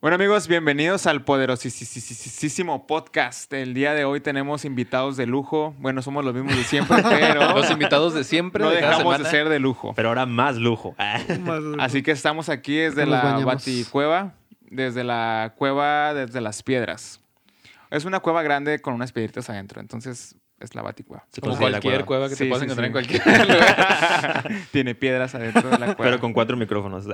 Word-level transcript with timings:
Bueno 0.00 0.16
amigos, 0.16 0.46
bienvenidos 0.46 1.06
al 1.06 1.24
poderosísimo 1.24 2.86
podcast. 2.86 3.52
El 3.52 3.74
día 3.74 3.94
de 3.94 4.04
hoy 4.04 4.20
tenemos 4.20 4.64
invitados 4.64 5.16
de 5.16 5.26
lujo. 5.26 5.74
Bueno, 5.78 6.02
somos 6.02 6.24
los 6.24 6.34
mismos 6.34 6.54
de 6.54 6.64
siempre, 6.64 7.02
pero 7.02 7.54
Los 7.54 7.70
invitados 7.70 8.14
de 8.14 8.22
siempre. 8.22 8.62
no 8.62 8.70
de 8.70 8.80
cada 8.80 8.98
dejamos 8.98 9.18
de 9.18 9.24
ser 9.24 9.48
de 9.48 9.58
lujo. 9.58 9.94
Pero 9.96 10.08
ahora 10.10 10.26
más 10.26 10.56
lujo. 10.56 10.94
Ah, 10.98 11.18
Así 11.80 12.02
que 12.02 12.10
estamos 12.12 12.48
aquí 12.48 12.76
desde 12.76 13.02
Nos 13.02 13.10
la 13.10 13.22
bañamos. 13.22 13.44
Baticueva, 13.46 14.34
desde 14.60 15.02
la 15.02 15.54
cueva 15.56 16.14
desde 16.14 16.40
las 16.40 16.62
piedras. 16.62 17.20
Es 17.90 18.04
una 18.04 18.20
cueva 18.20 18.42
grande 18.42 18.80
con 18.80 18.94
unas 18.94 19.12
piedritas 19.12 19.48
adentro, 19.50 19.80
entonces 19.80 20.36
es 20.60 20.74
la 20.74 20.82
Baticueva. 20.82 21.24
Como 21.40 21.56
cualquier 21.56 22.04
cueva. 22.04 22.06
cueva 22.06 22.28
que 22.28 22.36
Sí, 22.36 22.44
te 22.44 22.50
puedas 22.50 22.60
sí, 22.60 22.64
encontrar 22.82 22.84
sí. 22.84 22.86
en 22.86 22.92
cualquier 23.22 23.48
lugar. 23.48 24.50
Tiene 24.72 24.94
piedras 24.94 25.34
adentro 25.34 25.68
de 25.70 25.78
la 25.78 25.94
cueva. 25.94 26.10
Pero 26.10 26.20
con 26.20 26.32
cuatro 26.32 26.56
micrófonos. 26.56 27.06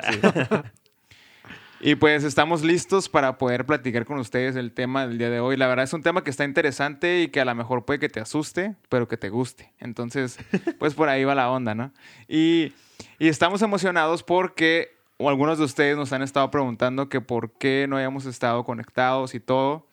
Y 1.85 1.97
pues 1.97 2.23
estamos 2.23 2.63
listos 2.63 3.09
para 3.09 3.39
poder 3.39 3.67
platicar 3.67 4.07
con 4.07 4.17
ustedes 4.19 4.55
el 4.55 4.71
tema 4.71 5.05
del 5.05 5.19
día 5.19 5.31
de 5.31 5.41
hoy. 5.41 5.57
La 5.57 5.67
verdad 5.67 5.83
es 5.83 5.93
un 5.93 6.05
tema 6.05 6.23
que 6.23 6.31
está 6.31 6.45
interesante 6.45 7.23
y 7.23 7.29
que 7.29 7.41
a 7.41 7.45
lo 7.45 7.53
mejor 7.57 7.85
puede 7.85 7.99
que 7.99 8.09
te 8.09 8.21
asuste, 8.21 8.77
pero 8.89 9.09
que 9.09 9.17
te 9.17 9.31
guste. 9.31 9.73
Entonces, 9.81 10.39
pues 10.79 10.95
por 10.95 11.09
ahí 11.09 11.25
va 11.25 11.35
la 11.35 11.51
onda, 11.51 11.75
¿no? 11.75 11.93
Y, 12.29 12.73
y 13.19 13.27
estamos 13.27 13.63
emocionados 13.63 14.23
porque 14.23 14.97
o 15.17 15.29
algunos 15.29 15.59
de 15.59 15.65
ustedes 15.65 15.97
nos 15.97 16.13
han 16.13 16.23
estado 16.23 16.49
preguntando 16.53 17.09
que 17.09 17.21
por 17.21 17.51
qué 17.59 17.87
no 17.89 17.97
habíamos 17.97 18.27
estado 18.27 18.63
conectados 18.63 19.35
y 19.35 19.41
todo. 19.41 19.89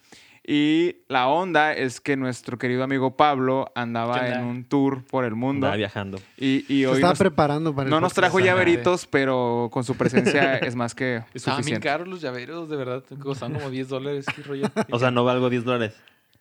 Y 0.52 1.04
la 1.10 1.28
onda 1.28 1.74
es 1.74 2.02
que 2.02 2.18
nuestro 2.18 2.58
querido 2.58 2.84
amigo 2.84 3.16
Pablo 3.16 3.72
andaba 3.76 4.28
en 4.30 4.44
un 4.44 4.64
tour 4.64 5.04
por 5.06 5.24
el 5.24 5.36
mundo. 5.36 5.68
Andaba 5.68 5.76
viajando. 5.78 6.18
Y, 6.38 6.66
y 6.68 6.82
Se 6.82 6.88
hoy 6.88 6.94
estaba 6.96 7.12
nos- 7.12 7.20
preparando 7.20 7.76
para 7.76 7.86
el 7.86 7.92
no 7.92 8.00
nos 8.02 8.14
trajo 8.16 8.40
llaveritos, 8.40 9.06
pero 9.06 9.70
con 9.72 9.84
su 9.84 9.96
presencia 9.96 10.58
es 10.58 10.74
más 10.76 10.96
que 10.96 11.18
Estaban 11.36 11.58
bien 11.58 11.78
suficiente. 11.78 11.88
caros 11.88 12.08
los 12.08 12.20
llaveros, 12.22 12.68
de 12.68 12.78
verdad. 12.78 13.04
Costaban 13.20 13.54
como 13.60 13.70
10 13.70 13.90
dólares. 13.90 14.26
¿Qué 14.36 14.42
rollo? 14.42 14.66
O 14.92 14.98
sea, 14.98 15.12
no 15.12 15.24
valgo 15.24 15.52
10 15.52 15.66
dólares. 15.66 15.94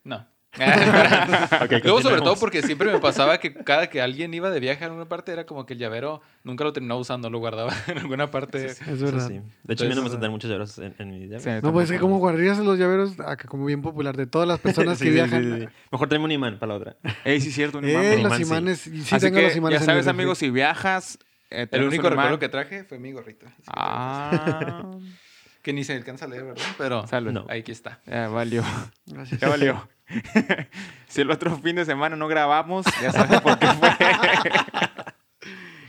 No. 0.04 0.24
Luego, 1.84 2.00
sobre 2.02 2.20
todo 2.22 2.36
porque 2.36 2.62
siempre 2.62 2.90
me 2.90 2.98
pasaba 2.98 3.38
que 3.38 3.52
cada 3.52 3.88
que 3.90 4.00
alguien 4.00 4.32
iba 4.34 4.50
de 4.50 4.60
viaje 4.60 4.82
a 4.84 4.86
alguna 4.88 5.06
parte 5.08 5.30
era 5.32 5.44
como 5.44 5.66
que 5.66 5.74
el 5.74 5.78
llavero 5.78 6.20
nunca 6.42 6.64
lo 6.64 6.72
terminaba 6.72 6.98
usando, 7.00 7.28
lo 7.30 7.38
guardaba 7.38 7.72
en 7.86 7.98
alguna 7.98 8.30
parte. 8.30 8.64
Es 8.66 8.80
Eso 8.82 9.04
verdad. 9.04 9.28
sí. 9.28 9.40
De 9.62 9.74
hecho, 9.74 9.84
a 9.84 9.88
mí 9.88 9.94
no 9.94 10.02
me 10.02 10.08
Entonces, 10.08 10.12
tener 10.18 10.30
muchos 10.30 10.48
llaveros 10.50 10.78
en, 10.78 10.94
en 10.98 11.10
mi 11.10 11.28
llave. 11.28 11.40
Sí, 11.40 11.50
No, 11.62 11.72
pues 11.72 11.90
es 11.90 11.96
que 11.96 12.00
como 12.00 12.18
guardarías 12.18 12.58
los 12.58 12.78
llaveros, 12.78 13.18
acá 13.20 13.46
como 13.46 13.66
bien 13.66 13.82
popular, 13.82 14.16
de 14.16 14.26
todas 14.26 14.48
las 14.48 14.58
personas 14.60 14.98
Sí, 14.98 15.04
que 15.04 15.10
sí, 15.10 15.14
viajan. 15.14 15.42
sí, 15.60 15.60
sí. 15.66 15.68
Mejor 15.92 16.08
tráeme 16.08 16.24
un 16.24 16.32
imán 16.32 16.58
para 16.58 16.72
la 16.72 16.78
otra. 16.78 16.96
Ey, 17.24 17.40
sí, 17.40 17.52
cierto, 17.52 17.78
un 17.78 17.88
imán, 17.88 18.04
Eh, 18.04 18.16
bro. 18.18 18.28
los 18.30 18.40
imanes. 18.40 18.78
Sí 18.80 19.02
Así 19.10 19.20
tengo 19.26 19.36
que, 19.36 19.42
los 19.42 19.56
imanes 19.56 19.80
ya 19.80 19.84
sabes, 19.86 20.06
amigos, 20.06 20.38
si 20.38 20.50
viajas... 20.50 21.18
eh, 21.50 21.68
El 21.70 21.84
único 21.84 22.08
recuerdo 22.08 22.38
que 22.38 22.48
traje 22.48 22.84
fue 22.84 22.98
mi 22.98 23.12
gorrito. 23.12 23.46
Ah, 23.68 24.90
Que 25.62 25.72
ni 25.72 25.84
se 25.84 25.92
alcanza 25.94 26.24
a 26.24 26.28
leer, 26.28 26.44
¿verdad? 26.44 26.62
Pero. 26.78 27.04
No. 27.32 27.44
ahí 27.48 27.60
aquí 27.60 27.72
está. 27.72 28.00
Ya 28.06 28.28
valió, 28.28 28.62
Gracias. 29.06 29.40
ya 29.40 29.48
valió. 29.48 29.88
si 31.08 31.20
el 31.20 31.30
otro 31.30 31.56
fin 31.58 31.76
de 31.76 31.84
semana 31.84 32.16
no 32.16 32.28
grabamos, 32.28 32.86
ya 33.02 33.12
sabes 33.12 33.40
por 33.40 33.58
qué 33.58 33.66
fue. 33.68 33.90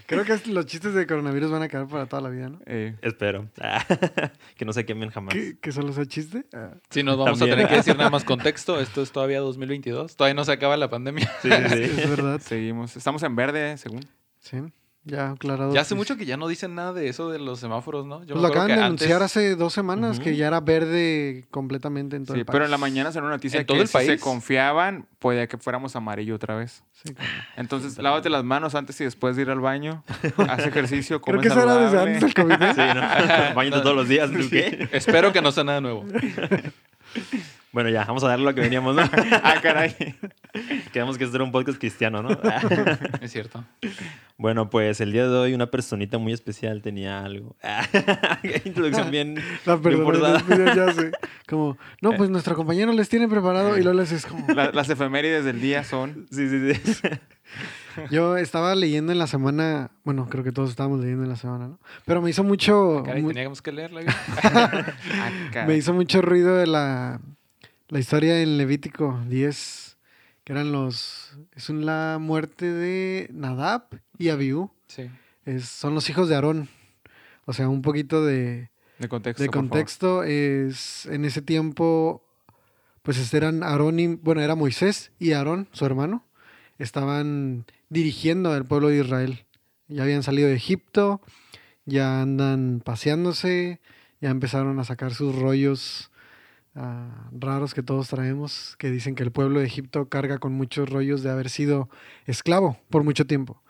Creo 0.09 0.25
que 0.25 0.39
los 0.49 0.65
chistes 0.65 0.95
de 0.95 1.05
coronavirus 1.05 1.51
van 1.51 1.61
a 1.61 1.67
quedar 1.67 1.87
para 1.87 2.07
toda 2.07 2.23
la 2.23 2.29
vida, 2.29 2.49
¿no? 2.49 2.59
Eh, 2.65 2.95
Espero. 3.03 3.47
que 4.57 4.65
no 4.65 4.73
se 4.73 4.83
quemen 4.83 5.11
jamás. 5.11 5.35
¿Que, 5.35 5.59
que 5.59 5.71
solo 5.71 5.93
sea 5.93 6.05
chiste? 6.07 6.45
Ah, 6.51 6.71
Sí, 6.89 7.03
nos 7.03 7.15
vamos 7.15 7.37
También. 7.37 7.53
a 7.53 7.55
tener 7.57 7.69
que 7.69 7.77
decir 7.77 7.95
nada 7.95 8.09
más 8.09 8.23
contexto. 8.25 8.79
Esto 8.79 9.03
es 9.03 9.11
todavía 9.11 9.39
2022. 9.39 10.15
Todavía 10.15 10.33
no 10.33 10.43
se 10.45 10.51
acaba 10.51 10.77
la 10.77 10.89
pandemia. 10.89 11.29
Sí, 11.43 11.49
sí, 11.51 11.69
sí. 11.69 12.01
es 12.01 12.09
verdad. 12.09 12.39
seguimos. 12.41 12.97
Estamos 12.97 13.21
en 13.21 13.35
verde, 13.35 13.77
según. 13.77 14.01
Sí, 14.39 14.57
ya 15.05 15.31
aclarado. 15.31 15.73
Ya 15.73 15.81
hace 15.81 15.95
que- 15.95 15.95
mucho 15.95 16.17
que 16.17 16.25
ya 16.25 16.37
no 16.37 16.47
dicen 16.47 16.75
nada 16.75 16.93
de 16.93 17.07
eso 17.09 17.29
de 17.29 17.39
los 17.39 17.59
semáforos, 17.59 18.05
¿no? 18.05 18.19
Yo 18.23 18.33
Pues 18.33 18.35
me 18.35 18.41
lo 18.41 18.47
acaban 18.47 18.67
de 18.67 18.73
que 18.75 18.79
anunciar 18.81 19.11
antes- 19.21 19.25
hace 19.37 19.55
dos 19.55 19.73
semanas 19.73 20.19
que 20.19 20.35
ya 20.35 20.47
era 20.47 20.59
verde 20.59 21.45
completamente 21.51 22.15
en 22.15 22.25
todo 22.25 22.35
Sí, 22.35 22.41
el 22.41 22.45
país. 22.45 22.53
pero 22.53 22.65
en 22.65 22.71
la 22.71 22.77
mañana 22.77 23.11
salió 23.11 23.27
una 23.27 23.35
noticia 23.37 23.59
¿En 23.61 23.65
que 23.65 23.73
todo 23.73 23.81
el 23.81 23.87
si 23.87 23.97
se 24.05 24.19
confiaban, 24.19 25.07
podía 25.19 25.47
que 25.47 25.57
fuéramos 25.57 25.95
amarillo 25.95 26.35
otra 26.35 26.55
vez. 26.55 26.83
Sí, 26.91 27.13
claro. 27.13 27.31
Entonces, 27.55 27.97
lávate 27.97 28.29
las 28.29 28.43
manos 28.43 28.75
antes 28.75 28.99
y 29.01 29.05
después 29.05 29.35
de 29.35 29.43
ir 29.43 29.49
al 29.49 29.61
baño. 29.61 30.03
Haz 30.49 30.65
ejercicio, 30.65 31.21
come 31.21 31.39
Creo 31.39 31.41
que 31.41 31.47
eso 31.59 31.63
era 31.63 31.75
desde 31.77 31.97
saludable. 31.97 32.15
antes 32.15 32.33
del 32.35 32.45
COVID. 32.45 32.57
¿no? 32.59 32.73
Sí, 33.63 33.69
¿no? 33.71 33.81
Todos 33.83 33.95
los 33.95 34.07
días, 34.07 34.29
¿tú 34.31 34.49
qué? 34.49 34.89
Espero 34.91 35.31
que 35.33 35.41
no 35.41 35.51
sea 35.51 35.63
nada 35.63 35.81
nuevo. 35.81 36.05
Bueno, 37.71 37.89
ya, 37.89 38.03
vamos 38.05 38.23
a 38.23 38.27
darle 38.29 38.45
lo 38.45 38.55
que 38.55 38.61
veníamos, 38.61 38.95
¿no? 38.95 39.03
Ah, 39.43 39.55
caray. 39.61 39.95
Quedamos 40.93 41.17
que 41.19 41.23
esto 41.25 41.35
era 41.37 41.43
un 41.43 41.51
podcast 41.51 41.77
cristiano, 41.77 42.23
¿no? 42.23 42.29
Es 43.21 43.31
cierto. 43.31 43.63
Bueno, 44.37 44.69
pues 44.71 45.01
el 45.01 45.11
día 45.11 45.27
de 45.27 45.37
hoy 45.37 45.53
una 45.53 45.67
personita 45.69 46.17
muy 46.17 46.33
especial 46.33 46.81
tenía 46.81 47.23
algo. 47.23 47.55
Introducción 48.65 49.11
bien, 49.11 49.35
La 49.65 49.75
bien 49.75 50.03
pide, 50.47 50.75
ya 50.75 50.91
sé. 50.93 51.11
Como, 51.47 51.77
no, 52.01 52.13
pues 52.13 52.29
nuestro 52.29 52.55
compañero 52.55 52.91
les 52.93 53.07
tiene 53.09 53.27
preparado 53.27 53.77
y 53.77 53.83
luego 53.83 53.99
les 53.99 54.11
es 54.13 54.25
como... 54.25 54.47
La- 54.53 54.71
las 54.71 54.89
efemérides 54.89 55.45
del 55.45 55.61
día 55.61 55.83
son... 55.83 56.25
Sí, 56.31 56.49
sí, 56.49 56.73
sí. 56.75 57.07
Yo 58.11 58.37
estaba 58.37 58.73
leyendo 58.75 59.11
en 59.11 59.17
la 59.19 59.27
semana, 59.27 59.91
bueno, 60.03 60.27
creo 60.29 60.43
que 60.43 60.51
todos 60.51 60.69
estábamos 60.69 61.01
leyendo 61.01 61.23
en 61.23 61.29
la 61.29 61.35
semana, 61.35 61.67
¿no? 61.67 61.79
Pero 62.05 62.21
me 62.21 62.29
hizo 62.29 62.43
mucho, 62.43 63.03
Caray, 63.05 63.21
mu- 63.21 63.29
teníamos 63.33 63.61
que 63.61 63.71
leerla. 63.71 64.01
Ah, 64.43 65.29
caray. 65.51 65.67
me 65.67 65.75
hizo 65.75 65.93
mucho 65.93 66.21
ruido 66.21 66.55
de 66.55 66.67
la, 66.67 67.19
la 67.89 67.99
historia 67.99 68.41
en 68.41 68.57
Levítico 68.57 69.19
10, 69.27 69.97
que 70.43 70.53
eran 70.53 70.71
los, 70.71 71.37
es 71.55 71.69
la 71.69 72.17
muerte 72.19 72.71
de 72.71 73.29
Nadab 73.33 73.83
y 74.17 74.29
Abiú, 74.29 74.71
Sí. 74.87 75.09
es, 75.45 75.65
son 75.65 75.93
los 75.93 76.09
hijos 76.09 76.29
de 76.29 76.35
Aarón, 76.35 76.69
o 77.45 77.53
sea, 77.53 77.69
un 77.69 77.81
poquito 77.81 78.23
de, 78.25 78.69
De 78.99 79.07
contexto, 79.09 79.43
de 79.43 79.49
contexto 79.49 80.23
es 80.23 81.05
en 81.07 81.25
ese 81.25 81.41
tiempo 81.41 82.23
pues 83.01 83.17
este 83.17 83.37
eran 83.37 83.63
Aarón 83.63 83.99
y 83.99 84.07
bueno 84.07 84.41
era 84.41 84.55
Moisés 84.55 85.11
y 85.19 85.31
Aarón 85.31 85.67
su 85.71 85.85
hermano 85.85 86.25
estaban 86.77 87.65
dirigiendo 87.89 88.51
al 88.51 88.65
pueblo 88.65 88.89
de 88.89 88.99
Israel. 88.99 89.45
Ya 89.87 90.03
habían 90.03 90.21
salido 90.21 90.47
de 90.47 90.55
Egipto 90.55 91.21
ya 91.85 92.21
andan 92.21 92.81
paseándose 92.83 93.79
ya 94.21 94.29
empezaron 94.29 94.79
a 94.79 94.83
sacar 94.83 95.13
sus 95.13 95.33
rollos 95.35 96.08
ah, 96.79 97.29
raros 97.31 97.73
que 97.73 97.83
todos 97.83 98.07
traemos 98.07 98.75
que 98.77 98.89
dicen 98.89 99.15
que 99.15 99.23
el 99.23 99.31
pueblo 99.31 99.59
de 99.59 99.65
Egipto 99.65 100.09
carga 100.09 100.39
con 100.39 100.53
muchos 100.53 100.89
rollos 100.89 101.23
de 101.23 101.29
haber 101.29 101.49
sido 101.49 101.89
esclavo 102.25 102.77
por 102.89 103.03
mucho 103.03 103.25
tiempo 103.25 103.61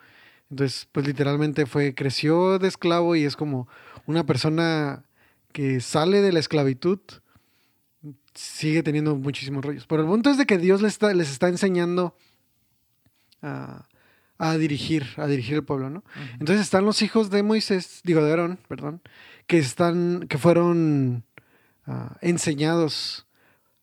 entonces 0.50 0.88
pues 0.92 1.06
literalmente 1.06 1.66
fue 1.66 1.94
creció 1.94 2.60
de 2.60 2.68
esclavo 2.68 3.16
y 3.16 3.24
es 3.24 3.36
como 3.36 3.68
una 4.06 4.26
persona 4.26 5.04
que 5.52 5.82
sale 5.82 6.22
de 6.22 6.32
la 6.32 6.40
esclavitud 6.40 7.00
sigue 8.40 8.84
teniendo 8.84 9.16
muchísimos 9.16 9.64
rollos. 9.64 9.86
Pero 9.88 10.04
el 10.04 10.08
punto 10.08 10.30
es 10.30 10.38
de 10.38 10.46
que 10.46 10.58
Dios 10.58 10.82
les 10.82 10.94
está, 10.94 11.14
les 11.14 11.30
está 11.30 11.50
enseñando 11.50 12.16
a, 13.42 13.88
a 14.38 14.58
dirigir, 14.58 15.08
a 15.18 15.28
dirigir 15.28 15.56
el 15.56 15.64
pueblo, 15.64 15.90
¿no? 15.90 16.04
Entonces 16.40 16.62
están 16.62 16.86
los 16.86 17.02
hijos 17.02 17.30
de 17.30 17.44
Moisés, 17.44 18.02
digo 18.04 18.24
de 18.24 18.32
Aarón, 18.32 18.60
perdón, 18.68 19.02
que 19.48 19.58
están, 19.58 20.26
que 20.30 20.38
fueron 20.38 21.24
ah, 21.90 22.16
enseñados 22.22 23.26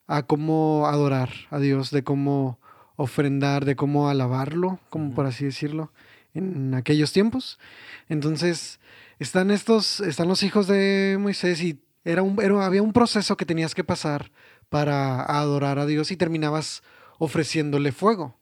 a 0.07 0.23
cómo 0.23 0.87
adorar 0.87 1.29
a 1.51 1.59
Dios, 1.59 1.91
de 1.91 2.03
cómo 2.03 2.59
ofrendar, 2.95 3.65
de 3.65 3.75
cómo 3.75 4.09
alabarlo, 4.09 4.79
como 4.89 5.13
por 5.13 5.25
así 5.25 5.45
decirlo, 5.45 5.91
en 6.33 6.73
aquellos 6.73 7.11
tiempos. 7.11 7.59
Entonces, 8.09 8.79
están 9.19 9.51
estos, 9.51 9.99
están 9.99 10.27
los 10.27 10.43
hijos 10.43 10.67
de 10.67 11.17
Moisés 11.19 11.61
y 11.61 11.79
era 12.05 12.21
un, 12.23 12.41
era- 12.41 12.65
había 12.65 12.81
un 12.81 12.93
proceso 12.93 13.35
que 13.37 13.45
tenías 13.45 13.75
que 13.75 13.83
pasar 13.83 14.31
para 14.69 15.23
adorar 15.23 15.77
a 15.79 15.85
Dios 15.85 16.09
y 16.11 16.17
terminabas 16.17 16.83
ofreciéndole 17.19 17.91
fuego, 17.91 18.37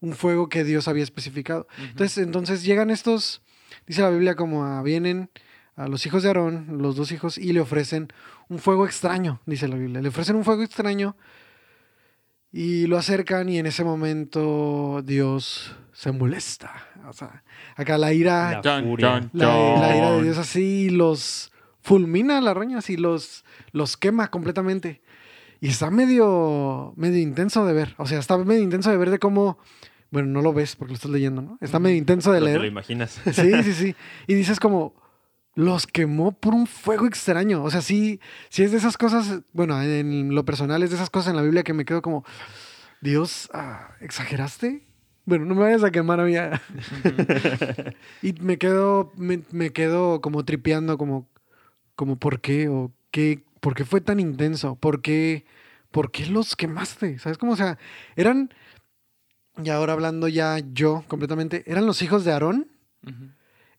un 0.00 0.12
fuego 0.14 0.48
que 0.48 0.62
Dios 0.64 0.86
había 0.88 1.02
especificado. 1.02 1.66
Entonces, 1.90 2.18
entonces 2.18 2.62
llegan 2.62 2.90
estos, 2.90 3.42
dice 3.86 4.02
la 4.02 4.10
Biblia, 4.10 4.36
como 4.36 4.64
a- 4.64 4.82
vienen 4.82 5.30
a 5.78 5.88
los 5.88 6.04
hijos 6.06 6.22
de 6.22 6.28
Aarón, 6.28 6.66
los 6.78 6.96
dos 6.96 7.12
hijos, 7.12 7.38
y 7.38 7.52
le 7.52 7.60
ofrecen 7.60 8.08
un 8.48 8.58
fuego 8.58 8.84
extraño, 8.84 9.40
dice 9.46 9.68
la 9.68 9.76
Biblia. 9.76 10.00
Le 10.02 10.08
ofrecen 10.08 10.36
un 10.36 10.44
fuego 10.44 10.62
extraño 10.62 11.16
y 12.52 12.86
lo 12.86 12.96
acercan 12.98 13.48
y 13.48 13.58
en 13.58 13.66
ese 13.66 13.84
momento 13.84 15.02
Dios 15.04 15.74
se 15.92 16.12
molesta. 16.12 16.72
O 17.08 17.12
sea, 17.12 17.42
acá 17.76 17.98
la 17.98 18.12
ira, 18.12 18.52
La 18.52 18.60
Chon, 18.60 18.84
furia. 18.84 19.20
chon, 19.20 19.30
la, 19.34 19.78
la 19.80 19.96
ira 19.96 20.10
de. 20.12 20.22
Dios 20.24 20.38
así 20.38 20.90
los 20.90 21.52
fulmina 21.80 22.38
a 22.38 22.40
la 22.40 22.54
roña, 22.54 22.78
así 22.78 22.96
los, 22.96 23.44
los 23.72 23.96
quema 23.96 24.28
completamente. 24.30 25.00
Y 25.60 25.68
está 25.68 25.90
medio, 25.90 26.92
medio 26.96 27.18
intenso 27.20 27.64
de 27.66 27.72
ver. 27.72 27.94
O 27.98 28.06
sea, 28.06 28.18
está 28.18 28.36
medio 28.38 28.62
intenso 28.62 28.90
de 28.90 28.96
ver 28.96 29.10
de 29.10 29.18
cómo. 29.18 29.58
Bueno, 30.10 30.28
no 30.28 30.40
lo 30.40 30.52
ves 30.54 30.74
porque 30.76 30.92
lo 30.92 30.96
estás 30.96 31.10
leyendo, 31.10 31.42
¿no? 31.42 31.58
Está 31.60 31.78
medio 31.78 31.96
intenso 31.96 32.32
de 32.32 32.40
Lo 32.40 32.46
te 32.46 32.52
lo 32.54 32.58
leer. 32.60 32.70
imaginas. 32.72 33.20
Sí, 33.32 33.62
sí, 33.62 33.72
sí. 33.74 33.94
Y 34.26 34.34
dices 34.34 34.58
como, 34.60 34.94
los 35.58 35.88
quemó 35.88 36.30
por 36.30 36.54
un 36.54 36.68
fuego 36.68 37.04
extraño. 37.04 37.64
O 37.64 37.70
sea, 37.70 37.80
sí, 37.80 38.20
sí 38.48 38.62
es 38.62 38.70
de 38.70 38.78
esas 38.78 38.96
cosas, 38.96 39.40
bueno, 39.52 39.82
en 39.82 40.32
lo 40.32 40.44
personal 40.44 40.84
es 40.84 40.90
de 40.90 40.96
esas 40.96 41.10
cosas 41.10 41.30
en 41.30 41.36
la 41.36 41.42
Biblia 41.42 41.64
que 41.64 41.72
me 41.74 41.84
quedo 41.84 42.00
como, 42.00 42.24
Dios, 43.00 43.50
ah, 43.52 43.90
¿exageraste? 44.00 44.86
Bueno, 45.24 45.46
no 45.46 45.56
me 45.56 45.62
vayas 45.62 45.82
a 45.82 45.90
quemar 45.90 46.20
a 46.20 46.24
mí. 46.24 46.36
ah. 46.36 46.62
y 48.22 48.34
me 48.34 48.56
quedo, 48.56 49.10
me, 49.16 49.42
me 49.50 49.70
quedo 49.70 50.20
como 50.20 50.44
tripeando, 50.44 50.96
como, 50.96 51.28
como, 51.96 52.20
¿por 52.20 52.40
qué? 52.40 52.68
O 52.68 52.92
qué, 53.10 53.42
¿por 53.58 53.74
qué 53.74 53.84
fue 53.84 54.00
tan 54.00 54.20
intenso? 54.20 54.76
¿Por 54.76 55.02
qué, 55.02 55.44
¿Por 55.90 56.12
qué 56.12 56.26
los 56.26 56.54
quemaste? 56.54 57.18
¿Sabes 57.18 57.36
cómo? 57.36 57.54
O 57.54 57.56
sea, 57.56 57.78
eran, 58.14 58.54
y 59.60 59.70
ahora 59.70 59.94
hablando 59.94 60.28
ya 60.28 60.60
yo 60.72 61.02
completamente, 61.08 61.64
eran 61.66 61.84
los 61.84 62.00
hijos 62.00 62.24
de 62.24 62.30
Aarón, 62.30 62.68
Ujú. 63.04 63.30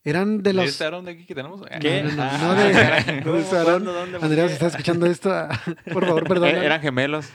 Eran 0.03 0.37
de 0.37 0.43
¿De 0.49 0.53
los... 0.53 0.69
este 0.69 0.83
Aarón 0.85 1.05
de 1.05 1.11
aquí 1.11 1.25
que 1.25 1.35
tenemos? 1.35 1.61
¿Qué? 1.81 2.03
No, 2.03 2.09
no, 2.09 2.15
no, 2.15 2.23
Ah, 2.23 2.37
no 2.41 2.55
de- 2.55 3.21
no 3.25 3.33
de 3.33 3.39
ese 3.41 3.49
¿Cómo? 3.49 3.57
Aarón. 3.59 3.63
¿Cuándo? 3.83 3.93
¿Dónde? 3.93 4.17
¿Por 4.17 4.25
Andrea, 4.25 4.47
si 4.47 4.53
estás 4.53 4.71
escuchando 4.73 5.05
esto, 5.05 5.29
por 5.93 6.05
favor, 6.05 6.27
perdón. 6.27 6.49
Eh, 6.49 6.65
Eran 6.65 6.81
gemelos. 6.81 7.29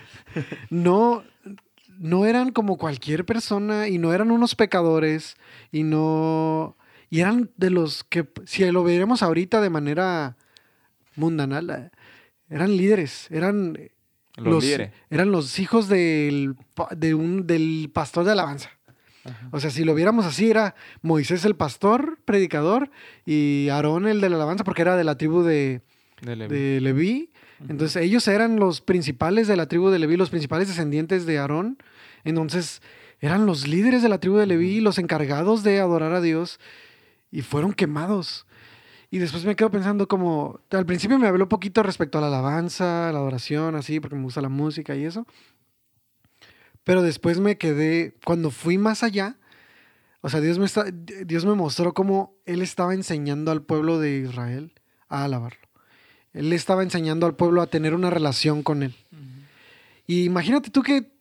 no, 0.71 1.23
no 1.99 2.27
eran 2.27 2.51
como 2.53 2.77
cualquier 2.79 3.25
persona 3.25 3.89
y 3.89 3.99
no 3.99 4.13
eran 4.13 4.31
unos 4.31 4.55
pecadores 4.55 5.37
y 5.73 5.83
no... 5.85 6.77
Y 7.11 7.21
eran 7.21 7.51
de 7.57 7.71
los 7.71 8.03
que, 8.03 8.27
si 8.45 8.69
lo 8.73 8.83
viéramos 8.83 9.23
ahorita 9.23 9.61
de 9.61 9.71
manera 9.71 10.37
mundanal, 11.15 11.93
eran 12.51 12.77
líderes, 12.77 13.29
eran 13.31 13.79
Los, 14.37 14.65
líderes. 14.65 14.91
eran 15.11 15.31
los 15.31 15.61
hijos 15.61 15.89
del, 15.89 16.57
de 16.97 17.15
un, 17.15 17.47
del 17.47 17.89
pastor 17.95 18.25
de 18.25 18.33
alabanza. 18.33 18.71
O 19.51 19.61
sea, 19.61 19.71
si 19.71 19.85
lo 19.85 19.95
viéramos 19.95 20.27
así, 20.27 20.51
era 20.51 20.75
Moisés 21.03 21.45
el 21.45 21.57
pastor, 21.57 22.19
predicador, 22.25 22.91
y 23.25 23.69
Aarón 23.71 24.07
el 24.07 24.21
de 24.21 24.29
la 24.29 24.37
alabanza, 24.37 24.65
porque 24.65 24.83
era 24.83 24.97
de 24.97 25.05
la 25.05 25.17
tribu 25.17 25.43
de, 25.43 25.83
De 26.21 26.37
Leví. 26.37 26.55
de 26.55 26.81
Leví. 26.81 27.31
Entonces, 27.69 28.03
ellos 28.03 28.29
eran 28.29 28.57
los 28.57 28.81
principales 28.81 29.49
de 29.49 29.57
la 29.57 29.67
tribu 29.67 29.89
de 29.89 29.99
Leví, 29.99 30.17
los 30.17 30.31
principales 30.31 30.69
descendientes 30.69 31.25
de 31.25 31.39
Aarón. 31.39 31.79
Entonces, 32.25 32.83
eran 33.21 33.47
los 33.47 33.67
líderes 33.67 34.03
de 34.03 34.09
la 34.09 34.19
tribu 34.19 34.37
de 34.37 34.47
Leví, 34.47 34.81
los 34.81 34.99
encargados 34.99 35.63
de 35.63 35.81
adorar 35.81 36.13
a 36.13 36.21
Dios, 36.21 36.61
y 37.31 37.43
fueron 37.43 37.73
quemados. 37.73 38.47
Y 39.11 39.19
después 39.19 39.45
me 39.45 39.55
quedo 39.55 39.71
pensando 39.71 40.09
como, 40.09 40.61
al 40.71 40.87
principio 40.87 41.19
me 41.19 41.29
habló 41.29 41.45
un 41.45 41.49
poquito 41.49 41.83
respecto 41.83 42.19
a 42.19 42.21
la 42.21 42.27
alabanza, 42.27 43.13
la 43.13 43.19
adoración, 43.21 43.77
así, 43.77 44.01
porque 44.01 44.17
me 44.17 44.23
gusta 44.23 44.41
la 44.41 44.49
música 44.49 44.97
y 44.97 45.05
eso. 45.05 45.27
Pero 46.85 47.03
después 47.03 47.41
me 47.41 47.57
quedé, 47.57 48.15
cuando 48.25 48.51
fui 48.51 48.79
más 48.79 49.03
allá, 49.03 49.37
o 50.21 50.29
sea, 50.29 50.41
Dios 50.41 50.59
me, 50.59 50.67
está, 50.67 50.85
Dios 50.91 51.45
me 51.45 51.55
mostró 51.55 51.93
cómo 51.93 52.35
Él 52.47 52.63
estaba 52.63 52.95
enseñando 52.95 53.51
al 53.51 53.63
pueblo 53.63 53.99
de 53.99 54.19
Israel 54.19 54.73
a 55.09 55.25
alabarlo. 55.25 55.69
Él 56.33 56.53
estaba 56.53 56.83
enseñando 56.83 57.27
al 57.27 57.37
pueblo 57.37 57.63
a 57.63 57.67
tener 57.67 57.95
una 57.95 58.11
relación 58.11 58.63
con 58.63 58.83
Él. 58.83 58.95
Y 60.07 60.25
imagínate 60.25 60.71
tú 60.71 60.83
que, 60.83 61.13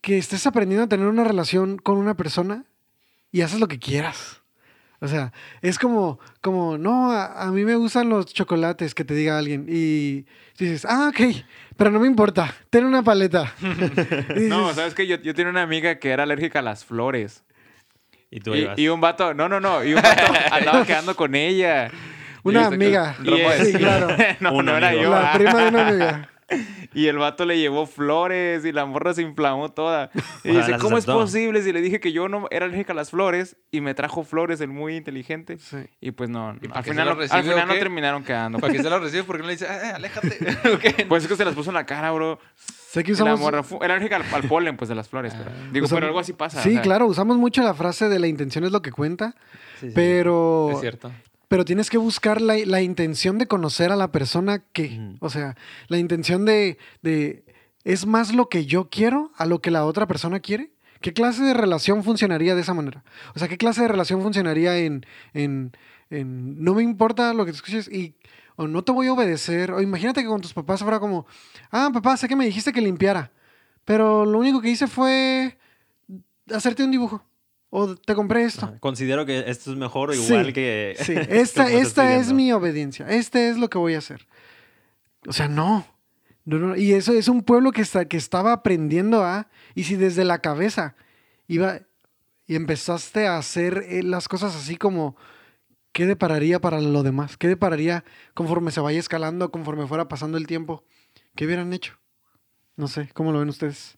que 0.00 0.18
estés 0.18 0.46
aprendiendo 0.46 0.84
a 0.84 0.88
tener 0.88 1.06
una 1.06 1.24
relación 1.24 1.78
con 1.78 1.96
una 1.96 2.14
persona 2.14 2.64
y 3.30 3.40
haces 3.40 3.58
lo 3.58 3.68
que 3.68 3.78
quieras. 3.78 4.41
O 5.02 5.08
sea, 5.08 5.32
es 5.62 5.78
como, 5.80 6.20
como 6.40 6.78
no, 6.78 7.10
a, 7.10 7.42
a 7.42 7.50
mí 7.50 7.64
me 7.64 7.74
gustan 7.74 8.08
los 8.08 8.26
chocolates, 8.32 8.94
que 8.94 9.04
te 9.04 9.14
diga 9.14 9.36
alguien. 9.36 9.66
Y 9.68 10.26
dices, 10.56 10.86
ah, 10.88 11.08
ok, 11.12 11.44
pero 11.76 11.90
no 11.90 11.98
me 11.98 12.06
importa, 12.06 12.54
ten 12.70 12.84
una 12.84 13.02
paleta. 13.02 13.52
Dices, 13.60 14.48
No, 14.48 14.72
¿sabes 14.72 14.94
qué? 14.94 15.06
Yo, 15.08 15.16
yo 15.16 15.34
tenía 15.34 15.50
una 15.50 15.62
amiga 15.62 15.98
que 15.98 16.10
era 16.10 16.22
alérgica 16.22 16.60
a 16.60 16.62
las 16.62 16.84
flores. 16.84 17.42
Y 18.30 18.38
tú 18.40 18.54
Y, 18.54 18.60
ibas. 18.60 18.78
y 18.78 18.88
un 18.88 19.00
vato, 19.00 19.34
no, 19.34 19.48
no, 19.48 19.58
no, 19.60 19.82
y 19.84 19.92
un 19.94 20.00
vato 20.02 20.22
andaba 20.52 20.86
quedando 20.86 21.16
con 21.16 21.34
ella. 21.34 21.90
Una 22.44 22.66
amiga. 22.66 23.16
Sí, 23.60 23.72
claro. 23.74 24.08
no, 24.40 24.52
Un 24.54 24.66
no 24.66 24.76
era 24.76 24.94
yo. 24.94 25.10
La 25.10 25.32
prima 25.32 25.62
de 25.64 25.68
una 25.68 25.88
amiga. 25.88 26.28
Y 26.94 27.06
el 27.06 27.16
vato 27.16 27.46
le 27.46 27.58
llevó 27.58 27.86
flores 27.86 28.66
y 28.66 28.72
la 28.72 28.84
morra 28.84 29.14
se 29.14 29.22
inflamó 29.22 29.70
toda. 29.70 30.10
Y 30.44 30.50
O 30.50 30.52
sea, 30.52 30.66
dice, 30.66 30.78
¿cómo 30.78 30.98
es 30.98 31.06
posible 31.06 31.62
si 31.62 31.72
le 31.72 31.80
dije 31.80 32.00
que 32.00 32.12
yo 32.12 32.28
no 32.28 32.48
era 32.50 32.66
alérgica 32.66 32.92
a 32.92 32.96
las 32.96 33.10
flores 33.10 33.56
y 33.70 33.80
me 33.80 33.94
trajo 33.94 34.24
flores 34.24 34.60
el 34.60 34.68
muy 34.68 34.96
inteligente? 34.96 35.56
Sí. 35.58 35.78
Y 36.02 36.10
pues 36.10 36.28
no, 36.28 36.54
¿Y 36.60 36.68
para 36.68 36.80
al 36.80 36.84
final, 36.84 37.06
lo 37.08 37.14
no, 37.14 37.20
recibe 37.20 37.38
al 37.38 37.44
final 37.44 37.60
o 37.64 37.66
no 37.66 37.72
qué? 37.72 37.78
terminaron 37.78 38.24
quedando. 38.24 38.58
¿Para 38.58 38.72
qué 38.74 38.82
se 38.82 38.90
lo 38.90 38.98
recibe? 39.00 39.24
¿Por 39.24 39.36
qué 39.36 39.40
no 39.42 39.46
le 39.48 39.52
dice, 39.54 39.64
"Eh, 39.66 39.92
aléjate? 39.94 40.38
Pues 41.08 41.22
es 41.22 41.28
que 41.30 41.36
se 41.36 41.44
las 41.46 41.54
puso 41.54 41.70
en 41.70 41.74
la 41.74 41.86
cara, 41.86 42.10
bro. 42.12 42.38
Sé 42.56 43.02
que 43.04 43.12
Y 43.12 43.14
la 43.14 43.22
usamos... 43.34 43.40
morra 43.40 43.62
era 43.82 43.94
alérgica 43.94 44.16
al, 44.16 44.24
al 44.34 44.42
polen, 44.48 44.76
pues, 44.76 44.90
de 44.90 44.94
las 44.94 45.08
flores. 45.08 45.32
pero- 45.34 45.50
digo, 45.72 45.86
usamos- 45.86 45.96
pero 45.96 46.06
algo 46.08 46.18
así 46.20 46.34
pasa. 46.34 46.62
Sí, 46.62 46.68
o 46.68 46.72
sea, 46.74 46.82
claro, 46.82 47.06
usamos 47.06 47.38
mucho 47.38 47.62
la 47.62 47.72
frase 47.72 48.10
de 48.10 48.18
la 48.18 48.26
intención 48.26 48.64
es 48.64 48.70
lo 48.72 48.82
que 48.82 48.92
cuenta, 48.92 49.34
Sí, 49.80 49.86
sí. 49.88 49.92
pero... 49.94 50.72
Es 50.72 50.80
cierto. 50.80 51.10
Pero 51.52 51.66
tienes 51.66 51.90
que 51.90 51.98
buscar 51.98 52.40
la, 52.40 52.56
la 52.64 52.80
intención 52.80 53.36
de 53.36 53.46
conocer 53.46 53.92
a 53.92 53.96
la 53.96 54.10
persona 54.10 54.64
que, 54.72 55.18
o 55.20 55.28
sea, 55.28 55.54
la 55.88 55.98
intención 55.98 56.46
de, 56.46 56.78
de, 57.02 57.44
¿es 57.84 58.06
más 58.06 58.34
lo 58.34 58.48
que 58.48 58.64
yo 58.64 58.88
quiero 58.88 59.32
a 59.36 59.44
lo 59.44 59.60
que 59.60 59.70
la 59.70 59.84
otra 59.84 60.06
persona 60.06 60.40
quiere? 60.40 60.72
¿Qué 61.02 61.12
clase 61.12 61.42
de 61.42 61.52
relación 61.52 62.04
funcionaría 62.04 62.54
de 62.54 62.62
esa 62.62 62.72
manera? 62.72 63.04
O 63.34 63.38
sea, 63.38 63.48
¿qué 63.48 63.58
clase 63.58 63.82
de 63.82 63.88
relación 63.88 64.22
funcionaría 64.22 64.78
en, 64.78 65.04
en, 65.34 65.76
en 66.08 66.64
no 66.64 66.72
me 66.72 66.84
importa 66.84 67.34
lo 67.34 67.44
que 67.44 67.50
te 67.50 67.56
escuches 67.56 67.86
y, 67.86 68.14
o 68.56 68.66
no 68.66 68.82
te 68.82 68.92
voy 68.92 69.08
a 69.08 69.12
obedecer? 69.12 69.72
O 69.72 69.82
imagínate 69.82 70.22
que 70.22 70.28
con 70.28 70.40
tus 70.40 70.54
papás 70.54 70.80
fuera 70.80 71.00
como, 71.00 71.26
ah, 71.70 71.90
papá, 71.92 72.16
sé 72.16 72.28
que 72.28 72.36
me 72.36 72.46
dijiste 72.46 72.72
que 72.72 72.80
limpiara, 72.80 73.30
pero 73.84 74.24
lo 74.24 74.38
único 74.38 74.62
que 74.62 74.70
hice 74.70 74.86
fue 74.86 75.58
hacerte 76.50 76.82
un 76.82 76.92
dibujo. 76.92 77.22
O 77.74 77.96
te 77.96 78.14
compré 78.14 78.44
esto. 78.44 78.70
Considero 78.80 79.24
que 79.24 79.44
esto 79.46 79.70
es 79.70 79.78
mejor 79.78 80.14
Sí, 80.14 80.22
igual 80.22 80.52
que... 80.52 80.94
Sí, 81.00 81.14
esta, 81.30 81.72
esta 81.72 82.16
es 82.16 82.30
mi 82.30 82.52
obediencia. 82.52 83.08
Este 83.08 83.48
es 83.48 83.56
lo 83.56 83.70
que 83.70 83.78
voy 83.78 83.94
a 83.94 83.98
hacer. 83.98 84.28
O 85.26 85.32
sea, 85.32 85.48
no. 85.48 85.86
No, 86.44 86.58
no, 86.58 86.76
Y 86.76 86.92
eso 86.92 87.14
es 87.14 87.28
un 87.28 87.42
pueblo 87.42 87.72
que, 87.72 87.80
está, 87.80 88.04
que 88.04 88.18
estaba 88.18 88.52
aprendiendo 88.52 89.24
a. 89.24 89.48
Y 89.74 89.84
si 89.84 89.96
desde 89.96 90.24
la 90.24 90.40
cabeza 90.40 90.96
iba 91.46 91.80
y 92.46 92.56
empezaste 92.56 93.26
a 93.26 93.38
hacer 93.38 93.86
eh, 93.88 94.02
las 94.02 94.28
cosas 94.28 94.54
así 94.54 94.76
como. 94.76 95.16
¿Qué 95.92 96.04
depararía 96.04 96.60
para 96.60 96.78
lo 96.78 97.02
demás? 97.02 97.38
¿Qué 97.38 97.48
depararía 97.48 98.04
conforme 98.34 98.70
se 98.70 98.80
vaya 98.80 98.98
escalando, 98.98 99.50
conforme 99.50 99.86
fuera 99.86 100.08
pasando 100.08 100.36
el 100.36 100.46
tiempo? 100.46 100.84
¿Qué 101.36 101.46
hubieran 101.46 101.72
hecho? 101.72 101.98
No 102.76 102.86
sé, 102.86 103.08
¿cómo 103.14 103.32
lo 103.32 103.38
ven 103.38 103.48
ustedes? 103.48 103.96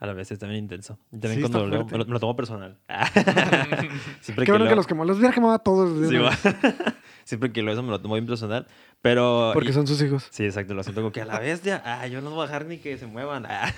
A 0.00 0.06
la 0.06 0.12
vez 0.12 0.30
es 0.30 0.38
también 0.38 0.62
intenso. 0.62 0.96
Y 1.10 1.18
también 1.18 1.34
Sí, 1.36 1.40
cuando 1.40 1.58
está 1.64 1.76
lo, 1.78 1.84
me 1.86 1.98
lo, 1.98 2.04
me 2.06 2.12
lo 2.12 2.20
tomo 2.20 2.36
personal. 2.36 2.78
Siempre 4.20 4.44
Qué 4.44 4.52
bueno 4.52 4.64
que 4.64 4.70
leo- 4.70 4.76
los 4.76 4.86
quemó. 4.86 5.04
Los 5.04 5.18
hubiera 5.18 5.34
quemado 5.34 5.54
a 5.54 5.58
todos. 5.58 6.08
Sí, 6.08 6.16
Siempre 7.24 7.52
que 7.52 7.62
lo 7.62 7.72
eso 7.72 7.82
me 7.82 7.90
lo 7.90 8.00
tomo 8.00 8.14
bien 8.14 8.26
personal. 8.26 8.66
Pero... 9.02 9.50
porque 9.54 9.70
y- 9.70 9.72
son 9.72 9.86
sus 9.86 10.00
hijos. 10.02 10.28
Sí, 10.30 10.44
exacto. 10.44 10.74
Lo 10.74 10.82
siento 10.82 11.00
como 11.00 11.12
que 11.12 11.20
a 11.20 11.24
la 11.26 11.40
bestia. 11.40 11.82
Ah, 11.84 12.06
yo 12.06 12.20
no 12.20 12.30
voy 12.30 12.40
a 12.44 12.46
dejar 12.46 12.66
ni 12.66 12.78
que 12.78 12.96
se 12.96 13.06
muevan. 13.06 13.44
Ah. 13.46 13.72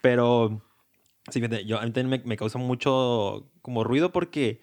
Pero... 0.00 0.62
Sí, 1.30 1.38
fíjate, 1.40 1.64
yo, 1.66 1.78
a 1.78 1.84
mí 1.84 1.92
también 1.92 2.22
me, 2.22 2.28
me 2.28 2.36
causa 2.36 2.58
mucho 2.58 3.46
como 3.62 3.84
ruido 3.84 4.10
porque 4.10 4.60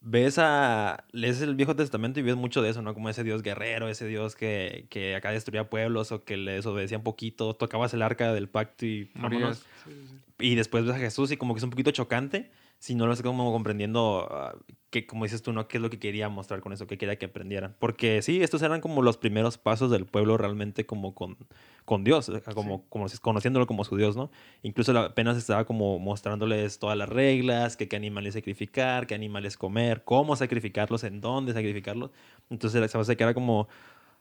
ves 0.00 0.38
a... 0.38 1.04
Lees 1.10 1.40
el 1.42 1.56
Viejo 1.56 1.74
Testamento 1.74 2.20
y 2.20 2.22
ves 2.22 2.36
mucho 2.36 2.62
de 2.62 2.70
eso, 2.70 2.80
¿no? 2.82 2.94
Como 2.94 3.08
ese 3.08 3.24
Dios 3.24 3.42
guerrero, 3.42 3.88
ese 3.88 4.06
Dios 4.06 4.36
que, 4.36 4.86
que 4.88 5.16
acá 5.16 5.32
destruía 5.32 5.68
pueblos 5.68 6.12
o 6.12 6.22
que 6.22 6.36
le 6.36 6.52
desobedecía 6.52 6.98
un 6.98 7.04
poquito. 7.04 7.54
Tocabas 7.56 7.92
el 7.94 8.02
arca 8.02 8.32
del 8.32 8.48
pacto 8.48 8.86
y... 8.86 9.10
vámonos. 9.16 9.64
morías. 9.86 10.14
Y 10.38 10.54
después 10.54 10.84
ves 10.84 10.94
a 10.94 10.98
Jesús 10.98 11.30
y 11.32 11.36
como 11.36 11.54
que 11.54 11.58
es 11.58 11.64
un 11.64 11.70
poquito 11.70 11.90
chocante 11.90 12.50
si 12.78 12.94
no 12.94 13.06
lo 13.06 13.12
estás 13.12 13.24
como 13.24 13.50
comprendiendo, 13.52 14.28
ah, 14.30 14.54
que 14.90 15.06
como 15.06 15.24
dices 15.24 15.40
tú, 15.40 15.52
¿no? 15.52 15.66
¿Qué 15.66 15.78
es 15.78 15.82
lo 15.82 15.88
que 15.88 15.98
quería 15.98 16.28
mostrar 16.28 16.60
con 16.60 16.74
eso? 16.74 16.86
¿Qué 16.86 16.98
quería 16.98 17.16
que 17.18 17.24
aprendieran? 17.26 17.74
Porque 17.78 18.20
sí, 18.20 18.42
estos 18.42 18.60
eran 18.60 18.82
como 18.82 19.00
los 19.00 19.16
primeros 19.16 19.56
pasos 19.56 19.90
del 19.90 20.04
pueblo 20.04 20.36
realmente 20.36 20.84
como 20.84 21.14
con, 21.14 21.38
con 21.86 22.04
Dios, 22.04 22.30
como, 22.54 22.86
como 22.88 23.08
si- 23.08 23.16
conociéndolo 23.18 23.66
como 23.66 23.84
su 23.84 23.96
Dios, 23.96 24.14
¿no? 24.14 24.30
Incluso 24.62 24.96
apenas 24.98 25.38
estaba 25.38 25.64
como 25.64 25.98
mostrándoles 25.98 26.78
todas 26.78 26.98
las 26.98 27.08
reglas, 27.08 27.76
que 27.78 27.88
qué 27.88 27.96
animales 27.96 28.34
sacrificar, 28.34 29.06
qué 29.06 29.14
animales 29.14 29.56
comer, 29.56 30.04
cómo 30.04 30.36
sacrificarlos, 30.36 31.02
en 31.04 31.22
dónde 31.22 31.54
sacrificarlos. 31.54 32.10
Entonces 32.50 32.90
se 32.90 32.98
me 32.98 33.02
hace 33.02 33.16
que 33.16 33.22
era 33.22 33.32
como, 33.34 33.68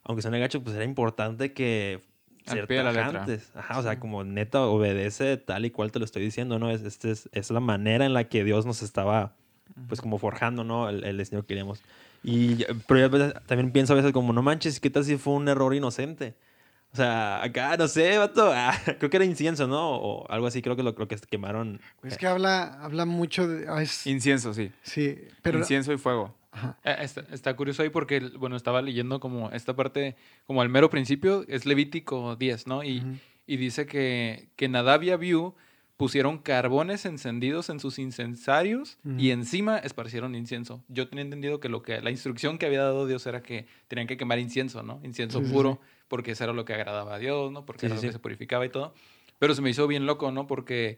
aunque 0.04 0.22
suene 0.22 0.40
gacho, 0.40 0.64
pues 0.64 0.76
era 0.76 0.86
importante 0.86 1.54
que 1.54 2.04
Al 2.48 2.54
ser 2.58 2.68
pie 2.68 2.78
de 2.78 2.84
la 2.84 2.92
letra. 2.92 3.12
tajantes. 3.12 3.52
Ajá, 3.56 3.80
o 3.80 3.84
sea, 3.84 4.00
como 4.00 4.24
neta 4.24 4.62
obedece 4.62 5.38
tal 5.38 5.66
y 5.66 5.72
cual 5.72 5.92
te 5.92 6.00
lo 6.00 6.06
estoy 6.06 6.24
diciendo, 6.24 6.60
¿no? 6.60 6.70
Es, 6.72 6.82
este 6.84 7.12
es, 7.12 7.30
es 7.32 7.50
la 7.52 7.60
manera 7.60 8.06
en 8.06 8.14
la 8.14 8.26
que 8.26 8.44
Dios 8.44 8.66
nos 8.66 8.82
estaba, 8.84 9.34
pues, 9.88 10.02
como 10.02 10.18
forjando, 10.20 10.64
¿no? 10.64 10.90
El, 10.90 11.04
el 11.04 11.18
diseño 11.18 11.42
que 11.42 11.48
queríamos. 11.48 11.82
Y, 12.24 12.64
pero 12.88 13.00
yo 13.00 13.06
a 13.06 13.10
veces- 13.10 13.34
también 13.46 13.72
pienso 13.72 13.94
a 13.94 13.96
veces 13.96 14.12
como, 14.12 14.34
no 14.34 14.42
manches, 14.42 14.80
¿qué 14.80 14.90
tal 14.90 15.04
si 15.06 15.18
fue 15.18 15.34
un 15.34 15.48
error 15.48 15.74
inocente? 15.76 16.36
O 16.94 16.96
sea, 16.96 17.44
acá, 17.44 17.76
no 17.78 17.88
sé, 17.90 18.18
vato, 18.18 18.50
ah, 18.56 18.74
creo 19.00 19.10
que 19.10 19.18
era 19.18 19.26
incienso, 19.26 19.68
¿no? 19.68 19.96
O 19.98 20.30
algo 20.32 20.48
así, 20.48 20.62
creo 20.62 20.76
que 20.78 20.84
lo, 20.84 20.92
lo 20.98 21.08
que 21.08 21.18
quemaron. 21.30 21.82
Es 22.04 22.18
que 22.18 22.26
habla, 22.26 22.80
habla 22.82 23.06
mucho 23.06 23.48
de. 23.48 23.68
ah, 23.68 23.82
es- 23.82 24.08
Incienso, 24.08 24.54
sí. 24.54 24.72
sí, 24.82 25.18
pero. 25.42 25.58
Incienso 25.60 25.92
y 25.92 25.98
fuego. 25.98 26.34
Ajá. 26.56 26.78
Eh, 26.84 26.96
Está, 27.02 27.22
está 27.32 27.56
curioso 27.56 27.84
ahí 27.84 27.90
porque, 27.90 28.20
bueno, 28.20 28.56
estaba 28.56 28.82
leyendo 28.82 29.20
como 29.20 29.52
esta 29.52 29.76
parte, 29.76 30.16
como 30.46 30.62
al 30.62 30.70
mero 30.70 30.90
principio, 30.90 31.46
es 31.48 31.66
Levítico 31.66 32.36
10, 32.36 32.68
¿no? 32.68 32.84
Y, 32.84 33.04
dice 33.48 33.86
que, 33.86 34.50
que 34.56 34.68
Nadab 34.68 35.04
y 35.04 35.12
Abiú 35.12 35.54
pusieron 35.98 36.40
carbones 36.40 37.06
encendidos 37.06 37.70
en 37.70 37.80
sus 37.80 38.00
incensarios 38.00 38.98
y 39.18 39.32
encima 39.32 39.78
esparcieron 39.78 40.36
incienso. 40.36 40.84
Yo 40.90 41.08
tenía 41.08 41.24
entendido 41.24 41.60
que 41.60 41.70
lo 41.70 41.84
que 41.84 42.02
la 42.02 42.12
instrucción 42.12 42.58
que 42.58 42.66
había 42.66 42.82
dado 42.82 43.08
Dios 43.08 43.26
era 43.28 43.42
que 43.42 43.66
tenían 43.88 44.08
que 44.08 44.18
quemar 44.18 44.40
incienso, 44.40 44.84
¿no? 44.84 45.00
Incienso 45.04 45.40
Sí, 45.40 45.46
sí, 45.46 45.54
puro, 45.54 45.80
porque 46.08 46.32
eso 46.32 46.44
era 46.44 46.54
lo 46.54 46.66
que 46.66 46.74
agradaba 46.74 47.16
a 47.16 47.18
Dios, 47.18 47.52
¿no? 47.52 47.66
Porque 47.66 47.86
era 47.86 47.96
lo 47.96 48.02
que 48.02 48.12
se 48.12 48.20
purificaba 48.20 48.66
y 48.66 48.70
todo. 48.70 48.94
Pero 49.40 49.54
se 49.56 49.62
me 49.62 49.70
hizo 49.70 49.88
bien 49.88 50.06
loco, 50.06 50.32
¿no? 50.32 50.48
Porque 50.48 50.98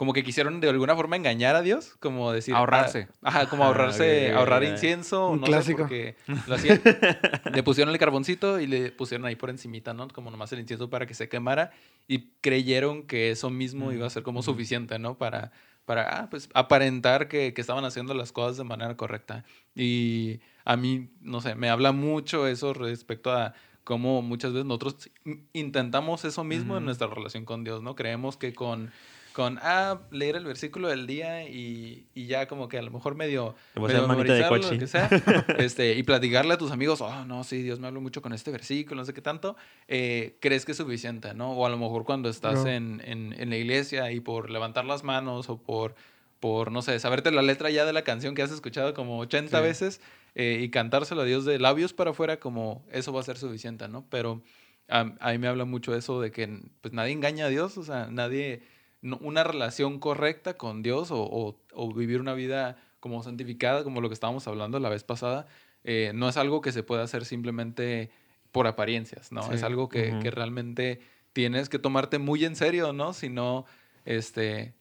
como 0.00 0.14
que 0.14 0.24
quisieron 0.24 0.60
de 0.60 0.68
alguna 0.70 0.96
forma 0.96 1.16
engañar 1.16 1.56
a 1.56 1.60
Dios, 1.60 1.94
como 2.00 2.32
decir... 2.32 2.54
Ahorrarse. 2.54 3.08
ah, 3.20 3.28
ajá, 3.28 3.50
como 3.50 3.64
Ah, 3.64 3.66
ahorrarse, 3.66 4.30
ok, 4.30 4.38
ahorrar 4.38 4.64
incienso, 4.64 5.28
Un 5.28 5.42
no 5.42 5.46
clásico. 5.46 5.86
sé, 5.88 6.16
lo 6.46 6.54
hacían. 6.54 6.80
le 7.52 7.62
pusieron 7.62 7.92
el 7.92 8.00
carboncito 8.00 8.60
y 8.60 8.66
le 8.66 8.92
pusieron 8.92 9.26
ahí 9.26 9.36
por 9.36 9.50
encimita, 9.50 9.92
¿no? 9.92 10.08
Como 10.08 10.30
nomás 10.30 10.50
el 10.54 10.60
incienso 10.60 10.88
para 10.88 11.04
que 11.04 11.12
se 11.12 11.28
quemara 11.28 11.72
y 12.08 12.30
creyeron 12.40 13.02
que 13.02 13.30
eso 13.30 13.50
mismo 13.50 13.92
iba 13.92 14.06
a 14.06 14.08
ser 14.08 14.22
como 14.22 14.42
suficiente, 14.42 14.98
¿no? 14.98 15.18
Para, 15.18 15.52
para 15.84 16.20
ah, 16.20 16.30
pues, 16.30 16.48
aparentar 16.54 17.28
que, 17.28 17.52
que 17.52 17.60
estaban 17.60 17.84
haciendo 17.84 18.14
las 18.14 18.32
cosas 18.32 18.56
de 18.56 18.64
manera 18.64 18.96
correcta. 18.96 19.44
Y 19.74 20.40
a 20.64 20.78
mí, 20.78 21.10
no 21.20 21.42
sé, 21.42 21.56
me 21.56 21.68
habla 21.68 21.92
mucho 21.92 22.46
eso 22.46 22.72
respecto 22.72 23.32
a 23.32 23.52
cómo 23.84 24.22
muchas 24.22 24.54
veces 24.54 24.64
nosotros 24.64 25.10
intentamos 25.52 26.24
eso 26.24 26.42
mismo 26.42 26.78
en 26.78 26.86
nuestra 26.86 27.06
relación 27.06 27.44
con 27.44 27.64
Dios, 27.64 27.82
¿no? 27.82 27.94
Creemos 27.96 28.38
que 28.38 28.54
con, 28.54 28.90
con 29.32 29.58
ah, 29.62 30.00
leer 30.10 30.36
el 30.36 30.44
versículo 30.44 30.88
del 30.88 31.06
día 31.06 31.48
y, 31.48 32.06
y 32.14 32.26
ya 32.26 32.46
como 32.48 32.68
que 32.68 32.78
a 32.78 32.82
lo 32.82 32.90
mejor 32.90 33.14
medio, 33.14 33.54
medio 33.74 34.02
de 34.02 34.08
memorizarlo, 34.08 34.56
lo 34.72 34.78
que 34.78 34.86
sea, 34.86 35.08
este, 35.58 35.94
y 35.94 36.02
platicarle 36.02 36.54
a 36.54 36.58
tus 36.58 36.70
amigos, 36.70 37.00
oh, 37.00 37.24
no, 37.24 37.44
sí, 37.44 37.62
Dios 37.62 37.78
me 37.80 37.86
habló 37.86 38.00
mucho 38.00 38.22
con 38.22 38.32
este 38.32 38.50
versículo, 38.50 39.00
no 39.00 39.04
sé 39.04 39.14
qué 39.14 39.22
tanto, 39.22 39.56
eh, 39.88 40.36
crees 40.40 40.64
que 40.64 40.72
es 40.72 40.78
suficiente, 40.78 41.34
¿no? 41.34 41.52
O 41.52 41.66
a 41.66 41.68
lo 41.70 41.78
mejor 41.78 42.04
cuando 42.04 42.28
estás 42.28 42.64
No. 42.64 42.66
en, 42.70 43.02
en, 43.04 43.34
en 43.38 43.50
la 43.50 43.56
iglesia 43.56 44.10
y 44.12 44.20
por 44.20 44.50
levantar 44.50 44.84
las 44.84 45.04
manos 45.04 45.48
o 45.48 45.58
por, 45.58 45.94
por, 46.40 46.72
no 46.72 46.82
sé, 46.82 46.98
saberte 46.98 47.30
la 47.30 47.42
letra 47.42 47.70
ya 47.70 47.84
de 47.84 47.92
la 47.92 48.02
canción 48.02 48.34
que 48.34 48.42
has 48.42 48.50
escuchado 48.50 48.94
como 48.94 49.18
80 49.20 49.58
Sí. 49.58 49.62
veces 49.62 50.00
eh, 50.34 50.60
y 50.62 50.70
cantárselo 50.70 51.22
a 51.22 51.24
Dios 51.24 51.44
de 51.44 51.58
labios 51.58 51.92
para 51.92 52.10
afuera, 52.12 52.38
como 52.38 52.84
eso 52.92 53.12
va 53.12 53.20
a 53.20 53.24
ser 53.24 53.36
suficiente, 53.36 53.88
¿no? 53.88 54.06
Pero 54.10 54.42
a, 54.88 55.12
a 55.20 55.32
mí 55.32 55.38
me 55.38 55.48
habla 55.48 55.64
mucho 55.64 55.94
eso 55.94 56.20
de 56.20 56.30
que 56.32 56.48
pues 56.80 56.92
nadie 56.94 57.12
engaña 57.12 57.46
a 57.46 57.48
Dios, 57.48 57.76
o 57.78 57.82
sea, 57.84 58.08
nadie, 58.10 58.62
una 59.02 59.44
relación 59.44 59.98
correcta 59.98 60.56
con 60.56 60.82
Dios 60.82 61.10
o, 61.10 61.22
o- 61.22 61.56
o 61.72 61.94
vivir 61.94 62.20
una 62.20 62.34
vida 62.34 62.76
como 63.00 63.22
santificada, 63.22 63.82
como 63.84 64.00
lo 64.00 64.08
que 64.08 64.14
estábamos 64.14 64.46
hablando 64.46 64.78
la 64.78 64.90
vez 64.90 65.04
pasada, 65.04 65.46
eh, 65.84 66.12
no 66.14 66.28
es 66.28 66.36
algo 66.36 66.60
que 66.60 66.72
se 66.72 66.82
pueda 66.82 67.02
hacer 67.02 67.24
simplemente 67.24 68.10
por 68.52 68.66
apariencias, 68.66 69.32
¿no? 69.32 69.42
Sí. 69.44 69.54
Es 69.54 69.62
algo 69.62 69.88
que, 69.88 70.12
realmente 70.30 71.00
tienes 71.32 71.68
que 71.68 71.78
tomarte 71.78 72.18
muy 72.18 72.44
en 72.44 72.56
serio, 72.56 72.92
¿no? 72.92 73.12
Si 73.14 73.28
no, 73.30 73.64
este, 74.04 74.74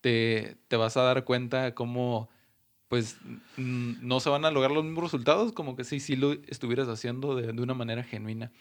te, 0.00 0.56
te 0.68 0.76
vas 0.76 0.96
a 0.96 1.02
dar 1.02 1.24
cuenta 1.24 1.74
cómo, 1.74 2.28
pues, 2.88 3.16
no 3.56 4.20
se 4.20 4.30
van 4.30 4.44
a 4.44 4.50
lograr 4.50 4.70
los 4.70 4.84
mismos 4.84 5.04
resultados, 5.04 5.52
como 5.52 5.74
que 5.74 5.82
sí, 5.84 5.98
sí 5.98 6.14
lo 6.14 6.32
estuvieras 6.32 6.86
haciendo 6.88 7.34
de, 7.34 7.52
de 7.52 7.62
una 7.62 7.74
manera 7.74 8.04
genuina. 8.04 8.52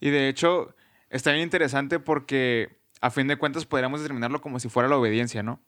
Y 0.00 0.10
de 0.10 0.28
hecho, 0.28 0.74
está 1.10 1.32
bien 1.32 1.42
interesante 1.42 1.98
porque 1.98 2.77
a 3.00 3.10
fin 3.10 3.28
de 3.28 3.36
cuentas 3.36 3.66
podríamos 3.66 4.00
determinarlo 4.00 4.40
como 4.40 4.60
si 4.60 4.68
fuera 4.68 4.88
la 4.88 4.96
obediencia, 4.96 5.42
¿no? 5.42 5.60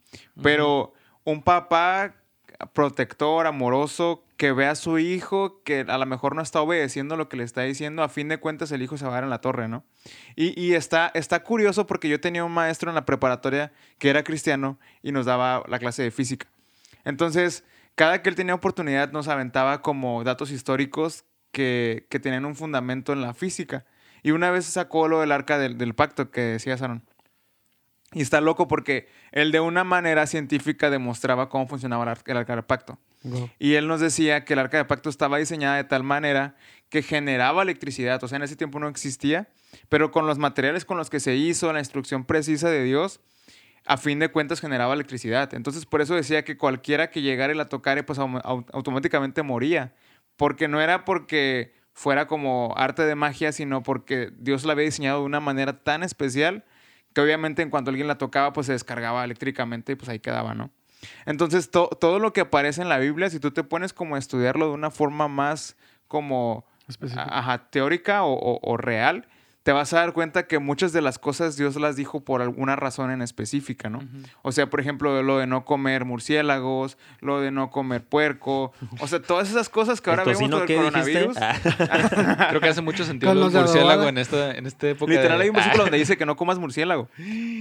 Pero 0.42 0.92
un 1.24 1.42
papá 1.42 2.14
protector, 2.72 3.46
amoroso, 3.46 4.24
que 4.36 4.52
ve 4.52 4.66
a 4.66 4.74
su 4.74 4.98
hijo 4.98 5.62
que 5.64 5.84
a 5.86 5.98
lo 5.98 6.06
mejor 6.06 6.34
no 6.34 6.42
está 6.42 6.60
obedeciendo 6.60 7.16
lo 7.16 7.28
que 7.28 7.36
le 7.36 7.44
está 7.44 7.62
diciendo, 7.62 8.02
a 8.02 8.08
fin 8.08 8.28
de 8.28 8.38
cuentas 8.38 8.72
el 8.72 8.82
hijo 8.82 8.96
se 8.96 9.04
va 9.04 9.12
a 9.12 9.14
dar 9.14 9.24
en 9.24 9.30
la 9.30 9.40
torre, 9.40 9.68
¿no? 9.68 9.84
Y, 10.36 10.58
y 10.60 10.74
está, 10.74 11.10
está 11.14 11.42
curioso 11.42 11.86
porque 11.86 12.08
yo 12.08 12.20
tenía 12.20 12.44
un 12.44 12.52
maestro 12.52 12.90
en 12.90 12.94
la 12.94 13.04
preparatoria 13.04 13.72
que 13.98 14.10
era 14.10 14.24
cristiano 14.24 14.78
y 15.02 15.12
nos 15.12 15.26
daba 15.26 15.64
la 15.68 15.78
clase 15.78 16.02
de 16.02 16.10
física. 16.10 16.48
Entonces, 17.04 17.64
cada 17.94 18.22
que 18.22 18.28
él 18.28 18.36
tenía 18.36 18.54
oportunidad 18.54 19.12
nos 19.12 19.28
aventaba 19.28 19.82
como 19.82 20.24
datos 20.24 20.50
históricos 20.50 21.24
que, 21.52 22.06
que 22.08 22.20
tenían 22.20 22.44
un 22.44 22.56
fundamento 22.56 23.12
en 23.12 23.20
la 23.22 23.34
física. 23.34 23.84
Y 24.22 24.32
una 24.32 24.50
vez 24.50 24.66
sacó 24.66 25.08
lo 25.08 25.20
del 25.20 25.32
arca 25.32 25.58
del, 25.58 25.78
del 25.78 25.94
pacto 25.94 26.30
que 26.30 26.40
decía 26.40 26.76
Saron. 26.76 27.02
Y 28.12 28.22
está 28.22 28.40
loco 28.40 28.66
porque 28.66 29.08
él 29.30 29.52
de 29.52 29.60
una 29.60 29.84
manera 29.84 30.26
científica 30.26 30.90
demostraba 30.90 31.48
cómo 31.48 31.68
funcionaba 31.68 32.02
el 32.02 32.08
ar- 32.10 32.22
el 32.26 32.36
arca 32.36 32.54
del 32.56 32.64
pacto. 32.64 32.98
Y 33.58 33.74
él 33.74 33.86
nos 33.86 34.00
decía 34.00 34.44
que 34.44 34.54
el 34.54 34.58
arca 34.58 34.78
de 34.78 34.84
pacto 34.84 35.10
estaba 35.10 35.38
diseñada 35.38 35.76
de 35.76 35.84
tal 35.84 36.02
manera 36.02 36.56
que 36.88 37.02
generaba 37.02 37.62
electricidad. 37.62 38.22
O 38.24 38.28
sea, 38.28 38.36
en 38.36 38.42
ese 38.42 38.56
tiempo 38.56 38.80
no 38.80 38.88
existía, 38.88 39.48
pero 39.88 40.10
con 40.10 40.26
los 40.26 40.38
materiales 40.38 40.84
con 40.84 40.96
los 40.96 41.08
que 41.10 41.20
se 41.20 41.36
hizo, 41.36 41.72
la 41.72 41.78
instrucción 41.78 42.24
precisa 42.24 42.68
de 42.68 42.82
Dios, 42.82 43.20
a 43.86 43.96
fin 43.96 44.18
de 44.18 44.28
cuentas 44.28 44.60
generaba 44.60 44.94
electricidad. 44.94 45.54
Entonces, 45.54 45.86
por 45.86 46.00
eso 46.00 46.14
decía 46.16 46.44
que 46.44 46.56
cualquiera 46.56 47.10
que 47.10 47.22
llegara 47.22 47.52
y 47.52 47.56
la 47.56 47.68
tocara, 47.68 48.04
pues 48.04 48.18
au- 48.18 48.42
au- 48.42 48.66
automáticamente 48.72 49.42
moría. 49.42 49.92
Porque 50.36 50.66
no 50.68 50.80
era 50.80 51.04
porque 51.04 51.74
fuera 51.92 52.26
como 52.26 52.74
arte 52.76 53.02
de 53.04 53.14
magia, 53.14 53.52
sino 53.52 53.82
porque 53.82 54.30
Dios 54.38 54.64
la 54.64 54.72
había 54.72 54.86
diseñado 54.86 55.20
de 55.20 55.26
una 55.26 55.40
manera 55.40 55.82
tan 55.84 56.02
especial 56.02 56.64
que 57.14 57.20
obviamente 57.20 57.62
en 57.62 57.70
cuanto 57.70 57.90
alguien 57.90 58.06
la 58.08 58.18
tocaba, 58.18 58.52
pues 58.52 58.66
se 58.66 58.72
descargaba 58.72 59.24
eléctricamente 59.24 59.92
y 59.92 59.94
pues 59.96 60.08
ahí 60.08 60.20
quedaba, 60.20 60.54
¿no? 60.54 60.70
Entonces, 61.26 61.70
to- 61.70 61.88
todo 62.00 62.18
lo 62.18 62.32
que 62.32 62.42
aparece 62.42 62.82
en 62.82 62.88
la 62.88 62.98
Biblia, 62.98 63.30
si 63.30 63.40
tú 63.40 63.50
te 63.52 63.64
pones 63.64 63.92
como 63.92 64.16
a 64.16 64.18
estudiarlo 64.18 64.66
de 64.68 64.72
una 64.74 64.90
forma 64.90 65.28
más 65.28 65.76
como 66.08 66.66
ajá, 67.30 67.70
teórica 67.70 68.24
o, 68.24 68.32
o- 68.34 68.60
o 68.62 68.76
real, 68.76 69.26
te 69.62 69.72
vas 69.72 69.92
a 69.92 69.98
dar 69.98 70.14
cuenta 70.14 70.46
que 70.46 70.58
muchas 70.58 70.92
de 70.94 71.02
las 71.02 71.18
cosas 71.18 71.54
Dios 71.56 71.76
las 71.76 71.94
dijo 71.94 72.20
por 72.24 72.40
alguna 72.40 72.76
razón 72.76 73.10
en 73.10 73.20
específica, 73.20 73.90
¿no? 73.90 74.00
O 74.40 74.52
sea, 74.52 74.70
por 74.70 74.80
ejemplo, 74.80 75.22
lo 75.22 75.36
de 75.38 75.46
no 75.46 75.66
comer 75.66 76.06
murciélagos, 76.06 76.96
lo 77.20 77.42
de 77.42 77.50
no 77.50 77.70
comer 77.70 78.02
puerco, 78.02 78.72
o 79.00 79.06
sea, 79.06 79.20
todas 79.20 79.50
esas 79.50 79.68
cosas 79.68 80.00
que 80.00 80.08
ahora 80.08 80.22
¿El 80.22 80.34
vemos 80.34 80.62
qué 80.66 80.72
dijiste? 80.72 80.76
coronavirus. 80.76 81.36
Ah, 81.38 82.46
Creo 82.50 82.60
que 82.62 82.68
hace 82.68 82.80
mucho 82.80 83.04
sentido 83.04 83.30
Con 83.34 83.42
el 83.42 83.50
murciélago 83.50 84.08
en 84.08 84.16
esta, 84.18 84.52
en 84.52 84.66
esta 84.66 84.88
época. 84.88 85.10
Literal 85.12 85.36
de- 85.38 85.44
hay 85.44 85.50
un 85.50 85.56
versículo 85.56 85.82
donde 85.84 85.98
dice 85.98 86.16
que 86.16 86.24
no 86.24 86.36
comas 86.36 86.58
murciélago, 86.58 87.08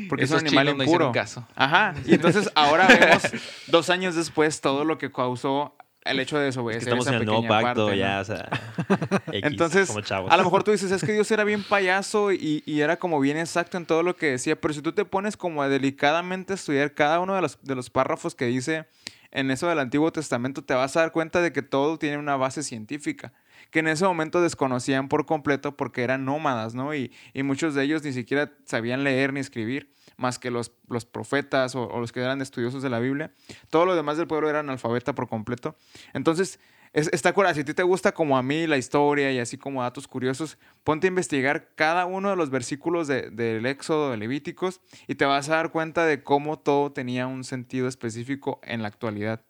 porque 0.07 0.23
es 0.23 0.31
un 0.31 0.37
Esos 0.37 0.43
animal 0.43 0.77
no 0.77 0.83
impuro. 0.83 1.11
caso. 1.11 1.45
Ajá. 1.55 1.93
Y 2.05 2.13
entonces 2.13 2.49
ahora 2.55 2.87
vemos 2.87 3.23
dos 3.67 3.89
años 3.89 4.15
después 4.15 4.61
todo 4.61 4.85
lo 4.85 4.97
que 4.97 5.11
causó 5.11 5.75
el 6.05 6.19
hecho 6.19 6.37
de 6.37 6.47
es 6.47 6.55
que 6.55 6.59
desobedecer 6.59 6.83
estamos 6.83 7.05
esa 7.05 7.15
en 7.15 7.21
el 7.21 7.25
nuevo 7.25 7.47
pacto, 7.47 7.87
parte, 7.87 7.91
¿no? 7.91 7.93
ya, 7.93 8.19
o 8.21 8.25
sea. 8.25 8.49
X, 9.27 9.41
Entonces, 9.43 9.87
como 9.87 10.01
chavos. 10.01 10.31
a 10.31 10.37
lo 10.37 10.43
mejor 10.43 10.63
tú 10.63 10.71
dices, 10.71 10.91
es 10.91 11.03
que 11.03 11.13
Dios 11.13 11.29
era 11.31 11.43
bien 11.43 11.63
payaso 11.63 12.31
y, 12.31 12.63
y 12.65 12.81
era 12.81 12.97
como 12.97 13.19
bien 13.19 13.37
exacto 13.37 13.77
en 13.77 13.85
todo 13.85 14.03
lo 14.03 14.15
que 14.15 14.27
decía, 14.31 14.59
pero 14.59 14.73
si 14.73 14.81
tú 14.81 14.93
te 14.93 15.05
pones 15.05 15.37
como 15.37 15.61
a 15.61 15.69
delicadamente 15.69 16.53
estudiar 16.53 16.93
cada 16.93 17.19
uno 17.19 17.35
de 17.35 17.41
los, 17.41 17.61
de 17.61 17.75
los 17.75 17.89
párrafos 17.89 18.35
que 18.35 18.45
dice 18.45 18.85
en 19.31 19.51
eso 19.51 19.67
del 19.67 19.79
Antiguo 19.79 20.11
Testamento, 20.11 20.63
te 20.63 20.73
vas 20.73 20.95
a 20.97 21.01
dar 21.01 21.11
cuenta 21.11 21.41
de 21.41 21.51
que 21.53 21.61
todo 21.61 21.99
tiene 21.99 22.17
una 22.17 22.35
base 22.35 22.63
científica, 22.63 23.33
que 23.71 23.79
en 23.79 23.87
ese 23.87 24.05
momento 24.05 24.41
desconocían 24.41 25.09
por 25.09 25.25
completo 25.25 25.77
porque 25.77 26.03
eran 26.03 26.25
nómadas, 26.25 26.73
¿no? 26.73 26.93
Y, 26.95 27.11
y 27.33 27.43
muchos 27.43 27.75
de 27.75 27.83
ellos 27.83 28.03
ni 28.03 28.13
siquiera 28.13 28.51
sabían 28.65 29.03
leer 29.03 29.33
ni 29.33 29.39
escribir, 29.39 29.93
más 30.17 30.39
que 30.39 30.51
los, 30.51 30.71
los 30.87 31.05
profetas 31.05 31.75
o, 31.75 31.83
o 31.83 31.99
los 31.99 32.11
que 32.11 32.21
eran 32.21 32.41
estudiosos 32.41 32.81
de 32.81 32.89
la 32.89 32.99
Biblia. 32.99 33.31
Todo 33.69 33.85
lo 33.85 33.95
demás 33.95 34.17
del 34.17 34.27
pueblo 34.27 34.49
era 34.49 34.59
analfabeta 34.59 35.13
por 35.13 35.27
completo. 35.27 35.75
Entonces, 36.13 36.59
es- 36.93 37.09
está 37.13 37.33
curada. 37.33 37.53
Si 37.53 37.61
a 37.61 37.65
ti 37.65 37.73
te 37.73 37.83
gusta 37.83 38.11
como 38.13 38.37
a 38.37 38.43
mí 38.43 38.67
la 38.67 38.77
historia 38.77 39.31
y 39.31 39.39
así 39.39 39.57
como 39.57 39.81
datos 39.83 40.07
curiosos, 40.07 40.57
ponte 40.83 41.07
a 41.07 41.09
investigar 41.09 41.69
cada 41.75 42.05
uno 42.05 42.29
de 42.29 42.35
los 42.35 42.49
versículos 42.49 43.07
de- 43.07 43.29
del 43.29 43.65
Éxodo, 43.65 44.11
de 44.11 44.17
Levíticos, 44.17 44.81
y 45.07 45.15
te 45.15 45.25
vas 45.25 45.49
a 45.49 45.55
dar 45.55 45.71
cuenta 45.71 46.05
de 46.05 46.23
cómo 46.23 46.59
todo 46.59 46.91
tenía 46.91 47.27
un 47.27 47.43
sentido 47.43 47.87
específico 47.87 48.59
en 48.63 48.81
la 48.81 48.87
actualidad. 48.87 49.41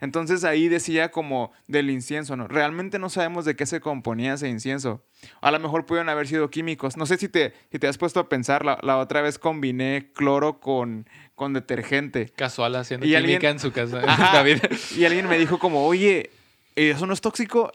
Entonces 0.00 0.42
ahí 0.44 0.68
decía 0.68 1.10
como 1.10 1.52
del 1.66 1.90
incienso, 1.90 2.34
¿no? 2.34 2.48
Realmente 2.48 2.98
no 2.98 3.10
sabemos 3.10 3.44
de 3.44 3.56
qué 3.56 3.66
se 3.66 3.80
componía 3.80 4.32
ese 4.32 4.48
incienso. 4.48 5.04
A 5.42 5.50
lo 5.50 5.58
mejor 5.60 5.84
pudieron 5.84 6.08
haber 6.08 6.26
sido 6.26 6.48
químicos. 6.48 6.96
No 6.96 7.04
sé 7.04 7.18
si 7.18 7.28
te, 7.28 7.52
si 7.70 7.78
te 7.78 7.86
has 7.86 7.98
puesto 7.98 8.20
a 8.20 8.28
pensar, 8.30 8.64
la, 8.64 8.78
la 8.82 8.96
otra 8.96 9.20
vez 9.20 9.38
combiné 9.38 10.12
cloro 10.14 10.60
con, 10.60 11.06
con 11.34 11.52
detergente. 11.52 12.30
Casual 12.34 12.74
haciendo 12.76 13.04
Y 13.04 13.10
química 13.10 13.34
alguien- 13.34 13.52
en 13.52 13.58
su 13.58 13.70
casa. 13.72 14.00
Ajá. 14.06 14.32
David. 14.38 14.60
Y 14.96 15.04
alguien 15.04 15.28
me 15.28 15.36
dijo 15.36 15.58
como, 15.58 15.86
oye, 15.86 16.30
¿eso 16.76 17.06
no 17.06 17.14
es 17.14 17.20
tóxico? 17.20 17.72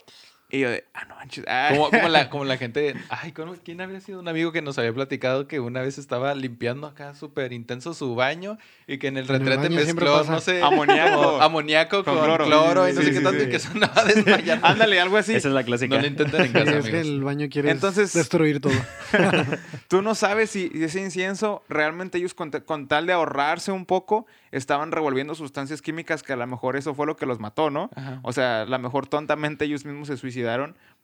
Y 0.54 0.60
yo 0.60 0.70
de, 0.70 0.84
ah, 0.92 1.06
no 1.08 1.14
manches. 1.16 1.44
ay". 1.48 1.74
Como, 1.76 1.90
como 1.90 2.08
la, 2.08 2.28
como 2.30 2.44
la 2.44 2.58
gente. 2.58 2.94
Ay, 3.08 3.32
¿cómo- 3.32 3.54
¿quién 3.64 3.80
había 3.80 4.00
sido 4.02 4.20
un 4.20 4.28
amigo 4.28 4.52
que 4.52 4.60
nos 4.62 4.78
había 4.78 4.92
platicado 4.92 5.48
que 5.48 5.58
una 5.60 5.80
vez 5.80 5.96
estaba 5.96 6.34
limpiando 6.34 6.86
acá 6.86 7.14
súper 7.14 7.54
intenso 7.54 7.94
su 7.94 8.14
baño 8.14 8.58
y 8.86 8.98
que 8.98 9.08
en 9.08 9.16
el 9.16 9.26
retrete 9.26 9.70
mezcló, 9.70 10.22
no 10.24 10.40
sé, 10.40 10.62
Amoníaco. 10.62 12.04
Con 12.04 12.14
con, 12.16 12.24
cloro. 12.24 12.44
cloro, 12.46 12.88
y 12.88 12.92
Sí, 12.92 12.96
no 12.96 13.00
sí, 13.02 13.06
sé 13.08 13.14
qué 13.14 13.20
tanto, 13.20 13.40
sí. 13.40 13.46
y 13.46 13.50
que 13.50 13.58
sonaba 13.58 14.04
desmayando. 14.04 14.66
Ándale, 14.66 15.00
algo 15.00 15.16
así. 15.16 15.34
Esa 15.34 15.48
es 15.48 15.54
la 15.54 15.64
clásica. 15.64 15.94
No 15.96 16.02
lo 16.02 16.06
intenten 16.06 16.42
en 16.42 16.52
casa, 16.52 16.78
es 16.78 16.84
que 16.88 17.00
el 17.00 17.22
baño 17.24 17.48
quiere 17.50 17.70
Entonces- 17.70 18.12
destruir 18.12 18.60
todo. 18.60 18.74
Tú 19.88 20.02
no 20.02 20.14
sabes 20.14 20.50
si 20.50 20.70
ese 20.74 21.00
incienso 21.00 21.62
realmente 21.68 22.18
ellos 22.18 22.34
con, 22.34 22.50
con 22.50 22.88
tal 22.88 23.06
de 23.06 23.12
ahorrarse 23.14 23.72
un 23.72 23.86
poco 23.86 24.26
estaban 24.50 24.92
revolviendo 24.92 25.34
sustancias 25.34 25.80
químicas 25.80 26.22
que 26.22 26.34
a 26.34 26.36
lo 26.36 26.46
mejor 26.46 26.76
eso 26.76 26.94
fue 26.94 27.06
lo 27.06 27.16
que 27.16 27.24
los 27.24 27.40
mató, 27.40 27.70
¿no? 27.70 27.88
Ajá. 27.96 28.20
O 28.22 28.32
sea, 28.34 28.62
a 28.62 28.66
lo 28.66 28.78
mejor 28.78 29.06
tontamente 29.06 29.64
ellos 29.64 29.86
mismos 29.86 30.08
se 30.08 30.18
suicidaron 30.18 30.41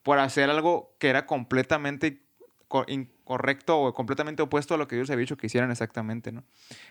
por 0.02 0.18
hacer 0.18 0.48
algo 0.50 0.94
que 0.98 1.08
era 1.08 1.26
completamente 1.26 2.22
co- 2.68 2.84
incorrecto 2.88 3.80
o 3.80 3.94
completamente 3.94 4.42
opuesto 4.42 4.74
a 4.74 4.78
lo 4.78 4.88
que 4.88 4.96
Dios 4.96 5.10
había 5.10 5.20
dicho 5.22 5.36
que 5.36 5.46
hicieran 5.46 5.70
exactamente, 5.70 6.32
¿no? 6.32 6.44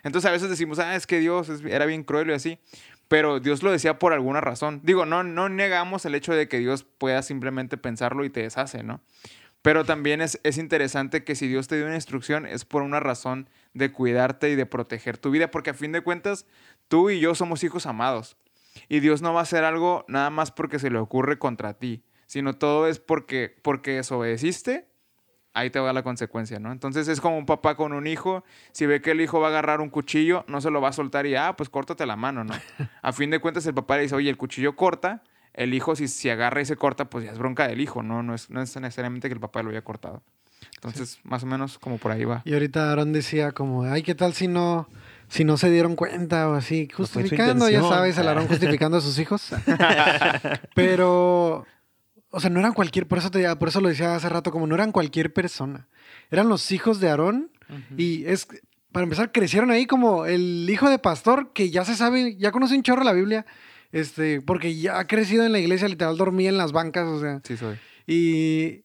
Entonces 0.04 0.28
a 0.28 0.32
veces 0.32 0.50
decimos, 0.50 0.80
ah, 0.80 0.96
es 0.96 1.08
que 1.08 1.20
Dios 1.20 1.50
era 1.66 1.86
bien 1.86 2.04
cruel 2.04 2.30
y 2.30 2.34
así, 2.34 2.60
pero 3.08 3.40
Dios 3.40 3.64
lo 3.64 3.72
decía 3.72 4.00
por 4.00 4.14
alguna 4.14 4.42
razón. 4.42 4.82
Digo, 4.84 5.06
no, 5.06 5.24
no 5.24 5.50
negamos 5.50 6.06
el 6.06 6.16
hecho 6.16 6.34
de 6.34 6.48
que 6.48 6.60
Dios 6.60 6.84
pueda 6.84 7.22
simplemente 7.22 7.78
pensarlo 7.78 8.26
y 8.26 8.30
te 8.30 8.42
deshace, 8.42 8.84
¿no? 8.84 9.02
Pero 9.62 9.84
también 9.84 10.22
es, 10.22 10.40
es 10.44 10.58
interesante 10.58 11.24
que 11.24 11.36
si 11.36 11.48
Dios 11.48 11.68
te 11.68 11.76
dio 11.78 11.86
una 11.88 11.96
instrucción 11.96 12.46
es 12.46 12.64
por 12.64 12.84
una 12.84 13.00
razón 13.00 13.50
de 13.74 13.92
cuidarte 13.92 14.50
y 14.50 14.56
de 14.56 14.66
proteger 14.66 15.18
tu 15.18 15.32
vida, 15.32 15.52
porque 15.52 15.72
a 15.72 15.74
fin 15.74 15.92
de 15.92 16.02
cuentas 16.02 16.46
tú 16.88 17.10
y 17.10 17.20
yo 17.20 17.36
somos 17.36 17.64
hijos 17.64 17.86
amados. 17.86 18.38
Y 18.88 19.00
Dios 19.00 19.22
no 19.22 19.34
va 19.34 19.40
a 19.40 19.44
hacer 19.44 19.64
algo 19.64 20.06
nada 20.08 20.30
más 20.30 20.52
porque 20.52 20.80
se 20.80 20.90
le 20.92 21.00
ocurre 21.00 21.40
contra 21.40 21.74
ti, 21.74 22.04
sino 22.28 22.54
todo 22.54 22.88
es 22.88 23.00
porque, 23.00 23.56
porque 23.64 23.96
desobedeciste, 23.96 24.88
ahí 25.54 25.72
te 25.72 25.80
va 25.80 25.92
la 25.92 26.04
consecuencia, 26.04 26.60
¿no? 26.60 26.72
Entonces 26.72 27.08
es 27.08 27.20
como 27.20 27.38
un 27.38 27.48
papá 27.48 27.76
con 27.76 27.94
un 27.94 28.06
hijo, 28.06 28.44
si 28.72 28.86
ve 28.86 29.02
que 29.02 29.12
el 29.12 29.22
hijo 29.22 29.40
va 29.40 29.48
a 29.48 29.50
agarrar 29.50 29.82
un 29.82 29.90
cuchillo, 29.90 30.46
no 30.48 30.62
se 30.62 30.70
lo 30.70 30.80
va 30.82 30.90
a 30.90 30.94
soltar 30.94 31.26
y, 31.26 31.36
ah, 31.36 31.56
pues 31.58 31.70
córtate 31.70 32.06
la 32.06 32.16
mano, 32.16 32.44
¿no? 32.44 32.54
A 33.02 33.12
fin 33.12 33.32
de 33.32 33.40
cuentas 33.40 33.66
el 33.66 33.74
papá 33.74 33.96
le 33.96 34.04
dice, 34.04 34.16
oye, 34.16 34.30
el 34.30 34.38
cuchillo 34.38 34.76
corta, 34.76 35.24
el 35.54 35.74
hijo 35.74 35.96
si, 35.96 36.08
si 36.08 36.30
agarra 36.30 36.62
y 36.62 36.66
se 36.66 36.76
corta, 36.76 37.10
pues 37.10 37.26
ya 37.26 37.32
es 37.32 37.40
bronca 37.40 37.68
del 37.68 37.82
hijo, 37.82 38.04
¿no? 38.04 38.22
No 38.22 38.36
es, 38.36 38.52
no 38.52 38.62
es 38.62 38.76
necesariamente 38.80 39.28
que 39.28 39.34
el 39.34 39.40
papá 39.40 39.64
lo 39.64 39.72
haya 39.72 39.82
cortado. 39.82 40.22
Entonces, 40.76 41.20
más 41.24 41.44
o 41.44 41.48
menos 41.48 41.80
como 41.80 41.98
por 41.98 42.12
ahí 42.12 42.24
va. 42.24 42.44
Y 42.46 42.54
ahorita 42.54 42.92
Aaron 42.92 43.14
decía 43.14 43.52
como, 43.52 43.84
ay, 43.84 44.04
¿qué 44.04 44.14
tal 44.14 44.34
si 44.34 44.48
no, 44.48 44.88
si 45.28 45.44
no 45.44 45.58
se 45.58 45.72
dieron 45.72 45.96
cuenta 45.96 46.50
o 46.50 46.54
así? 46.54 46.88
Justificando, 46.96 47.66
ya 47.66 47.78
intención. 47.78 47.90
sabes, 47.90 48.18
el 48.18 48.28
Aarón 48.28 48.48
justificando 48.48 48.98
a 48.98 49.02
sus 49.02 49.18
hijos. 49.18 49.50
Pero, 50.76 51.66
o 52.30 52.40
sea, 52.40 52.50
no 52.50 52.60
eran 52.60 52.74
cualquier, 52.74 53.08
por 53.08 53.18
eso, 53.18 53.32
te, 53.32 53.56
por 53.56 53.70
eso 53.70 53.82
lo 53.82 53.90
decía 53.90 54.16
hace 54.16 54.30
rato, 54.30 54.52
como 54.52 54.68
no 54.68 54.76
eran 54.76 54.92
cualquier 54.92 55.34
persona. 55.34 55.88
Eran 56.30 56.50
los 56.50 56.72
hijos 56.72 57.00
de 57.00 57.10
Aarón 57.10 57.52
y 57.98 58.26
es, 58.26 58.48
para 58.92 59.04
empezar, 59.04 59.32
crecieron 59.32 59.72
ahí 59.72 59.86
como 59.86 60.26
el 60.26 60.70
hijo 60.70 60.90
de 60.90 61.00
pastor 61.00 61.52
que 61.54 61.70
ya 61.70 61.86
se 61.86 61.96
sabe, 61.96 62.36
ya 62.38 62.52
conoce 62.52 62.76
un 62.76 62.84
chorro 62.84 63.04
la 63.04 63.14
Biblia, 63.14 63.46
este, 63.92 64.42
porque 64.42 64.76
ya 64.76 65.00
ha 65.00 65.08
crecido 65.08 65.46
en 65.46 65.52
la 65.52 65.60
iglesia, 65.60 65.88
literal 65.88 66.18
dormía 66.18 66.50
en 66.50 66.58
las 66.58 66.72
bancas, 66.72 67.08
o 67.08 67.20
sea. 67.20 67.42
Sí, 67.44 67.58
soy. 67.58 67.78
Y, 68.06 68.84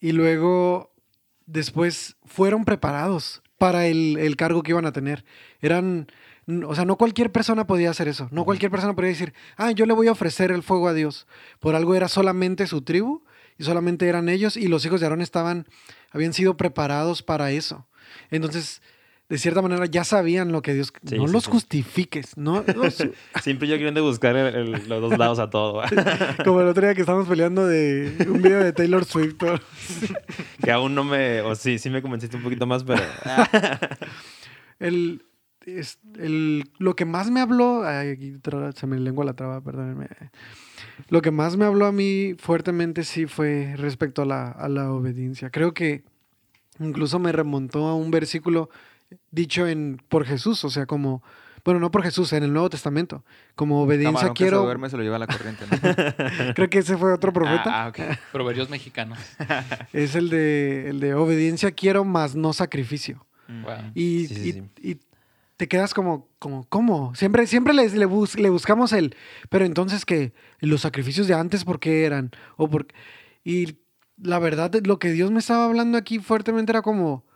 y 0.00 0.12
luego, 0.12 0.94
después, 1.46 2.16
fueron 2.24 2.64
preparados 2.64 3.42
para 3.58 3.86
el, 3.86 4.16
el 4.18 4.36
cargo 4.36 4.62
que 4.62 4.72
iban 4.72 4.86
a 4.86 4.92
tener. 4.92 5.24
Eran, 5.60 6.06
o 6.66 6.74
sea, 6.74 6.84
no 6.84 6.96
cualquier 6.96 7.30
persona 7.32 7.66
podía 7.66 7.90
hacer 7.90 8.08
eso. 8.08 8.28
No 8.30 8.44
cualquier 8.44 8.70
persona 8.70 8.94
podía 8.94 9.10
decir, 9.10 9.32
ah, 9.56 9.70
yo 9.72 9.86
le 9.86 9.92
voy 9.94 10.08
a 10.08 10.12
ofrecer 10.12 10.50
el 10.52 10.62
fuego 10.62 10.88
a 10.88 10.94
Dios. 10.94 11.26
Por 11.58 11.74
algo 11.74 11.94
era 11.94 12.08
solamente 12.08 12.66
su 12.66 12.82
tribu 12.82 13.22
y 13.58 13.64
solamente 13.64 14.08
eran 14.08 14.28
ellos 14.28 14.56
y 14.56 14.68
los 14.68 14.84
hijos 14.86 15.00
de 15.00 15.06
Aarón 15.06 15.20
estaban, 15.22 15.66
habían 16.10 16.32
sido 16.32 16.56
preparados 16.56 17.22
para 17.22 17.50
eso. 17.50 17.86
Entonces, 18.30 18.80
de 19.28 19.38
cierta 19.38 19.62
manera, 19.62 19.86
ya 19.86 20.02
sabían 20.02 20.50
lo 20.50 20.60
que 20.60 20.74
Dios... 20.74 20.92
Sí, 21.06 21.16
no 21.16 21.28
sí, 21.28 21.32
los 21.32 21.44
sí. 21.44 21.50
justifiques, 21.52 22.36
¿no? 22.36 22.64
los- 22.74 23.06
Siempre 23.42 23.68
yo 23.68 23.76
queriendo 23.76 24.02
buscar 24.02 24.34
el- 24.34 24.54
el- 24.74 24.88
los 24.88 25.00
dos 25.02 25.16
lados 25.18 25.38
a 25.38 25.50
todo. 25.50 25.82
como 26.44 26.60
el 26.62 26.66
otro 26.66 26.84
día 26.84 26.94
que 26.96 27.02
estábamos 27.02 27.28
peleando 27.28 27.64
de 27.66 28.12
un 28.28 28.42
video 28.42 28.58
de 28.58 28.72
Taylor 28.72 29.04
Swift. 29.04 29.36
que 30.64 30.72
aún 30.72 30.96
no 30.96 31.04
me... 31.04 31.42
O 31.42 31.54
sí, 31.54 31.78
sí 31.78 31.90
me 31.90 32.02
convenciste 32.02 32.36
un 32.36 32.42
poquito 32.42 32.66
más, 32.66 32.82
pero... 32.82 33.02
El, 34.78 35.22
es- 35.66 35.98
el- 36.18 36.70
lo 36.78 36.94
que 36.96 37.04
más 37.04 37.30
me 37.30 37.40
habló, 37.40 37.84
ay, 37.84 38.08
aquí 38.10 38.32
tra- 38.42 38.72
se 38.74 38.86
me 38.86 38.98
lengua 38.98 39.24
la 39.24 39.34
traba, 39.34 39.60
perdónenme. 39.60 40.08
Lo 41.08 41.22
que 41.22 41.30
más 41.30 41.56
me 41.56 41.64
habló 41.64 41.86
a 41.86 41.92
mí 41.92 42.34
fuertemente 42.38 43.04
sí 43.04 43.26
fue 43.26 43.74
respecto 43.76 44.22
a 44.22 44.26
la, 44.26 44.50
a 44.50 44.68
la 44.68 44.92
obediencia. 44.92 45.50
Creo 45.50 45.72
que 45.74 46.04
incluso 46.78 47.18
me 47.18 47.32
remontó 47.32 47.86
a 47.86 47.94
un 47.94 48.10
versículo 48.10 48.70
dicho 49.30 49.66
en, 49.66 50.00
por 50.08 50.24
Jesús, 50.24 50.64
o 50.64 50.70
sea, 50.70 50.86
como, 50.86 51.22
bueno, 51.64 51.80
no 51.80 51.90
por 51.90 52.02
Jesús, 52.02 52.32
en 52.32 52.42
el 52.44 52.52
Nuevo 52.52 52.70
Testamento, 52.70 53.24
como 53.54 53.82
obediencia 53.82 54.12
Camarón 54.28 54.34
que 54.34 54.44
se 54.44 54.50
quiero, 54.50 54.62
duerme 54.64 54.88
se 54.88 54.96
lo 54.96 55.02
lleva 55.02 55.18
la 55.18 55.26
corriente, 55.26 55.64
¿no? 55.70 55.76
creo 56.54 56.70
que 56.70 56.78
ese 56.78 56.96
fue 56.96 57.12
otro 57.12 57.32
profeta, 57.32 57.64
Ah, 57.66 57.84
ah, 57.84 57.88
ok. 57.88 57.98
Proverbios 58.32 58.70
mexicanos. 58.70 59.18
es 59.92 60.14
el 60.14 60.30
de, 60.30 60.88
el 60.90 61.00
de 61.00 61.14
obediencia 61.14 61.70
quiero, 61.72 62.04
más 62.04 62.34
no 62.34 62.52
sacrificio. 62.52 63.26
Mm. 63.48 63.62
Wow. 63.62 63.74
Y, 63.94 64.26
Sí, 64.26 64.34
sí, 64.34 64.48
y- 64.48 64.52
sí. 64.52 64.62
y 64.82 64.96
te 65.60 65.68
quedas 65.68 65.92
como, 65.92 66.26
como 66.38 66.64
¿cómo? 66.70 67.14
Siempre, 67.14 67.46
siempre 67.46 67.74
les- 67.74 67.92
le, 67.92 68.06
bus- 68.06 68.38
le 68.38 68.48
buscamos 68.48 68.94
el, 68.94 69.14
pero 69.50 69.66
entonces 69.66 70.06
que 70.06 70.32
los 70.60 70.80
sacrificios 70.80 71.26
de 71.26 71.34
antes, 71.34 71.64
¿por 71.66 71.78
qué 71.80 72.06
eran? 72.06 72.30
O 72.56 72.70
por, 72.70 72.86
y 73.44 73.76
la 74.16 74.38
verdad, 74.38 74.72
lo 74.84 74.98
que 74.98 75.12
Dios 75.12 75.30
me 75.30 75.38
estaba 75.38 75.66
hablando 75.66 75.98
aquí 75.98 76.18
fuertemente 76.18 76.72
era 76.72 76.80
como, 76.80 77.26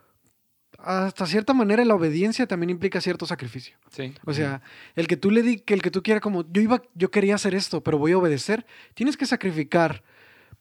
hasta 0.79 1.27
cierta 1.27 1.53
manera 1.53 1.85
la 1.85 1.95
obediencia 1.95 2.47
también 2.47 2.71
implica 2.71 3.03
cierto 3.03 3.27
sacrificio. 3.27 3.77
Sí. 3.91 4.15
O 4.25 4.33
sea, 4.33 4.63
el 4.97 5.07
que 5.07 5.19
tú 5.19 5.31
le 5.31 5.43
di, 5.43 5.59
que 5.59 5.75
el 5.75 5.83
que 5.83 5.91
tú 5.91 6.03
quieras 6.03 6.23
como, 6.23 6.51
yo 6.51 6.63
iba, 6.63 6.81
yo 6.95 7.11
quería 7.11 7.35
hacer 7.35 7.55
esto, 7.55 7.83
pero 7.83 7.99
voy 7.99 8.13
a 8.13 8.19
obedecer, 8.19 8.65
tienes 8.95 9.19
que 9.19 9.27
sacrificar, 9.27 10.03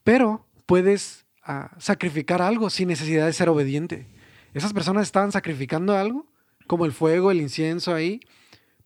pero 0.04 0.46
puedes 0.66 1.26
ah, 1.44 1.72
sacrificar 1.80 2.42
algo 2.42 2.70
sin 2.70 2.90
necesidad 2.90 3.26
de 3.26 3.32
ser 3.32 3.48
obediente. 3.48 4.08
Esas 4.54 4.74
personas 4.74 5.04
estaban 5.04 5.32
sacrificando 5.32 5.96
algo, 5.98 6.28
como 6.74 6.86
el 6.86 6.92
fuego, 6.92 7.30
el 7.30 7.40
incienso 7.40 7.94
ahí, 7.94 8.20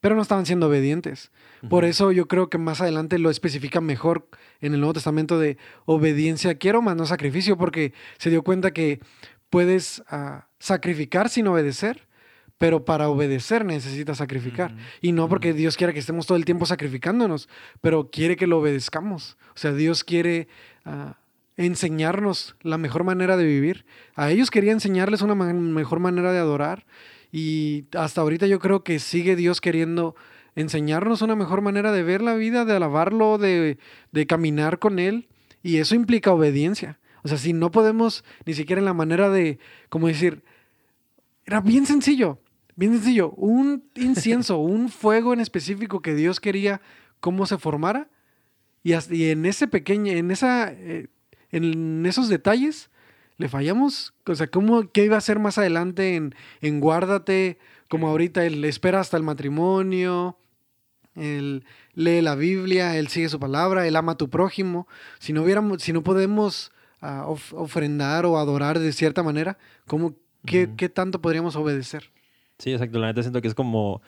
pero 0.02 0.13
no 0.13 0.21
estaban 0.21 0.45
siendo 0.45 0.67
obedientes. 0.67 1.32
Por 1.69 1.86
eso 1.86 2.12
yo 2.12 2.28
creo 2.28 2.50
que 2.50 2.58
más 2.58 2.82
adelante 2.82 3.17
lo 3.17 3.30
especifica 3.30 3.80
mejor 3.80 4.28
en 4.60 4.73
el 4.73 4.82
Nuevo 4.82 4.91
Testamento 4.91 5.39
de 5.39 5.58
obediencia 5.86 6.56
quiero 6.56 6.82
más 6.82 6.97
no 6.97 7.06
sacrificio, 7.06 7.58
porque 7.58 7.93
se 8.17 8.30
dio 8.30 8.43
cuenta 8.43 8.71
que 8.71 9.00
puedes 9.50 10.04
ah, 10.10 10.47
sacrificar 10.60 11.30
sin 11.30 11.47
obedecer, 11.47 12.10
pero 12.58 12.84
para 12.84 13.08
obedecer 13.08 13.63
necesitas 13.63 14.17
sacrificar. 14.17 14.76
Y 15.00 15.13
no 15.13 15.30
porque 15.30 15.54
Dios 15.54 15.78
quiera 15.78 15.93
que 15.93 16.00
estemos 16.00 16.28
todo 16.28 16.38
el 16.38 16.43
tiempo 16.43 16.65
sacrificándonos, 16.65 17.47
pero 17.80 18.12
quiere 18.12 18.36
que 18.36 18.47
lo 18.47 18.60
obedezcamos. 18.60 19.38
O 19.56 19.58
sea, 19.58 19.71
Dios 19.71 20.04
quiere 20.04 20.50
ah, 20.84 21.15
enseñarnos 21.56 22.58
la 22.63 22.78
mejor 22.78 23.06
manera 23.06 23.38
de 23.38 23.45
vivir. 23.45 23.86
A 24.13 24.30
ellos 24.30 24.52
quería 24.52 24.73
enseñarles 24.73 25.21
una 25.21 25.36
mejor 25.36 26.00
manera 26.00 26.34
de 26.34 26.39
adorar. 26.39 26.86
Y 27.31 27.85
hasta 27.93 28.21
ahorita 28.21 28.47
yo 28.47 28.59
creo 28.59 28.83
que 28.83 28.99
sigue 28.99 29.35
Dios 29.35 29.61
queriendo 29.61 30.15
enseñarnos 30.55 31.21
una 31.21 31.35
mejor 31.35 31.61
manera 31.61 31.91
de 31.91 32.03
ver 32.03 32.21
la 32.21 32.35
vida, 32.35 32.65
de 32.65 32.75
alabarlo, 32.75 33.37
de, 33.37 33.77
de 34.11 34.27
caminar 34.27 34.79
con 34.79 34.99
Él. 34.99 35.27
Y 35.61 35.77
eso 35.77 35.95
implica 35.95 36.31
obediencia. 36.31 36.99
O 37.23 37.27
sea, 37.27 37.37
si 37.37 37.53
no 37.53 37.71
podemos 37.71 38.23
ni 38.45 38.53
siquiera 38.53 38.79
en 38.79 38.85
la 38.85 38.93
manera 38.93 39.29
de, 39.29 39.59
como 39.89 40.07
decir, 40.07 40.43
era 41.45 41.61
bien 41.61 41.85
sencillo, 41.85 42.39
bien 42.75 42.93
sencillo. 42.93 43.31
Un 43.31 43.83
incienso, 43.95 44.57
un 44.59 44.89
fuego 44.89 45.33
en 45.33 45.39
específico 45.39 46.01
que 46.01 46.15
Dios 46.15 46.39
quería 46.39 46.81
cómo 47.19 47.45
se 47.45 47.57
formara. 47.57 48.09
Y, 48.83 48.93
en 48.93 49.45
ese 49.45 49.67
pequeño, 49.67 50.13
en 50.13 50.31
esa, 50.31 50.71
eh, 50.71 51.07
en 51.51 52.05
esos 52.05 52.29
detalles, 52.29 52.89
le 53.38 53.50
fallamos. 53.50 54.13
O 54.26 54.36
sea, 54.36 54.47
¿cómo, 54.47 54.91
¿qué 54.91 55.06
iba 55.06 55.15
a 55.15 55.19
hacer 55.19 55.39
más 55.39 55.58
adelante 55.58 56.15
en, 56.15 56.36
en 56.62 56.80
Guárdate? 56.80 57.58
Como 57.89 58.08
ahorita 58.10 58.45
él 58.45 58.63
espera 58.65 59.00
hasta 59.00 59.15
el 59.17 59.23
matrimonio, 59.23 60.38
él 61.15 61.65
lee 61.93 62.21
la 62.21 62.36
Biblia, 62.36 62.97
él 62.97 63.08
sigue 63.08 63.30
su 63.30 63.39
palabra, 63.39 63.88
él 63.88 63.95
ama 63.95 64.13
a 64.13 64.17
tu 64.17 64.30
prójimo. 64.30 64.88
Si 65.19 65.34
no 65.34 65.43
hubiéramos, 65.43 65.82
si 65.82 65.93
no 65.93 66.04
podemos 66.04 66.71
ah, 67.02 67.26
of- 67.28 67.54
ofrendar 67.54 68.26
o 68.26 68.38
adorar 68.38 68.80
de 68.80 68.91
cierta 68.91 69.23
manera, 69.23 69.58
¿cómo, 69.88 70.15
qué, 70.45 70.69
qué 70.76 70.89
tanto 70.89 71.21
podríamos 71.21 71.56
obedecer? 71.56 72.12
Sí, 72.60 72.73
exacto. 72.73 73.00
La 73.00 73.08
neta 73.08 73.21
siento 73.21 73.41
que 73.41 73.47
es 73.47 73.56
como... 73.56 74.02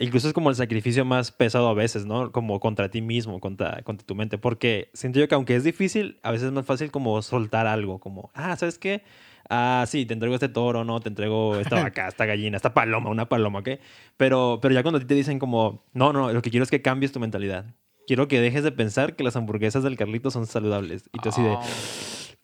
Incluso 0.00 0.28
es 0.28 0.34
como 0.34 0.50
el 0.50 0.56
sacrificio 0.56 1.04
más 1.04 1.32
pesado 1.32 1.68
a 1.68 1.74
veces, 1.74 2.06
¿no? 2.06 2.30
Como 2.32 2.60
contra 2.60 2.88
ti 2.90 3.02
mismo, 3.02 3.40
contra, 3.40 3.82
contra 3.82 4.06
tu 4.06 4.14
mente. 4.14 4.38
Porque 4.38 4.90
siento 4.94 5.18
yo 5.18 5.26
que 5.28 5.34
aunque 5.34 5.56
es 5.56 5.64
difícil, 5.64 6.18
a 6.22 6.30
veces 6.30 6.46
es 6.48 6.52
más 6.52 6.66
fácil 6.66 6.90
como 6.90 7.20
soltar 7.22 7.66
algo. 7.66 7.98
Como, 7.98 8.30
ah, 8.34 8.54
¿sabes 8.56 8.78
qué? 8.78 9.02
Ah, 9.50 9.84
sí, 9.88 10.04
te 10.06 10.12
entrego 10.14 10.34
este 10.34 10.48
toro, 10.48 10.84
¿no? 10.84 11.00
Te 11.00 11.08
entrego 11.08 11.56
esta 11.56 11.76
vaca, 11.82 12.06
esta 12.08 12.26
gallina, 12.26 12.56
esta 12.56 12.74
paloma, 12.74 13.10
una 13.10 13.28
paloma, 13.28 13.60
¿ok? 13.60 13.70
Pero, 14.16 14.58
pero 14.62 14.74
ya 14.74 14.82
cuando 14.82 14.98
a 14.98 15.00
ti 15.00 15.06
te 15.06 15.14
dicen 15.14 15.38
como, 15.38 15.84
no, 15.94 16.12
no, 16.12 16.32
lo 16.32 16.42
que 16.42 16.50
quiero 16.50 16.64
es 16.64 16.70
que 16.70 16.82
cambies 16.82 17.12
tu 17.12 17.18
mentalidad. 17.20 17.64
Quiero 18.06 18.28
que 18.28 18.40
dejes 18.40 18.62
de 18.64 18.72
pensar 18.72 19.16
que 19.16 19.24
las 19.24 19.36
hamburguesas 19.36 19.82
del 19.82 19.96
Carlito 19.96 20.30
son 20.30 20.46
saludables. 20.46 21.10
Y 21.12 21.18
tú 21.18 21.28
así 21.30 21.42
de, 21.42 21.50
Oh. 21.56 21.62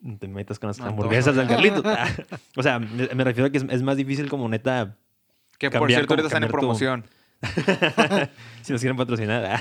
"No 0.00 0.18
te 0.18 0.28
metas 0.28 0.58
con 0.58 0.68
las 0.68 0.78
No, 0.78 0.86
hamburguesas 0.86 1.34
no. 1.34 1.40
del 1.42 1.48
Carlito. 1.50 1.82
o 2.56 2.62
sea, 2.62 2.78
me, 2.78 3.08
me 3.14 3.24
refiero 3.24 3.46
a 3.46 3.50
que 3.50 3.58
es, 3.58 3.64
es 3.70 3.82
más 3.82 3.96
difícil 3.96 4.28
como 4.28 4.48
neta 4.48 4.96
Que 5.58 5.70
por 5.70 5.88
cierto, 5.88 6.12
ahorita 6.14 6.26
están 6.26 6.42
en 6.42 6.48
tu- 6.48 6.52
promoción. 6.52 7.04
si 8.62 8.72
nos 8.72 8.80
quieren 8.80 8.96
patrocinar. 8.96 9.60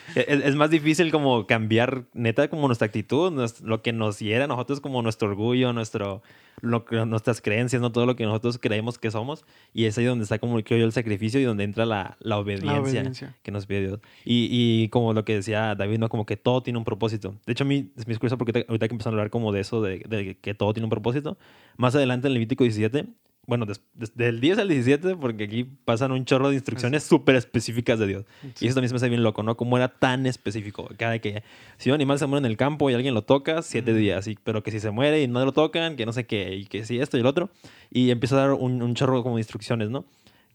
es, 0.14 0.26
es 0.44 0.54
más 0.56 0.70
difícil 0.70 1.10
como 1.10 1.46
cambiar 1.46 2.04
neta 2.14 2.48
como 2.48 2.66
nuestra 2.66 2.86
actitud, 2.86 3.32
nos- 3.32 3.60
lo 3.60 3.82
que 3.82 3.92
nos 3.92 4.18
hiera 4.18 4.44
a 4.44 4.48
nosotros 4.48 4.80
como 4.80 5.02
nuestro 5.02 5.28
orgullo, 5.28 5.72
nuestro, 5.72 6.22
lo 6.60 6.84
nuestras 7.06 7.40
creencias, 7.40 7.82
no 7.82 7.90
todo 7.90 8.06
lo 8.06 8.16
que 8.16 8.24
nosotros 8.24 8.58
creemos 8.58 8.98
que 8.98 9.10
somos. 9.10 9.44
Y 9.72 9.86
es 9.86 9.98
ahí 9.98 10.04
donde 10.04 10.22
está 10.24 10.38
como 10.38 10.62
creo 10.62 10.78
yo 10.78 10.84
el 10.84 10.92
sacrificio 10.92 11.40
y 11.40 11.44
donde 11.44 11.64
entra 11.64 11.84
la, 11.86 12.16
la 12.20 12.38
obediencia, 12.38 12.72
La 12.72 12.80
obediencia. 12.80 13.36
que 13.42 13.50
nos 13.50 13.66
pide 13.66 13.80
Dios. 13.80 14.00
Y, 14.24 14.48
y 14.50 14.88
como 14.90 15.12
lo 15.12 15.24
que 15.24 15.34
decía 15.34 15.74
David, 15.74 15.98
¿no? 15.98 16.08
como 16.08 16.26
que 16.26 16.36
todo 16.36 16.62
tiene 16.62 16.78
un 16.78 16.84
propósito. 16.84 17.34
De 17.46 17.52
hecho, 17.52 17.64
a 17.64 17.66
mí 17.66 17.90
es 17.96 18.06
mi 18.06 18.14
curioso 18.14 18.38
porque 18.38 18.52
ahorita 18.52 18.70
ahorita 18.70 18.88
que 18.88 18.94
empezamos 18.94 19.14
a 19.14 19.18
hablar 19.18 19.30
como 19.30 19.52
de 19.52 19.60
eso, 19.60 19.82
de, 19.82 19.98
de 20.08 20.36
que 20.40 20.54
todo 20.54 20.72
tiene 20.72 20.84
un 20.84 20.90
propósito. 20.90 21.38
Más 21.76 21.94
adelante 21.94 22.28
en 22.28 22.34
Levítico 22.34 22.62
17 22.64 23.06
bueno, 23.46 23.66
des- 23.66 23.80
des- 23.94 24.14
del 24.16 24.40
10 24.40 24.58
al 24.58 24.68
17, 24.68 25.16
porque 25.16 25.44
aquí 25.44 25.64
pasan 25.64 26.12
un 26.12 26.24
chorro 26.24 26.50
de 26.50 26.54
instrucciones 26.54 27.02
súper 27.02 27.34
específicas 27.36 27.98
de 27.98 28.06
Dios. 28.06 28.24
Y 28.60 28.66
eso 28.66 28.74
también 28.74 28.88
se 28.90 28.94
me 28.94 28.96
hace 28.98 29.08
bien 29.08 29.22
loco, 29.22 29.42
¿no? 29.42 29.56
Cómo 29.56 29.76
era 29.76 29.88
tan 29.88 30.26
específico. 30.26 30.88
Cada 30.96 31.18
que 31.18 31.42
si 31.76 31.90
un 31.90 31.94
animal 31.94 32.18
se 32.18 32.26
muere 32.26 32.46
en 32.46 32.50
el 32.50 32.56
campo 32.56 32.90
y 32.90 32.94
alguien 32.94 33.14
lo 33.14 33.22
toca, 33.22 33.62
siete 33.62 33.92
días. 33.94 34.26
Y, 34.28 34.36
pero 34.44 34.62
que 34.62 34.70
si 34.70 34.78
se 34.78 34.90
muere 34.90 35.22
y 35.22 35.26
no 35.28 35.44
lo 35.44 35.52
tocan, 35.52 35.96
que 35.96 36.06
no 36.06 36.12
sé 36.12 36.26
qué, 36.26 36.54
y 36.54 36.66
que 36.66 36.84
si 36.84 37.00
esto 37.00 37.16
y 37.16 37.20
el 37.20 37.26
otro. 37.26 37.50
Y 37.90 38.10
empieza 38.10 38.36
a 38.36 38.40
dar 38.46 38.52
un, 38.52 38.82
un 38.82 38.94
chorro 38.94 39.22
como 39.22 39.36
de 39.36 39.40
instrucciones, 39.40 39.90
¿no? 39.90 40.04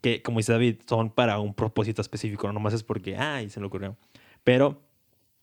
Que, 0.01 0.21
como 0.21 0.37
dice 0.39 0.51
David, 0.53 0.75
son 0.87 1.09
para 1.09 1.39
un 1.39 1.53
propósito 1.53 2.01
específico, 2.01 2.47
no 2.47 2.53
nomás 2.53 2.73
es 2.75 2.83
porque, 2.83 3.17
ay, 3.17 3.49
se 3.49 3.59
le 3.59 3.65
ocurrió. 3.65 3.97
Pero 4.43 4.81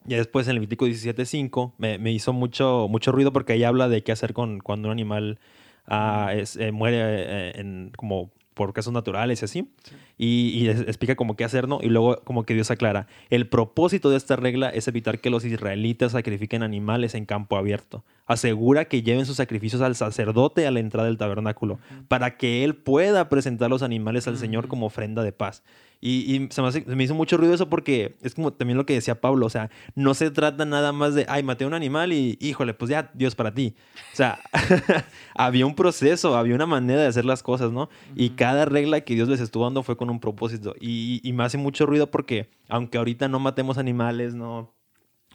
ya 0.05 0.17
después 0.17 0.47
en 0.49 0.55
Levítico 0.55 0.87
17.5 0.87 1.75
me, 1.79 1.99
me 1.99 2.13
hizo 2.13 2.33
mucho, 2.33 2.87
mucho 2.89 3.13
ruido 3.13 3.33
porque 3.33 3.53
ahí 3.55 3.65
habla 3.65 3.89
de 3.89 4.03
qué 4.03 4.13
hacer 4.13 4.33
con 4.33 4.61
cuando 4.61 4.89
un 4.89 4.93
animal 4.93 5.39
ah, 5.87 6.33
es- 6.35 6.57
eh, 6.57 6.73
muere 6.73 6.99
eh, 7.01 7.53
en, 7.57 7.93
como 7.97 8.31
por 8.55 8.73
casos 8.75 8.93
naturales 8.93 9.41
y 9.43 9.45
así. 9.45 9.71
Y, 10.19 10.69
explica 10.69 11.17
como 11.17 11.37
qué 11.37 11.45
hacer, 11.45 11.67
¿no? 11.67 11.81
Y 11.83 11.89
luego 11.89 12.21
como 12.23 12.45
que 12.45 12.55
Dios 12.55 12.71
aclara, 12.71 13.07
el 13.31 13.49
propósito 13.49 14.11
de 14.11 14.17
esta 14.17 14.37
regla 14.37 14.69
es 14.69 14.87
evitar 14.87 15.21
que 15.21 15.31
los 15.31 15.45
israelitas 15.45 16.13
sacrifiquen 16.13 16.63
animales 16.63 17.15
en 17.15 17.25
campo 17.25 17.57
abierto. 17.57 18.05
Asegura 18.27 18.85
que 18.85 19.03
lleven 19.03 19.27
sus 19.27 19.37
sacrificios 19.39 19.83
al 19.83 19.97
sacerdote 19.97 20.67
a 20.67 20.71
la 20.71 20.81
entrada 20.81 21.09
del 21.09 21.19
tabernáculo 21.19 21.79
para 22.09 22.37
que 22.37 22.63
él 22.63 22.77
pueda 22.77 23.29
presentar 23.29 23.71
los 23.71 23.83
animales 23.83 24.29
al 24.29 24.37
Señor 24.37 24.69
como 24.69 24.87
ofrenda 24.87 25.23
de 25.25 25.33
paz. 25.33 25.65
Y, 26.05 26.35
y 26.37 26.49
se, 26.51 26.61
me 26.61 26.69
hace- 26.69 26.85
se 26.85 26.97
me 26.97 27.05
hizo 27.05 27.15
mucho 27.15 27.37
ruido 27.37 27.55
eso 27.55 27.69
porque 27.71 28.17
es 28.23 28.35
como 28.35 28.53
también 28.53 28.77
lo 28.77 28.85
que 28.85 28.93
decía 28.95 29.21
Pablo, 29.21 29.47
o 29.47 29.51
sea, 29.51 29.71
no 29.95 30.15
se 30.15 30.31
trata 30.33 30.65
nada 30.65 30.93
más 30.93 31.15
de, 31.15 31.25
ay, 31.29 31.45
maté 31.45 31.63
a 31.63 31.69
un 31.69 31.75
animal 31.75 32.13
y 32.13 32.37
híjole, 32.41 32.75
pues 32.75 32.91
ya, 32.91 33.11
Dios 33.15 33.37
para 33.37 33.55
ti. 33.55 33.75
O 34.13 34.17
sea, 34.17 34.41
había 35.35 35.65
un 35.65 35.75
proceso, 35.75 36.37
había 36.37 36.55
una 36.57 36.67
manera 36.67 37.01
de 37.03 37.07
hacer 37.07 37.25
las 37.25 37.43
cosas, 37.43 37.73
¿no? 37.73 37.89
Y 38.17 38.31
cada 38.31 38.65
regla 38.65 39.01
que 39.03 39.15
Dios 39.15 39.29
les 39.29 39.41
estuvo 39.41 39.65
dando 39.65 39.83
fue 39.83 39.97
con 39.97 40.11
un 40.11 40.21
propósito. 40.21 40.75
Y, 40.81 41.21
y 41.23 41.33
me 41.33 41.45
hace 41.45 41.57
mucho 41.59 41.87
ruido 41.87 42.11
porque, 42.11 42.51
aunque 42.69 42.99
ahorita 42.99 43.29
no 43.29 43.39
matemos 43.39 43.79
animales, 43.79 44.35
no, 44.35 44.75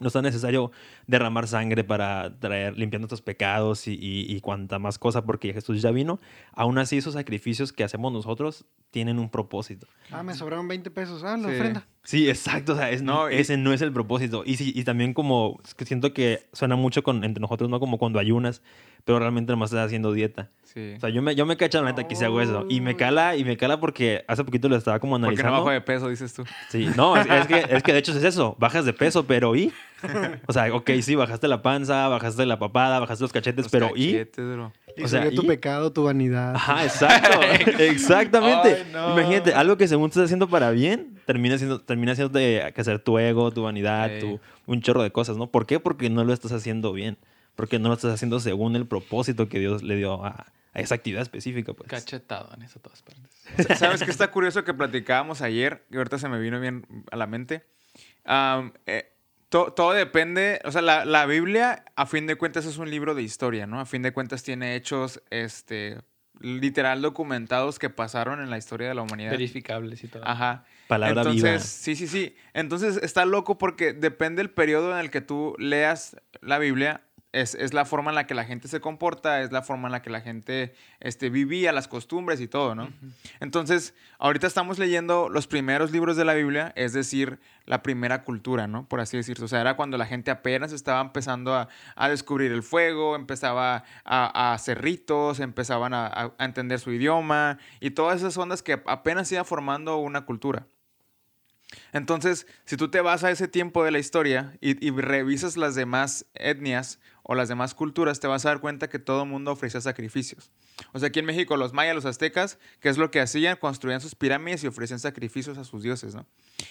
no 0.00 0.06
está 0.08 0.22
necesario 0.22 0.70
derramar 1.06 1.48
sangre 1.48 1.84
para 1.84 2.38
traer, 2.38 2.76
limpiar 2.78 3.00
nuestros 3.00 3.22
pecados 3.22 3.86
y, 3.88 3.92
y, 3.94 4.26
y 4.34 4.40
cuanta 4.40 4.78
más 4.78 4.98
cosa 4.98 5.24
porque 5.24 5.52
Jesús 5.52 5.82
ya 5.82 5.90
vino. 5.90 6.20
Aún 6.52 6.78
así, 6.78 6.96
esos 6.98 7.14
sacrificios 7.14 7.72
que 7.72 7.84
hacemos 7.84 8.12
nosotros 8.12 8.64
tienen 8.90 9.18
un 9.18 9.28
propósito. 9.30 9.86
Ah, 10.10 10.22
me 10.22 10.34
sobraron 10.34 10.66
20 10.68 10.90
pesos. 10.90 11.22
Ah, 11.24 11.36
la 11.36 11.48
Sí. 11.48 11.54
ofrenda. 11.54 11.86
Sí, 12.04 12.28
exacto. 12.28 12.72
O 12.72 12.76
sea, 12.76 12.90
es- 12.90 13.02
No, 13.02 13.28
ese 13.28 13.56
no 13.58 13.72
es 13.74 13.82
el 13.82 13.92
propósito. 13.92 14.42
Y, 14.46 14.56
sí, 14.56 14.72
y 14.74 14.84
también 14.84 15.12
como, 15.12 15.60
es 15.64 15.74
que 15.74 15.84
siento 15.84 16.14
que 16.14 16.46
suena 16.54 16.74
mucho 16.76 17.02
con, 17.02 17.22
entre 17.24 17.40
nosotros, 17.40 17.68
¿no? 17.68 17.80
Como 17.80 17.98
cuando 17.98 18.18
ayunas, 18.18 18.62
pero 19.04 19.18
realmente 19.18 19.52
nomás 19.52 19.70
estás 19.70 19.86
haciendo 19.86 20.12
dieta. 20.12 20.50
Sí. 20.62 20.94
O 20.96 21.00
sea, 21.00 21.10
yo 21.10 21.20
me, 21.20 21.34
yo 21.34 21.44
me 21.44 21.56
cacho 21.58 21.82
la 21.82 21.90
neta 21.90 22.08
que 22.08 22.16
si 22.16 22.24
hago 22.24 22.40
eso. 22.40 22.64
Y 22.70 22.80
me 22.80 22.96
cala, 22.96 23.36
y 23.36 23.44
me 23.44 23.56
cala 23.58 23.78
porque 23.78 24.24
hace 24.26 24.42
poquito 24.44 24.68
lo 24.70 24.76
estaba 24.76 24.98
como 25.00 25.12
Porque 25.12 25.22
no 25.22 25.28
analizando. 25.28 25.58
bajo 25.58 25.70
de 25.70 25.80
peso, 25.82 26.08
dices 26.08 26.32
tú. 26.32 26.44
Sí, 26.70 26.88
no, 26.96 27.14
es, 27.16 27.26
es 27.26 27.46
que, 27.46 27.64
es 27.76 27.82
que 27.82 27.92
de 27.92 27.98
hecho 27.98 28.12
es 28.12 28.24
eso. 28.24 28.56
Bajas 28.58 28.86
de 28.86 28.94
peso, 28.94 29.26
pero 29.26 29.54
¿y? 29.54 29.72
O 30.46 30.52
sea, 30.52 30.74
ok, 30.74 30.90
sí, 31.02 31.14
bajaste 31.14 31.48
la 31.48 31.62
panza, 31.62 32.08
bajaste 32.08 32.46
la 32.46 32.58
papada, 32.58 32.98
bajaste 33.00 33.24
los 33.24 33.32
cachetes, 33.32 33.64
Los 33.66 33.72
pero 33.72 33.90
¿y? 33.96 34.12
cachetes, 34.12 34.44
bro. 34.46 34.72
Y 34.96 35.02
O 35.04 35.08
sea, 35.08 35.30
tu 35.30 35.42
¿y? 35.42 35.46
pecado, 35.46 35.92
tu 35.92 36.04
vanidad. 36.04 36.54
Ajá, 36.56 36.84
exacto. 36.84 37.40
Exactamente. 37.78 38.84
Ay, 38.84 38.90
no. 38.92 39.12
Imagínate, 39.12 39.54
algo 39.54 39.76
que 39.76 39.86
según 39.88 40.08
estás 40.08 40.24
haciendo 40.24 40.48
para 40.48 40.70
bien, 40.70 41.18
termina 41.26 41.58
siendo, 41.58 41.80
termina 41.80 42.14
siendo 42.14 42.36
de 42.38 42.72
que 42.74 42.80
hacer 42.80 42.98
tu 42.98 43.18
ego, 43.18 43.50
tu 43.50 43.62
vanidad, 43.62 44.10
tu, 44.20 44.40
un 44.66 44.80
chorro 44.82 45.02
de 45.02 45.10
cosas, 45.10 45.36
¿no? 45.36 45.48
¿Por 45.50 45.66
qué? 45.66 45.80
Porque 45.80 46.10
no 46.10 46.24
lo 46.24 46.32
estás 46.32 46.52
haciendo 46.52 46.92
bien. 46.92 47.18
Porque 47.54 47.78
no 47.78 47.88
lo 47.88 47.94
estás 47.94 48.12
haciendo 48.14 48.38
según 48.40 48.76
el 48.76 48.86
propósito 48.86 49.48
que 49.48 49.58
Dios 49.58 49.82
le 49.82 49.96
dio 49.96 50.24
a, 50.24 50.46
a 50.74 50.80
esa 50.80 50.94
actividad 50.94 51.22
específica, 51.22 51.72
pues. 51.72 51.88
Cachetado 51.90 52.50
en 52.54 52.62
eso 52.62 52.78
todas 52.78 53.02
partes. 53.02 53.78
¿Sabes 53.78 54.02
qué 54.02 54.10
está 54.10 54.30
curioso 54.30 54.62
que 54.64 54.74
platicábamos 54.74 55.42
ayer? 55.42 55.84
Y 55.90 55.96
ahorita 55.96 56.18
se 56.18 56.28
me 56.28 56.38
vino 56.38 56.60
bien 56.60 56.86
a 57.10 57.16
la 57.16 57.26
mente. 57.26 57.64
Eh, 58.86 59.12
to- 59.48 59.72
todo 59.72 59.92
depende, 59.92 60.60
o 60.64 60.72
sea, 60.72 60.82
la, 60.82 61.04
la 61.04 61.26
Biblia, 61.26 61.84
a 61.96 62.06
fin 62.06 62.26
de 62.26 62.36
cuentas, 62.36 62.66
es 62.66 62.78
un 62.78 62.90
libro 62.90 63.14
de 63.14 63.22
historia, 63.22 63.66
¿no? 63.66 63.80
A 63.80 63.86
fin 63.86 64.02
de 64.02 64.12
cuentas 64.12 64.42
tiene 64.42 64.74
hechos, 64.76 65.22
este, 65.30 65.98
literal 66.40 67.02
documentados 67.02 67.78
que 67.78 67.90
pasaron 67.90 68.40
en 68.40 68.50
la 68.50 68.58
historia 68.58 68.88
de 68.88 68.94
la 68.94 69.02
humanidad. 69.02 69.30
Verificables 69.32 70.04
y 70.04 70.08
todo. 70.08 70.26
Ajá. 70.26 70.64
Palabra 70.86 71.22
Entonces, 71.22 71.42
viva. 71.42 71.58
sí, 71.58 71.96
sí, 71.96 72.06
sí. 72.06 72.36
Entonces 72.54 72.98
está 73.02 73.24
loco 73.26 73.58
porque 73.58 73.92
depende 73.92 74.40
del 74.40 74.50
periodo 74.50 74.92
en 74.92 74.98
el 74.98 75.10
que 75.10 75.20
tú 75.20 75.54
leas 75.58 76.16
la 76.40 76.58
Biblia, 76.58 77.02
es, 77.32 77.54
es 77.54 77.74
la 77.74 77.84
forma 77.84 78.10
en 78.10 78.14
la 78.14 78.26
que 78.26 78.34
la 78.34 78.44
gente 78.44 78.68
se 78.68 78.80
comporta, 78.80 79.42
es 79.42 79.52
la 79.52 79.62
forma 79.62 79.88
en 79.88 79.92
la 79.92 80.00
que 80.02 80.08
la 80.08 80.20
gente 80.22 80.74
este, 81.00 81.28
vivía, 81.28 81.72
las 81.72 81.86
costumbres 81.86 82.40
y 82.40 82.48
todo, 82.48 82.74
¿no? 82.74 82.88
Entonces, 83.40 83.94
ahorita 84.18 84.46
estamos 84.46 84.78
leyendo 84.78 85.28
los 85.28 85.46
primeros 85.46 85.90
libros 85.92 86.16
de 86.16 86.24
la 86.24 86.34
Biblia, 86.34 86.72
es 86.74 86.92
decir, 86.94 87.38
la 87.66 87.82
primera 87.82 88.24
cultura, 88.24 88.66
¿no? 88.66 88.88
Por 88.88 89.00
así 89.00 89.16
decirlo. 89.18 89.44
O 89.44 89.48
sea, 89.48 89.60
era 89.60 89.76
cuando 89.76 89.98
la 89.98 90.06
gente 90.06 90.30
apenas 90.30 90.72
estaba 90.72 91.00
empezando 91.02 91.54
a, 91.54 91.68
a 91.96 92.08
descubrir 92.08 92.50
el 92.50 92.62
fuego, 92.62 93.14
empezaba 93.14 93.84
a, 94.04 94.48
a 94.50 94.54
hacer 94.54 94.80
ritos, 94.82 95.40
empezaban 95.40 95.92
a, 95.92 96.06
a- 96.06 96.32
a 96.38 96.44
entender 96.46 96.80
su 96.80 96.90
idioma 96.92 97.58
y 97.80 97.90
todas 97.90 98.18
esas 98.20 98.36
ondas 98.38 98.62
que 98.62 98.80
apenas 98.86 99.30
iba 99.32 99.44
formando 99.44 99.98
una 99.98 100.22
cultura. 100.24 100.66
Entonces, 101.92 102.46
si 102.64 102.76
tú 102.76 102.90
te 102.90 103.00
vas 103.00 103.24
a 103.24 103.30
ese 103.30 103.48
tiempo 103.48 103.84
de 103.84 103.90
la 103.90 103.98
historia 103.98 104.56
y, 104.60 104.84
y 104.86 104.90
revisas 104.90 105.56
las 105.56 105.74
demás 105.74 106.26
etnias 106.34 106.98
o 107.22 107.34
las 107.34 107.48
demás 107.48 107.74
culturas, 107.74 108.20
te 108.20 108.26
vas 108.26 108.46
a 108.46 108.48
dar 108.48 108.60
cuenta 108.60 108.88
que 108.88 108.98
todo 108.98 109.24
el 109.24 109.28
mundo 109.28 109.52
ofrecía 109.52 109.80
sacrificios. 109.82 110.50
O 110.92 110.98
sea, 110.98 111.08
aquí 111.08 111.18
en 111.18 111.26
México, 111.26 111.56
los 111.56 111.74
mayas, 111.74 111.94
los 111.94 112.06
aztecas, 112.06 112.58
¿qué 112.80 112.88
es 112.88 112.96
lo 112.96 113.10
que 113.10 113.20
hacían? 113.20 113.56
Construían 113.56 114.00
sus 114.00 114.14
pirámides 114.14 114.64
y 114.64 114.66
ofrecían 114.66 114.98
sacrificios 114.98 115.58
a 115.58 115.64
sus 115.64 115.82
dioses, 115.82 116.14
¿no? 116.14 116.26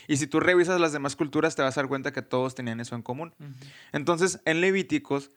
Y 0.07 0.17
si 0.17 0.25
tú 0.25 0.39
revisas 0.39 0.79
las 0.79 0.93
demás 0.93 1.15
culturas, 1.15 1.55
te 1.55 1.61
vas 1.61 1.77
a 1.77 1.81
dar 1.81 1.87
cuenta 1.87 2.11
que 2.11 2.23
todos 2.23 2.55
tenían 2.55 2.79
eso 2.79 2.95
en 2.95 3.03
común. 3.03 3.35
Entonces, 3.91 4.39
en 4.45 4.61
Levíticos, 4.61 5.31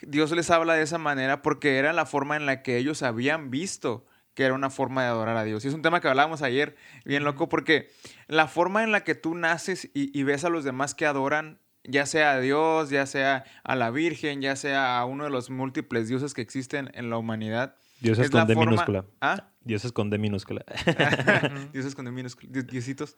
Dios 0.00 0.32
les 0.32 0.50
habla 0.50 0.74
de 0.74 0.82
esa 0.82 0.98
manera 0.98 1.42
porque 1.42 1.76
era 1.76 1.92
la 1.92 2.06
forma 2.06 2.36
en 2.36 2.46
la 2.46 2.62
que 2.62 2.78
ellos 2.78 3.02
habían 3.02 3.50
visto 3.50 4.06
que 4.34 4.44
era 4.44 4.54
una 4.54 4.70
forma 4.70 5.02
de 5.02 5.08
adorar 5.08 5.36
a 5.36 5.44
Dios. 5.44 5.64
Y 5.64 5.68
es 5.68 5.74
un 5.74 5.82
tema 5.82 6.00
que 6.00 6.08
hablábamos 6.08 6.42
ayer, 6.42 6.76
bien 7.04 7.24
loco, 7.24 7.48
porque 7.48 7.90
la 8.28 8.48
forma 8.48 8.82
en 8.82 8.92
la 8.92 9.04
que 9.04 9.14
tú 9.14 9.34
naces 9.34 9.90
y, 9.94 10.18
y 10.18 10.22
ves 10.22 10.44
a 10.44 10.48
los 10.48 10.64
demás 10.64 10.94
que 10.94 11.06
adoran, 11.06 11.58
ya 11.84 12.06
sea 12.06 12.32
a 12.32 12.40
Dios, 12.40 12.90
ya 12.90 13.06
sea 13.06 13.44
a 13.64 13.74
la 13.76 13.90
Virgen, 13.90 14.40
ya 14.40 14.56
sea 14.56 14.98
a 14.98 15.04
uno 15.04 15.24
de 15.24 15.30
los 15.30 15.50
múltiples 15.50 16.08
dioses 16.08 16.32
que 16.32 16.40
existen 16.40 16.90
en 16.94 17.10
la 17.10 17.18
humanidad. 17.18 17.74
Dios 18.00 18.18
es 18.18 18.32
la 18.32 18.40
con 18.40 18.48
D 18.48 18.54
forma- 18.54 18.70
minúscula. 18.70 19.04
¿Ah? 19.20 19.48
Dios 19.64 19.84
es 19.84 19.92
con 19.92 20.10
D 20.10 20.18
minúscula. 20.18 20.64
Dioses 21.72 21.94
con 21.94 22.04
D 22.04 22.10
minúscula, 22.10 22.50
di- 22.52 22.62
diositos. 22.62 23.16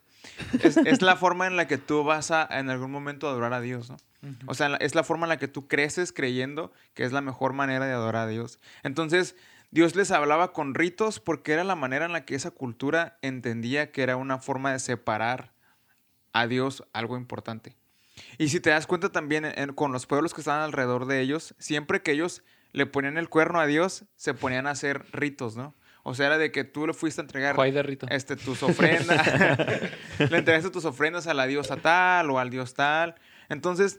Es, 0.62 0.77
es 0.77 1.00
la 1.00 1.16
forma 1.16 1.46
en 1.46 1.57
la 1.57 1.66
que 1.66 1.79
tú 1.79 2.05
vas 2.05 2.31
a 2.31 2.46
en 2.50 2.68
algún 2.70 2.90
momento 2.90 3.29
adorar 3.29 3.53
a 3.55 3.61
Dios, 3.62 3.88
¿no? 3.90 3.96
O 4.46 4.55
sea, 4.55 4.74
es 4.77 4.94
la 4.94 5.05
forma 5.05 5.24
en 5.27 5.31
la 5.31 5.37
que 5.38 5.48
tú 5.48 5.68
creces 5.68 6.12
creyendo 6.12 6.72
que 6.94 7.05
es 7.05 7.12
la 7.12 7.20
mejor 7.20 7.53
manera 7.53 7.87
de 7.87 7.92
adorar 7.92 8.22
a 8.24 8.27
Dios. 8.27 8.59
Entonces, 8.83 9.37
Dios 9.74 9.96
les 9.96 10.10
hablaba 10.12 10.52
con 10.52 10.74
ritos 10.74 11.18
porque 11.20 11.52
era 11.52 11.64
la 11.64 11.74
manera 11.74 12.06
en 12.06 12.12
la 12.12 12.24
que 12.24 12.34
esa 12.37 12.52
cultura 12.52 13.18
entendía 13.22 13.90
que 13.90 14.02
era 14.04 14.16
una 14.16 14.38
forma 14.38 14.70
de 14.72 14.78
separar 14.78 15.52
a 16.32 16.46
Dios 16.46 16.84
algo 16.92 17.16
importante. 17.16 17.76
Y 18.38 18.48
si 18.50 18.60
te 18.60 18.70
das 18.70 18.87
cuenta 18.87 19.10
también 19.10 19.44
en- 19.44 19.72
con 19.74 19.90
los 19.90 20.06
pueblos 20.06 20.32
que 20.32 20.40
estaban 20.40 20.62
alrededor 20.62 21.06
de 21.06 21.20
ellos, 21.20 21.56
siempre 21.58 22.02
que 22.02 22.12
ellos 22.12 22.44
le 22.72 22.87
ponían 22.87 23.18
el 23.18 23.28
cuerno 23.28 23.58
a 23.58 23.66
Dios, 23.66 24.04
se 24.14 24.32
ponían 24.32 24.68
a 24.68 24.70
hacer 24.70 25.04
ritos, 25.12 25.56
¿no? 25.56 25.74
O 26.04 26.14
sea, 26.14 26.26
era 26.26 26.38
de 26.38 26.52
que 26.52 26.62
tú 26.62 26.87
le 26.87 26.92
fuiste 26.94 27.20
a 27.20 27.24
entregar 27.24 27.56
este, 28.10 28.37
tus 28.37 28.62
ofrendas. 28.62 29.26
le 30.30 30.38
entregaste 30.38 30.70
tus 30.70 30.84
ofrendas 30.84 31.26
a 31.26 31.34
la 31.34 31.46
diosa 31.46 31.76
tal 31.78 32.30
o 32.30 32.38
al 32.38 32.50
dios 32.50 32.74
tal. 32.74 33.16
Entonces, 33.48 33.98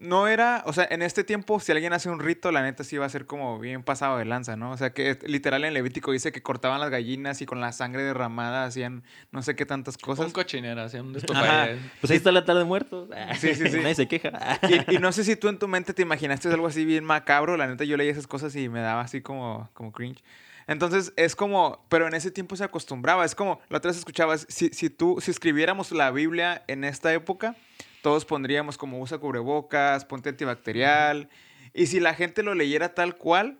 no 0.00 0.28
era, 0.28 0.62
o 0.64 0.72
sea, 0.72 0.88
en 0.90 1.02
este 1.02 1.24
tiempo, 1.24 1.60
si 1.60 1.72
alguien 1.72 1.92
hace 1.92 2.08
un 2.08 2.20
rito, 2.20 2.50
la 2.50 2.62
neta 2.62 2.84
sí 2.84 2.96
va 2.96 3.04
a 3.04 3.08
ser 3.10 3.26
como 3.26 3.58
bien 3.58 3.82
pasado 3.82 4.16
de 4.16 4.24
lanza, 4.24 4.56
¿no? 4.56 4.70
O 4.72 4.76
sea, 4.78 4.94
que 4.94 5.18
literal 5.26 5.62
en 5.64 5.74
Levítico 5.74 6.10
dice 6.10 6.32
que 6.32 6.42
cortaban 6.42 6.80
las 6.80 6.88
gallinas 6.88 7.42
y 7.42 7.46
con 7.46 7.60
la 7.60 7.70
sangre 7.72 8.02
derramada 8.02 8.64
hacían 8.64 9.04
no 9.30 9.42
sé 9.42 9.54
qué 9.56 9.66
tantas 9.66 9.98
cosas. 9.98 10.24
Un 10.26 10.32
cochinero, 10.32 10.80
hacía 10.80 11.02
un. 11.02 11.12
Pues 11.12 12.10
ahí 12.10 12.16
está 12.16 12.32
la 12.32 12.46
tarde 12.46 12.60
de 12.60 12.64
muertos. 12.64 13.10
Sí, 13.38 13.54
sí, 13.54 13.68
sí. 13.68 13.76
Nadie 13.82 13.94
se 13.94 14.08
queja. 14.08 14.58
Y, 14.88 14.96
y 14.96 14.98
no 14.98 15.12
sé 15.12 15.22
si 15.22 15.36
tú 15.36 15.48
en 15.48 15.58
tu 15.58 15.68
mente 15.68 15.92
te 15.92 16.00
imaginaste 16.00 16.48
algo 16.48 16.66
así 16.66 16.86
bien 16.86 17.04
macabro. 17.04 17.58
La 17.58 17.66
neta, 17.66 17.84
yo 17.84 17.98
leía 17.98 18.10
esas 18.10 18.26
cosas 18.26 18.56
y 18.56 18.70
me 18.70 18.80
daba 18.80 19.02
así 19.02 19.20
como, 19.20 19.68
como 19.74 19.92
cringe. 19.92 20.24
Entonces, 20.66 21.12
es 21.16 21.36
como, 21.36 21.84
pero 21.90 22.06
en 22.06 22.14
ese 22.14 22.30
tiempo 22.30 22.56
se 22.56 22.64
acostumbraba. 22.64 23.26
Es 23.26 23.34
como, 23.34 23.60
la 23.68 23.78
otra 23.78 23.90
vez 23.90 23.98
escuchabas, 23.98 24.46
si, 24.48 24.70
si 24.70 24.88
tú, 24.88 25.18
si 25.20 25.30
escribiéramos 25.30 25.92
la 25.92 26.10
Biblia 26.10 26.62
en 26.68 26.84
esta 26.84 27.12
época, 27.12 27.54
todos 28.02 28.24
pondríamos 28.24 28.78
como 28.78 29.00
usa 29.00 29.18
cubrebocas, 29.18 30.04
ponte 30.04 30.28
antibacterial. 30.30 31.28
Y 31.72 31.86
si 31.86 32.00
la 32.00 32.14
gente 32.14 32.42
lo 32.42 32.54
leyera 32.54 32.94
tal 32.94 33.16
cual, 33.16 33.58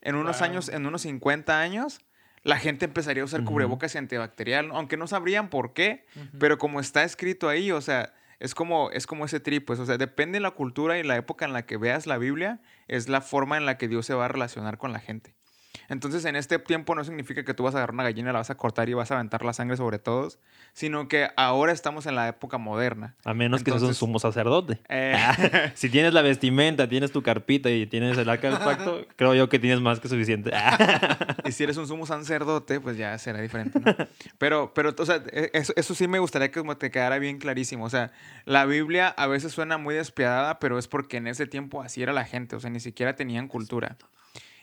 en 0.00 0.16
unos 0.16 0.38
Wow. 0.38 0.44
años, 0.48 0.68
en 0.68 0.86
unos 0.86 1.02
50 1.02 1.60
años, 1.60 2.00
la 2.42 2.56
gente 2.58 2.86
empezaría 2.86 3.22
a 3.22 3.26
usar 3.26 3.44
cubrebocas 3.44 3.94
y 3.94 3.98
antibacterial, 3.98 4.70
aunque 4.72 4.96
no 4.96 5.06
sabrían 5.06 5.48
por 5.48 5.72
qué, 5.74 6.04
pero 6.40 6.58
como 6.58 6.80
está 6.80 7.04
escrito 7.04 7.48
ahí, 7.48 7.70
o 7.70 7.80
sea, 7.80 8.12
es 8.40 8.56
como, 8.56 8.90
es 8.90 9.06
como 9.06 9.24
ese 9.24 9.38
trip, 9.38 9.64
pues, 9.64 9.78
o 9.78 9.86
sea, 9.86 9.96
depende 9.98 10.36
de 10.36 10.40
la 10.40 10.50
cultura 10.50 10.98
y 10.98 11.04
la 11.04 11.16
época 11.16 11.44
en 11.44 11.52
la 11.52 11.64
que 11.64 11.76
veas 11.76 12.08
la 12.08 12.18
Biblia, 12.18 12.60
es 12.88 13.08
la 13.08 13.20
forma 13.20 13.56
en 13.56 13.64
la 13.66 13.78
que 13.78 13.86
Dios 13.86 14.06
se 14.06 14.14
va 14.14 14.24
a 14.24 14.28
relacionar 14.28 14.78
con 14.78 14.92
la 14.92 14.98
gente. 14.98 15.36
Entonces, 15.92 16.24
en 16.24 16.34
este 16.36 16.58
tiempo 16.58 16.94
no 16.94 17.04
significa 17.04 17.44
que 17.44 17.54
tú 17.54 17.62
vas 17.62 17.74
a 17.74 17.78
agarrar 17.78 17.94
una 17.94 18.02
gallina, 18.02 18.32
la 18.32 18.38
vas 18.38 18.50
a 18.50 18.56
cortar 18.56 18.88
y 18.88 18.94
vas 18.94 19.10
a 19.10 19.14
aventar 19.14 19.44
la 19.44 19.52
sangre 19.52 19.76
sobre 19.76 19.98
todos, 19.98 20.38
sino 20.72 21.06
que 21.06 21.28
ahora 21.36 21.70
estamos 21.72 22.06
en 22.06 22.14
la 22.16 22.26
época 22.28 22.56
moderna. 22.58 23.14
A 23.24 23.34
menos 23.34 23.60
que 23.62 23.70
seas 23.70 23.82
un 23.82 23.88
Entonces- 23.88 23.98
sumo 23.98 24.18
sacerdote. 24.18 24.80
Eh, 24.88 25.14
si 25.74 25.90
tienes 25.90 26.14
la 26.14 26.22
vestimenta, 26.22 26.88
tienes 26.88 27.12
tu 27.12 27.22
carpita 27.22 27.70
y 27.70 27.86
tienes 27.86 28.16
el 28.18 28.28
arca 28.28 28.48
del 28.48 28.58
pacto, 28.64 29.06
creo 29.16 29.34
yo 29.34 29.48
que 29.48 29.58
tienes 29.58 29.80
más 29.80 30.00
que 30.00 30.08
suficiente. 30.08 30.50
y 31.44 31.52
si 31.52 31.62
eres 31.64 31.76
un 31.76 31.86
sumo 31.86 32.06
sacerdote, 32.06 32.80
pues 32.80 32.96
ya 32.96 33.16
será 33.18 33.40
diferente, 33.40 33.78
¿no? 33.78 33.94
Pero, 34.38 34.72
pero, 34.74 34.94
o 34.98 35.06
sea, 35.06 35.22
e- 35.30 35.50
eso, 35.52 35.72
eso 35.76 35.94
sí 35.94 36.08
me 36.08 36.18
gustaría 36.18 36.50
que 36.50 36.62
te 36.76 36.90
quedara 36.90 37.18
bien 37.18 37.38
clarísimo. 37.38 37.84
O 37.84 37.90
sea, 37.90 38.12
la 38.44 38.64
Biblia 38.64 39.08
a 39.08 39.26
veces 39.26 39.52
suena 39.52 39.76
muy 39.78 39.94
despiadada, 39.94 40.58
pero 40.58 40.78
es 40.78 40.88
porque 40.88 41.18
en 41.18 41.26
ese 41.26 41.46
tiempo 41.46 41.82
así 41.82 42.02
era 42.02 42.12
la 42.12 42.24
gente. 42.24 42.56
O 42.56 42.60
sea, 42.60 42.70
ni 42.70 42.80
siquiera 42.80 43.14
tenían 43.14 43.46
cultura. 43.46 43.96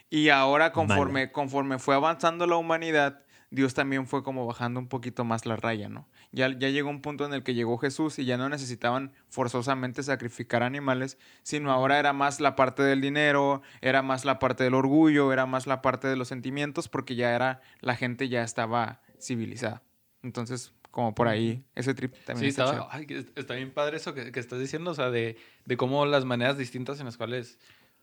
Y 0.09 0.29
ahora, 0.29 0.71
conforme, 0.71 1.31
conforme 1.31 1.79
fue 1.79 1.95
avanzando 1.95 2.47
la 2.47 2.55
humanidad, 2.55 3.23
Dios 3.51 3.73
también 3.73 4.05
fue 4.05 4.23
como 4.23 4.45
bajando 4.45 4.79
un 4.79 4.87
poquito 4.87 5.23
más 5.23 5.45
la 5.45 5.55
raya, 5.55 5.89
¿no? 5.89 6.07
Ya, 6.31 6.49
ya 6.49 6.69
llegó 6.69 6.89
un 6.89 7.01
punto 7.01 7.25
en 7.25 7.33
el 7.33 7.43
que 7.43 7.55
llegó 7.55 7.77
Jesús 7.79 8.19
y 8.19 8.25
ya 8.25 8.37
no 8.37 8.47
necesitaban 8.47 9.11
forzosamente 9.29 10.03
sacrificar 10.03 10.61
animales, 10.61 11.17
sino 11.41 11.71
ahora 11.71 11.97
era 11.97 12.13
más 12.13 12.39
la 12.39 12.55
parte 12.55 12.83
del 12.83 13.01
dinero, 13.01 13.63
era 13.81 14.03
más 14.03 14.25
la 14.25 14.37
parte 14.37 14.63
del 14.63 14.75
orgullo, 14.75 15.33
era 15.33 15.47
más 15.47 15.65
la 15.65 15.81
parte 15.81 16.07
de 16.07 16.15
los 16.15 16.27
sentimientos, 16.27 16.87
porque 16.89 17.15
ya 17.15 17.33
era, 17.33 17.61
la 17.81 17.95
gente 17.95 18.29
ya 18.29 18.43
estaba 18.43 19.01
civilizada. 19.19 19.81
Entonces, 20.21 20.73
como 20.91 21.15
por 21.15 21.27
ahí, 21.27 21.63
ese 21.75 21.93
trip 21.93 22.13
también 22.25 22.45
Sí, 22.45 22.49
está 22.49 22.65
estaba, 22.65 22.89
ay, 22.91 23.07
está 23.35 23.55
bien 23.55 23.71
padre 23.71 23.97
eso 23.97 24.13
que, 24.13 24.31
que 24.31 24.39
estás 24.39 24.59
diciendo, 24.59 24.91
o 24.91 24.95
sea, 24.95 25.09
de, 25.09 25.37
de 25.65 25.77
cómo 25.77 26.05
las 26.05 26.25
maneras 26.25 26.57
distintas 26.57 26.99
en 26.99 27.05
las 27.05 27.17
cuales, 27.17 27.59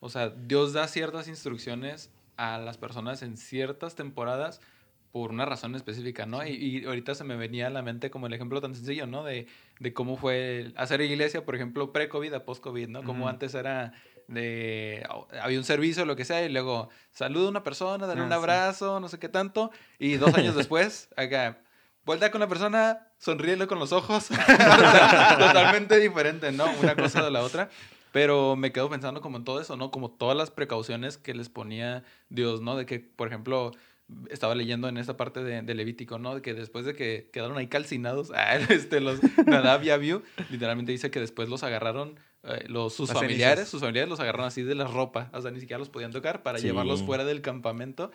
o 0.07 0.11
sea, 0.11 0.31
Dios 0.31 0.73
da 0.73 0.89
ciertas 0.89 1.29
instrucciones 1.29 2.11
a 2.37 2.59
las 2.59 2.79
personas 2.79 3.23
en 3.23 3.37
ciertas 3.37 3.95
temporadas 3.95 4.61
por 5.13 5.31
una 5.31 5.47
razón 5.47 5.75
específica, 5.75 6.27
¿no? 6.27 6.45
Y, 6.47 6.51
y 6.53 6.85
ahorita 6.85 7.15
se 7.15 7.25
me 7.25 7.37
venía 7.37 7.69
a 7.69 7.71
la 7.71 7.83
mente 7.83 8.11
como 8.11 8.27
el 8.27 8.33
ejemplo 8.35 8.61
tan 8.61 8.75
sencillo, 8.75 9.07
¿no? 9.07 9.25
De, 9.25 9.47
de 9.81 9.95
cómo 9.95 10.17
fue 10.17 10.73
hacer 10.77 11.01
iglesia, 11.01 11.45
por 11.45 11.55
ejemplo, 11.55 11.93
pre-COVID 11.93 12.33
a 12.35 12.45
post-COVID, 12.45 12.89
¿no? 12.89 13.03
Como 13.03 13.27
antes 13.29 13.55
era 13.55 13.95
de... 14.29 15.07
Había 15.41 15.57
un 15.59 15.65
servicio, 15.65 16.05
lo 16.05 16.17
que 16.17 16.25
sea, 16.27 16.45
y 16.45 16.51
luego 16.51 16.91
saluda 17.13 17.47
a 17.47 17.51
una 17.51 17.63
persona, 17.63 18.07
dale 18.07 18.21
Ah, 18.21 18.25
un 18.25 18.31
sí. 18.31 18.35
abrazo, 18.35 19.01
no 19.01 19.09
sé 19.09 19.19
qué 19.19 19.29
tanto, 19.31 19.71
y 19.99 20.17
dos 20.17 20.35
años 20.35 20.55
después, 20.57 21.09
acá... 21.17 21.61
Vuelta 22.05 22.31
con 22.31 22.41
la 22.41 22.47
persona, 22.47 23.09
sonríele 23.19 23.67
con 23.67 23.81
los 23.81 23.91
ojos. 23.91 24.29
Totalmente 25.39 25.99
diferente, 25.99 26.53
¿no? 26.53 26.67
Una 26.81 26.95
cosa 26.95 27.25
de 27.25 27.31
la 27.33 27.43
otra. 27.43 27.69
Pero 28.13 28.57
me 28.57 28.73
quedo 28.73 28.89
pensando 28.89 29.21
como 29.21 29.37
en 29.39 29.45
todo 29.45 29.61
eso, 29.61 29.77
¿no? 29.77 29.91
Como 29.91 30.11
todas 30.11 30.37
las 30.37 30.51
precauciones 30.51 31.19
que 31.19 31.35
les 31.35 31.49
ponía 31.49 32.03
Dios, 32.31 32.61
¿no? 32.63 32.77
De 32.77 32.87
que, 32.87 33.01
por 33.01 33.29
ejemplo, 33.29 33.73
estaba 34.31 34.55
leyendo 34.55 34.89
en 34.89 34.97
esta 34.97 35.17
parte 35.17 35.43
de, 35.43 35.63
de 35.63 35.75
Levítico, 35.75 36.19
¿no? 36.19 36.35
De 36.37 36.41
que 36.43 36.55
después 36.55 36.85
de 36.87 36.95
que 36.95 37.29
quedaron 37.33 37.59
ahí 37.59 37.67
calcinados, 37.67 38.31
ah, 38.35 38.57
este, 38.57 39.01
los 39.01 39.21
Nadab 39.47 39.83
y 39.85 39.91
Abiú, 39.91 40.23
literalmente 40.51 40.93
dice 40.93 41.11
que 41.11 41.21
después 41.21 41.49
los 41.49 41.63
agarraron, 41.63 42.19
eh, 42.45 42.65
los, 42.69 42.95
sus 42.95 43.09
Las 43.09 43.19
familiares, 43.19 43.55
cenizas. 43.59 43.69
sus 43.69 43.81
familiares 43.81 44.09
los 44.09 44.21
agarraron 44.21 44.47
así 44.47 44.63
de 44.63 44.75
la 44.77 44.85
ropa, 44.87 45.29
o 45.33 45.43
sea, 45.43 45.51
ni 45.51 45.59
siquiera 45.61 45.79
los 45.79 45.89
podían 45.89 46.13
tocar 46.13 46.43
para 46.45 46.59
Sí. 46.59 46.67
llevarlos 46.69 47.03
fuera 47.03 47.25
del 47.25 47.41
campamento. 47.43 48.11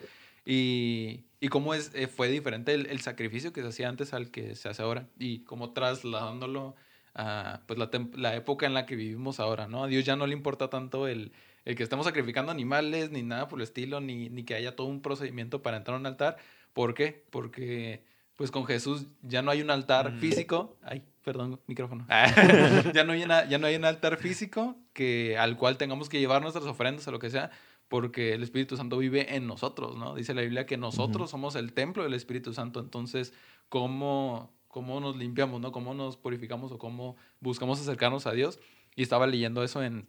Y, 0.45 1.25
y 1.39 1.49
cómo 1.49 1.73
es, 1.75 1.91
eh, 1.93 2.08
fue 2.08 2.27
diferente 2.30 2.73
el, 2.73 2.88
el 2.88 3.01
sacrificio 3.01 3.54
que 3.54 3.62
se 3.62 3.67
hacía 3.67 3.89
antes 3.89 4.13
al 4.13 4.32
que 4.32 4.56
se 4.56 4.69
hace 4.69 4.82
ahora. 4.82 5.08
Y 5.19 5.39
como 5.43 5.71
trasladándolo 5.71 6.75
a 7.15 7.62
pues, 7.67 7.78
la, 7.80 7.89
la 8.15 8.36
época 8.36 8.65
en 8.65 8.74
la 8.74 8.86
que 8.86 8.95
vivimos 8.95 9.39
ahora, 9.39 9.67
¿no? 9.67 9.84
A 9.84 9.88
Dios 9.88 10.06
ya 10.06 10.15
no 10.15 10.28
le 10.28 10.34
importa 10.34 10.69
tanto 10.69 11.08
el, 11.08 11.32
el 11.65 11.76
que 11.76 11.84
estemos 11.84 12.06
sacrificando 12.06 12.52
animales, 12.52 13.12
ni 13.12 13.21
nada 13.24 13.47
por 13.47 13.60
el 13.60 13.63
estilo, 13.63 14.00
ni, 14.02 14.30
ni 14.30 14.43
que 14.43 14.56
haya 14.56 14.76
todo 14.76 14.88
un 14.88 15.02
procedimiento 15.02 15.62
para 15.62 15.78
entrar 15.78 15.95
a 15.95 16.00
un 16.00 16.06
altar. 16.06 16.38
¿Por 16.74 16.93
qué? 16.93 17.26
Porque 17.30 18.04
pues 18.36 18.50
con 18.50 18.65
Jesús 18.65 19.06
ya 19.21 19.41
no 19.41 19.52
hay 19.52 19.62
un 19.62 19.69
altar 19.69 20.13
Mm. 20.13 20.19
físico. 20.19 20.78
Ay, 20.82 21.04
perdón, 21.24 21.60
micrófono. 21.67 22.08
ya, 22.93 23.04
no 23.04 23.12
hay 23.13 23.24
una- 23.24 23.45
ya 23.47 23.58
no 23.60 23.67
hay 23.67 23.76
un 23.76 23.86
altar 23.86 24.17
físico 24.17 24.78
que, 24.93 25.38
al 25.38 25.58
cual 25.58 25.78
tengamos 25.78 26.10
que 26.10 26.19
llevar 26.19 26.41
nuestras 26.41 26.65
ofrendas 26.65 27.08
o 27.08 27.12
lo 27.12 27.19
que 27.19 27.30
sea, 27.30 27.52
porque 27.88 28.34
el 28.34 28.41
Espíritu 28.41 28.78
Santo 28.78 28.97
vive 28.97 29.36
en 29.36 29.45
nosotros, 29.45 29.95
¿no? 29.97 30.15
Dice 30.15 30.34
la 30.34 30.41
Biblia 30.41 30.65
que 30.65 30.78
nosotros 30.78 31.30
somos 31.30 31.56
el 31.56 31.74
templo 31.74 32.04
del 32.04 32.13
Espíritu 32.13 32.54
Santo. 32.54 32.80
Entonces, 32.80 33.34
¿cómo, 33.69 34.52
cómo 34.71 34.99
nos 34.99 35.15
limpiamos, 35.17 35.60
¿no? 35.62 35.71
¿Cómo 35.71 35.93
nos 35.93 36.17
purificamos 36.17 36.71
o 36.71 36.77
cómo 36.77 37.15
buscamos 37.39 37.79
acercarnos 37.79 38.25
a 38.27 38.31
Dios? 38.31 38.60
Y 38.95 39.03
estaba 39.03 39.27
leyendo 39.27 39.63
eso 39.63 39.84
en 39.84 40.07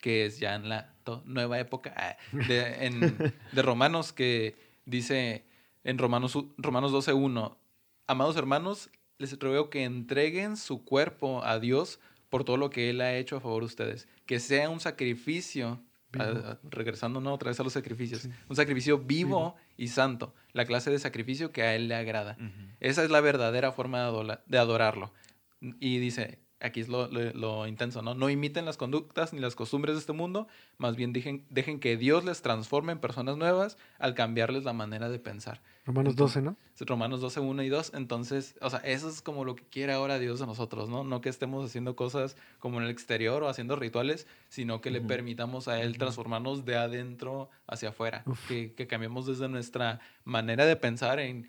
que 0.00 0.26
es 0.26 0.38
ya 0.38 0.54
en 0.56 0.68
la 0.68 0.92
nueva 1.24 1.58
época 1.58 1.94
ah, 1.96 2.16
de, 2.32 2.86
en- 2.86 3.34
de 3.52 3.62
Romanos, 3.62 4.12
que 4.12 4.56
dice 4.84 5.44
en 5.84 5.98
Romanos, 5.98 6.36
Romanos 6.58 6.92
12.1, 6.92 7.56
amados 8.06 8.36
hermanos, 8.36 8.90
les 9.18 9.38
ruego 9.38 9.70
que 9.70 9.84
entreguen 9.84 10.56
su 10.56 10.84
cuerpo 10.84 11.44
a 11.44 11.58
Dios 11.60 12.00
por 12.28 12.44
todo 12.44 12.56
lo 12.56 12.70
que 12.70 12.90
Él 12.90 13.00
ha 13.00 13.14
hecho 13.16 13.36
a 13.36 13.40
favor 13.40 13.62
de 13.62 13.66
ustedes. 13.66 14.08
Que 14.26 14.40
sea 14.40 14.68
un 14.70 14.80
sacrificio, 14.80 15.80
Vivo. 16.10 16.24
a- 16.24 16.50
a- 16.52 16.58
regresando 16.70 17.20
¿no? 17.20 17.32
otra 17.34 17.50
vez 17.50 17.60
a 17.60 17.62
los 17.62 17.72
sacrificios, 17.72 18.22
Sí. 18.22 18.30
un 18.48 18.56
sacrificio 18.56 18.98
vivo, 18.98 19.06
Vivo. 19.06 19.56
Y 19.76 19.88
santo, 19.88 20.34
la 20.52 20.64
clase 20.64 20.90
de 20.90 20.98
sacrificio 20.98 21.52
que 21.52 21.62
a 21.62 21.74
Él 21.74 21.88
le 21.88 21.94
agrada. 21.94 22.36
Esa 22.80 23.04
es 23.04 23.10
la 23.10 23.20
verdadera 23.20 23.72
forma 23.72 24.10
de 24.46 24.58
adorarlo. 24.58 25.12
Y 25.80 25.98
dice, 25.98 26.38
aquí 26.64 26.80
es 26.80 26.88
lo, 26.88 27.06
lo- 27.08 27.32
lo 27.32 27.66
intenso, 27.66 28.02
¿no? 28.02 28.14
No 28.14 28.30
imiten 28.30 28.64
las 28.64 28.76
conductas 28.76 29.32
ni 29.32 29.40
las 29.40 29.54
costumbres 29.54 29.94
de 29.94 30.00
este 30.00 30.12
mundo, 30.12 30.48
más 30.78 30.96
bien 30.96 31.12
dejen, 31.12 31.44
dejen 31.50 31.78
que 31.78 31.96
Dios 31.96 32.24
les 32.24 32.42
transforme 32.42 32.92
en 32.92 32.98
personas 32.98 33.36
nuevas 33.36 33.76
al 33.98 34.14
cambiarles 34.14 34.64
la 34.64 34.72
manera 34.72 35.08
de 35.08 35.18
pensar. 35.18 35.60
Romanos 35.86 36.16
12, 36.16 36.40
¿no? 36.40 36.56
Romanos 36.80 37.20
12, 37.20 37.40
1 37.40 37.62
y 37.62 37.68
2. 37.68 37.92
Entonces, 37.94 38.56
o 38.62 38.70
sea, 38.70 38.78
eso 38.80 39.08
es 39.08 39.20
como 39.20 39.44
lo 39.44 39.54
que 39.54 39.64
quiere 39.64 39.92
ahora 39.92 40.18
Dios 40.18 40.40
de 40.40 40.46
nosotros, 40.46 40.88
¿no? 40.88 41.04
No 41.04 41.20
que 41.20 41.28
estemos 41.28 41.64
haciendo 41.64 41.94
cosas 41.94 42.36
como 42.58 42.78
en 42.78 42.84
el 42.84 42.90
exterior 42.90 43.42
o 43.42 43.48
haciendo 43.48 43.76
rituales, 43.76 44.26
sino 44.48 44.80
que 44.80 44.90
le 44.90 45.00
Ujú. 45.00 45.08
permitamos 45.08 45.68
a 45.68 45.80
Él 45.82 45.98
transformarnos 45.98 46.64
de 46.64 46.76
adentro 46.76 47.50
hacia 47.66 47.90
afuera. 47.90 48.24
Que, 48.48 48.72
que 48.72 48.86
cambiemos 48.86 49.26
desde 49.26 49.48
nuestra 49.48 50.00
manera 50.24 50.64
de 50.64 50.76
pensar 50.76 51.20
en 51.20 51.46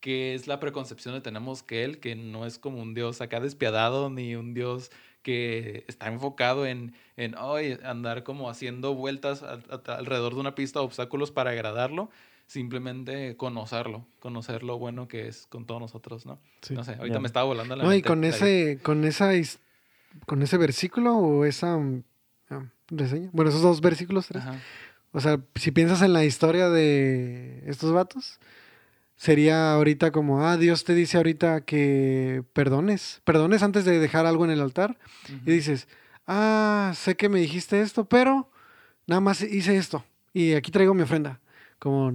qué 0.00 0.34
es 0.34 0.46
la 0.46 0.60
preconcepción 0.60 1.14
que 1.14 1.20
tenemos 1.20 1.62
que 1.62 1.84
Él, 1.84 1.98
que 2.00 2.14
no 2.14 2.46
es 2.46 2.58
como 2.58 2.80
un 2.80 2.94
Dios 2.94 3.20
acá 3.20 3.40
despiadado, 3.40 4.10
ni 4.10 4.34
un 4.36 4.54
Dios 4.54 4.90
que 5.22 5.84
está 5.88 6.06
enfocado 6.08 6.64
en, 6.66 6.94
en 7.16 7.34
"Ay, 7.36 7.78
andar 7.82 8.22
como 8.22 8.48
haciendo 8.48 8.94
vueltas 8.94 9.42
a- 9.42 9.58
alrededor 9.96 10.34
de 10.34 10.40
una 10.40 10.54
pista 10.54 10.78
de 10.80 10.86
obstáculos 10.86 11.30
para 11.32 11.50
agradarlo, 11.50 12.10
simplemente 12.46 13.36
conocerlo, 13.36 14.06
conocer 14.20 14.62
lo 14.62 14.78
bueno 14.78 15.06
que 15.06 15.28
es 15.28 15.46
con 15.46 15.66
todos 15.66 15.80
nosotros, 15.80 16.24
¿no? 16.24 16.40
Sí. 16.62 16.74
No 16.74 16.82
sé, 16.84 16.94
ahorita 16.94 17.20
me 17.20 17.26
estaba 17.26 17.44
volando 17.46 17.76
la 17.76 17.84
No, 17.84 17.92
y 17.94 18.00
con 18.02 18.24
ese, 18.24 18.78
con 18.82 19.04
esa 19.04 19.32
con 20.26 20.42
ese 20.42 20.56
versículo 20.56 21.16
o 21.16 21.44
esa 21.44 21.76
mm, 21.76 22.02
ah, 22.50 22.64
reseña. 22.88 23.28
Bueno, 23.32 23.50
esos 23.50 23.60
dos 23.62 23.80
versículos, 23.82 24.26
tres. 24.28 24.42
Ajá. 24.42 24.58
O 25.12 25.20
sea, 25.20 25.40
si 25.56 25.70
piensas 25.70 26.00
en 26.02 26.12
la 26.14 26.24
historia 26.24 26.68
de 26.70 27.62
estos 27.66 27.92
vatos, 27.92 28.38
sería 29.18 29.74
ahorita 29.74 30.10
como, 30.12 30.46
ah, 30.46 30.56
Dios 30.56 30.84
te 30.84 30.94
dice 30.94 31.18
ahorita 31.18 31.60
que 31.62 32.42
perdones, 32.54 33.20
perdones 33.24 33.62
antes 33.62 33.84
de 33.84 33.98
dejar 33.98 34.24
algo 34.24 34.44
en 34.46 34.50
el 34.52 34.60
altar. 34.62 34.96
Y 35.44 35.50
dices, 35.50 35.88
ah, 36.26 36.92
sé 36.94 37.16
que 37.16 37.28
me 37.28 37.40
dijiste 37.40 37.82
esto, 37.82 38.06
pero 38.06 38.50
nada 39.06 39.20
más 39.20 39.42
hice 39.42 39.76
esto 39.76 40.04
y 40.32 40.54
aquí 40.54 40.70
traigo 40.70 40.94
mi 40.94 41.02
ofrenda. 41.02 41.40
Como, 41.78 42.12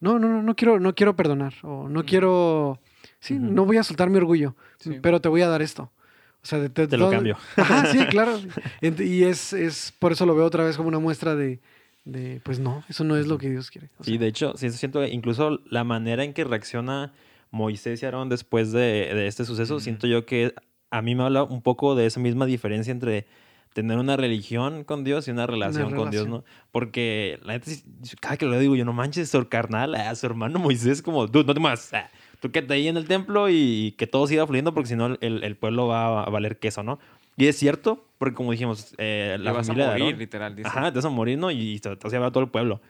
no, 0.00 0.18
no, 0.18 0.28
no, 0.28 0.42
no 0.42 0.54
quiero, 0.54 0.78
no 0.78 0.94
quiero 0.94 1.16
perdonar 1.16 1.54
o 1.62 1.88
no 1.88 2.04
quiero, 2.04 2.80
sí, 3.18 3.38
no 3.38 3.64
voy 3.64 3.78
a 3.78 3.82
soltar 3.82 4.10
mi 4.10 4.18
orgullo, 4.18 4.54
Sí. 4.78 4.98
pero 5.02 5.20
te 5.20 5.28
voy 5.28 5.42
a 5.42 5.48
dar 5.48 5.62
esto. 5.62 5.90
O 6.42 6.48
sea, 6.48 6.60
de, 6.60 6.68
de 6.68 6.86
Te 6.86 6.96
lo 6.96 7.10
cambio. 7.10 7.36
Ajá, 7.56 7.86
sí, 7.86 7.98
claro. 8.10 8.38
Y 8.80 9.24
es, 9.24 9.52
es, 9.52 9.92
por 9.98 10.12
eso 10.12 10.26
lo 10.26 10.36
veo 10.36 10.44
otra 10.44 10.62
vez 10.62 10.76
como 10.76 10.88
una 10.88 11.00
muestra 11.00 11.34
de, 11.34 11.60
de 12.06 12.40
pues 12.42 12.58
no, 12.58 12.82
eso 12.88 13.04
no 13.04 13.16
es 13.16 13.26
lo 13.26 13.36
que 13.36 13.50
Dios 13.50 13.70
quiere. 13.70 13.90
O 13.98 14.04
Sí, 14.04 14.16
de 14.16 14.28
hecho, 14.28 14.54
sí 14.56 14.70
siento 14.70 15.00
que 15.00 15.08
incluso 15.08 15.60
la 15.68 15.84
manera 15.84 16.24
en 16.24 16.32
que 16.32 16.44
reacciona 16.44 17.12
Moisés 17.50 18.02
y 18.02 18.06
Aarón 18.06 18.28
después 18.28 18.72
de, 18.72 19.12
de 19.12 19.26
este 19.26 19.44
suceso, 19.44 19.80
siento 19.80 20.06
yo 20.06 20.24
que 20.24 20.54
a 20.90 21.02
mí 21.02 21.14
me 21.14 21.24
habla 21.24 21.42
un 21.42 21.62
poco 21.62 21.94
de 21.94 22.06
esa 22.06 22.20
misma 22.20 22.46
diferencia 22.46 22.92
entre 22.92 23.26
tener 23.76 23.98
una 23.98 24.16
religión 24.16 24.84
con 24.84 25.04
Dios 25.04 25.28
y 25.28 25.32
una 25.32 25.46
relación 25.46 25.94
con 25.94 26.10
Dios. 26.10 26.26
¿no? 26.26 26.44
Porque 26.72 27.38
la 27.44 27.60
sí, 27.60 27.82
cada 28.20 28.38
que 28.38 28.46
lo 28.46 28.58
digo, 28.58 28.74
yo 28.74 28.86
no 28.86 28.94
manches, 28.94 29.28
su 29.28 29.48
carnal, 29.48 29.94
a 29.94 30.14
su 30.14 30.24
hermano 30.24 30.58
Moisés, 30.58 31.02
como, 31.02 31.28
tú 31.28 31.44
no 31.44 31.52
te 31.52 31.60
más, 31.60 31.92
tú 32.40 32.50
quédate 32.50 32.72
ahí 32.72 32.88
en 32.88 32.96
el 32.96 33.06
templo 33.06 33.50
y 33.50 33.94
que 33.98 34.06
todo 34.06 34.26
siga 34.28 34.46
fluyendo 34.46 34.72
porque 34.72 34.88
si 34.88 34.96
no 34.96 35.18
el, 35.20 35.44
el 35.44 35.56
pueblo 35.56 35.88
va 35.88 36.22
a 36.22 36.30
valer 36.30 36.58
queso, 36.58 36.82
¿no? 36.82 36.98
Y 37.36 37.46
es 37.46 37.56
cierto, 37.56 38.04
porque 38.18 38.34
como 38.34 38.52
dijimos, 38.52 38.94
eh, 38.98 39.36
la 39.38 39.50
Te 39.50 39.56
vas 39.56 39.68
a 39.68 39.72
familia 39.72 39.92
de 39.92 39.98
morir, 40.00 40.18
literal, 40.18 40.56
dice. 40.56 40.68
Ajá, 40.68 40.90
te 40.90 40.96
vas 40.96 41.04
a 41.04 41.10
morir, 41.10 41.38
¿no? 41.38 41.50
Y 41.50 41.78
te, 41.80 41.94
te 41.96 42.08
vas 42.08 42.14
a 42.14 42.26
a 42.26 42.30
todo 42.30 42.44
el 42.44 42.50
pueblo. 42.50 42.80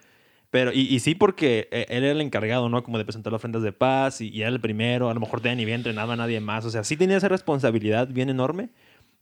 Pero, 0.50 0.72
y, 0.72 0.82
y 0.82 1.00
sí, 1.00 1.14
porque 1.14 1.68
eh, 1.72 1.86
él 1.88 2.04
era 2.04 2.12
el 2.12 2.20
encargado, 2.20 2.68
¿no? 2.68 2.82
Como 2.82 2.98
de 2.98 3.04
presentar 3.04 3.32
las 3.32 3.40
ofrendas 3.40 3.62
de 3.62 3.72
paz 3.72 4.20
y, 4.20 4.28
y 4.28 4.42
era 4.42 4.50
el 4.50 4.60
primero. 4.60 5.10
A 5.10 5.14
lo 5.14 5.20
mejor 5.20 5.40
tenía 5.40 5.56
ni 5.56 5.64
bien 5.64 5.80
entrenado 5.80 6.12
a 6.12 6.16
nadie 6.16 6.40
más. 6.40 6.64
O 6.64 6.70
sea, 6.70 6.84
sí 6.84 6.96
tenía 6.96 7.16
esa 7.16 7.28
responsabilidad 7.28 8.08
bien 8.08 8.28
enorme. 8.28 8.70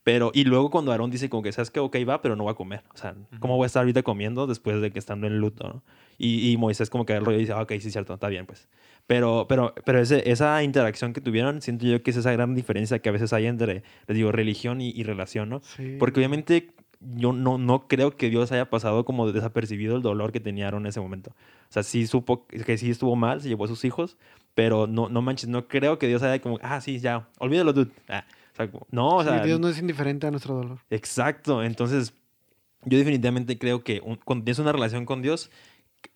Pero, 0.03 0.31
y 0.35 0.45
luego 0.45 0.71
cuando 0.71 0.93
Aarón 0.93 1.11
dice 1.11 1.31
como 1.31 1.43
que, 1.43 1.51
¿sabes 1.51 1.71
qué? 1.71 1.81
Ok, 1.81 1.97
va, 2.07 2.21
pero 2.21 2.37
no 2.37 2.45
va 2.45 2.53
a 2.53 2.55
comer. 2.55 2.83
O 2.93 2.97
sea, 2.99 3.15
¿cómo 3.41 3.57
voy 3.57 3.65
a 3.65 3.67
estar 3.69 3.81
ahorita 3.81 4.03
comiendo 4.03 4.47
después 4.47 4.83
de 4.83 4.91
que 4.91 4.99
estando 4.99 5.27
en 5.27 5.39
luto, 5.39 5.67
no? 5.67 5.83
Y, 6.19 6.51
y 6.53 6.57
Moisés 6.59 6.91
como 6.91 7.07
que 7.07 7.15
el 7.15 7.25
rollo 7.25 7.39
dice, 7.39 7.53
ah, 7.53 7.63
ok, 7.63 7.73
sí, 7.81 7.91
cierto, 7.91 8.13
está 8.13 8.29
bien, 8.29 8.45
pues. 8.45 8.69
Pero, 9.07 9.47
pero, 9.49 9.75
pero 9.85 10.01
ese, 10.01 10.31
esa 10.31 10.63
interacción 10.63 11.13
que 11.13 11.21
tuvieron, 11.21 11.61
siento 11.61 11.85
yo 11.87 12.03
que 12.03 12.11
es 12.11 12.17
esa 12.17 12.33
gran 12.33 12.55
diferencia 12.55 13.01
que 13.01 13.11
a 13.11 13.13
veces 13.13 13.33
hay 13.35 13.47
entre, 13.47 13.83
les 14.07 14.17
digo, 14.17 14.33
religión 14.33 14.81
y, 14.81 14.91
y 14.91 15.03
relación, 15.03 15.51
¿no? 15.51 15.61
Sí. 15.77 15.97
Porque 15.99 16.21
obviamente 16.21 16.71
yo 17.01 17.35
no, 17.35 17.59
no 17.59 17.87
creo 17.87 18.17
que 18.17 18.31
Dios 18.31 18.51
haya 18.53 18.71
pasado 18.71 19.05
como 19.05 19.31
desapercibido 19.31 19.97
el 19.97 20.03
dolor 20.03 20.33
que 20.33 20.41
tenía 20.41 20.69
Aaron 20.69 20.85
en 20.85 20.89
ese 20.89 21.01
momento. 21.01 21.31
O 21.69 21.73
sea, 21.75 21.83
sí 21.83 22.07
supo 22.07 22.47
que 22.47 22.79
sí 22.79 22.91
estuvo 22.91 23.15
mal, 23.15 23.43
se 23.43 23.49
llevó 23.49 23.67
a 23.67 23.69
sus 23.69 23.85
hijos, 23.85 24.17
pero 24.55 24.87
no, 24.87 25.11
no 25.11 25.21
manches, 25.21 25.51
no 25.51 25.69
creo 25.69 25.99
que 25.99 26.07
Dios 26.09 26.23
haya 26.23 26.41
como, 26.41 26.59
ah, 26.63 26.81
sí, 26.81 26.99
ya, 26.99 27.29
olvídalo, 27.39 27.75
dude. 27.75 27.91
Ah, 28.09 28.25
o 28.53 28.57
sea, 28.57 28.71
no, 28.91 29.09
o 29.17 29.23
Sí, 29.23 29.29
sea, 29.29 29.45
Dios 29.45 29.61
no 29.61 29.69
es 29.69 29.79
indiferente 29.79 30.27
a 30.27 30.31
nuestro 30.31 30.55
dolor. 30.55 30.79
Exacto. 30.89 31.63
Entonces, 31.63 32.15
yo 32.87 32.97
definitivamente 32.97 33.59
creo 33.59 33.83
que 33.85 34.01
un- 34.03 34.17
cuando 34.17 34.45
tienes 34.45 34.61
una 34.61 34.73
relación 34.73 35.05
con 35.05 35.21
Dios, 35.21 35.51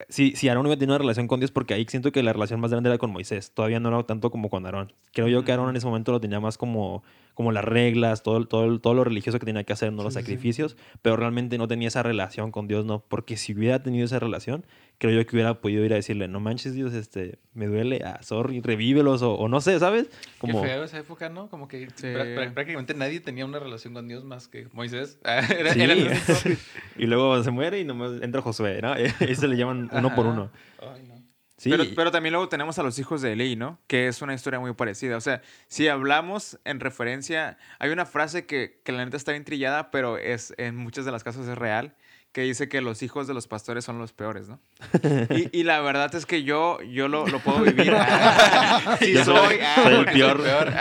si, 0.09 0.33
si 0.37 0.49
Aarón 0.49 0.67
iba 0.67 0.75
a 0.75 0.79
tener 0.79 0.91
una 0.91 0.99
relación 0.99 1.27
con 1.29 1.41
Dios, 1.41 1.51
porque 1.51 1.75
ahí 1.75 1.87
siento 1.89 2.13
que 2.13 2.23
la 2.23 2.33
relación 2.33 2.61
más 2.61 2.71
grande 2.71 2.89
era 2.91 2.99
con 2.99 3.11
Moisés. 3.11 3.53
Todavía 3.53 3.81
no 3.81 3.89
era 3.89 4.03
tanto 4.05 4.31
como 4.31 4.51
con 4.51 4.65
Aarón. 4.67 4.93
Creo 5.13 5.29
yo 5.29 5.45
que 5.45 5.53
Aarón 5.53 5.71
en 5.71 5.77
ese 5.77 5.87
momento 5.87 6.13
lo 6.13 6.21
tenía 6.21 6.41
más 6.41 6.59
como, 6.59 7.03
como 7.39 7.53
las 7.53 7.65
reglas, 7.65 8.25
todo, 8.25 8.45
todo, 8.49 8.81
todo 8.81 8.95
lo 8.95 9.05
religioso 9.05 9.39
que 9.39 9.47
tenía 9.47 9.63
que 9.63 9.73
hacer, 9.73 9.93
no 9.93 10.03
los 10.03 10.13
Sí, 10.13 10.19
sí, 10.19 10.25
sí. 10.25 10.33
sacrificios, 10.33 10.77
pero 11.03 11.15
realmente 11.17 11.57
no 11.57 11.69
tenía 11.69 11.87
esa 11.87 12.03
relación 12.03 12.51
con 12.51 12.67
Dios, 12.67 12.85
no. 12.85 12.99
Porque 13.07 13.37
si 13.37 13.55
hubiera 13.55 13.81
tenido 13.81 14.05
esa 14.05 14.19
relación, 14.19 14.67
creo 14.99 15.13
yo 15.13 15.25
que 15.25 15.37
hubiera 15.37 15.61
podido 15.61 15.85
ir 15.85 15.93
a 15.93 15.95
decirle, 15.95 16.27
no 16.27 16.41
manches 16.41 16.75
Dios, 16.75 16.95
este, 16.95 17.39
me 17.55 17.67
duele, 17.69 18.03
ah, 18.05 18.19
sorry, 18.23 18.61
revívelos, 18.61 19.23
o, 19.23 19.35
o 19.35 19.47
no 19.47 19.61
sé, 19.61 19.79
¿sabes? 19.79 20.11
Como, 20.39 20.61
Qué 20.63 20.67
feo 20.69 20.83
esa 20.83 20.99
época, 20.99 21.29
¿no? 21.29 21.49
Como 21.49 21.69
que 21.69 21.87
Sí. 21.95 22.09
prá- 22.09 22.35
prá- 22.35 22.53
prácticamente 22.55 22.95
nadie 22.95 23.21
tenía 23.21 23.45
una 23.45 23.61
relación 23.61 23.95
con 23.95 24.09
Dios 24.09 24.25
más 24.25 24.49
que 24.49 24.67
Moisés. 24.73 25.21
Ah, 25.25 25.39
Era, 25.49 25.75
Sí. 25.75 25.81
era 25.81 25.93
el 25.93 26.09
y 26.99 27.07
luego 27.07 27.41
se 27.45 27.53
muere 27.53 27.79
y 27.79 27.85
nomás 27.85 28.21
entra 28.21 28.43
Josué, 28.43 28.81
¿no? 28.83 28.95
Se 29.37 29.47
le 29.47 29.57
llaman 29.57 29.89
uno 29.93 30.13
por 30.17 30.27
Ajá. 30.27 30.35
uno. 30.35 30.51
Ay, 30.83 31.05
no. 31.07 31.18
Sí, 31.59 31.71
Pero, 31.71 31.85
pero 31.97 32.11
también 32.13 32.33
luego 32.33 32.49
tenemos 32.49 32.79
a 32.79 32.85
los 32.85 32.99
hijos 33.01 33.21
de 33.21 33.33
Eli, 33.33 33.57
¿no? 33.57 33.79
Que 33.89 34.07
es 34.07 34.23
una 34.23 34.33
historia 34.33 34.61
muy 34.61 34.73
parecida. 34.75 35.17
O 35.17 35.21
sea, 35.21 35.43
si 35.67 35.89
hablamos 35.89 36.59
en 36.65 36.79
referencia, 36.81 37.59
hay 37.81 37.91
una 37.91 38.07
frase 38.07 38.47
que, 38.47 38.81
que 38.85 38.93
la 38.93 39.05
neta 39.05 39.17
está 39.17 39.33
bien 39.33 39.45
trillada, 39.45 39.91
pero 39.91 40.19
es 40.19 40.55
en 40.57 40.77
muchas 40.77 41.05
de 41.05 41.11
las 41.11 41.25
casos 41.25 41.49
es 41.49 41.59
real, 41.59 41.97
que 42.31 42.43
dice 42.43 42.69
que 42.69 42.81
los 42.81 43.03
hijos 43.03 43.27
de 43.27 43.35
los 43.35 43.49
pastores 43.49 43.85
son 43.85 43.99
los 43.99 44.13
peores, 44.13 44.49
¿no? 44.49 44.61
Y, 45.31 45.61
y 45.61 45.63
la 45.65 45.81
verdad 45.81 46.15
es 46.15 46.27
que 46.27 46.45
yo, 46.45 46.81
yo 46.83 47.09
lo, 47.09 47.27
lo 47.27 47.41
puedo 47.41 47.61
vivir. 47.65 47.93
sí, 49.01 49.13
Yo 49.15 49.25
soy. 49.25 49.35
soy- 49.35 49.61
soy 49.83 49.95
el 49.95 50.09
ah, 50.09 50.13
peor. 50.13 50.73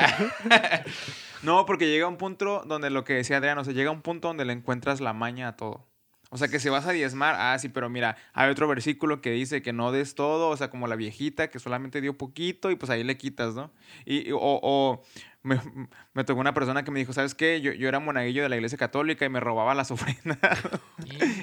No, 1.42 1.66
porque 1.66 1.88
llega 1.88 2.08
un 2.08 2.18
punto 2.18 2.64
donde 2.68 2.90
lo 2.90 3.04
que 3.04 3.14
decía 3.14 3.38
Adrián, 3.38 3.58
o 3.58 3.64
sea, 3.64 3.74
llega 3.74 3.92
un 3.92 4.02
punto 4.02 4.28
donde 4.28 4.46
le 4.46 4.54
encuentras 4.54 5.02
la 5.02 5.14
maña 5.14 5.48
a 5.50 5.56
todo. 5.56 5.86
O 6.30 6.38
sea, 6.38 6.50
que 6.50 6.60
si 6.60 6.68
vas 6.70 6.86
a 6.86 6.92
diezmar, 6.92 7.36
ah, 7.38 7.58
sí, 7.58 7.70
pero 7.70 7.90
mira, 7.90 8.18
hay 8.34 8.50
otro 8.50 8.68
versículo 8.68 9.22
que 9.22 9.32
dice 9.32 9.62
que 9.62 9.72
no 9.72 9.92
des 9.94 10.14
todo, 10.14 10.50
o 10.50 10.58
sea, 10.58 10.70
como 10.70 10.88
la 10.88 10.96
viejita 10.98 11.50
que 11.50 11.60
solamente 11.60 12.02
dio 12.02 12.18
poquito 12.18 12.70
y 12.70 12.76
pues 12.76 12.90
ahí 12.90 13.04
le 13.04 13.16
quitas, 13.18 13.56
¿no? 13.56 13.72
Y, 14.06 14.28
y- 14.28 14.32
o, 14.34 14.40
o 14.42 15.02
me, 15.44 15.58
me 16.14 16.24
tocó 16.26 16.42
una 16.42 16.54
persona 16.54 16.84
que 16.84 16.92
me 16.92 17.00
dijo, 17.00 17.14
¿sabes 17.14 17.34
qué? 17.34 17.62
Yo, 17.62 17.72
yo 17.72 17.88
era 17.88 18.00
monaguillo 18.00 18.44
de 18.44 18.50
la 18.50 18.56
iglesia 18.58 18.78
católica 18.78 19.24
y 19.26 19.30
me 19.30 19.40
robaba 19.40 19.74
las 19.74 19.90
ofrendas 19.92 20.60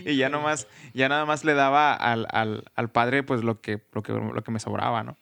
y 0.05 0.17
ya 0.17 0.29
nomás, 0.29 0.67
ya 0.93 1.09
nada 1.09 1.25
más 1.25 1.45
le 1.45 1.55
daba 1.55 1.95
al, 1.95 2.27
al, 2.31 2.65
al 2.75 2.91
padre 2.91 3.23
pues 3.23 3.43
lo 3.43 3.61
que, 3.63 3.83
lo, 3.93 4.03
que, 4.03 4.13
lo 4.13 4.45
que 4.45 4.51
me 4.51 4.61
sobraba, 4.61 5.03
¿no? 5.03 5.17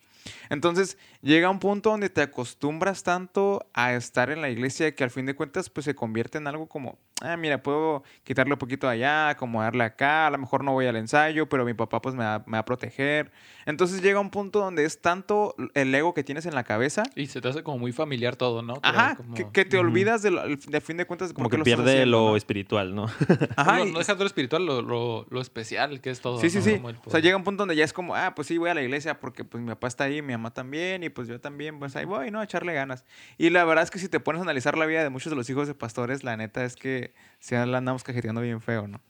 Entonces 0.50 0.98
llega 1.22 1.50
un 1.50 1.58
punto 1.58 1.90
donde 1.90 2.10
te 2.10 2.20
acostumbras 2.22 3.02
tanto 3.02 3.66
a 3.74 3.94
estar 3.94 4.30
en 4.30 4.40
la 4.40 4.50
iglesia 4.50 4.94
que 4.94 5.04
al 5.04 5.10
fin 5.10 5.26
de 5.26 5.34
cuentas 5.34 5.70
pues 5.70 5.84
se 5.84 5.94
convierte 5.94 6.38
en 6.38 6.46
algo 6.46 6.66
como, 6.66 6.98
ah, 7.20 7.36
mira, 7.36 7.62
puedo 7.62 8.02
quitarle 8.24 8.52
un 8.54 8.58
poquito 8.58 8.86
de 8.86 8.94
allá, 8.94 9.28
acomodarle 9.30 9.84
acá, 9.84 10.26
a 10.26 10.30
lo 10.30 10.38
mejor 10.38 10.64
no 10.64 10.72
voy 10.72 10.86
al 10.86 10.96
ensayo, 10.96 11.48
pero 11.48 11.64
mi 11.64 11.74
papá 11.74 12.00
pues 12.02 12.14
me 12.14 12.24
va, 12.24 12.40
me 12.46 12.52
va 12.52 12.58
a 12.58 12.64
proteger. 12.64 13.30
Entonces 13.66 14.02
llega 14.02 14.18
un 14.20 14.30
punto 14.30 14.58
donde 14.58 14.84
es 14.84 15.00
tanto 15.00 15.54
el 15.74 15.94
ego 15.94 16.14
que 16.14 16.24
tienes 16.24 16.46
en 16.46 16.54
la 16.54 16.64
cabeza. 16.64 17.04
Y 17.14 17.26
se 17.26 17.40
te 17.40 17.48
hace 17.48 17.62
como 17.62 17.78
muy 17.78 17.92
familiar 17.92 18.36
todo, 18.36 18.62
¿no? 18.62 18.80
Creo, 18.80 18.92
Ajá, 18.94 19.16
como- 19.16 19.34
que, 19.34 19.48
que 19.50 19.64
te 19.64 19.78
olvidas 19.78 20.22
de, 20.22 20.30
lo- 20.32 20.42
de 20.48 20.80
fin 20.80 20.96
de 20.96 21.06
cuentas 21.06 21.32
como 21.32 21.48
que 21.48 21.58
pierde 21.58 21.92
haciendo, 21.92 22.18
lo 22.24 22.28
¿no? 22.30 22.36
espiritual, 22.36 22.94
¿no? 22.94 23.04
Ajá, 23.56 23.78
no, 23.78 23.86
y- 23.86 23.92
no 23.92 23.98
dejas 24.00 24.18
lo 24.18 24.26
espiritual, 24.26 24.66
lo, 24.66 24.82
lo, 24.82 25.26
lo 25.30 25.40
especial 25.40 26.00
que 26.00 26.10
es 26.10 26.20
todo. 26.20 26.38
Sí, 26.40 26.50
sí, 26.50 26.58
¿no? 26.58 26.64
sí. 26.64 26.70
El 26.72 26.96
O 27.06 27.10
sea, 27.10 27.20
llega 27.20 27.36
un 27.36 27.44
punto 27.44 27.62
donde 27.62 27.76
ya 27.76 27.84
es 27.84 27.92
como, 27.92 28.14
ah, 28.16 28.34
pues 28.34 28.48
sí, 28.48 28.58
voy 28.58 28.70
a 28.70 28.74
la 28.74 28.82
iglesia 28.82 29.20
porque 29.20 29.44
pues 29.44 29.62
mi 29.62 29.68
papá 29.70 29.86
está 29.88 30.04
ahí, 30.04 30.11
mi 30.20 30.32
mamá 30.32 30.52
también, 30.52 31.02
y 31.02 31.08
pues 31.08 31.28
yo 31.28 31.40
también, 31.40 31.78
pues 31.78 31.96
ahí 31.96 32.04
voy, 32.04 32.30
¿no? 32.30 32.40
A 32.40 32.44
echarle 32.44 32.74
ganas. 32.74 33.04
Y 33.38 33.50
la 33.50 33.64
verdad 33.64 33.84
es 33.84 33.90
que 33.90 33.98
si 33.98 34.08
te 34.08 34.20
pones 34.20 34.40
a 34.40 34.42
analizar 34.42 34.76
la 34.76 34.84
vida 34.84 35.02
de 35.02 35.08
muchos 35.08 35.30
de 35.30 35.36
los 35.36 35.48
hijos 35.48 35.68
de 35.68 35.74
pastores, 35.74 36.24
la 36.24 36.36
neta 36.36 36.64
es 36.64 36.76
que 36.76 37.14
se 37.38 37.64
la 37.64 37.78
andamos 37.78 38.04
cajeteando 38.04 38.40
bien 38.40 38.60
feo, 38.60 38.88
¿no? 38.88 39.00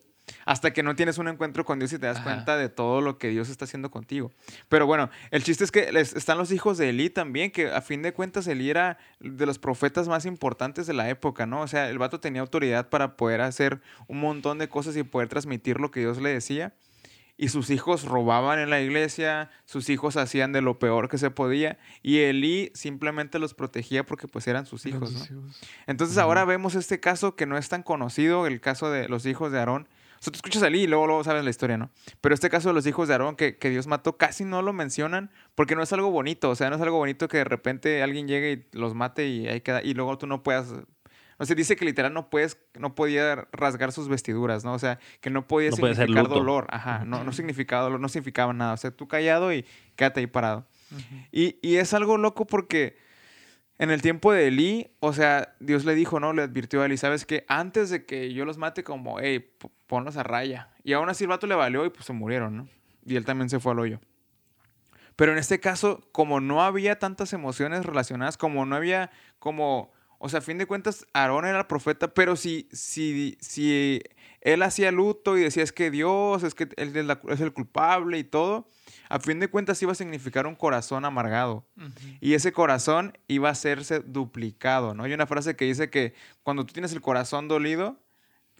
Hasta 0.46 0.72
que 0.72 0.82
no 0.82 0.94
tienes 0.94 1.18
un 1.18 1.28
encuentro 1.28 1.64
con 1.64 1.78
Dios 1.78 1.92
y 1.92 1.98
te 1.98 2.06
das 2.06 2.18
Ajá. 2.18 2.24
cuenta 2.24 2.56
de 2.56 2.68
todo 2.68 3.00
lo 3.00 3.18
que 3.18 3.28
Dios 3.28 3.48
está 3.48 3.64
haciendo 3.64 3.90
contigo. 3.90 4.30
Pero 4.68 4.86
bueno, 4.86 5.10
el 5.30 5.42
chiste 5.42 5.64
es 5.64 5.72
que 5.72 5.90
están 5.98 6.38
los 6.38 6.52
hijos 6.52 6.78
de 6.78 6.90
Elí 6.90 7.10
también, 7.10 7.50
que 7.50 7.70
a 7.70 7.80
fin 7.80 8.02
de 8.02 8.12
cuentas 8.12 8.46
Elí 8.46 8.70
era 8.70 8.98
de 9.18 9.46
los 9.46 9.58
profetas 9.58 10.08
más 10.08 10.24
importantes 10.24 10.86
de 10.86 10.94
la 10.94 11.08
época, 11.08 11.46
¿no? 11.46 11.62
O 11.62 11.66
sea, 11.66 11.90
el 11.90 11.98
vato 11.98 12.20
tenía 12.20 12.40
autoridad 12.40 12.88
para 12.88 13.16
poder 13.16 13.40
hacer 13.40 13.80
un 14.06 14.20
montón 14.20 14.58
de 14.58 14.68
cosas 14.68 14.96
y 14.96 15.02
poder 15.02 15.28
transmitir 15.28 15.80
lo 15.80 15.90
que 15.90 16.00
Dios 16.00 16.20
le 16.20 16.30
decía. 16.30 16.72
Y 17.36 17.48
sus 17.48 17.70
hijos 17.70 18.04
robaban 18.04 18.58
en 18.58 18.70
la 18.70 18.80
iglesia, 18.80 19.50
sus 19.64 19.88
hijos 19.88 20.16
hacían 20.16 20.52
de 20.52 20.60
lo 20.60 20.78
peor 20.78 21.08
que 21.08 21.18
se 21.18 21.30
podía, 21.30 21.78
y 22.02 22.18
Elí 22.18 22.70
simplemente 22.74 23.38
los 23.38 23.54
protegía 23.54 24.04
porque 24.04 24.28
pues 24.28 24.46
eran 24.46 24.66
sus 24.66 24.86
hijos, 24.86 25.30
¿no? 25.30 25.42
Entonces 25.86 26.18
ahora 26.18 26.44
vemos 26.44 26.74
este 26.74 27.00
caso 27.00 27.34
que 27.34 27.46
no 27.46 27.56
es 27.56 27.68
tan 27.68 27.82
conocido, 27.82 28.46
el 28.46 28.60
caso 28.60 28.90
de 28.90 29.08
los 29.08 29.26
hijos 29.26 29.50
de 29.50 29.58
Aarón. 29.58 29.88
O 30.20 30.24
sea, 30.24 30.30
tú 30.30 30.36
escuchas 30.36 30.62
a 30.62 30.68
Elí 30.68 30.82
y 30.82 30.86
luego, 30.86 31.08
luego 31.08 31.24
sabes 31.24 31.42
la 31.42 31.50
historia, 31.50 31.76
¿no? 31.76 31.90
Pero 32.20 32.32
este 32.32 32.48
caso 32.48 32.68
de 32.68 32.74
los 32.74 32.86
hijos 32.86 33.08
de 33.08 33.14
Aarón 33.14 33.34
que, 33.34 33.56
que 33.56 33.70
Dios 33.70 33.88
mató, 33.88 34.16
casi 34.18 34.44
no 34.44 34.62
lo 34.62 34.72
mencionan 34.72 35.32
porque 35.56 35.74
no 35.74 35.82
es 35.82 35.92
algo 35.92 36.12
bonito. 36.12 36.50
O 36.50 36.54
sea, 36.54 36.70
no 36.70 36.76
es 36.76 36.82
algo 36.82 36.98
bonito 36.98 37.26
que 37.26 37.38
de 37.38 37.44
repente 37.44 38.02
alguien 38.04 38.28
llegue 38.28 38.52
y 38.52 38.76
los 38.76 38.94
mate 38.94 39.26
y 39.26 39.48
ahí 39.48 39.62
queda, 39.62 39.82
y 39.82 39.94
luego 39.94 40.18
tú 40.18 40.28
no 40.28 40.44
puedas... 40.44 40.72
O 41.38 41.46
sea, 41.46 41.56
dice 41.56 41.76
que 41.76 41.84
literal 41.84 42.12
no 42.12 42.30
puedes, 42.30 42.58
no 42.78 42.94
podía 42.94 43.48
rasgar 43.52 43.92
sus 43.92 44.08
vestiduras, 44.08 44.64
¿no? 44.64 44.72
O 44.74 44.78
sea, 44.78 44.98
que 45.20 45.30
no 45.30 45.46
podía 45.46 45.70
No 45.70 45.76
puede 45.76 45.94
ser 45.94 46.06
significar 46.06 46.24
luto. 46.24 46.34
dolor. 46.40 46.66
Ajá, 46.70 47.04
no, 47.04 47.24
no 47.24 47.32
significaba 47.32 47.82
dolor, 47.82 48.00
no 48.00 48.08
significaba 48.08 48.52
nada. 48.52 48.74
O 48.74 48.76
sea, 48.76 48.90
tú 48.90 49.08
callado 49.08 49.52
y 49.52 49.64
quédate 49.96 50.20
ahí 50.20 50.26
parado. 50.26 50.66
Y, 51.30 51.58
y 51.62 51.76
es 51.76 51.94
algo 51.94 52.18
loco 52.18 52.46
porque 52.46 52.96
en 53.78 53.90
el 53.90 54.02
tiempo 54.02 54.32
de 54.32 54.48
Elí, 54.48 54.90
o 55.00 55.12
sea, 55.12 55.54
Dios 55.58 55.84
le 55.84 55.94
dijo, 55.94 56.20
¿no? 56.20 56.32
Le 56.32 56.42
advirtió 56.42 56.82
a 56.82 56.86
Elí, 56.86 56.96
¿sabes 56.96 57.26
qué? 57.26 57.44
Antes 57.48 57.90
de 57.90 58.04
que 58.04 58.32
yo 58.32 58.44
los 58.44 58.58
mate, 58.58 58.84
como, 58.84 59.18
hey, 59.20 59.52
ponlos 59.86 60.16
a 60.16 60.22
raya. 60.22 60.70
Y 60.84 60.92
aún 60.92 61.08
así 61.08 61.24
el 61.24 61.28
vato 61.28 61.46
le 61.46 61.54
valió 61.54 61.84
y 61.84 61.90
pues 61.90 62.04
se 62.04 62.12
murieron, 62.12 62.56
¿no? 62.56 62.68
Y 63.04 63.16
él 63.16 63.24
también 63.24 63.48
se 63.48 63.58
fue 63.58 63.72
al 63.72 63.78
hoyo. 63.80 64.00
Pero 65.16 65.32
en 65.32 65.38
este 65.38 65.60
caso, 65.60 66.00
como 66.12 66.40
no 66.40 66.62
había 66.62 66.98
tantas 66.98 67.32
emociones 67.32 67.84
relacionadas, 67.84 68.36
como 68.36 68.64
no 68.66 68.76
había 68.76 69.10
como, 69.38 69.91
o 70.24 70.28
sea, 70.28 70.38
a 70.38 70.42
fin 70.42 70.56
de 70.58 70.66
cuentas, 70.66 71.04
Aarón 71.12 71.44
era 71.46 71.58
el 71.58 71.66
profeta, 71.66 72.14
pero 72.14 72.36
si, 72.36 72.68
si, 72.72 73.36
si 73.40 74.00
él 74.40 74.62
hacía 74.62 74.92
luto 74.92 75.36
y 75.36 75.40
decía 75.42 75.62
es 75.64 75.72
que 75.72 75.90
Dios, 75.90 76.42
es 76.44 76.54
que 76.54 76.68
él 76.76 76.96
es, 76.96 77.04
la- 77.04 77.20
es 77.28 77.40
el 77.40 77.52
culpable 77.52 78.18
y 78.18 78.24
todo, 78.24 78.68
a 79.08 79.18
fin 79.20 79.40
de 79.40 79.48
cuentas 79.48 79.82
iba 79.82 79.92
a 79.92 79.94
significar 79.96 80.46
un 80.46 80.54
corazón 80.54 81.04
amargado. 81.04 81.66
Y 82.20 82.34
ese 82.34 82.52
corazón 82.52 83.18
iba 83.28 83.48
a 83.48 83.52
hacerse 83.52 84.00
duplicado, 84.00 84.94
¿no? 84.94 85.04
Hay 85.04 85.12
una 85.12 85.26
frase 85.26 85.56
que 85.56 85.64
dice 85.64 85.90
que 85.90 86.14
cuando 86.42 86.64
tú 86.64 86.72
tienes 86.72 86.92
el 86.92 87.00
corazón 87.00 87.48
dolido, 87.48 87.98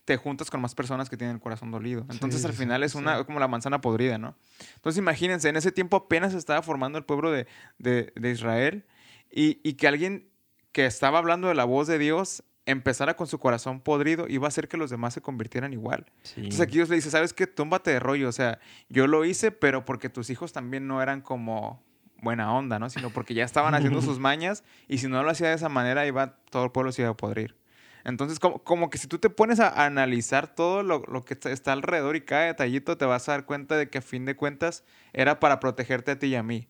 te 0.04 0.16
juntas 0.16 0.50
con 0.50 0.60
más 0.60 0.74
personas 0.74 1.08
que 1.08 1.16
tienen 1.16 1.36
el 1.36 1.40
corazón 1.40 1.70
dolido. 1.70 2.04
Entonces 2.10 2.40
Sí, 2.40 2.46
al 2.48 2.52
final 2.54 2.82
es 2.82 2.92
sí. 2.92 2.98
una 2.98 3.22
como 3.24 3.38
la 3.38 3.46
manzana 3.46 3.80
podrida, 3.80 4.18
¿no? 4.18 4.36
Entonces 4.74 4.98
imagínense, 4.98 5.48
en 5.48 5.54
ese 5.56 5.70
tiempo 5.70 5.96
apenas 5.96 6.32
se 6.32 6.38
estaba 6.38 6.60
formando 6.60 6.98
el 6.98 7.04
pueblo 7.04 7.30
de, 7.30 7.46
de- 7.78 8.12
de 8.16 8.30
Israel 8.32 8.84
y, 9.30 9.60
y 9.62 9.74
que 9.74 9.86
alguien 9.86 10.28
que 10.72 10.86
estaba 10.86 11.18
hablando 11.18 11.48
de 11.48 11.54
la 11.54 11.64
voz 11.64 11.86
de 11.86 11.98
Dios 11.98 12.42
empezara 12.64 13.16
con 13.16 13.26
su 13.26 13.38
corazón 13.38 13.80
podrido 13.80 14.26
iba 14.28 14.46
a 14.46 14.48
hacer 14.48 14.68
que 14.68 14.76
los 14.76 14.88
demás 14.88 15.14
se 15.14 15.20
convirtieran 15.20 15.72
igual. 15.72 16.06
Sí. 16.22 16.34
Entonces 16.36 16.60
aquí 16.60 16.74
Dios 16.74 16.88
le 16.88 16.96
dice, 16.96 17.10
¿sabes 17.10 17.32
qué? 17.32 17.46
Túmbate 17.46 17.90
de 17.90 17.98
rollo. 18.00 18.28
O 18.28 18.32
sea, 18.32 18.58
yo 18.88 19.06
lo 19.08 19.24
hice, 19.24 19.50
pero 19.50 19.84
porque 19.84 20.08
tus 20.08 20.30
hijos 20.30 20.52
también 20.52 20.86
no 20.86 21.02
eran 21.02 21.20
como 21.22 21.82
buena 22.20 22.52
onda, 22.54 22.78
¿no? 22.78 22.88
Sino 22.88 23.10
porque 23.10 23.34
ya 23.34 23.44
estaban 23.44 23.74
haciendo 23.74 24.00
sus 24.02 24.18
mañas 24.20 24.62
y 24.86 24.98
si 24.98 25.08
no 25.08 25.22
lo 25.24 25.30
hacía 25.30 25.48
de 25.48 25.54
esa 25.56 25.68
manera, 25.68 26.06
iba, 26.06 26.36
todo 26.50 26.64
el 26.64 26.70
pueblo 26.70 26.92
se 26.92 27.02
iba 27.02 27.10
a 27.10 27.16
podrir. 27.16 27.56
Entonces, 28.04 28.38
como, 28.38 28.60
como 28.62 28.90
que 28.90 28.98
si 28.98 29.06
tú 29.08 29.18
te 29.18 29.28
pones 29.30 29.58
a 29.60 29.84
analizar 29.84 30.54
todo 30.54 30.82
lo, 30.84 31.00
lo 31.08 31.24
que 31.24 31.34
está- 31.34 31.50
está 31.50 31.72
alrededor 31.72 32.14
y 32.16 32.20
cada 32.20 32.44
detallito, 32.46 32.96
te 32.96 33.04
vas 33.04 33.28
a 33.28 33.32
dar 33.32 33.44
cuenta 33.44 33.76
de 33.76 33.90
que 33.90 33.98
a 33.98 34.02
fin 34.02 34.24
de 34.24 34.34
cuentas 34.36 34.84
era 35.12 35.38
para 35.40 35.58
protegerte 35.60 36.12
a 36.12 36.18
ti 36.18 36.28
y 36.28 36.34
a 36.36 36.42
mí. 36.44 36.68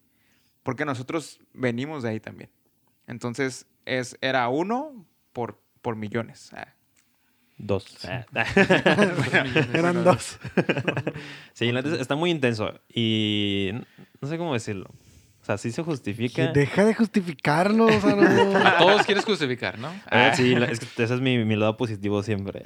Porque 0.62 0.84
nosotros 0.86 1.40
venimos 1.54 2.02
de 2.02 2.10
ahí 2.10 2.20
también. 2.20 2.50
Entonces, 3.06 3.66
es, 3.84 4.16
era 4.20 4.48
uno 4.48 5.06
por, 5.32 5.60
por 5.80 5.96
millones. 5.96 6.50
Ah. 6.54 6.68
Dos. 7.58 7.86
Ah. 8.08 8.24
Eran 9.74 10.04
dos. 10.04 10.38
sí, 11.52 11.72
neta 11.72 11.94
está 11.96 12.16
muy 12.16 12.30
intenso. 12.30 12.80
Y 12.92 13.70
no 14.20 14.28
sé 14.28 14.38
cómo 14.38 14.52
decirlo. 14.54 14.86
O 15.40 15.44
sea, 15.44 15.58
sí 15.58 15.72
se 15.72 15.82
Que 15.82 15.86
justifica. 15.86 16.52
deja 16.52 16.84
de 16.84 16.94
justificarlo, 16.94 17.86
o 17.86 18.00
sea, 18.00 18.14
no. 18.14 18.56
A 18.56 18.78
todos 18.78 19.04
quieres 19.04 19.24
justificar, 19.24 19.76
¿no? 19.76 19.92
Ah, 20.08 20.32
sí, 20.36 20.54
es 20.54 20.78
que 20.78 21.02
ese 21.02 21.14
es 21.14 21.20
mi, 21.20 21.44
mi 21.44 21.56
lado 21.56 21.76
positivo 21.76 22.22
siempre. 22.22 22.62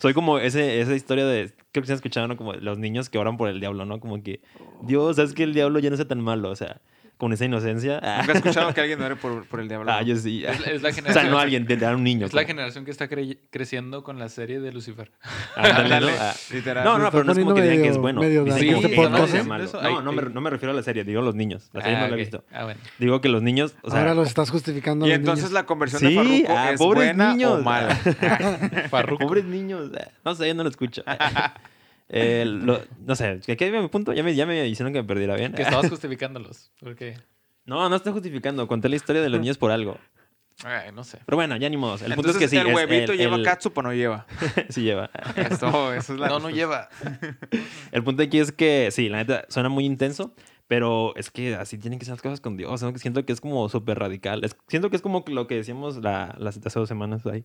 Soy 0.00 0.12
como 0.12 0.40
ese, 0.40 0.80
esa 0.80 0.96
historia 0.96 1.24
de, 1.24 1.52
creo 1.70 1.82
que 1.82 1.86
se 1.86 1.92
han 1.92 1.98
escuchado, 1.98 2.26
¿no? 2.26 2.36
Como 2.36 2.54
los 2.54 2.78
niños 2.78 3.08
que 3.08 3.18
oran 3.18 3.36
por 3.36 3.48
el 3.48 3.60
diablo, 3.60 3.84
¿no? 3.84 4.00
Como 4.00 4.20
que, 4.24 4.40
Dios, 4.82 5.14
sabes 5.14 5.34
que 5.34 5.44
el 5.44 5.54
diablo 5.54 5.78
ya 5.78 5.90
no 5.90 5.96
sea 5.96 6.08
tan 6.08 6.20
malo, 6.20 6.50
o 6.50 6.56
sea, 6.56 6.80
con 7.22 7.32
esa 7.32 7.44
inocencia. 7.44 8.00
Nunca 8.18 8.32
he 8.32 8.36
escuchado 8.38 8.74
que 8.74 8.80
alguien 8.80 9.00
ore 9.00 9.14
por, 9.14 9.46
por 9.46 9.60
el 9.60 9.68
diablo. 9.68 9.92
Ah, 9.92 10.02
yo 10.02 10.16
sí. 10.16 10.44
Es, 10.44 10.58
es 10.66 10.82
la 10.82 10.88
O 10.88 10.92
sea, 10.92 10.92
generación, 10.92 11.30
no 11.30 11.38
alguien, 11.38 11.64
te 11.68 11.76
dan 11.76 11.94
un 11.94 12.02
niño. 12.02 12.26
es 12.26 12.32
la 12.34 12.42
generación 12.42 12.84
que 12.84 12.90
está 12.90 13.08
cre- 13.08 13.38
creciendo 13.50 14.02
con 14.02 14.18
la 14.18 14.28
serie 14.28 14.58
de 14.58 14.72
Lucifer. 14.72 15.12
ándale, 15.54 16.10
Ah. 16.18 16.34
literal. 16.52 16.84
No, 16.84 16.98
no, 16.98 17.12
pero 17.12 17.22
no 17.22 17.30
es 17.30 17.38
como 17.38 17.54
que 17.54 17.62
digan 17.62 17.82
que 17.82 17.88
es 17.90 17.96
bueno. 17.98 18.20
medio 18.20 18.42
Dicen 18.42 18.68
este 18.74 18.90
que 18.90 18.96
no 18.96 19.02
podcast, 19.04 19.30
sea 19.30 19.42
¿sí? 19.44 19.48
malo. 19.48 19.62
Eso, 19.64 19.80
No, 19.80 20.02
no 20.02 20.10
me, 20.10 20.22
no 20.22 20.40
me 20.40 20.50
refiero 20.50 20.72
a 20.72 20.74
la 20.74 20.82
serie, 20.82 21.04
digo 21.04 21.22
los 21.22 21.36
niños. 21.36 21.70
La 21.72 21.82
serie 21.82 21.96
Ah, 21.96 22.00
no 22.00 22.08
la 22.08 22.14
he 22.14 22.18
visto. 22.18 22.42
Ah, 22.52 22.64
bueno. 22.64 22.80
Digo 22.98 23.20
que 23.20 23.28
los 23.28 23.40
niños, 23.40 23.76
o 23.82 23.90
sea, 23.92 24.00
Ahora 24.00 24.14
los 24.14 24.26
estás 24.26 24.50
justificando. 24.50 25.04
a 25.04 25.08
Y 25.08 25.10
los 25.12 25.18
entonces 25.20 25.44
niños. 25.44 25.52
la 25.52 25.64
conversión 25.66 26.00
Sí, 26.00 26.08
de 26.08 26.14
Farruko 26.16 26.52
ah, 26.58 26.70
es 26.72 26.78
pobres 26.78 27.04
buena 27.06 27.30
niños. 27.34 27.52
o 27.52 27.62
mala. 27.62 27.98
Pobres 29.20 29.44
niños. 29.44 29.90
eh, 29.96 30.08
No 30.24 30.34
sé, 30.34 30.48
yo 30.48 30.54
no 30.54 30.64
lo 30.64 30.68
escucho. 30.70 31.04
Eh, 32.08 32.44
lo- 32.46 32.80
no 33.06 33.16
sé, 33.16 33.40
¿qué 33.46 33.56
qué 33.56 33.70
mi 33.70 33.88
punto? 33.88 34.12
Ya 34.12 34.22
me, 34.22 34.34
ya 34.34 34.44
me 34.46 34.66
hicieron 34.68 34.92
que 34.92 35.00
me 35.02 35.08
perdiera 35.08 35.34
bien. 35.36 35.52
Que 35.52 35.62
estabas 35.62 35.88
justificándolos. 35.90 36.70
Porque, 36.80 37.16
No, 37.64 37.88
no 37.88 37.96
estoy 37.96 38.12
justificando. 38.12 38.66
Conté 38.66 38.88
la 38.88 38.96
historia 38.96 39.22
de 39.22 39.28
los 39.30 39.40
niños 39.40 39.56
por 39.58 39.70
algo. 39.70 39.98
ay, 40.64 40.92
no 40.92 41.04
sé. 41.04 41.18
Pero 41.24 41.36
bueno, 41.36 41.56
ya 41.56 41.68
ni 41.70 41.76
modo. 41.76 41.94
El 41.94 42.14
punto 42.14 42.30
Entonces, 42.30 42.34
es 42.36 42.40
que 42.42 42.48
sí. 42.48 42.56
¿el 42.58 42.66
es 42.68 42.74
huevito 42.74 43.12
el- 43.12 43.18
lleva 43.18 43.36
el- 43.36 43.42
catsup 43.44 43.78
o 43.78 43.82
no 43.82 43.92
lleva? 43.94 44.26
sí 44.68 44.82
lleva. 44.82 45.10
Esto, 45.36 45.94
eso 45.94 46.12
es 46.14 46.20
la 46.20 46.28
No, 46.28 46.38
no 46.40 46.50
lleva. 46.50 46.88
El 47.92 48.04
punto 48.04 48.22
aquí 48.22 48.38
es 48.38 48.52
que 48.52 48.90
sí, 48.90 49.08
la 49.08 49.18
neta 49.18 49.44
suena 49.48 49.68
muy 49.68 49.84
intenso, 49.84 50.34
pero 50.68 51.14
es 51.16 51.30
que 51.30 51.54
así 51.54 51.78
tienen 51.78 51.98
que 51.98 52.04
ser 52.04 52.12
las 52.12 52.22
cosas 52.22 52.40
con 52.40 52.56
Dios. 52.56 52.82
¿no? 52.82 52.92
Que 52.92 52.98
Siento 52.98 53.24
que 53.24 53.32
es 53.32 53.40
como 53.40 53.68
súper 53.68 53.98
radical. 53.98 54.44
Es- 54.44 54.56
siento 54.68 54.90
que 54.90 54.96
es 54.96 55.02
como 55.02 55.24
lo 55.28 55.46
que 55.46 55.54
decíamos 55.56 55.96
la, 55.98 56.34
las 56.38 56.58
hace 56.58 56.78
dos 56.78 56.88
semanas 56.88 57.24
ahí. 57.26 57.44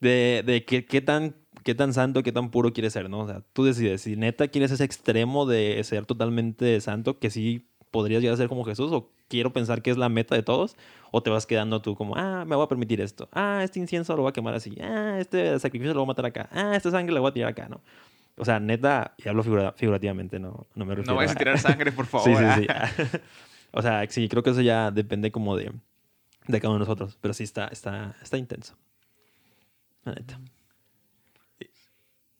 De, 0.00 0.42
de 0.44 0.64
que, 0.64 0.84
qué, 0.84 1.00
tan, 1.00 1.36
qué 1.64 1.74
tan 1.74 1.92
santo, 1.92 2.22
qué 2.22 2.32
tan 2.32 2.50
puro 2.50 2.72
quieres 2.72 2.92
ser, 2.92 3.08
¿no? 3.10 3.20
O 3.20 3.26
sea, 3.26 3.42
tú 3.52 3.64
decides 3.64 4.02
si 4.02 4.16
neta 4.16 4.48
quieres 4.48 4.70
ese 4.70 4.84
extremo 4.84 5.46
de 5.46 5.82
ser 5.84 6.06
totalmente 6.06 6.80
santo, 6.80 7.18
que 7.18 7.30
sí 7.30 7.68
podrías 7.90 8.22
llegar 8.22 8.34
a 8.34 8.38
ser 8.38 8.48
como 8.48 8.64
Jesús, 8.64 8.90
o 8.92 9.10
quiero 9.28 9.52
pensar 9.52 9.82
que 9.82 9.90
es 9.90 9.96
la 9.98 10.08
meta 10.08 10.34
de 10.34 10.42
todos, 10.42 10.76
o 11.10 11.22
te 11.22 11.30
vas 11.30 11.46
quedando 11.46 11.82
tú 11.82 11.94
como, 11.94 12.16
ah, 12.16 12.44
me 12.46 12.56
voy 12.56 12.64
a 12.64 12.68
permitir 12.68 13.00
esto, 13.00 13.28
ah, 13.32 13.60
este 13.62 13.78
incienso 13.80 14.14
lo 14.16 14.22
voy 14.22 14.30
a 14.30 14.32
quemar 14.32 14.54
así, 14.54 14.76
ah, 14.80 15.16
este 15.20 15.58
sacrificio 15.58 15.92
lo 15.94 16.00
voy 16.00 16.06
a 16.06 16.12
matar 16.12 16.26
acá, 16.26 16.48
ah, 16.52 16.74
esta 16.74 16.90
sangre 16.90 17.12
la 17.14 17.20
voy 17.20 17.30
a 17.30 17.32
tirar 17.34 17.50
acá, 17.50 17.68
¿no? 17.68 17.80
O 18.36 18.44
sea, 18.46 18.58
neta, 18.60 19.14
y 19.18 19.28
hablo 19.28 19.42
figura- 19.42 19.72
figurativamente, 19.76 20.38
no, 20.38 20.66
no 20.74 20.84
me 20.86 20.94
refiero 20.94 21.12
No 21.12 21.16
vayas 21.16 21.32
a 21.32 21.38
tirar 21.38 21.58
sangre, 21.58 21.92
por 21.92 22.06
favor. 22.06 22.28
Sí, 22.28 22.34
sí, 22.34 22.66
sí. 22.66 23.18
o 23.72 23.82
sea, 23.82 24.06
sí, 24.08 24.26
creo 24.28 24.42
que 24.42 24.50
eso 24.50 24.62
ya 24.62 24.90
depende 24.90 25.30
como 25.30 25.54
de, 25.56 25.70
de 26.48 26.60
cada 26.60 26.70
uno 26.70 26.78
de 26.78 26.86
nosotros, 26.86 27.18
pero 27.20 27.34
sí 27.34 27.44
está, 27.44 27.68
está, 27.68 28.16
está 28.22 28.38
intenso. 28.38 28.74
La 30.04 30.14
neta. 30.14 30.40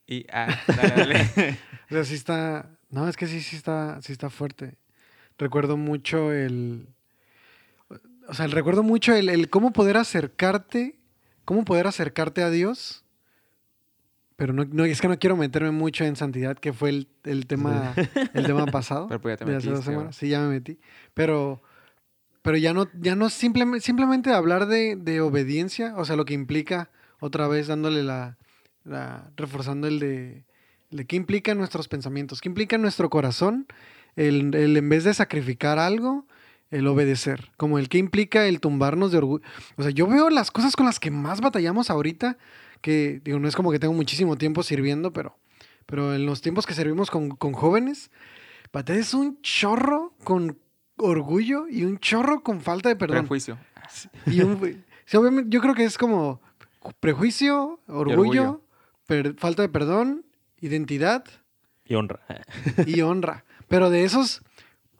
Y, 0.07 0.25
ah, 0.31 0.59
dale, 0.67 0.95
dale. 0.95 1.59
O 1.89 1.95
sea, 1.95 2.05
sí 2.05 2.15
está. 2.15 2.69
No, 2.89 3.07
es 3.07 3.17
que 3.17 3.27
sí, 3.27 3.41
sí 3.41 3.55
está, 3.55 4.01
sí 4.01 4.11
está 4.11 4.29
fuerte. 4.29 4.77
Recuerdo 5.37 5.77
mucho 5.77 6.31
el. 6.31 6.87
O 8.27 8.33
sea, 8.33 8.47
recuerdo 8.47 8.81
mucho 8.83 9.13
el, 9.13 9.29
el 9.29 9.49
cómo 9.49 9.73
poder 9.73 9.97
acercarte. 9.97 10.95
Cómo 11.45 11.65
poder 11.65 11.85
acercarte 11.87 12.41
a 12.41 12.49
Dios. 12.49 13.03
Pero 14.35 14.53
no, 14.53 14.65
no, 14.65 14.85
es 14.85 15.01
que 15.01 15.07
no 15.07 15.19
quiero 15.19 15.37
meterme 15.37 15.71
mucho 15.71 16.03
en 16.05 16.15
santidad, 16.15 16.57
que 16.57 16.73
fue 16.73 16.89
el, 16.89 17.07
el 17.23 17.45
tema, 17.45 17.93
el 18.33 18.45
tema 18.45 18.65
pasado. 18.65 19.07
Pero 19.07 19.21
pues 19.21 19.33
ya 19.39 19.45
te 19.45 19.51
de 19.51 19.57
hace 19.57 19.67
dos 19.67 19.79
metiste, 19.79 19.91
semanas. 19.91 20.15
Sí, 20.15 20.29
ya 20.29 20.39
me 20.39 20.47
metí. 20.47 20.79
Pero, 21.13 21.61
pero 22.41 22.57
ya 22.57 22.73
no, 22.73 22.87
ya 22.99 23.15
no 23.15 23.29
simplemente, 23.29 23.85
simplemente 23.85 24.31
hablar 24.31 24.65
de, 24.65 24.95
de 24.95 25.21
obediencia, 25.21 25.93
o 25.97 26.05
sea, 26.05 26.15
lo 26.15 26.25
que 26.25 26.33
implica, 26.33 26.89
otra 27.19 27.47
vez 27.47 27.67
dándole 27.67 28.01
la, 28.01 28.37
la- 28.83 29.29
reforzando 29.35 29.87
el 29.87 29.99
de, 29.99 30.43
el 30.91 30.97
de 30.97 31.05
qué 31.05 31.15
implica 31.15 31.51
en 31.51 31.57
nuestros 31.57 31.87
pensamientos, 31.87 32.41
qué 32.41 32.49
implica 32.49 32.77
nuestro 32.77 33.09
corazón, 33.09 33.67
el, 34.15 34.53
el 34.55 34.77
en 34.77 34.89
vez 34.89 35.03
de 35.03 35.13
sacrificar 35.13 35.79
algo, 35.79 36.25
el 36.69 36.87
obedecer, 36.87 37.51
como 37.57 37.77
el 37.79 37.87
que 37.89 37.97
implica 37.99 38.45
el 38.47 38.59
tumbarnos 38.59 39.11
de 39.11 39.19
orgullo. 39.19 39.43
O 39.75 39.83
sea, 39.83 39.91
yo 39.91 40.07
veo 40.07 40.29
las 40.29 40.49
cosas 40.51 40.75
con 40.75 40.85
las 40.85 40.99
que 40.99 41.11
más 41.11 41.39
batallamos 41.41 41.89
ahorita, 41.89 42.37
que 42.81 43.21
digo, 43.23 43.39
no 43.39 43.47
es 43.47 43.55
como 43.55 43.71
que 43.71 43.79
tengo 43.79 43.93
muchísimo 43.93 44.35
tiempo 44.37 44.63
sirviendo, 44.63 45.13
pero, 45.13 45.37
pero 45.85 46.13
en 46.15 46.25
los 46.25 46.41
tiempos 46.41 46.65
que 46.65 46.73
servimos 46.73 47.09
con, 47.11 47.29
con 47.29 47.53
jóvenes, 47.53 48.09
batallas 48.71 49.13
un 49.13 49.39
chorro 49.41 50.13
con 50.23 50.57
orgullo 50.97 51.67
y 51.69 51.83
un 51.85 51.97
chorro 51.99 52.41
con 52.43 52.59
falta 52.61 52.89
de 52.89 52.95
perdón. 52.95 53.19
Prejuicio. 53.25 53.57
Y 54.25 54.41
un- 54.41 54.83
sí, 55.05 55.17
obviamente, 55.17 55.49
yo 55.51 55.61
creo 55.61 55.75
que 55.75 55.83
es 55.85 55.97
como 55.97 56.41
prejuicio, 56.99 57.79
orgullo, 57.87 58.13
orgullo. 58.13 58.61
Per- 59.05 59.35
falta 59.37 59.61
de 59.61 59.69
perdón, 59.69 60.25
identidad 60.59 61.25
Y 61.85 61.95
honra. 61.95 62.21
y 62.87 63.01
honra. 63.01 63.45
Pero 63.67 63.89
de 63.89 64.03
esos, 64.03 64.41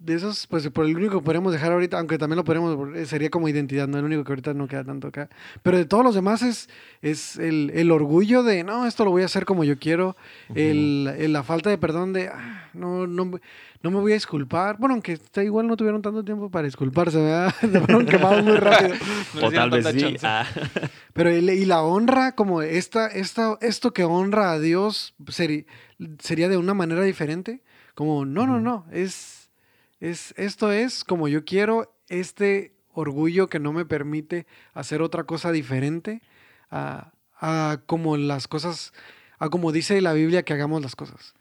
de 0.04 0.16
esos, 0.16 0.48
pues 0.48 0.68
por 0.70 0.86
el 0.86 0.96
único 0.96 1.20
que 1.20 1.24
podríamos 1.26 1.54
dejar 1.54 1.72
ahorita, 1.72 1.98
aunque 1.98 2.18
también 2.18 2.38
lo 2.38 2.44
podríamos, 2.44 2.96
eh, 2.96 3.06
sería 3.06 3.30
como 3.30 3.48
identidad, 3.48 3.88
no 3.88 3.98
el 3.98 4.06
único 4.06 4.24
que 4.24 4.32
ahorita 4.34 4.54
no 4.54 4.68
queda 4.68 4.84
tanto 4.84 5.08
acá. 5.08 5.30
Pero 5.62 5.78
de 5.78 5.86
todos 5.86 6.04
los 6.04 6.14
demás 6.14 6.42
es, 6.42 6.70
es 7.02 7.38
el, 7.38 7.72
el 7.74 7.90
orgullo 7.92 8.44
de, 8.44 8.64
no, 8.64 8.86
esto 8.86 9.06
lo 9.06 9.12
voy 9.12 9.22
a 9.22 9.26
hacer 9.26 9.46
como 9.46 9.64
yo 9.64 9.80
quiero, 9.80 10.16
el, 10.56 11.10
el- 11.18 11.32
la 11.34 11.44
falta 11.44 11.70
de 11.70 11.78
perdón 11.78 12.12
de, 12.14 12.28
"Ah, 12.28 12.70
no, 12.74 13.08
no, 13.08 13.32
no 13.82 13.92
me 13.92 13.98
voy 14.00 14.12
a 14.12 14.16
disculpar. 14.16 14.78
Bueno, 14.78 14.94
aunque 14.96 15.14
está 15.14 15.44
igual 15.44 15.68
no 15.68 15.76
tuvieron 15.78 16.02
tanto 16.02 16.24
tiempo 16.24 16.50
para 16.50 16.66
disculparse, 16.66 17.18
¿verdad? 17.18 17.54
Se 17.62 17.68
fueron 17.82 18.06
quemados 18.06 18.44
muy 18.44 18.58
rápido. 18.58 18.94
No 19.42 19.48
o 19.48 19.52
tal 19.52 19.70
vez 19.72 19.86
sí. 19.88 20.16
Ah, 20.24 20.46
Pero 21.14 21.30
el- 21.30 21.50
y 21.50 21.66
la 21.66 21.82
honra, 21.84 22.34
como 22.34 22.62
esta, 22.62 23.08
esta, 23.08 23.58
esto 23.62 23.92
que 23.94 24.04
honra 24.04 24.52
a 24.52 24.60
Dios, 24.60 25.16
seri- 25.28 25.66
sería 26.20 26.50
de 26.50 26.58
una 26.58 26.74
manera 26.74 27.04
diferente. 27.04 27.62
Como, 27.96 28.26
no, 28.26 28.48
no, 28.48 28.60
no, 28.60 28.86
es, 28.92 29.43
es, 30.10 30.34
esto 30.38 30.72
es 30.72 31.04
como 31.04 31.28
yo 31.28 31.46
quiero, 31.46 31.96
este 32.10 32.76
orgullo 32.94 33.48
que 33.50 33.60
no 33.60 33.74
me 33.74 33.86
permite 33.86 34.46
hacer 34.74 35.02
otra 35.02 35.24
cosa 35.24 35.52
diferente 35.52 36.22
a, 36.70 37.14
a 37.40 37.80
como 37.86 38.18
las 38.18 38.48
cosas, 38.48 38.94
a 39.40 39.50
como 39.50 39.72
dice 39.72 40.00
la 40.02 40.14
Biblia 40.14 40.44
que 40.44 40.54
hagamos 40.54 40.82
las 40.82 40.96
cosas. 40.96 41.34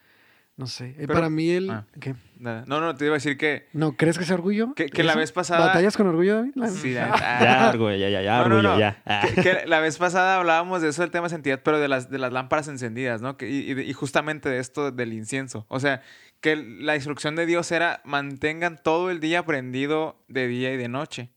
No 0.54 0.66
sé, 0.66 0.90
eh, 0.90 0.94
Pero- 0.98 1.14
para 1.14 1.30
mí 1.30 1.48
el... 1.50 1.70
Ah. 1.70 1.86
¿qué? 1.98 2.14
Nada. 2.38 2.64
No, 2.66 2.78
no, 2.78 2.94
te 2.94 3.06
iba 3.06 3.14
a 3.14 3.16
decir 3.16 3.38
que, 3.38 3.68
¿No 3.72 3.96
crees 3.96 4.18
que 4.18 4.24
sea 4.26 4.34
orgullo? 4.34 4.74
que, 4.74 4.84
que 4.86 5.02
la 5.02 5.14
vez 5.14 5.32
pasada. 5.32 5.66
¿Batallas 5.68 5.96
con 5.96 6.06
orgullo, 6.06 6.36
David? 6.36 6.52
La- 6.56 6.68
Sí, 6.68 6.92
la- 6.92 7.08
ya, 7.40 7.70
orgullo, 7.70 7.96
ya, 7.96 8.10
ya, 8.10 8.20
ya, 8.22 8.32
No, 8.42 8.48
no, 8.48 8.56
orgullo, 8.56 8.72
no. 8.74 8.78
ya. 8.78 9.02
Ah. 9.06 9.22
que, 9.34 9.40
que 9.40 9.62
la 9.66 9.80
vez 9.80 9.96
pasada 9.96 10.36
hablábamos 10.36 10.82
de 10.82 10.90
eso 10.90 11.00
del 11.02 11.10
tema 11.10 11.26
de 11.26 11.30
santidad, 11.30 11.62
pero 11.64 11.80
de 11.80 11.88
las, 11.88 12.10
de 12.10 12.18
las 12.18 12.32
lámparas 12.32 12.68
encendidas, 12.68 13.22
¿no? 13.22 13.36
Que- 13.38 13.48
y, 13.48 13.72
y 13.80 13.92
justamente 13.94 14.50
de 14.50 14.58
esto 14.58 14.90
del 14.92 15.14
incienso. 15.14 15.64
O 15.68 15.80
sea, 15.80 16.02
que 16.42 16.56
la 16.56 16.96
instrucción 16.96 17.36
de 17.36 17.46
Dios 17.46 17.70
era 17.72 18.02
mantengan 18.04 18.78
todo 18.82 19.10
el 19.10 19.20
día 19.20 19.46
prendido 19.46 20.22
de 20.28 20.48
día 20.48 20.74
y 20.74 20.76
de 20.76 20.88
noche. 20.88 21.30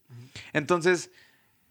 Entonces, 0.52 1.12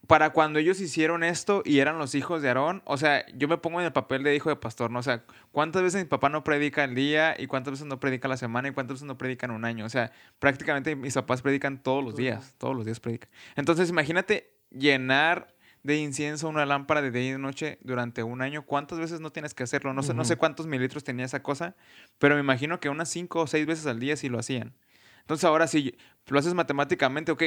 para 0.06 0.30
cuando 0.30 0.58
ellos 0.58 0.80
hicieron 0.80 1.24
esto 1.24 1.62
y 1.64 1.80
eran 1.80 1.98
los 1.98 2.14
hijos 2.14 2.42
de 2.42 2.48
Aarón, 2.48 2.82
o 2.84 2.96
sea, 2.96 3.26
yo 3.34 3.48
me 3.48 3.58
pongo 3.58 3.80
en 3.80 3.86
el 3.86 3.92
papel 3.92 4.22
de 4.22 4.36
hijo 4.36 4.50
de 4.50 4.56
pastor, 4.56 4.90
¿no? 4.90 5.00
O 5.00 5.02
sea, 5.02 5.24
¿cuántas 5.50 5.82
veces 5.82 6.04
mi 6.04 6.08
papá 6.08 6.28
no 6.28 6.44
predica 6.44 6.84
el 6.84 6.94
día 6.94 7.34
y 7.36 7.48
cuántas 7.48 7.72
veces 7.72 7.86
no 7.86 7.98
predica 7.98 8.28
la 8.28 8.36
semana 8.36 8.68
y 8.68 8.70
cuántas 8.70 8.96
veces 8.96 9.06
no 9.06 9.18
predican 9.18 9.50
un 9.50 9.64
año? 9.64 9.84
O 9.84 9.88
sea, 9.88 10.12
prácticamente 10.38 10.94
mis 10.94 11.14
papás 11.14 11.42
predican 11.42 11.82
todos 11.82 12.04
los 12.04 12.14
días, 12.14 12.54
todos 12.58 12.76
los 12.76 12.84
días 12.84 13.00
predican. 13.00 13.30
Entonces, 13.56 13.90
imagínate 13.90 14.52
llenar 14.70 15.53
de 15.84 15.98
incienso 15.98 16.48
una 16.48 16.66
lámpara 16.66 17.00
de 17.02 17.10
día 17.12 17.22
y 17.28 17.32
de 17.32 17.38
noche 17.38 17.78
durante 17.82 18.22
un 18.24 18.42
año. 18.42 18.64
¿Cuántas 18.64 18.98
veces 18.98 19.20
no 19.20 19.30
tienes 19.30 19.54
que 19.54 19.62
hacerlo? 19.62 19.92
No 19.94 20.02
sé, 20.02 20.14
no 20.14 20.24
sé 20.24 20.36
cuántos 20.36 20.66
mililitros 20.66 21.04
tenía 21.04 21.24
esa 21.26 21.42
cosa, 21.42 21.76
pero 22.18 22.34
me 22.34 22.40
imagino 22.40 22.80
que 22.80 22.88
unas 22.88 23.08
cinco 23.10 23.40
o 23.42 23.46
seis 23.46 23.66
veces 23.66 23.86
al 23.86 24.00
día 24.00 24.16
sí 24.16 24.28
lo 24.28 24.38
hacían. 24.38 24.74
Entonces 25.20 25.44
ahora 25.44 25.66
si 25.68 25.96
lo 26.26 26.38
haces 26.38 26.54
matemáticamente, 26.54 27.32
ok, 27.32 27.42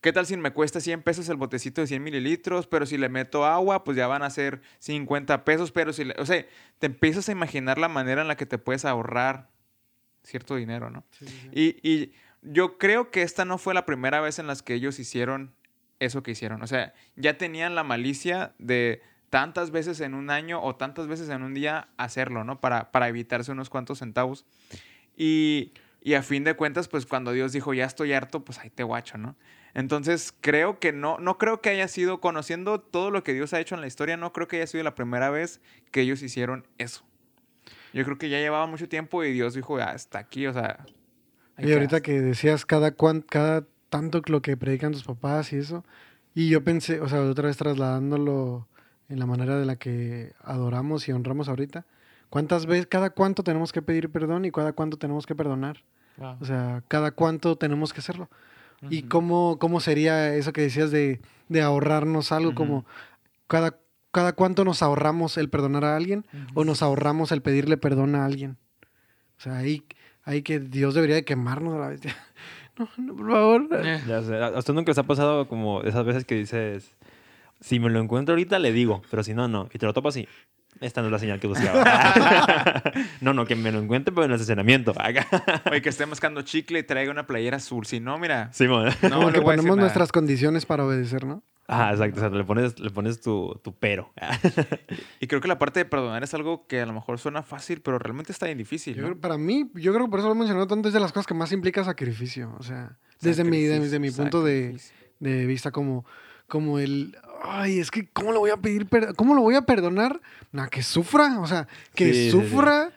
¿qué 0.00 0.12
tal 0.12 0.26
si 0.26 0.36
me 0.36 0.52
cuesta 0.52 0.80
100 0.80 1.02
pesos 1.02 1.28
el 1.28 1.36
botecito 1.36 1.80
de 1.80 1.86
100 1.86 2.02
mililitros? 2.02 2.66
Pero 2.66 2.86
si 2.86 2.98
le 2.98 3.08
meto 3.08 3.46
agua, 3.46 3.84
pues 3.84 3.96
ya 3.96 4.06
van 4.08 4.22
a 4.22 4.30
ser 4.30 4.60
50 4.80 5.44
pesos, 5.44 5.70
pero 5.72 5.92
si, 5.92 6.04
le- 6.04 6.14
o 6.18 6.26
sea, 6.26 6.44
te 6.80 6.86
empiezas 6.86 7.28
a 7.28 7.32
imaginar 7.32 7.78
la 7.78 7.88
manera 7.88 8.20
en 8.22 8.28
la 8.28 8.36
que 8.36 8.46
te 8.46 8.58
puedes 8.58 8.84
ahorrar 8.84 9.48
cierto 10.24 10.56
dinero, 10.56 10.90
¿no? 10.90 11.04
Y, 11.52 11.78
y 11.88 12.12
yo 12.42 12.78
creo 12.78 13.12
que 13.12 13.22
esta 13.22 13.44
no 13.44 13.58
fue 13.58 13.74
la 13.74 13.86
primera 13.86 14.20
vez 14.20 14.40
en 14.40 14.48
las 14.48 14.62
que 14.62 14.74
ellos 14.74 14.98
hicieron 14.98 15.54
eso 16.00 16.22
que 16.22 16.32
hicieron. 16.32 16.62
O 16.62 16.66
sea, 16.66 16.92
ya 17.16 17.38
tenían 17.38 17.74
la 17.74 17.84
malicia 17.84 18.54
de 18.58 19.02
tantas 19.30 19.70
veces 19.70 20.00
en 20.00 20.14
un 20.14 20.30
año 20.30 20.62
o 20.62 20.76
tantas 20.76 21.06
veces 21.08 21.28
en 21.28 21.42
un 21.42 21.54
día 21.54 21.88
hacerlo, 21.96 22.44
¿no? 22.44 22.60
Para, 22.60 22.90
para 22.92 23.08
evitarse 23.08 23.52
unos 23.52 23.70
cuantos 23.70 23.98
centavos. 23.98 24.46
Y, 25.16 25.72
y 26.02 26.14
a 26.14 26.22
fin 26.22 26.44
de 26.44 26.54
cuentas, 26.54 26.88
pues 26.88 27.06
cuando 27.06 27.32
Dios 27.32 27.52
dijo, 27.52 27.74
ya 27.74 27.84
estoy 27.84 28.12
harto, 28.12 28.44
pues 28.44 28.58
ahí 28.58 28.70
te 28.70 28.82
guacho, 28.82 29.18
¿no? 29.18 29.36
Entonces, 29.74 30.34
creo 30.40 30.78
que 30.78 30.92
no, 30.92 31.18
no 31.18 31.36
creo 31.36 31.60
que 31.60 31.68
haya 31.68 31.88
sido, 31.88 32.20
conociendo 32.20 32.80
todo 32.80 33.10
lo 33.10 33.22
que 33.22 33.34
Dios 33.34 33.52
ha 33.52 33.60
hecho 33.60 33.74
en 33.74 33.82
la 33.82 33.86
historia, 33.86 34.16
no 34.16 34.32
creo 34.32 34.48
que 34.48 34.56
haya 34.56 34.66
sido 34.66 34.82
la 34.84 34.94
primera 34.94 35.28
vez 35.30 35.60
que 35.90 36.00
ellos 36.02 36.22
hicieron 36.22 36.66
eso. 36.78 37.04
Yo 37.92 38.04
creo 38.04 38.16
que 38.16 38.28
ya 38.30 38.38
llevaba 38.38 38.66
mucho 38.66 38.88
tiempo 38.88 39.22
y 39.24 39.32
Dios 39.32 39.54
dijo, 39.54 39.76
"Ah, 39.78 39.90
hasta 39.90 40.18
aquí, 40.18 40.46
o 40.46 40.52
sea, 40.52 40.84
Y 41.58 41.72
ahorita 41.72 42.00
que- 42.00 42.12
que 42.12 42.20
decías 42.20 42.64
cada, 42.66 42.90
cuan, 42.92 43.22
cada 43.22 43.66
tanto 43.88 44.20
lo 44.26 44.42
que 44.42 44.56
predican 44.56 44.92
tus 44.92 45.04
papás 45.04 45.52
y 45.52 45.56
eso, 45.56 45.84
y 46.34 46.48
yo 46.48 46.62
pensé, 46.62 47.00
o 47.00 47.08
sea, 47.08 47.22
otra 47.22 47.48
vez 47.48 47.56
trasladándolo 47.56 48.68
en 49.08 49.18
la 49.18 49.26
manera 49.26 49.58
de 49.58 49.66
la 49.66 49.76
que 49.76 50.34
adoramos 50.42 51.08
y 51.08 51.12
honramos 51.12 51.48
ahorita, 51.48 51.86
¿cuántas 52.28 52.66
veces, 52.66 52.86
cada 52.86 53.10
cuánto 53.10 53.42
tenemos 53.42 53.72
que 53.72 53.82
pedir 53.82 54.10
perdón 54.10 54.44
y 54.44 54.50
cada 54.50 54.72
cuánto 54.72 54.98
tenemos 54.98 55.26
que 55.26 55.34
perdonar? 55.34 55.82
Wow. 56.18 56.36
O 56.40 56.44
sea, 56.44 56.82
cada 56.88 57.10
cuánto 57.12 57.56
tenemos 57.56 57.92
que 57.92 58.00
hacerlo. 58.00 58.28
¿Y 58.90 59.04
cómo, 59.04 59.58
cómo 59.58 59.80
sería 59.80 60.34
eso 60.34 60.52
que 60.52 60.60
decías 60.60 60.90
de, 60.90 61.20
de 61.48 61.62
ahorrarnos 61.62 62.30
algo? 62.32 62.54
Como 62.54 62.84
cada, 63.46 63.78
cada 64.10 64.34
cuánto 64.34 64.64
nos 64.64 64.82
ahorramos 64.82 65.38
el 65.38 65.48
perdonar 65.48 65.84
a 65.84 65.96
alguien 65.96 66.26
o 66.54 66.64
nos 66.64 66.82
ahorramos 66.82 67.32
el 67.32 67.42
pedirle 67.42 67.78
perdón 67.78 68.14
a 68.14 68.24
alguien. 68.24 68.58
O 69.38 69.40
sea, 69.40 69.56
ahí, 69.56 69.84
ahí 70.24 70.42
que 70.42 70.60
Dios 70.60 70.94
debería 70.94 71.16
de 71.16 71.24
quemarnos 71.24 71.74
a 71.74 71.78
la 71.78 71.88
vez. 71.88 72.00
No, 72.78 72.88
no, 72.98 73.14
por 73.16 73.30
favor. 73.30 73.68
Eh, 73.72 74.00
Ya 74.06 74.22
sé, 74.22 74.36
¿A 74.42 74.50
usted 74.58 74.74
nunca 74.74 74.90
les 74.90 74.98
ha 74.98 75.02
pasado 75.04 75.48
como 75.48 75.82
esas 75.82 76.04
veces 76.04 76.24
que 76.24 76.34
dices, 76.34 76.94
si 77.60 77.80
me 77.80 77.88
lo 77.90 78.00
encuentro 78.00 78.34
ahorita, 78.34 78.58
le 78.58 78.72
digo, 78.72 79.02
pero 79.10 79.22
si 79.22 79.32
no, 79.34 79.48
no. 79.48 79.68
Y 79.72 79.78
te 79.78 79.86
lo 79.86 79.92
topo 79.94 80.08
así. 80.08 80.28
Esta 80.80 81.00
no 81.00 81.08
es 81.08 81.12
la 81.12 81.18
señal 81.18 81.40
que 81.40 81.46
buscaba. 81.46 82.82
no, 83.20 83.32
no, 83.34 83.46
que 83.46 83.56
me 83.56 83.72
lo 83.72 83.78
encuentre, 83.80 84.12
pero 84.14 84.24
en 84.24 84.30
el 84.30 84.34
estacionamiento. 84.36 84.92
Oye, 85.70 85.82
que 85.82 85.88
esté 85.88 86.06
mascando 86.06 86.42
chicle 86.42 86.78
y 86.80 86.82
traiga 86.82 87.10
una 87.10 87.26
playera 87.26 87.56
azul. 87.56 87.86
Si 87.86 88.00
no, 88.00 88.18
mira. 88.18 88.52
Simón. 88.52 88.90
No, 89.02 89.10
Como 89.16 89.30
le 89.30 89.40
ponemos 89.40 89.64
nada. 89.76 89.80
nuestras 89.82 90.12
condiciones 90.12 90.66
para 90.66 90.84
obedecer, 90.84 91.24
¿no? 91.24 91.42
Ah, 91.68 91.90
exacto. 91.92 92.18
O 92.18 92.20
sea, 92.20 92.28
le 92.28 92.44
pones, 92.44 92.78
le 92.78 92.90
pones 92.90 93.20
tu, 93.20 93.58
tu 93.64 93.74
pero. 93.74 94.12
Y 95.20 95.26
creo 95.26 95.40
que 95.40 95.48
la 95.48 95.58
parte 95.58 95.80
de 95.80 95.84
perdonar 95.84 96.22
es 96.22 96.32
algo 96.34 96.66
que 96.66 96.80
a 96.80 96.86
lo 96.86 96.92
mejor 96.92 97.18
suena 97.18 97.42
fácil, 97.42 97.80
pero 97.80 97.98
realmente 97.98 98.30
está 98.32 98.46
bien 98.46 98.58
difícil. 98.58 98.94
Yo 98.94 99.02
¿no? 99.02 99.08
creo- 99.08 99.20
para 99.20 99.36
mí, 99.38 99.70
yo 99.74 99.92
creo 99.92 100.04
que 100.06 100.10
por 100.10 100.20
eso 100.20 100.28
lo 100.28 100.34
he 100.34 100.38
mencionado 100.38 100.66
tanto, 100.68 100.88
es 100.88 100.94
de 100.94 101.00
las 101.00 101.12
cosas 101.12 101.26
que 101.26 101.34
más 101.34 101.50
implica 101.52 101.82
sacrificio. 101.84 102.54
O 102.58 102.62
sea, 102.62 102.96
desde 103.20 103.42
mi, 103.44 103.62
desde 103.62 103.98
mi 103.98 104.10
punto 104.12 104.44
de, 104.44 104.78
de 105.18 105.46
vista 105.46 105.72
como, 105.72 106.04
como 106.46 106.78
el, 106.78 107.16
ay, 107.50 107.78
es 107.78 107.90
que, 107.90 108.08
¿cómo 108.08 108.32
lo 108.32 108.40
voy 108.40 108.50
a 108.50 108.56
pedir, 108.56 108.86
cómo 109.16 109.34
lo 109.34 109.42
voy 109.42 109.54
a 109.54 109.62
perdonar? 109.62 110.20
Nah, 110.52 110.66
que 110.68 110.82
sufra, 110.82 111.38
o 111.40 111.46
sea, 111.46 111.66
que 111.94 112.06
Sí, 112.06 112.12
sí, 112.12 112.24
sí. 112.24 112.30
sufra. 112.30 112.90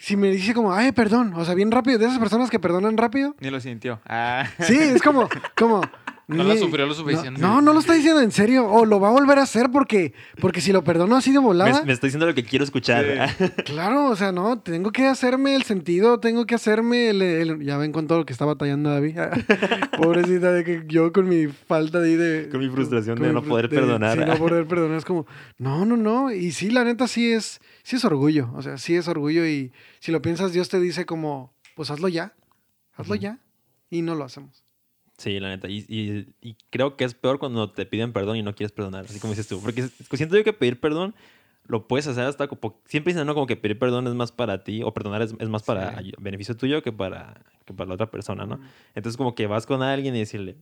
Si 0.00 0.16
me 0.16 0.28
dice 0.30 0.54
como, 0.54 0.72
ay, 0.72 0.92
perdón, 0.92 1.32
o 1.34 1.44
sea, 1.44 1.54
bien 1.54 1.70
rápido, 1.70 1.98
de 1.98 2.06
esas 2.06 2.18
personas 2.18 2.50
que 2.50 2.58
perdonan 2.58 2.96
rápido. 2.96 3.36
Ni 3.40 3.48
lo 3.50 3.60
sintió. 3.60 4.00
Ah. 4.06 4.44
Sí, 4.60 4.76
es 4.76 5.00
como, 5.02 5.28
como. 5.56 5.82
No 6.26 6.42
lo 6.42 6.54
ni- 6.54 6.58
sufrió 6.58 6.86
lo 6.86 6.94
suficiente. 6.94 7.40
No, 7.40 7.60
no, 7.60 7.72
lo 7.74 7.80
está 7.80 7.92
diciendo 7.92 8.20
en 8.22 8.32
serio. 8.32 8.66
O 8.66 8.86
lo 8.86 8.98
va 8.98 9.08
a 9.08 9.12
volver 9.12 9.38
a 9.38 9.42
hacer 9.42 9.70
porque, 9.70 10.14
porque 10.40 10.60
si 10.62 10.72
lo 10.72 10.82
perdono 10.82 11.16
así 11.16 11.32
de 11.32 11.38
volada. 11.38 11.80
me, 11.80 11.86
me 11.88 11.92
está 11.92 12.06
diciendo 12.06 12.26
lo 12.26 12.34
que 12.34 12.44
quiero 12.44 12.64
escuchar. 12.64 13.04
Claro, 13.64 14.06
o 14.08 14.16
sea, 14.16 14.32
no, 14.32 14.58
tengo 14.60 14.90
que 14.90 15.06
hacerme 15.06 15.54
el 15.54 15.64
sentido, 15.64 16.20
tengo 16.20 16.46
que 16.46 16.54
hacerme 16.54 17.10
el, 17.10 17.20
el- 17.22 17.62
ya 17.64 17.76
ven 17.76 17.92
con 17.92 18.06
todo 18.06 18.18
lo 18.18 18.24
que 18.26 18.32
está 18.32 18.44
batallando 18.44 18.90
David. 18.90 19.18
Pobrecita 19.98 20.52
de 20.52 20.64
que 20.64 20.84
yo 20.86 21.12
con 21.12 21.28
mi 21.28 21.46
falta 21.48 22.00
de... 22.00 22.16
de- 22.16 22.48
Con 22.48 22.60
mi 22.60 22.68
frustración 22.68 23.18
de 23.20 23.28
mi 23.28 23.34
no 23.34 23.42
poder 23.42 23.68
perdonar. 23.68 24.18
Sí, 24.18 24.24
no 24.24 24.36
poder 24.36 24.66
perdonar 24.68 24.98
es 24.98 25.04
como, 25.04 25.26
no, 25.58 25.84
no, 25.84 25.96
no. 25.96 26.30
Y 26.32 26.52
sí, 26.52 26.70
la 26.70 26.84
neta 26.84 27.06
sí 27.08 27.32
es, 27.32 27.60
sí 27.82 27.96
es 27.96 28.04
orgullo, 28.04 28.50
o 28.54 28.62
sea, 28.62 28.78
sí 28.78 28.94
es 28.96 29.08
orgullo 29.08 29.46
y 29.46 29.72
si 30.00 30.12
lo 30.12 30.22
piensas, 30.22 30.52
Dios 30.52 30.68
te 30.68 30.80
dice 30.80 31.04
como, 31.06 31.52
pues 31.74 31.90
hazlo 31.90 32.08
ya, 32.08 32.34
hazlo 32.96 33.14
ya. 33.14 33.38
Y 33.90 34.02
no 34.02 34.14
lo 34.14 34.24
hacemos. 34.24 34.63
Sí, 35.18 35.38
la 35.40 35.48
neta. 35.48 35.68
Y, 35.68 35.84
y- 35.88 36.26
y 36.40 36.56
creo 36.70 36.96
que 36.96 37.04
es 37.04 37.14
peor 37.14 37.38
cuando 37.38 37.70
te 37.70 37.86
piden 37.86 38.12
perdón 38.12 38.36
y 38.36 38.42
no 38.42 38.54
quieres 38.54 38.72
perdonar, 38.72 39.04
así 39.04 39.20
como 39.20 39.32
dices 39.32 39.46
tú. 39.48 39.60
Porque 39.62 39.88
siento 40.12 40.36
yo 40.36 40.44
que 40.44 40.52
pedir 40.52 40.80
perdón 40.80 41.14
lo 41.66 41.86
puedes 41.88 42.06
hacer 42.06 42.24
hasta 42.24 42.46
como... 42.46 42.78
Siempre 42.86 43.12
dicen, 43.14 43.26
¿no? 43.26 43.32
Como 43.34 43.46
que 43.46 43.56
pedir 43.56 43.78
perdón 43.78 44.06
es 44.06 44.12
más 44.14 44.32
para 44.32 44.64
ti 44.64 44.82
o 44.82 44.92
perdonar 44.92 45.22
es, 45.22 45.34
es 45.38 45.48
más 45.48 45.62
para 45.62 45.98
Sí. 46.02 46.12
beneficio 46.18 46.54
tuyo 46.56 46.82
que 46.82 46.92
para, 46.92 47.40
que 47.64 47.72
para 47.72 47.88
la 47.88 47.94
otra 47.94 48.10
persona, 48.10 48.44
¿no? 48.44 48.58
Mm. 48.58 48.66
Entonces 48.96 49.16
como 49.16 49.34
que 49.34 49.46
vas 49.46 49.64
con 49.64 49.82
alguien 49.82 50.14
y 50.14 50.18
decirle, 50.18 50.56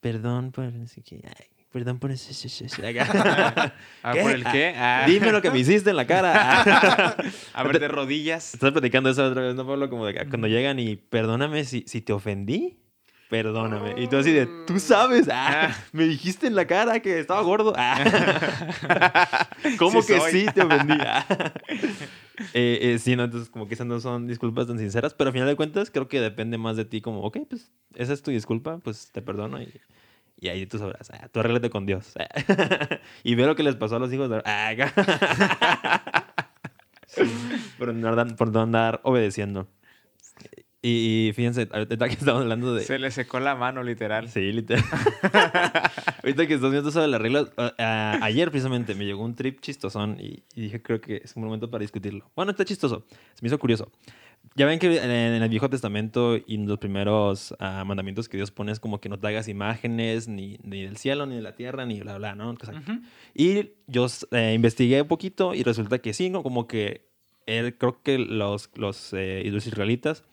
perdón 0.00 0.52
por... 0.52 0.70
sé 0.86 1.00
qué, 1.02 1.22
ay, 1.24 1.46
perdón 1.72 1.98
por... 1.98 2.10
eso, 2.10 2.30
eso, 2.30 2.46
eso". 2.66 2.82
Ah. 4.02 4.12
¿Por 4.20 4.32
el 4.32 4.44
qué? 4.44 4.74
Ah. 4.76 5.04
Dime 5.06 5.32
lo 5.32 5.40
que 5.40 5.50
me 5.50 5.60
hiciste 5.60 5.88
en 5.90 5.96
la 5.96 6.06
cara. 6.06 7.16
A 7.54 7.62
ver, 7.62 7.78
de 7.80 7.88
rodillas. 7.88 8.52
Estás 8.52 8.72
platicando 8.72 9.08
eso 9.08 9.24
otra 9.24 9.40
vez, 9.42 9.54
¿no, 9.54 9.66
Pablo? 9.66 9.88
Como 9.88 10.04
de 10.04 10.12
que 10.12 10.28
cuando 10.28 10.46
llegan 10.48 10.78
y 10.78 10.96
perdóname 10.96 11.64
si, 11.64 11.84
si 11.86 12.02
te 12.02 12.12
ofendí. 12.12 12.76
Perdóname. 13.34 14.00
Y 14.00 14.06
tú 14.06 14.16
así 14.18 14.30
de, 14.30 14.46
tú 14.64 14.78
sabes, 14.78 15.28
ah, 15.28 15.66
Ah. 15.66 15.76
me 15.92 16.04
dijiste 16.04 16.46
en 16.46 16.54
la 16.54 16.68
cara 16.68 17.00
que 17.00 17.18
estaba 17.18 17.42
gordo. 17.42 17.72
Ah. 17.76 19.48
¿Cómo 19.76 20.02
Sí 20.02 20.12
que 20.12 20.20
soy. 20.20 20.30
sí 20.30 20.46
te 20.54 20.62
ofendí? 20.62 20.94
Ah. 21.00 21.26
Eh, 22.52 22.80
eh, 22.82 22.98
sí, 22.98 23.14
no, 23.14 23.22
entonces 23.22 23.48
como 23.48 23.68
que 23.68 23.74
esas 23.74 23.86
no 23.86 24.00
son 24.00 24.26
disculpas 24.26 24.66
tan 24.66 24.76
sinceras, 24.76 25.14
pero 25.14 25.28
al 25.28 25.32
final 25.32 25.46
de 25.46 25.54
cuentas 25.54 25.92
creo 25.92 26.08
que 26.08 26.20
depende 26.20 26.58
más 26.58 26.76
de 26.76 26.84
ti 26.84 27.00
como, 27.00 27.20
ok, 27.20 27.38
pues 27.48 27.70
esa 27.94 28.12
es 28.12 28.22
tu 28.22 28.32
disculpa, 28.32 28.78
pues 28.78 29.12
te 29.12 29.22
perdono 29.22 29.62
y, 29.62 29.80
y 30.40 30.48
ahí 30.48 30.66
tú 30.66 30.78
sabrás, 30.78 31.10
ah, 31.12 31.28
tú 31.30 31.38
arréglate 31.38 31.70
con 31.70 31.86
Dios. 31.86 32.12
y 33.22 33.36
ve 33.36 33.46
lo 33.46 33.54
que 33.54 33.62
les 33.62 33.76
pasó 33.76 33.96
a 33.96 33.98
los 34.00 34.12
hijos 34.12 34.28
de... 34.30 34.42
Por, 37.78 37.90
andar, 37.90 38.34
por 38.34 38.52
no 38.52 38.62
andar 38.62 39.00
obedeciendo. 39.04 39.68
Y, 40.86 41.28
y 41.28 41.32
fíjense, 41.32 41.66
ahorita 41.72 42.08
que 42.08 42.14
estamos 42.14 42.42
hablando 42.42 42.74
de... 42.74 42.82
Se 42.84 42.98
le 42.98 43.10
secó 43.10 43.40
la 43.40 43.54
mano, 43.54 43.82
literal. 43.82 44.28
Sí, 44.28 44.52
literal. 44.52 44.84
Ahorita 46.22 46.46
que 46.46 46.54
estás 46.54 46.70
viendo 46.70 46.90
sobre 46.90 47.08
las 47.08 47.20
reglas, 47.20 47.50
a- 47.56 47.72
a- 47.78 48.24
ayer 48.24 48.50
precisamente 48.50 48.94
me 48.94 49.04
llegó 49.04 49.24
un 49.24 49.34
trip 49.34 49.60
chistosón 49.60 50.18
y, 50.20 50.42
y 50.54 50.62
dije, 50.62 50.82
creo 50.82 51.00
que 51.00 51.22
es 51.24 51.36
un 51.36 51.44
momento 51.44 51.70
para 51.70 51.82
discutirlo. 51.82 52.30
Bueno, 52.36 52.50
está 52.50 52.64
chistoso, 52.64 53.06
se 53.08 53.42
me 53.42 53.48
hizo 53.48 53.58
curioso. 53.58 53.90
Ya 54.56 54.66
ven 54.66 54.78
que 54.78 54.86
en, 54.98 55.10
en 55.10 55.42
el 55.42 55.48
Viejo 55.48 55.70
Testamento 55.70 56.36
y 56.36 56.56
en 56.56 56.66
los 56.68 56.78
primeros 56.78 57.54
ah, 57.60 57.82
mandamientos 57.86 58.28
que 58.28 58.36
Dios 58.36 58.50
pone 58.50 58.70
es 58.72 58.78
como 58.78 59.00
que 59.00 59.08
no 59.08 59.18
te 59.18 59.26
hagas 59.26 59.48
imágenes 59.48 60.28
ni, 60.28 60.58
ni 60.62 60.82
del 60.82 60.98
cielo, 60.98 61.24
ni 61.24 61.36
de 61.36 61.42
la 61.42 61.54
tierra, 61.56 61.86
ni 61.86 62.00
bla, 62.00 62.18
bla, 62.18 62.34
¿no? 62.34 62.50
O 62.50 62.56
sea, 62.62 62.74
Ujú. 62.78 63.00
y 63.34 63.70
yo 63.86 64.06
eh, 64.32 64.52
investigué 64.54 65.00
un 65.00 65.08
poquito 65.08 65.54
y 65.54 65.62
resulta 65.62 65.98
que 65.98 66.12
sí, 66.12 66.28
¿no? 66.28 66.42
Como 66.42 66.66
que 66.68 67.08
él, 67.46 67.76
creo 67.78 68.02
que 68.02 68.18
los, 68.18 68.70
los, 68.74 69.14
eh, 69.14 69.42
los 69.46 69.66
israelitas, 69.66 70.24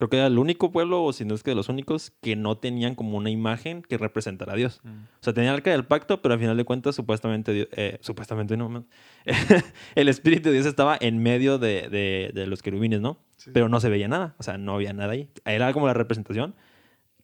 creo 0.00 0.08
que 0.08 0.16
era 0.16 0.28
el 0.28 0.38
único 0.38 0.72
pueblo, 0.72 1.04
o 1.04 1.12
si 1.12 1.26
no 1.26 1.34
es 1.34 1.42
que 1.42 1.50
de 1.50 1.54
los 1.54 1.68
únicos, 1.68 2.10
que 2.22 2.34
no 2.34 2.56
tenían 2.56 2.94
como 2.94 3.18
una 3.18 3.28
imagen 3.28 3.82
que 3.82 3.98
representara 3.98 4.54
a 4.54 4.56
Dios. 4.56 4.80
Mm. 4.82 4.88
O 4.88 5.22
sea, 5.22 5.34
tenían 5.34 5.52
el 5.52 5.58
arca 5.58 5.70
del 5.72 5.84
pacto, 5.84 6.22
pero 6.22 6.32
al 6.32 6.40
final 6.40 6.56
de 6.56 6.64
cuentas, 6.64 6.94
supuestamente, 6.94 7.52
Dios- 7.52 7.68
eh, 7.72 7.98
supuestamente 8.00 8.56
no, 8.56 8.86
el 9.94 10.08
Espíritu 10.08 10.48
de 10.48 10.54
Dios 10.54 10.64
estaba 10.66 10.96
en 10.98 11.22
medio 11.22 11.58
de, 11.58 11.88
de- 11.90 12.30
de 12.34 12.46
los 12.46 12.62
querubines, 12.62 13.00
¿no? 13.02 13.18
Sí. 13.36 13.50
Pero 13.52 13.68
no 13.68 13.78
se 13.80 13.90
veía 13.90 14.08
nada, 14.08 14.34
o 14.38 14.42
sea, 14.42 14.56
no 14.58 14.74
había 14.74 14.92
nada 14.94 15.12
ahí. 15.12 15.28
Era 15.44 15.72
como 15.74 15.86
la 15.86 15.94
representación 15.94 16.54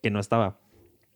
que 0.02 0.10
no 0.10 0.20
estaba. 0.20 0.58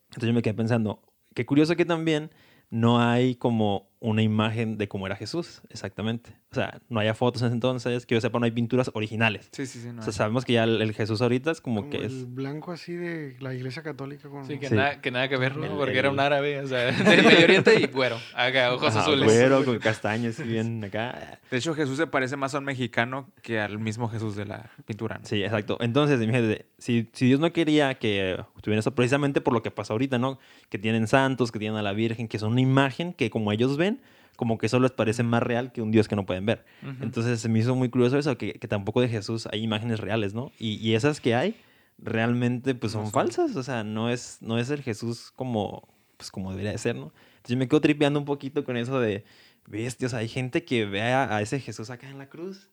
Entonces 0.09 0.29
yo 0.29 0.33
me 0.35 0.41
quedé 0.43 0.55
pensando, 0.55 1.03
qué 1.35 1.45
curioso 1.47 1.77
que 1.77 1.85
también 1.85 2.31
no 2.71 3.01
hay 3.01 3.35
como 3.35 3.91
una 4.01 4.23
imagen 4.23 4.79
de 4.79 4.89
cómo 4.89 5.07
era 5.07 5.17
Jesús, 5.17 5.61
exactamente. 5.69 6.40
O 6.53 6.55
sea, 6.57 6.81
no 6.89 6.99
haya 6.99 7.15
fotos 7.15 7.43
en 7.43 7.47
ese 7.47 7.55
entonces, 7.55 8.07
que 8.07 8.17
yo 8.17 8.21
sepa, 8.21 8.41
no 8.41 8.45
hay 8.45 8.51
pinturas 8.51 8.91
originales. 8.95 9.49
Sí, 9.53 9.67
sí, 9.67 9.79
sí. 9.81 9.87
no 9.93 10.01
O 10.01 10.03
sea, 10.03 10.09
hay. 10.11 10.13
sabemos 10.15 10.45
que 10.45 10.55
ya 10.55 10.65
el, 10.65 10.83
el 10.83 10.93
Jesús 10.95 11.23
ahorita 11.23 11.53
es 11.53 11.61
como, 11.61 11.83
Como 11.83 11.91
que 11.93 11.99
el 11.99 12.05
es... 12.07 12.35
blanco 12.35 12.73
así 12.73 12.93
de 12.93 13.37
la 13.39 13.55
iglesia 13.55 13.85
católica. 13.85 14.29
Con... 14.29 14.45
Sí, 14.47 14.59
que, 14.59 14.69
Sí. 14.69 14.75
Nada, 14.75 15.01
que 15.01 15.13
nada 15.13 15.29
que 15.29 15.37
ver, 15.37 15.57
¿no? 15.57 15.67
El- 15.67 15.71
Porque 15.73 15.93
el- 15.93 15.99
era 15.99 16.11
un 16.11 16.19
árabe, 16.19 16.59
o 16.59 16.67
sea, 16.67 16.87
del 16.91 17.25
Medio 17.25 17.45
Oriente 17.45 17.79
y 17.81 17.87
güero. 17.87 18.19
Haga 18.35 18.75
ojos 18.75 18.89
Ajá, 18.89 19.03
azules. 19.03 19.25
güero, 19.27 19.65
con 19.65 19.79
castaños, 19.81 20.45
bien 20.45 20.83
acá. 20.83 21.39
De 21.53 21.57
hecho, 21.59 21.73
Jesús 21.73 21.97
se 21.97 22.09
parece 22.09 22.37
más 22.37 22.53
a 22.57 22.59
un 22.59 22.65
mexicano 22.65 23.31
que 23.43 23.61
al 23.61 23.79
mismo 23.79 24.09
Jesús 24.09 24.35
de 24.35 24.47
la 24.47 24.71
pintura. 24.87 25.19
¿no? 25.19 25.27
Sí, 25.27 25.45
exacto. 25.45 25.77
Entonces, 25.81 26.21
imagínate, 26.21 26.67
si, 26.79 27.09
si 27.13 27.27
Dios 27.27 27.39
no 27.39 27.53
quería 27.53 27.95
que 27.95 28.43
tuviera 28.61 28.81
eso, 28.81 28.93
precisamente 28.93 29.41
por 29.41 29.55
lo 29.55 29.63
que 29.63 29.71
pasa 29.71 29.93
ahorita, 29.95 30.19
¿no? 30.19 30.41
Que 30.69 30.79
tienen 30.79 31.07
santos, 31.07 31.53
que 31.53 31.61
tienen 31.61 31.79
a 31.79 31.83
la 31.83 31.93
Virgen, 31.93 32.27
que 32.27 32.41
son 32.41 32.51
una 32.51 32.61
imagen 32.61 33.13
que 33.13 33.31
como 33.31 33.53
ellos 33.53 33.77
ven, 33.77 34.01
como 34.41 34.57
que 34.57 34.65
eso 34.65 34.81
les 34.81 34.91
parece 34.91 35.23
más 35.23 35.43
real 35.43 35.71
que 35.71 35.83
un 35.83 35.91
Dios 35.91 36.09
que 36.09 36.17
no 36.17 36.25
pueden 36.25 36.47
ver. 36.47 36.65
Ujú. 36.83 37.05
Entonces 37.05 37.41
se 37.41 37.51
me 37.51 37.59
hizo 37.59 37.75
muy 37.77 37.91
curioso 37.91 38.17
eso, 38.17 38.39
que, 38.39 38.55
que 38.55 38.67
tampoco 38.69 39.03
de 39.03 39.09
Jesús 39.11 39.47
hay 39.53 39.63
imágenes 39.63 40.01
reales, 40.01 40.33
¿no? 40.33 40.51
Y, 40.59 40.77
y 40.77 40.95
esas 40.95 41.21
que 41.21 41.35
hay 41.35 41.55
realmente 41.99 42.75
pues 42.75 42.95
No 42.95 43.01
son 43.01 43.07
son. 43.09 43.13
falsas, 43.13 43.55
o 43.55 43.63
sea, 43.63 43.85
no 43.85 44.09
es, 44.09 44.39
no 44.41 44.59
es 44.59 44.71
el 44.71 44.81
Jesús 44.83 45.31
como, 45.37 45.87
pues, 46.17 46.31
como 46.31 46.53
debería 46.53 46.73
de 46.73 46.79
ser, 46.79 46.97
¿no? 46.97 47.13
Entonces 47.37 47.51
yo 47.51 47.57
me 47.59 47.69
quedo 47.69 47.83
tripeando 47.83 48.19
un 48.19 48.25
poquito 48.25 48.65
con 48.65 48.79
eso 48.79 48.99
de, 48.99 49.25
bestia, 49.67 50.07
o 50.07 50.11
sea, 50.11 50.21
hay 50.21 50.29
gente 50.29 50.65
que 50.65 50.87
ve 50.87 51.03
a, 51.03 51.37
a 51.37 51.43
ese 51.43 51.61
Jesús 51.61 51.91
acá 51.91 52.09
en 52.09 52.17
la 52.17 52.31
cruz 52.31 52.71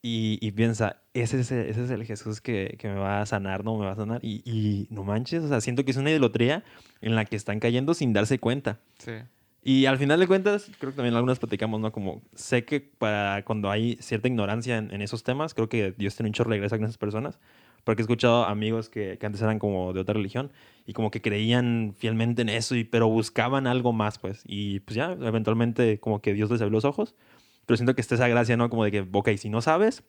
y, 0.00 0.38
y 0.40 0.52
piensa, 0.52 1.02
ese 1.12 1.40
es, 1.40 1.50
el, 1.50 1.66
ese 1.66 1.82
es 1.84 1.90
el 1.90 2.04
Jesús 2.04 2.40
que, 2.40 2.76
que 2.78 2.86
me 2.88 2.94
va 3.00 3.20
a 3.20 3.26
sanar, 3.26 3.64
¿no? 3.64 3.76
Me 3.76 3.86
va 3.86 3.92
a 3.92 3.96
sanar. 3.96 4.20
Y, 4.24 4.42
y 4.44 4.86
no 4.90 5.02
manches, 5.02 5.42
o 5.42 5.48
sea, 5.48 5.60
siento 5.60 5.84
que 5.84 5.90
es 5.90 5.96
una 5.96 6.10
idolatría 6.12 6.62
en 7.00 7.16
la 7.16 7.24
que 7.24 7.34
están 7.34 7.58
cayendo 7.58 7.94
sin 7.94 8.12
darse 8.12 8.38
cuenta. 8.38 8.78
Sí. 8.98 9.12
Y 9.62 9.86
al 9.86 9.98
final 9.98 10.18
de 10.18 10.26
cuentas, 10.26 10.70
creo 10.78 10.92
que 10.92 10.96
también 10.96 11.14
algunas 11.14 11.38
platicamos, 11.38 11.80
¿no? 11.80 11.92
Como 11.92 12.22
sé 12.34 12.64
que 12.64 12.80
para 12.80 13.44
cuando 13.44 13.70
hay 13.70 13.98
cierta 14.00 14.28
ignorancia 14.28 14.78
en, 14.78 14.90
en 14.92 15.02
esos 15.02 15.22
temas, 15.22 15.52
creo 15.52 15.68
que 15.68 15.92
Dios 15.92 16.16
tiene 16.16 16.28
un 16.30 16.32
chorro 16.32 16.50
de 16.50 16.58
gracia 16.58 16.78
con 16.78 16.84
esas 16.84 16.98
personas. 16.98 17.38
Porque 17.84 18.02
he 18.02 18.04
escuchado 18.04 18.44
amigos 18.44 18.88
que, 18.90 19.18
que 19.18 19.26
antes 19.26 19.40
eran 19.42 19.58
como 19.58 19.92
de 19.92 20.00
otra 20.00 20.14
religión 20.14 20.52
y 20.86 20.92
como 20.92 21.10
que 21.10 21.22
creían 21.22 21.94
fielmente 21.96 22.42
en 22.42 22.48
eso, 22.48 22.74
y, 22.74 22.84
pero 22.84 23.08
buscaban 23.08 23.66
algo 23.66 23.92
más, 23.92 24.18
pues. 24.18 24.42
Y 24.46 24.80
pues 24.80 24.96
ya, 24.96 25.12
eventualmente 25.12 25.98
como 25.98 26.20
que 26.20 26.34
Dios 26.34 26.50
les 26.50 26.60
abrió 26.60 26.72
los 26.72 26.84
ojos. 26.84 27.14
Pero 27.66 27.76
siento 27.76 27.94
que 27.94 28.00
está 28.00 28.16
esa 28.16 28.28
gracia, 28.28 28.56
¿no? 28.56 28.68
Como 28.70 28.84
de 28.84 28.90
que, 28.90 29.06
ok, 29.12 29.30
si 29.36 29.48
no 29.48 29.60
sabes, 29.60 30.02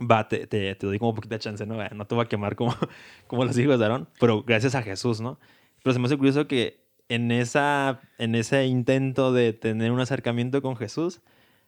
va, 0.00 0.28
te, 0.28 0.46
te, 0.46 0.74
te 0.74 0.86
doy 0.86 0.98
como 0.98 1.14
poquita 1.14 1.38
chance, 1.38 1.64
¿no? 1.66 1.76
No 1.90 2.06
te 2.06 2.14
voy 2.14 2.24
a 2.24 2.28
quemar 2.28 2.56
como, 2.56 2.74
como 3.26 3.44
los 3.44 3.56
hijos 3.58 3.78
de 3.78 3.84
Aarón, 3.84 4.08
pero 4.18 4.42
gracias 4.42 4.74
a 4.74 4.82
Jesús, 4.82 5.20
¿no? 5.20 5.38
Pero 5.82 5.94
se 5.94 6.00
me 6.00 6.06
hace 6.06 6.16
curioso 6.16 6.46
que 6.46 6.89
en, 7.10 7.30
esa, 7.30 8.00
en 8.18 8.34
ese 8.34 8.64
intento 8.66 9.32
de 9.32 9.52
tener 9.52 9.92
un 9.92 10.00
acercamiento 10.00 10.62
con 10.62 10.76
Jesús, 10.76 11.20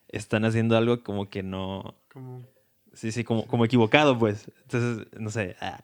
están 0.09 0.45
haciendo 0.47 0.77
algo 0.79 1.03
como 1.03 1.29
que 1.29 1.43
no... 1.43 1.95
Como- 2.13 2.43
Sí, 2.95 3.11
sí, 3.11 3.25
como, 3.25 3.47
como 3.47 3.65
equivocado, 3.65 4.19
pues. 4.19 4.51
Entonces, 4.65 5.07
no 5.19 5.31
sé. 5.31 5.57
ah, 5.63 5.81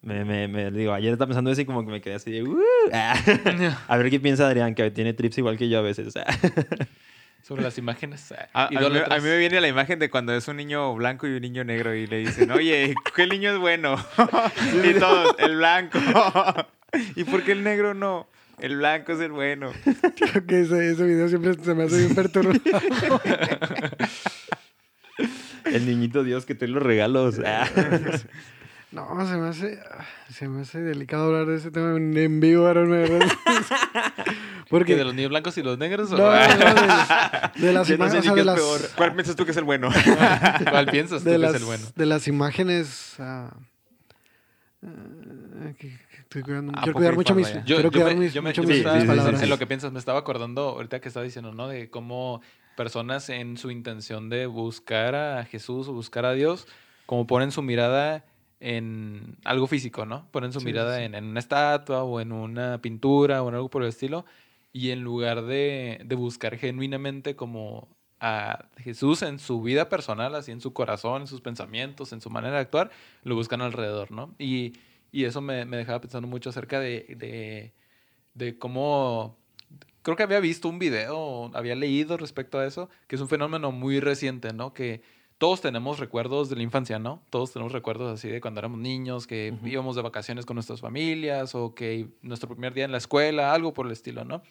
me, 0.00 0.24
me, 0.24 0.46
me- 0.46 0.70
digo, 0.70 0.92
ayer 0.92 1.12
estaba 1.12 1.26
pensando 1.26 1.50
eso 1.50 1.60
y 1.60 1.64
como 1.64 1.84
que 1.84 1.90
me 1.90 2.00
quedé 2.00 2.14
así 2.14 2.30
de... 2.30 2.44
"Uh", 2.44 2.56
ah. 2.92 3.14
a 3.88 3.96
ver 3.96 4.10
qué 4.10 4.20
piensa 4.20 4.46
Adrián, 4.46 4.74
que 4.76 4.88
tiene 4.92 5.12
trips 5.12 5.38
igual 5.38 5.56
que 5.58 5.68
yo 5.68 5.78
a 5.80 5.82
veces. 5.82 6.14
ah. 6.16 6.24
Sobre 7.42 7.62
las 7.62 7.78
imágenes. 7.78 8.32
A, 8.52 8.66
a 8.66 8.70
mí, 8.70 8.76
a 8.76 9.16
mí 9.18 9.22
me 9.22 9.38
viene 9.38 9.60
la 9.60 9.68
imagen 9.68 9.98
de 9.98 10.08
cuando 10.10 10.34
es 10.34 10.46
un 10.48 10.56
niño 10.56 10.94
blanco 10.94 11.26
y 11.28 11.30
un 11.32 11.42
niño 11.42 11.62
negro 11.64 11.94
y 11.94 12.06
le 12.06 12.18
dicen, 12.18 12.50
oye, 12.52 12.94
¿qué 13.14 13.26
niño 13.26 13.52
es 13.52 13.58
bueno? 13.58 13.96
y 14.84 14.94
todos, 14.98 15.34
el 15.38 15.56
blanco. 15.56 15.98
¿Y 17.16 17.24
por 17.24 17.42
qué 17.44 17.52
el 17.52 17.62
negro 17.64 17.92
no? 17.94 18.28
El 18.58 18.76
blanco 18.76 19.12
es 19.12 19.20
el 19.20 19.32
bueno. 19.32 19.70
Creo 20.16 20.46
que 20.46 20.60
ese, 20.62 20.90
ese 20.92 21.04
video 21.04 21.28
siempre 21.28 21.54
se 21.62 21.74
me 21.74 21.84
hace 21.84 21.98
bien 21.98 22.14
perturbado. 22.14 22.58
El 25.64 25.86
niñito 25.86 26.22
Dios 26.24 26.46
que 26.46 26.54
te 26.54 26.68
los 26.68 26.82
regalos. 26.82 27.36
ah. 27.44 27.66
No, 28.92 29.26
se 29.26 29.36
me 29.36 29.48
hace, 29.48 29.78
se 30.32 30.48
me 30.48 30.62
hace 30.62 30.80
delicado 30.80 31.26
hablar 31.26 31.46
de 31.46 31.56
ese 31.56 31.70
tema 31.70 31.96
en, 31.96 32.40
vivo, 32.40 32.66
Aaron, 32.66 32.88
me 32.88 32.98
verdad. 33.00 33.28
¿Que 33.28 34.32
Porque 34.70 34.96
de 34.96 35.04
los 35.04 35.14
niños 35.14 35.28
blancos 35.30 35.58
y 35.58 35.62
los 35.62 35.76
negros? 35.76 36.10
no, 36.12 36.16
o- 36.16 36.20
no, 36.20 36.30
de, 36.30 37.66
de 37.66 37.72
las 37.72 37.88
Yo 37.88 37.98
no 37.98 38.08
sé 38.08 38.18
imágenes, 38.18 38.20
o 38.20 38.22
sea, 38.22 38.34
de 38.34 38.44
las, 38.44 38.54
peor. 38.56 38.80
¿Cuál 38.96 39.12
piensas 39.14 39.36
tú 39.36 39.44
que 39.44 39.50
es 39.50 39.56
el 39.56 39.64
bueno? 39.64 39.90
¿Cuál 40.70 40.86
piensas 40.86 41.22
tú 41.22 41.28
de 41.28 41.34
que 41.34 41.38
las, 41.38 41.54
es 41.56 41.60
el 41.60 41.66
bueno? 41.66 41.84
de 41.94 42.06
las 42.06 42.26
imágenes. 42.28 43.16
ah, 43.18 43.50
ah, 44.84 45.72
que 45.78 45.98
estoy 46.26 46.42
cuidando- 46.42 46.72
Ah, 46.76 46.80
quiero 46.82 46.96
cuidar 46.98 47.14
mucho 47.14 47.34
mis. 47.34 47.52
Yo, 47.52 47.62
quiero 47.64 47.82
yo 47.82 47.90
cuidar 47.90 48.14
me, 48.14 48.20
mis, 48.20 48.34
yo 48.34 48.42
me- 48.42 48.50
mucho 48.50 48.62
yo 48.62 48.68
mis, 48.68 48.76
estaba- 48.78 49.04
palabras. 49.04 49.42
en 49.42 49.48
lo 49.50 49.58
que 49.58 49.66
piensas, 49.66 49.92
me 49.92 49.98
estaba 49.98 50.18
acordando 50.18 50.60
ahorita 50.70 51.00
que 51.00 51.08
estaba 51.08 51.24
diciendo, 51.24 51.52
¿no? 51.52 51.68
De 51.68 51.88
cómo 51.90 52.40
personas 52.76 53.28
en 53.30 53.56
su 53.56 53.70
intención 53.70 54.28
de 54.28 54.46
buscar 54.46 55.14
a 55.14 55.44
Jesús 55.44 55.88
o 55.88 55.92
buscar 55.92 56.26
a 56.26 56.32
Dios, 56.32 56.66
como 57.06 57.26
ponen 57.26 57.50
su 57.52 57.62
mirada 57.62 58.24
en 58.60 59.36
algo 59.44 59.66
físico, 59.66 60.06
¿no? 60.06 60.26
Ponen 60.30 60.52
su 60.52 60.60
Sí, 60.60 60.66
mirada 60.66 60.98
sí. 60.98 61.04
En, 61.04 61.14
en 61.14 61.24
una 61.24 61.40
estatua 61.40 62.02
o 62.02 62.20
en 62.20 62.32
una 62.32 62.78
pintura 62.82 63.42
o 63.42 63.48
en 63.48 63.54
algo 63.54 63.68
por 63.70 63.82
el 63.82 63.88
estilo. 63.88 64.24
Y 64.72 64.90
en 64.90 65.02
lugar 65.02 65.42
de, 65.42 66.02
de 66.04 66.14
buscar 66.16 66.56
genuinamente 66.58 67.34
como 67.34 67.88
a 68.20 68.66
Jesús 68.78 69.22
en 69.22 69.38
su 69.38 69.62
vida 69.62 69.88
personal, 69.88 70.34
así 70.34 70.52
en 70.52 70.60
su 70.60 70.72
corazón, 70.72 71.22
en 71.22 71.28
sus 71.28 71.40
pensamientos, 71.40 72.12
en 72.12 72.20
su 72.20 72.28
manera 72.30 72.56
de 72.56 72.60
actuar, 72.62 72.90
lo 73.22 73.34
buscan 73.36 73.60
alrededor, 73.62 74.10
¿no? 74.10 74.34
Y, 74.38 74.72
y 75.12 75.24
eso 75.24 75.40
me, 75.40 75.64
me 75.64 75.76
dejaba 75.76 76.00
pensando 76.00 76.28
mucho 76.28 76.50
acerca 76.50 76.80
de, 76.80 77.14
de, 77.16 77.72
de 78.34 78.58
cómo... 78.58 79.36
Creo 80.02 80.16
que 80.16 80.22
había 80.22 80.38
visto 80.40 80.68
un 80.68 80.78
video, 80.78 81.50
había 81.54 81.74
leído 81.74 82.16
respecto 82.16 82.58
a 82.58 82.66
eso, 82.66 82.88
que 83.08 83.16
es 83.16 83.20
un 83.20 83.28
fenómeno 83.28 83.72
muy 83.72 83.98
reciente, 83.98 84.52
¿no? 84.52 84.72
Que 84.72 85.02
todos 85.38 85.60
tenemos 85.60 85.98
recuerdos 85.98 86.48
de 86.48 86.56
la 86.56 86.62
infancia, 86.62 86.98
¿no? 86.98 87.22
Todos 87.28 87.52
tenemos 87.52 87.72
recuerdos 87.72 88.12
así 88.12 88.28
de 88.28 88.40
cuando 88.40 88.60
éramos 88.60 88.78
niños, 88.78 89.26
que 89.26 89.52
Ujú. 89.56 89.66
íbamos 89.66 89.96
de 89.96 90.02
vacaciones 90.02 90.46
con 90.46 90.54
nuestras 90.54 90.80
familias 90.80 91.54
o 91.54 91.74
que 91.74 92.08
nuestro 92.22 92.48
primer 92.48 92.72
día 92.72 92.84
en 92.84 92.92
la 92.92 92.98
escuela, 92.98 93.52
algo 93.52 93.74
por 93.74 93.86
el 93.86 93.92
estilo, 93.92 94.24
¿no? 94.24 94.42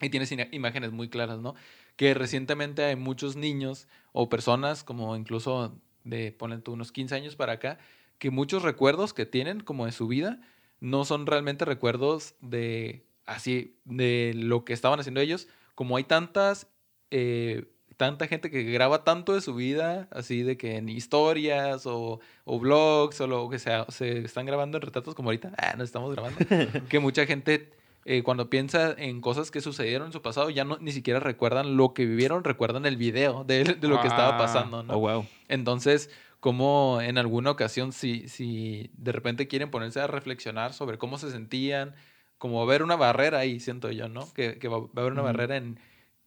Y 0.00 0.10
tienes 0.10 0.30
imágenes 0.52 0.92
muy 0.92 1.08
claras, 1.08 1.40
¿no? 1.40 1.54
Que 1.96 2.12
recientemente 2.14 2.84
hay 2.84 2.96
muchos 2.96 3.34
niños 3.34 3.88
o 4.12 4.28
personas, 4.28 4.84
como 4.84 5.16
incluso 5.16 5.74
de, 6.04 6.32
ponen 6.32 6.62
tú, 6.62 6.72
unos 6.72 6.92
15 6.92 7.14
años 7.14 7.36
para 7.36 7.54
acá, 7.54 7.78
que 8.22 8.30
muchos 8.30 8.62
recuerdos 8.62 9.12
que 9.12 9.26
tienen 9.26 9.58
como 9.58 9.84
de 9.84 9.90
su 9.90 10.06
vida 10.06 10.38
no 10.78 11.04
son 11.04 11.26
realmente 11.26 11.64
recuerdos 11.64 12.36
de 12.40 13.04
así, 13.26 13.74
de 13.84 14.30
lo 14.36 14.64
que 14.64 14.72
estaban 14.74 15.00
haciendo 15.00 15.20
ellos. 15.20 15.48
Como 15.74 15.96
hay 15.96 16.04
tantas, 16.04 16.68
eh, 17.10 17.64
tanta 17.96 18.28
gente 18.28 18.48
que 18.48 18.62
graba 18.62 19.02
tanto 19.02 19.34
de 19.34 19.40
su 19.40 19.56
vida, 19.56 20.06
así 20.12 20.44
de 20.44 20.56
que 20.56 20.76
en 20.76 20.88
historias 20.88 21.84
o, 21.84 22.20
o 22.44 22.60
blogs 22.60 23.20
o 23.20 23.26
lo 23.26 23.50
que 23.50 23.58
sea, 23.58 23.86
se 23.88 24.20
están 24.20 24.46
grabando 24.46 24.78
en 24.78 24.82
retratos 24.82 25.16
como 25.16 25.30
ahorita, 25.30 25.52
ah, 25.58 25.74
no 25.76 25.82
estamos 25.82 26.12
grabando, 26.12 26.38
que 26.88 27.00
mucha 27.00 27.26
gente 27.26 27.72
eh, 28.04 28.22
cuando 28.22 28.48
piensa 28.48 28.94
en 28.96 29.20
cosas 29.20 29.50
que 29.50 29.60
sucedieron 29.60 30.06
en 30.06 30.12
su 30.12 30.22
pasado, 30.22 30.48
ya 30.48 30.64
no, 30.64 30.78
ni 30.80 30.92
siquiera 30.92 31.18
recuerdan 31.18 31.76
lo 31.76 31.92
que 31.92 32.06
vivieron, 32.06 32.44
recuerdan 32.44 32.86
el 32.86 32.96
video 32.96 33.42
de, 33.42 33.64
de 33.64 33.88
lo 33.88 34.00
que 34.00 34.06
estaba 34.06 34.36
Ah. 34.36 34.38
pasando, 34.38 34.84
¿no? 34.84 34.94
Oh, 34.94 34.98
wow. 35.00 35.26
Entonces, 35.48 36.08
como 36.42 37.00
en 37.00 37.18
alguna 37.18 37.52
ocasión, 37.52 37.92
si, 37.92 38.28
si 38.28 38.90
de 38.94 39.12
repente 39.12 39.46
quieren 39.46 39.70
ponerse 39.70 40.00
a 40.00 40.08
reflexionar 40.08 40.72
sobre 40.72 40.98
cómo 40.98 41.16
se 41.16 41.30
sentían, 41.30 41.94
como 42.36 42.56
va 42.56 42.62
a 42.62 42.64
haber 42.64 42.82
una 42.82 42.96
barrera 42.96 43.38
ahí, 43.38 43.60
siento 43.60 43.92
yo, 43.92 44.08
¿no? 44.08 44.32
Que, 44.34 44.58
que 44.58 44.66
va, 44.66 44.80
va 44.80 44.88
a 44.96 45.00
haber 45.02 45.12
una 45.12 45.22
barrera 45.22 45.56
en... 45.56 45.78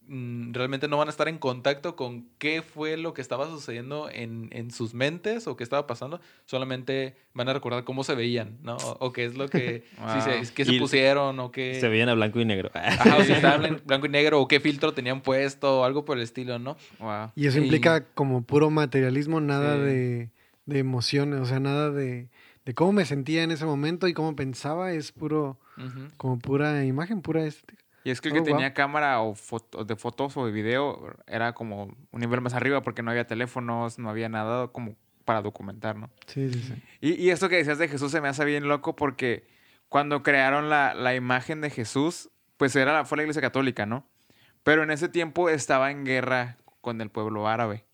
mm, 0.07 0.53
Realmente 0.53 0.87
no 0.87 0.97
van 0.97 1.07
a 1.07 1.11
estar 1.11 1.27
en 1.27 1.37
contacto 1.37 1.95
con 1.95 2.27
qué 2.37 2.61
fue 2.61 2.97
lo 2.97 3.13
que 3.13 3.21
estaba 3.21 3.47
sucediendo 3.47 4.09
en, 4.11 4.49
en 4.51 4.71
sus 4.71 4.93
mentes 4.93 5.47
o 5.47 5.55
qué 5.57 5.63
estaba 5.63 5.87
pasando. 5.87 6.19
Solamente 6.45 7.15
van 7.33 7.49
a 7.49 7.53
recordar 7.53 7.83
cómo 7.83 8.03
se 8.03 8.15
veían, 8.15 8.57
¿no? 8.61 8.77
O, 8.77 9.07
o 9.07 9.11
qué 9.13 9.25
es 9.25 9.35
lo 9.35 9.47
que... 9.49 9.83
si 10.13 10.21
se, 10.45 10.53
qué 10.53 10.65
se 10.65 10.79
pusieron 10.79 11.39
o 11.39 11.51
qué... 11.51 11.79
Se 11.79 11.89
veían 11.89 12.09
a 12.09 12.13
blanco 12.13 12.39
y 12.39 12.45
negro. 12.45 12.71
Ajá, 12.73 13.17
o 13.17 13.23
si 13.23 13.31
estaban 13.33 13.65
en 13.65 13.81
blanco 13.85 14.05
y 14.05 14.09
negro 14.09 14.39
o 14.41 14.47
qué 14.47 14.59
filtro 14.59 14.93
tenían 14.93 15.21
puesto 15.21 15.81
o 15.81 15.83
algo 15.83 16.05
por 16.05 16.17
el 16.17 16.23
estilo, 16.23 16.59
¿no? 16.59 16.77
Wow. 16.99 17.31
Y 17.35 17.47
eso 17.47 17.59
Y- 17.59 17.63
implica 17.63 18.05
como 18.13 18.43
puro 18.43 18.69
materialismo, 18.69 19.41
nada 19.41 19.75
Sí. 19.75 19.81
de, 19.81 20.29
de 20.65 20.79
emociones, 20.79 21.39
o 21.41 21.45
sea, 21.45 21.59
nada 21.59 21.91
de, 21.91 22.29
de 22.65 22.73
cómo 22.73 22.91
me 22.93 23.05
sentía 23.05 23.43
en 23.43 23.51
ese 23.51 23.65
momento 23.65 24.07
y 24.07 24.13
cómo 24.13 24.35
pensaba, 24.35 24.91
es 24.93 25.11
puro, 25.11 25.59
como 26.17 26.39
pura 26.39 26.85
imagen, 26.85 27.21
pura 27.21 27.45
estética. 27.45 27.83
Y 28.05 28.11
es 28.11 28.21
que 28.21 28.29
el 28.29 28.35
que 28.35 28.39
Oh, 28.39 28.43
wow. 28.43 28.53
tenía 28.53 28.73
cámara 28.73 29.19
o 29.19 29.33
foto- 29.35 29.83
de 29.83 29.95
fotos 29.95 30.37
o 30.37 30.45
de 30.45 30.51
video 30.51 31.13
era 31.27 31.53
como 31.53 31.85
un 32.11 32.19
nivel 32.21 32.39
más 32.39 32.53
arriba 32.53 32.81
porque 32.81 33.01
no 33.01 33.09
había 33.09 33.25
teléfonos, 33.27 33.97
no 33.99 34.09
había 34.11 34.29
nada 34.29 34.67
como 34.67 34.95
para 35.25 35.41
documentar, 35.41 35.95
¿no? 35.97 36.11
Sí, 36.27 36.47
sí, 36.53 36.61
sí. 36.61 36.73
Y, 37.01 37.13
y 37.15 37.31
esto 37.31 37.49
que 37.49 37.55
decías 37.57 37.79
de 37.79 37.87
Jesús 37.87 38.11
se 38.11 38.21
me 38.21 38.27
hace 38.27 38.45
bien 38.45 38.67
loco 38.67 38.95
porque 38.95 39.47
cuando 39.89 40.21
crearon 40.21 40.69
la, 40.69 40.93
la 40.93 41.15
imagen 41.15 41.61
de 41.61 41.71
Jesús, 41.71 42.29
pues 42.57 42.75
era, 42.75 43.05
fue 43.05 43.17
la 43.17 43.23
iglesia 43.23 43.41
católica, 43.41 43.87
¿no? 43.87 44.07
Pero 44.61 44.83
en 44.83 44.91
ese 44.91 45.09
tiempo 45.09 45.49
estaba 45.49 45.89
en 45.89 46.05
guerra 46.05 46.57
con 46.81 47.01
el 47.01 47.09
pueblo 47.09 47.47
árabe. 47.47 47.84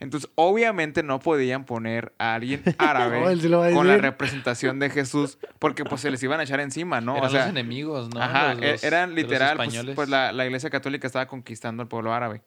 Entonces, 0.00 0.30
obviamente 0.34 1.02
no 1.02 1.20
podían 1.20 1.64
poner 1.64 2.14
a 2.18 2.34
alguien 2.34 2.62
árabe 2.78 3.16
sí 3.16 3.22
a 3.70 3.74
con 3.74 3.86
la 3.86 3.94
representación 4.02 4.78
de 4.78 4.90
Jesús 4.90 5.38
porque 5.58 5.84
pues 5.84 6.00
se 6.00 6.10
les 6.10 6.22
iban 6.22 6.40
a 6.40 6.42
echar 6.42 6.60
encima, 6.60 7.00
¿no? 7.00 7.12
Eran 7.16 7.26
o 7.28 7.30
sea, 7.30 7.40
los 7.42 7.50
enemigos, 7.50 8.08
¿no? 8.14 8.22
Ajá, 8.22 8.54
Los- 8.54 8.62
e- 8.62 8.72
los- 8.72 8.84
eran 8.84 9.10
los 9.10 9.16
literal, 9.16 9.56
pues, 9.56 9.68
pues, 9.94 10.08
la, 10.08 10.32
la 10.32 10.44
iglesia 10.44 10.70
católica 10.70 11.06
estaba 11.06 11.26
conquistando 11.26 11.82
al 11.82 11.88
pueblo 11.88 12.12
árabe. 12.12 12.42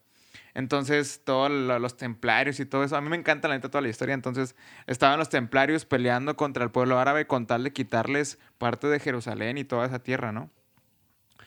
Entonces, 0.53 1.21
todos 1.23 1.49
lo- 1.51 1.79
los 1.79 1.95
templarios 1.97 2.59
y 2.59 2.65
todo 2.65 2.83
eso, 2.83 2.95
a 2.97 3.01
mí 3.01 3.09
me 3.09 3.15
encanta 3.15 3.47
la 3.47 3.55
neta 3.55 3.69
toda 3.69 3.81
la 3.81 3.89
historia, 3.89 4.13
entonces 4.15 4.55
estaban 4.87 5.17
los 5.19 5.29
templarios 5.29 5.85
peleando 5.85 6.35
contra 6.35 6.63
el 6.63 6.71
pueblo 6.71 6.99
árabe 6.99 7.27
con 7.27 7.45
tal 7.47 7.63
de 7.63 7.71
quitarles 7.71 8.39
parte 8.57 8.87
de 8.87 8.99
Jerusalén 8.99 9.57
y 9.57 9.63
toda 9.63 9.85
esa 9.85 9.99
tierra, 9.99 10.31
¿no? 10.31 10.49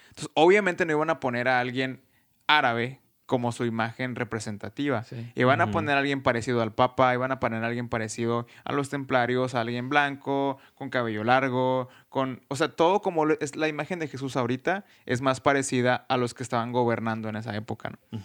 Entonces, 0.08 0.30
obviamente 0.34 0.84
no 0.86 0.92
iban 0.92 1.10
a 1.10 1.20
poner 1.20 1.48
a 1.48 1.58
alguien 1.60 2.02
árabe 2.46 3.00
como 3.32 3.50
su 3.50 3.64
imagen 3.64 4.14
representativa. 4.14 5.04
Sí. 5.04 5.32
Iban 5.36 5.62
a 5.62 5.64
Ujú. 5.64 5.72
poner 5.72 5.96
a 5.96 6.00
alguien 6.00 6.22
parecido 6.22 6.60
al 6.60 6.74
Papa, 6.74 7.14
iban 7.14 7.32
a 7.32 7.40
poner 7.40 7.64
a 7.64 7.66
alguien 7.68 7.88
parecido 7.88 8.46
a 8.62 8.72
los 8.74 8.90
templarios, 8.90 9.54
a 9.54 9.62
alguien 9.62 9.88
blanco, 9.88 10.58
con 10.74 10.90
cabello 10.90 11.24
largo, 11.24 11.88
con... 12.10 12.42
O 12.48 12.56
sea, 12.56 12.68
todo 12.68 13.00
como 13.00 13.26
es 13.30 13.56
la 13.56 13.68
imagen 13.68 14.00
de 14.00 14.06
Jesús 14.08 14.36
ahorita 14.36 14.84
es 15.06 15.22
más 15.22 15.40
parecida 15.40 16.04
a 16.10 16.18
los 16.18 16.34
que 16.34 16.42
estaban 16.42 16.72
gobernando 16.72 17.30
en 17.30 17.36
esa 17.36 17.56
época, 17.56 17.88
¿no? 18.10 18.18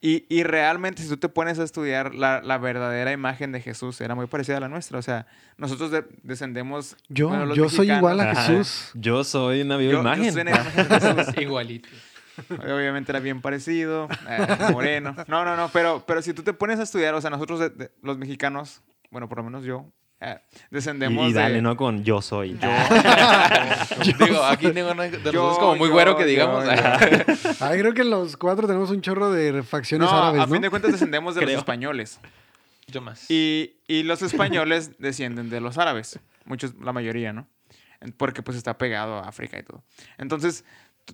Y, 0.00 0.26
y 0.28 0.44
realmente, 0.44 1.02
si 1.02 1.08
tú 1.08 1.16
te 1.16 1.28
pones 1.28 1.58
a 1.58 1.64
estudiar 1.64 2.14
la, 2.14 2.40
la 2.40 2.58
verdadera 2.58 3.10
imagen 3.10 3.50
de 3.50 3.60
Jesús, 3.60 4.00
era 4.00 4.14
muy 4.14 4.26
parecida 4.28 4.58
a 4.58 4.60
la 4.60 4.68
nuestra. 4.68 4.98
O 4.98 5.02
sea, 5.02 5.26
nosotros 5.56 5.90
de- 5.90 6.04
descendemos... 6.22 6.96
Yo, 7.08 7.28
bueno, 7.30 7.46
los 7.46 7.56
yo 7.56 7.68
soy 7.68 7.90
igual 7.90 8.20
a 8.20 8.30
Ajá. 8.30 8.42
Jesús. 8.42 8.90
Yo 8.94 9.24
soy 9.24 9.62
una 9.62 9.76
viva 9.76 9.92
Yo- 9.92 9.98
yo 9.98 10.02
imagen. 10.02 10.32
soy 10.32 10.42
una 10.42 10.50
imagen 10.52 10.88
de 10.88 11.00
Jesús. 11.00 11.34
Igualito. 11.42 11.88
Obviamente 12.50 13.12
era 13.12 13.20
bien 13.20 13.40
parecido, 13.40 14.08
eh, 14.28 14.46
moreno. 14.72 15.14
No, 15.28 15.44
no, 15.44 15.56
no, 15.56 15.68
pero, 15.72 16.04
pero 16.06 16.22
si 16.22 16.32
tú 16.32 16.42
te 16.42 16.52
pones 16.52 16.78
a 16.78 16.82
estudiar, 16.84 17.14
o 17.14 17.20
sea, 17.20 17.30
nosotros 17.30 17.60
de- 17.60 17.70
de- 17.70 17.90
los 18.02 18.16
mexicanos, 18.18 18.80
bueno, 19.10 19.28
por 19.28 19.38
lo 19.38 19.44
menos 19.44 19.64
yo, 19.64 19.86
eh, 20.20 20.38
descendemos 20.70 21.26
Y, 21.26 21.30
y 21.30 21.32
dale, 21.32 21.54
de... 21.56 21.62
¿no? 21.62 21.76
Con 21.76 22.04
yo 22.04 22.22
soy. 22.22 22.52
Digo, 24.18 24.44
aquí 24.44 24.66
ninguno 24.68 25.02
de 25.02 25.10
nosotros 25.10 25.34
Yo, 25.34 25.52
es 25.52 25.58
como 25.58 25.76
muy 25.76 25.88
yo, 25.88 25.94
güero 25.94 26.16
que 26.16 26.22
yo, 26.22 26.28
digamos. 26.28 26.64
yo. 26.64 26.70
Ay, 27.66 27.78
creo 27.80 27.92
que 27.94 28.04
los 28.04 28.36
cuatro 28.36 28.66
tenemos 28.66 28.90
un 28.90 29.00
chorro 29.00 29.30
de 29.32 29.62
facciones 29.62 30.08
No, 30.10 30.16
árabes, 30.16 30.42
a 30.42 30.46
¿no? 30.46 30.52
fin 30.52 30.62
de 30.62 30.70
cuentas 30.70 30.92
descendemos 30.92 31.34
de 31.34 31.40
los 31.42 31.48
Creo. 31.48 31.58
españoles. 31.58 32.20
Yo 32.86 33.00
más. 33.00 33.30
Y, 33.30 33.76
y 33.86 34.02
los 34.02 34.22
españoles 34.22 34.98
descienden 34.98 35.50
de 35.50 35.60
los 35.60 35.78
árabes. 35.78 36.18
Muchos, 36.44 36.74
la 36.80 36.92
mayoría, 36.92 37.32
¿no? 37.32 37.48
Porque 38.16 38.42
pues 38.42 38.56
está 38.56 38.76
pegado 38.78 39.18
a 39.18 39.28
África 39.28 39.58
y 39.58 39.62
todo. 39.62 39.82
Entonces, 40.18 40.64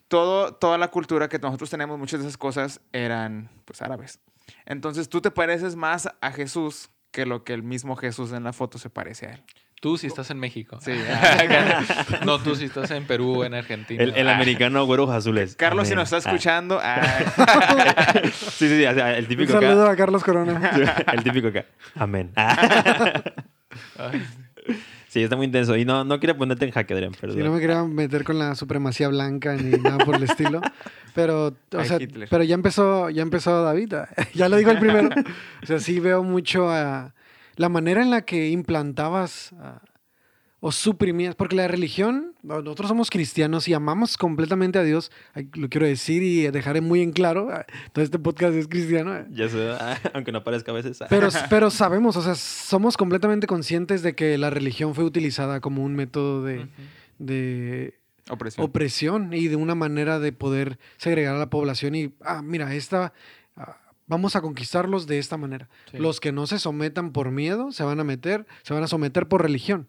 todo, 0.09 0.55
toda 0.55 0.79
la 0.79 0.89
cultura 0.89 1.29
que 1.29 1.39
nosotros 1.39 1.71
tenemos, 1.71 1.99
muchas 1.99 2.21
de 2.21 2.27
esas 2.27 2.37
cosas 2.39 2.81
eran 2.93 3.51
pues 3.65 3.83
árabes. 3.83 4.21
Entonces 4.67 5.09
tú 5.09 5.21
te 5.21 5.31
pareces 5.31 5.77
más 5.77 6.09
a 6.21 6.33
Jesús 6.33 6.91
que 7.11 7.27
lo 7.27 7.45
que 7.45 7.53
el 7.55 7.63
mismo 7.63 7.97
Jesús 7.97 8.33
en 8.33 8.45
la 8.45 8.53
foto 8.53 8.79
se 8.79 8.91
parece 8.91 9.27
a 9.27 9.31
él. 9.35 9.45
Tú 9.81 9.97
si 9.97 10.09
estás 10.09 10.29
en 10.33 10.39
México. 10.41 10.79
Sí. 10.81 10.93
no, 12.27 12.41
tú 12.41 12.57
si 12.57 12.65
estás 12.65 12.91
en 12.91 13.07
Perú, 13.07 13.45
en 13.45 13.55
Argentina. 13.55 14.03
El, 14.03 14.13
el 14.17 14.29
Ah, 14.29 14.35
americano 14.35 14.85
güeros 14.87 15.09
azules. 15.11 15.55
Carlos, 15.55 15.87
si 15.87 15.95
nos 15.95 16.13
está 16.13 16.17
Ah. 16.17 16.33
escuchando, 16.33 16.81
ah, 16.83 17.03
Sí, 18.33 18.69
sí, 18.69 18.77
sí, 18.79 18.85
o 18.85 18.91
el 18.91 19.23
Un 19.23 19.29
típico 19.29 19.53
saludo 19.53 19.83
acá. 19.85 19.93
a 19.93 19.97
Carlos 19.97 20.25
Corona. 20.25 21.05
El 21.13 21.23
típico 21.23 21.49
acá. 21.49 21.65
Amén. 21.95 22.33
Ay, 23.97 24.27
Sí, 25.19 25.25
está 25.25 25.35
muy 25.35 25.47
intenso. 25.47 25.77
Y 25.77 25.85
no, 25.85 26.05
no 26.05 26.21
quiero 26.21 26.37
ponerte 26.37 26.65
en 26.65 26.71
jaque, 26.71 26.95
Adrián, 26.95 27.11
perdón. 27.21 27.37
Si 27.39 27.43
no 27.43 27.53
me 27.53 27.59
quería 27.61 27.83
meter 27.83 28.23
con 28.23 28.39
la 28.39 28.55
supremacía 28.55 29.09
blanca 29.09 29.57
ni 29.57 29.77
nada 29.77 29.99
por 29.99 30.15
el 30.15 30.23
estilo. 30.23 30.61
Pero, 31.13 31.49
o 31.49 31.79
Ay, 31.79 31.89
sea, 31.89 32.01
Hitler. 32.01 32.29
pero 32.31 32.45
ya 32.45 32.55
empezó, 32.55 33.11
ya 33.11 33.23
empezó 33.23 33.65
David. 33.65 33.95
ah, 33.95 34.09
Ya 34.35 34.49
lo 34.49 34.57
dijo 34.57 34.71
el 34.71 34.79
primero. 34.79 35.09
O 35.61 35.67
sea, 35.67 35.81
sí 35.81 35.99
veo 35.99 36.23
mucho 36.23 36.71
a 36.71 37.13
la 37.57 37.69
manera 37.69 38.01
en 38.01 38.11
la 38.11 38.23
que 38.23 38.51
implantabas 38.51 39.51
ah, 39.61 39.81
o 40.61 40.73
suprimías, 40.73 41.37
porque 41.37 41.55
la 41.55 41.69
religión, 41.69 42.35
no- 42.43 42.61
nosotros 42.63 42.89
somos 42.89 43.11
cristianos 43.11 43.69
y 43.69 43.75
amamos 43.75 44.17
completamente 44.17 44.79
a 44.79 44.83
Dios. 44.83 45.13
Lo 45.55 45.69
quiero 45.69 45.87
decir 45.87 46.23
y 46.23 46.51
dejaré 46.51 46.81
muy 46.81 47.01
en 47.01 47.13
claro. 47.13 47.49
ah, 47.53 47.65
Todo 47.93 48.05
este 48.05 48.19
podcast 48.19 48.55
es 48.55 48.67
cristiano. 48.67 49.13
ah, 49.13 49.27
Ya 49.31 49.49
sé, 49.49 49.71
ah, 49.71 49.97
aunque 50.15 50.33
no 50.33 50.43
parezca 50.43 50.73
a 50.73 50.75
veces. 50.75 50.99
pero, 51.09 51.29
pero 51.51 51.71
sabemos, 51.71 52.17
o 52.17 52.23
sea, 52.23 52.35
somos 52.35 52.97
completamente 52.97 53.47
conscientes 53.47 54.03
de 54.03 54.15
que 54.17 54.37
la 54.37 54.51
religión 54.51 54.95
fue 54.97 55.05
utilizada 55.05 55.61
como 55.61 55.85
un 55.85 55.95
método 55.95 56.43
de, 56.43 56.67
de 57.19 57.95
opresión. 58.29 58.67
opresión 58.67 59.33
y 59.35 59.49
de 59.49 59.57
una 59.57 59.75
manera 59.75 60.19
de 60.19 60.33
poder 60.33 60.79
segregar 60.97 61.35
a 61.35 61.39
la 61.39 61.51
población 61.51 61.95
y, 61.95 62.13
ah, 62.25 62.43
mira, 62.43 62.75
esta, 62.75 63.13
vamos 64.09 64.35
a 64.35 64.41
conquistarlos 64.41 65.07
de 65.07 65.19
esta 65.19 65.37
manera. 65.37 65.69
Sí. 65.91 65.99
Los 65.99 66.19
que 66.19 66.33
no 66.33 66.47
se 66.47 66.59
sometan 66.59 67.13
por 67.13 67.31
miedo 67.31 67.71
se 67.71 67.85
van 67.85 68.01
a 68.01 68.05
meter, 68.05 68.47
se 68.63 68.75
van 68.75 68.83
a 68.83 68.89
someter 68.89 69.29
por 69.29 69.43
religión. 69.43 69.87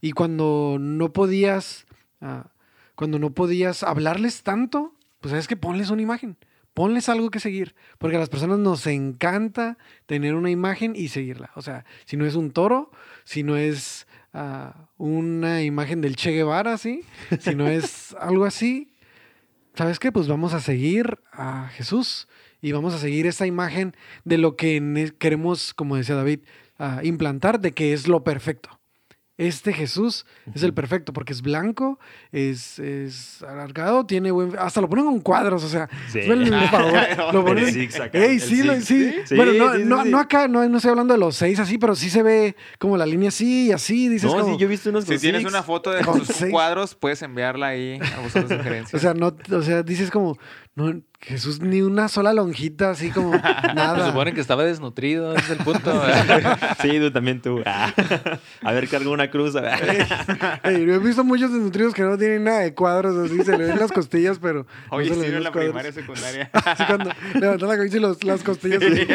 Y 0.00 0.12
cuando 0.12 0.76
no 0.78 1.12
podías, 1.12 1.86
ah, 2.20 2.50
cuando 2.94 3.18
no 3.18 3.32
podías 3.32 3.82
hablarles 3.82 4.42
tanto, 4.42 4.94
pues 5.20 5.32
es 5.32 5.48
que 5.48 5.56
ponles 5.56 5.90
una 5.90 6.02
imagen. 6.02 6.36
Ponles 6.74 7.08
algo 7.08 7.30
que 7.30 7.40
seguir, 7.40 7.74
porque 7.98 8.16
a 8.16 8.20
las 8.20 8.28
personas 8.28 8.58
nos 8.58 8.86
encanta 8.86 9.76
tener 10.06 10.34
una 10.34 10.50
imagen 10.50 10.94
y 10.94 11.08
seguirla. 11.08 11.50
O 11.56 11.62
sea, 11.62 11.84
si 12.04 12.16
no 12.16 12.26
es 12.26 12.36
un 12.36 12.52
toro, 12.52 12.90
si 13.24 13.42
no 13.42 13.56
es 13.56 14.06
ah, 14.32 14.88
una 14.96 15.62
imagen 15.62 16.00
del 16.00 16.16
Che 16.16 16.30
Guevara, 16.30 16.78
¿sí? 16.78 17.02
si 17.40 17.54
no 17.54 17.66
es 17.66 18.14
algo 18.20 18.44
así, 18.44 18.92
¿sabes 19.74 19.98
qué? 19.98 20.12
Pues 20.12 20.28
vamos 20.28 20.54
a 20.54 20.60
seguir 20.60 21.18
a 21.32 21.68
Jesús 21.68 22.28
y 22.62 22.72
vamos 22.72 22.94
a 22.94 22.98
seguir 22.98 23.26
esa 23.26 23.46
imagen 23.46 23.94
de 24.24 24.38
lo 24.38 24.56
que 24.56 25.12
queremos, 25.18 25.74
como 25.74 25.96
decía 25.96 26.14
David, 26.14 26.40
ah, 26.78 27.00
implantar, 27.02 27.60
de 27.60 27.72
que 27.72 27.92
es 27.92 28.06
lo 28.08 28.24
perfecto. 28.24 28.70
Este 29.36 29.72
Jesús 29.72 30.26
es 30.54 30.62
el 30.64 30.74
perfecto 30.74 31.14
porque 31.14 31.32
es 31.32 31.40
blanco, 31.40 31.98
es, 32.30 32.78
es 32.78 33.42
alargado, 33.42 34.04
tiene 34.04 34.30
buen... 34.32 34.52
Hasta 34.58 34.82
lo 34.82 34.88
ponen 34.90 35.06
con 35.06 35.20
cuadros, 35.20 35.64
o 35.64 35.68
sea, 35.70 35.88
Sí. 36.12 36.18
el 36.18 36.52
favor, 36.70 37.32
lo 37.32 37.42
ponen- 37.46 37.74
Ey, 38.12 38.34
el 38.34 38.40
sí, 38.42 38.62
lo- 38.62 38.78
sí. 38.82 39.10
Sí, 39.24 39.36
Bueno, 39.36 39.54
no, 39.54 39.72
sí, 39.72 39.78
sí, 39.78 39.84
no, 39.88 40.02
sí. 40.04 40.10
no 40.10 40.18
acá, 40.18 40.46
no, 40.46 40.68
no 40.68 40.76
estoy 40.76 40.90
hablando 40.90 41.14
de 41.14 41.20
los 41.20 41.36
seis 41.36 41.58
así, 41.58 41.78
pero 41.78 41.94
sí 41.96 42.10
se 42.10 42.22
ve 42.22 42.54
como 42.78 42.98
la 42.98 43.06
línea 43.06 43.28
así 43.30 43.68
y 43.68 43.72
así, 43.72 44.08
dices 44.10 44.30
No, 44.30 44.40
como... 44.40 44.52
sí, 44.52 44.60
yo 44.60 44.66
he 44.66 44.68
visto 44.68 44.90
unos 44.90 45.04
Si 45.04 45.12
con 45.12 45.18
tienes 45.20 45.40
six. 45.40 45.50
una 45.50 45.62
foto 45.62 45.90
de 45.90 46.02
seis. 46.26 46.52
cuadros, 46.52 46.94
puedes 46.94 47.22
enviarla 47.22 47.68
ahí 47.68 47.98
a 48.14 48.20
vosotros 48.20 48.50
sugerencias. 48.58 48.92
O 48.92 48.98
sea, 48.98 49.14
no, 49.14 49.34
o 49.56 49.62
sea, 49.62 49.82
dices 49.82 50.10
como, 50.10 50.36
no, 50.80 51.02
Jesús 51.20 51.60
ni 51.60 51.82
una 51.82 52.08
sola 52.08 52.32
lonjita, 52.32 52.90
así 52.90 53.10
como 53.10 53.32
nada. 53.74 53.98
Se 54.04 54.06
supone 54.10 54.32
que 54.32 54.40
estaba 54.40 54.64
desnutrido, 54.64 55.34
ese 55.34 55.44
es 55.52 55.58
el 55.58 55.64
punto. 55.64 56.02
Sí, 56.80 56.98
tú 56.98 57.10
también 57.10 57.42
tú. 57.42 57.62
Ah. 57.66 57.92
A 58.62 58.72
ver, 58.72 58.88
cargo 58.88 59.10
una 59.12 59.30
cruz. 59.30 59.54
a 59.56 59.60
ver. 59.60 60.06
Ey, 60.64 60.86
yo 60.86 60.94
he 60.94 60.98
visto 60.98 61.22
muchos 61.24 61.52
desnutridos 61.52 61.92
que 61.94 62.02
no 62.02 62.16
tienen 62.16 62.44
nada 62.44 62.60
de 62.60 62.74
cuadros, 62.74 63.16
así 63.30 63.42
se 63.44 63.56
le 63.58 63.64
ven 63.66 63.78
las 63.78 63.92
costillas, 63.92 64.38
pero. 64.40 64.66
no 64.90 64.96
Oye, 64.96 65.12
sí, 65.14 65.20
ven 65.20 65.24
en 65.28 65.34
los 65.34 65.44
la 65.44 65.52
cuadros. 65.52 65.70
primaria, 65.72 65.92
secundaria. 65.92 66.50
Así 66.64 66.84
cuando 66.86 67.10
levantan 67.34 67.68
la 67.68 67.76
camisa 67.76 67.96
y 67.96 68.00
los- 68.00 68.24
las 68.24 68.42
costillas. 68.42 68.82
así. 68.82 69.06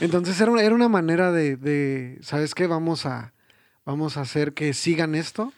Entonces 0.00 0.40
era 0.40 0.50
una, 0.50 0.62
era 0.62 0.74
una 0.74 0.88
manera 0.88 1.32
de, 1.32 1.56
de, 1.56 2.18
¿sabes 2.22 2.54
qué? 2.54 2.66
Vamos 2.66 3.06
a, 3.06 3.32
vamos 3.84 4.16
a 4.16 4.22
hacer 4.22 4.52
que 4.54 4.72
sigan 4.74 5.14
esto. 5.14 5.52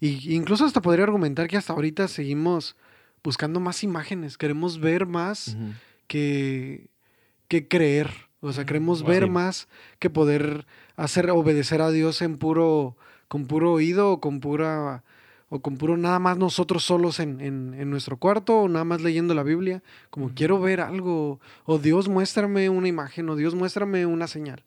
Y 0.00 0.34
incluso 0.34 0.64
hasta 0.64 0.82
podría 0.82 1.04
argumentar 1.04 1.48
que 1.48 1.56
hasta 1.56 1.72
ahorita 1.72 2.08
seguimos 2.08 2.76
buscando 3.24 3.60
más 3.60 3.82
imágenes. 3.82 4.36
Queremos 4.38 4.78
ver 4.80 5.06
más 5.06 5.56
que, 6.06 6.88
que 7.48 7.68
creer. 7.68 8.10
O 8.40 8.52
sea, 8.52 8.64
queremos 8.64 9.02
ver 9.02 9.28
más 9.28 9.68
que 9.98 10.10
poder 10.10 10.66
hacer 10.96 11.30
obedecer 11.30 11.80
a 11.82 11.90
Dios 11.90 12.22
en 12.22 12.36
puro, 12.38 12.96
con 13.28 13.46
puro 13.46 13.72
oído 13.72 14.12
o 14.12 14.20
con 14.20 14.40
pura 14.40 15.02
o 15.48 15.60
con 15.62 15.76
puro 15.76 15.96
nada 15.96 16.18
más 16.18 16.36
nosotros 16.38 16.84
solos 16.84 17.20
en, 17.20 17.40
en- 17.40 17.72
en 17.74 17.88
nuestro 17.88 18.16
cuarto 18.18 18.62
o 18.62 18.68
nada 18.68 18.84
más 18.84 19.00
leyendo 19.00 19.32
la 19.34 19.42
Biblia. 19.44 19.82
Como 20.10 20.30
quiero 20.34 20.60
ver 20.60 20.80
algo. 20.80 21.40
O 21.64 21.78
Dios 21.78 22.08
muéstrame 22.08 22.68
una 22.68 22.88
imagen 22.88 23.28
o 23.30 23.36
Dios 23.36 23.54
muéstrame 23.54 24.06
una 24.06 24.26
señal. 24.26 24.62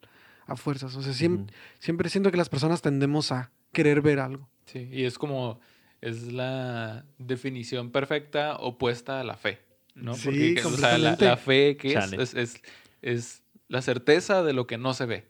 A 0.46 0.56
fuerzas. 0.56 0.96
O 0.96 1.02
sea, 1.02 1.12
siem- 1.12 1.42
Ujú. 1.42 1.46
siempre 1.78 2.08
siento 2.10 2.30
que 2.30 2.36
las 2.38 2.48
personas 2.48 2.82
tendemos 2.82 3.30
a 3.30 3.50
querer 3.72 4.00
ver 4.02 4.18
algo. 4.20 4.48
Sí, 4.70 4.88
y 4.92 5.04
es 5.04 5.18
como, 5.18 5.58
es 6.00 6.32
la 6.32 7.04
definición 7.18 7.90
perfecta 7.90 8.56
opuesta 8.56 9.20
a 9.20 9.24
la 9.24 9.36
fe, 9.36 9.58
¿no? 9.94 10.14
Sí, 10.14 10.24
Porque 10.24 10.54
que- 10.54 10.64
o 10.64 10.70
sea, 10.76 10.96
la, 10.98 11.16
la 11.18 11.36
fe 11.36 11.76
que 11.76 11.94
es, 11.94 12.12
es, 12.12 12.34
es, 12.34 12.62
es 13.02 13.42
la 13.68 13.82
certeza 13.82 14.42
de 14.44 14.52
lo 14.52 14.66
que 14.66 14.78
no 14.78 14.94
se 14.94 15.06
ve. 15.06 15.24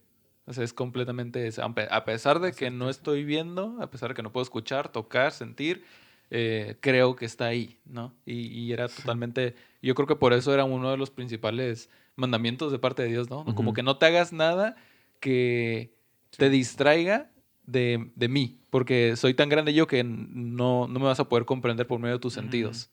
O 0.47 0.53
sea, 0.53 0.65
es 0.65 0.73
completamente, 0.73 1.47
eso. 1.47 1.63
a 1.65 1.75
pe- 1.75 1.89
a 1.91 2.05
pesar 2.05 2.41
de 2.41 2.53
que 2.53 2.71
no 2.71 2.91
estoy 2.91 3.25
viendo, 3.25 3.77
a 3.81 3.91
pesar 3.91 4.11
de 4.11 4.15
que 4.15 4.23
no 4.23 4.33
puedo 4.33 4.43
escuchar, 4.43 4.91
tocar, 4.91 5.33
sentir, 5.33 5.85
eh, 6.31 6.77
creo 6.81 7.17
que 7.17 7.25
está 7.25 7.47
ahí, 7.47 7.79
¿no? 7.85 8.15
Y, 8.27 8.47
y 8.49 8.73
era 8.73 8.89
totalmente, 8.89 9.55
yo 9.81 9.95
creo 9.95 10.07
que 10.07 10.17
por 10.17 10.33
eso 10.33 10.53
era 10.53 10.65
uno 10.65 10.91
de 10.91 10.97
los 10.97 11.11
principales 11.11 11.89
mandamientos 12.17 12.73
de 12.73 12.79
parte 12.79 13.03
de 13.03 13.09
Dios, 13.09 13.31
¿no? 13.31 13.45
Como 13.55 13.71
Ujú. 13.71 13.75
que 13.75 13.83
no 13.83 13.97
te 13.97 14.07
hagas 14.07 14.33
nada 14.33 14.77
que 15.21 15.95
te 16.37 16.51
distraiga 16.51 17.31
de, 17.71 18.11
de 18.15 18.29
mí, 18.29 18.59
porque 18.71 19.17
soy 19.17 19.35
tan 19.35 19.49
grande 19.49 19.73
yo 19.75 19.87
que 19.87 20.03
no, 20.05 20.89
no 20.89 20.99
me 21.01 21.07
vas 21.07 21.21
a 21.21 21.29
poder 21.29 21.45
comprender 21.45 21.87
por 21.87 22.01
medio 22.01 22.15
de 22.17 22.21
tus 22.21 22.35
sentidos. 22.35 22.91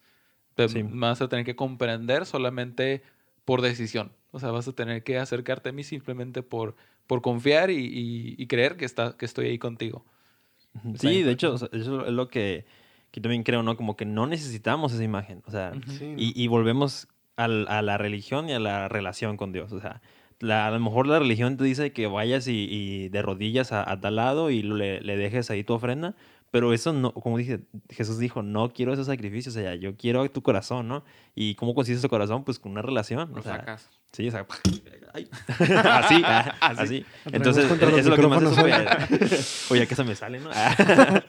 Te 0.55 0.67
Sí. 0.69 0.83
me 0.83 1.07
vas 1.07 1.21
a 1.21 1.27
tener 1.29 1.45
que 1.45 1.55
comprender 1.55 2.25
solamente 2.25 3.01
por 3.45 3.61
decisión. 3.61 4.11
O 4.31 4.39
sea, 4.39 4.51
vas 4.51 4.67
a 4.67 4.73
tener 4.73 5.03
que 5.03 5.17
acercarte 5.17 5.69
a 5.69 5.71
mí 5.71 5.83
simplemente 5.83 6.41
por, 6.43 6.75
por 7.05 7.21
confiar 7.21 7.69
y, 7.69 7.75
y- 7.85 8.35
y 8.37 8.47
creer 8.47 8.75
que, 8.75 8.85
está, 8.85 9.15
que 9.17 9.25
estoy 9.25 9.47
ahí 9.47 9.57
contigo. 9.59 10.05
Sí, 10.99 11.23
de 11.23 11.31
hecho, 11.31 11.55
eso 11.55 12.05
es 12.05 12.11
lo 12.13 12.27
que, 12.27 12.65
que 13.11 13.21
también 13.21 13.43
creo, 13.43 13.63
¿no? 13.63 13.77
Como 13.77 13.95
que 13.95 14.05
no 14.05 14.27
necesitamos 14.27 14.93
esa 14.93 15.03
imagen. 15.03 15.41
O 15.47 15.51
sea, 15.51 15.73
y, 16.17 16.43
y 16.43 16.47
volvemos 16.47 17.07
al- 17.35 17.67
a 17.69 17.81
la 17.81 17.97
religión 17.97 18.49
y 18.49 18.53
a 18.53 18.59
la 18.59 18.87
relación 18.87 19.37
con 19.37 19.51
Dios. 19.53 19.71
O 19.71 19.79
sea, 19.79 20.01
la- 20.39 20.67
a 20.67 20.71
lo 20.71 20.79
mejor 20.79 21.07
la 21.07 21.19
religión 21.19 21.57
te 21.57 21.63
dice 21.63 21.91
que 21.93 22.07
vayas 22.07 22.47
y, 22.47 22.67
y 22.69 23.09
de 23.09 23.21
rodillas 23.21 23.71
a, 23.71 23.89
a 23.89 23.99
tal 23.99 24.15
lado 24.17 24.49
y 24.51 24.61
le, 24.61 25.01
le 25.01 25.17
dejes 25.17 25.49
ahí 25.49 25.63
tu 25.63 25.73
ofrenda, 25.73 26.15
pero 26.51 26.73
eso 26.73 26.93
no, 26.93 27.11
como 27.13 27.37
dije, 27.37 27.59
Jesús 27.89 28.19
dijo, 28.19 28.41
no 28.41 28.69
quiero 28.73 28.93
ese 28.93 29.03
sacrificio, 29.03 29.49
o 29.51 29.53
sea, 29.53 29.75
yo 29.75 29.95
quiero 29.97 30.29
tu 30.31 30.41
corazón, 30.41 30.87
¿no? 30.87 31.03
¿Y 31.35 31.55
cómo 31.55 31.75
consigues 31.75 32.01
tu 32.01 32.07
corazón? 32.09 32.43
Pues 32.45 32.57
con 32.59 32.71
una 32.71 32.81
relación. 32.81 33.31
Lo 33.33 33.39
o 33.39 33.43
sea, 33.43 33.57
sacas. 33.57 33.89
Sí, 34.13 34.29
o 34.29 34.31
sea, 34.31 34.45
ay. 35.13 35.27
así, 35.59 36.21
Así. 36.61 36.81
así. 36.81 37.05
Entonces, 37.33 37.65
eso 37.65 37.73
es 37.75 38.05
lo 38.07 38.15
que 38.15 38.27
me 38.27 38.35
hace 38.37 38.47
súper- 38.55 39.71
Oye, 39.71 39.87
que 39.87 39.95
se 39.95 40.03
me 40.05 40.15
sale, 40.15 40.39
¿no? 40.39 40.49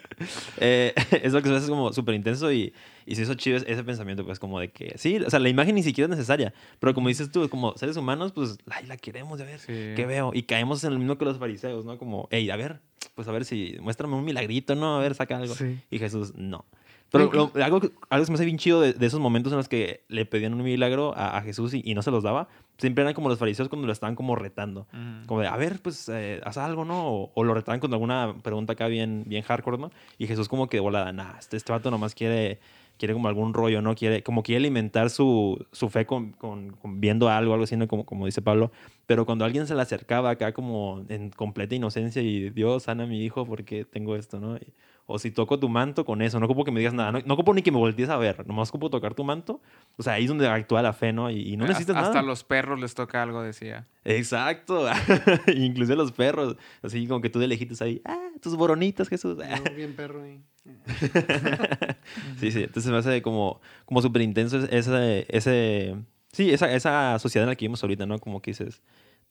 Eh, 0.58 0.94
es 1.22 1.32
lo 1.32 1.40
que 1.40 1.46
se 1.48 1.52
me 1.52 1.56
hace 1.58 1.68
como 1.68 1.92
súper 1.92 2.14
intenso 2.14 2.52
y, 2.52 2.72
y 3.08 3.16
se 3.16 3.22
hizo 3.22 3.34
chido 3.34 3.56
ese- 3.56 3.84
pensamiento, 3.84 4.24
pues 4.24 4.38
como 4.38 4.60
de 4.60 4.70
que, 4.70 4.96
sí, 4.98 5.16
o 5.18 5.30
sea, 5.30 5.38
la 5.40 5.48
imagen 5.48 5.74
ni 5.74 5.82
siquiera 5.82 6.06
es 6.06 6.10
necesaria, 6.16 6.52
pero 6.78 6.94
como 6.94 7.08
dices 7.08 7.30
tú, 7.32 7.48
como 7.48 7.76
seres 7.76 7.96
humanos, 7.96 8.32
pues, 8.32 8.58
ay, 8.70 8.86
la 8.86 8.96
queremos, 8.96 9.40
a 9.40 9.44
ver, 9.44 9.58
Sí. 9.60 9.72
¿qué 9.96 10.04
veo? 10.06 10.30
Y 10.34 10.42
caemos 10.44 10.84
en 10.84 10.92
lo 10.92 10.98
mismo 10.98 11.16
que 11.18 11.24
los 11.24 11.38
fariseos, 11.38 11.84
¿no? 11.84 11.98
Como, 11.98 12.28
hey, 12.30 12.48
a 12.50 12.56
ver, 12.56 12.80
pues 13.14 13.26
a 13.28 13.32
ver 13.32 13.44
si, 13.44 13.76
muéstrame 13.80 14.14
un 14.14 14.24
milagrito, 14.24 14.74
¿no? 14.74 14.96
A 14.96 15.00
ver, 15.00 15.14
saca 15.14 15.36
algo. 15.36 15.54
Sí. 15.54 15.78
Y 15.90 15.98
Jesús, 15.98 16.34
no. 16.36 16.64
Pero 17.10 17.32
lo- 17.32 17.50
algo, 17.64 17.80
algo 18.10 18.20
que 18.20 18.26
se 18.26 18.30
me 18.32 18.34
hace 18.34 18.44
bien 18.44 18.58
chido 18.58 18.82
de, 18.82 18.92
de 18.92 19.06
esos 19.06 19.18
momentos 19.18 19.50
en 19.52 19.56
los 19.56 19.66
que 19.66 20.04
le 20.08 20.26
pedían 20.26 20.52
un 20.52 20.62
milagro 20.62 21.14
a, 21.16 21.38
a 21.38 21.42
Jesús 21.42 21.72
y, 21.72 21.80
y 21.82 21.94
no 21.94 22.02
se 22.02 22.10
los 22.10 22.22
daba, 22.22 22.48
siempre 22.76 23.00
eran 23.00 23.14
como 23.14 23.30
los 23.30 23.38
fariseos 23.38 23.70
cuando 23.70 23.86
lo 23.86 23.94
estaban 23.94 24.14
como 24.14 24.36
retando. 24.36 24.86
Ujú. 24.92 25.26
Como 25.26 25.40
de, 25.40 25.46
a 25.46 25.56
ver, 25.56 25.80
pues, 25.80 26.06
eh, 26.10 26.42
haz 26.44 26.58
algo, 26.58 26.84
¿no? 26.84 27.08
O, 27.08 27.32
o 27.34 27.44
lo 27.44 27.54
retaban 27.54 27.80
con 27.80 27.90
alguna 27.94 28.34
pregunta 28.42 28.74
acá 28.74 28.88
bien, 28.88 29.24
bien 29.26 29.42
hardcore, 29.42 29.78
¿no? 29.78 29.90
Y 30.18 30.26
Jesús 30.26 30.48
como 30.48 30.68
que 30.68 30.76
de 30.76 30.80
volada, 30.82 31.10
nah, 31.14 31.38
este, 31.38 31.56
este 31.56 31.72
vato 31.72 31.90
nomás 31.90 32.14
quiere, 32.14 32.58
quiere 32.98 33.14
como 33.14 33.28
algún 33.28 33.54
rollo, 33.54 33.82
¿no? 33.82 33.94
Quiere, 33.94 34.22
como 34.22 34.42
quiere 34.42 34.58
alimentar 34.58 35.10
su, 35.10 35.64
su 35.72 35.88
fe 35.90 36.06
con, 36.06 36.32
con- 36.32 36.72
con 36.76 37.00
viendo 37.00 37.28
algo, 37.28 37.52
algo 37.54 37.64
así, 37.64 37.76
¿no? 37.76 37.88
Como, 37.88 38.04
como 38.06 38.26
dice 38.26 38.42
Pablo. 38.42 38.70
Pero 39.06 39.24
cuando 39.26 39.44
alguien 39.44 39.66
se 39.66 39.74
le 39.74 39.82
acercaba 39.82 40.30
acá 40.30 40.52
como 40.52 41.04
en 41.08 41.30
completa 41.30 41.74
inocencia 41.74 42.22
y 42.22 42.50
Dios, 42.50 42.84
sana 42.84 43.06
mi 43.06 43.22
hijo 43.24 43.46
porque 43.46 43.84
tengo 43.84 44.16
esto, 44.16 44.40
¿no? 44.40 44.58
O 45.10 45.18
si 45.18 45.30
toco 45.30 45.58
tu 45.58 45.70
manto, 45.70 46.04
con 46.04 46.20
eso. 46.20 46.38
No 46.38 46.44
ocupo 46.44 46.64
que 46.64 46.70
me 46.70 46.80
digas 46.80 46.92
nada. 46.92 47.10
No, 47.10 47.20
no 47.24 47.32
ocupo 47.32 47.54
ni 47.54 47.62
que 47.62 47.72
me 47.72 47.78
voltees 47.78 48.10
a 48.10 48.18
ver. 48.18 48.46
Nomás 48.46 48.68
ocupo 48.68 48.90
tocar 48.90 49.14
tu 49.14 49.24
manto. 49.24 49.62
O 49.96 50.02
sea, 50.02 50.12
ahí 50.12 50.24
es 50.24 50.28
donde 50.28 50.46
actúa 50.46 50.82
la 50.82 50.92
fe, 50.92 51.14
¿no? 51.14 51.30
Y, 51.30 51.54
y 51.54 51.56
no 51.56 51.66
necesitas 51.66 51.96
Hasta 51.96 52.08
nada. 52.16 52.22
los 52.22 52.44
perros 52.44 52.78
les 52.78 52.94
toca 52.94 53.22
algo, 53.22 53.42
decía. 53.42 53.86
Exacto. 54.04 54.86
Inclusive 55.56 55.96
los 55.96 56.12
perros. 56.12 56.56
Así 56.82 57.06
como 57.06 57.22
que 57.22 57.30
tú 57.30 57.38
de 57.38 57.48
lejitos 57.48 57.80
ahí. 57.80 58.02
Ah, 58.04 58.28
tus 58.42 58.54
boronitas, 58.54 59.08
Jesús. 59.08 59.38
Yo, 59.38 59.74
bien 59.74 59.96
perro. 59.96 60.22
Sí, 62.38 62.52
sí. 62.52 62.64
Entonces 62.64 62.92
me 62.92 62.98
hace 62.98 63.22
como, 63.22 63.62
como 63.86 64.02
súper 64.02 64.20
intenso 64.20 64.58
ese, 64.58 65.24
ese... 65.30 65.96
Sí, 66.32 66.50
esa, 66.50 66.70
esa 66.70 67.18
sociedad 67.18 67.44
en 67.44 67.48
la 67.48 67.56
que 67.56 67.64
vivimos 67.64 67.82
ahorita, 67.82 68.04
¿no? 68.04 68.18
Como 68.18 68.42
que 68.42 68.50
dices... 68.50 68.82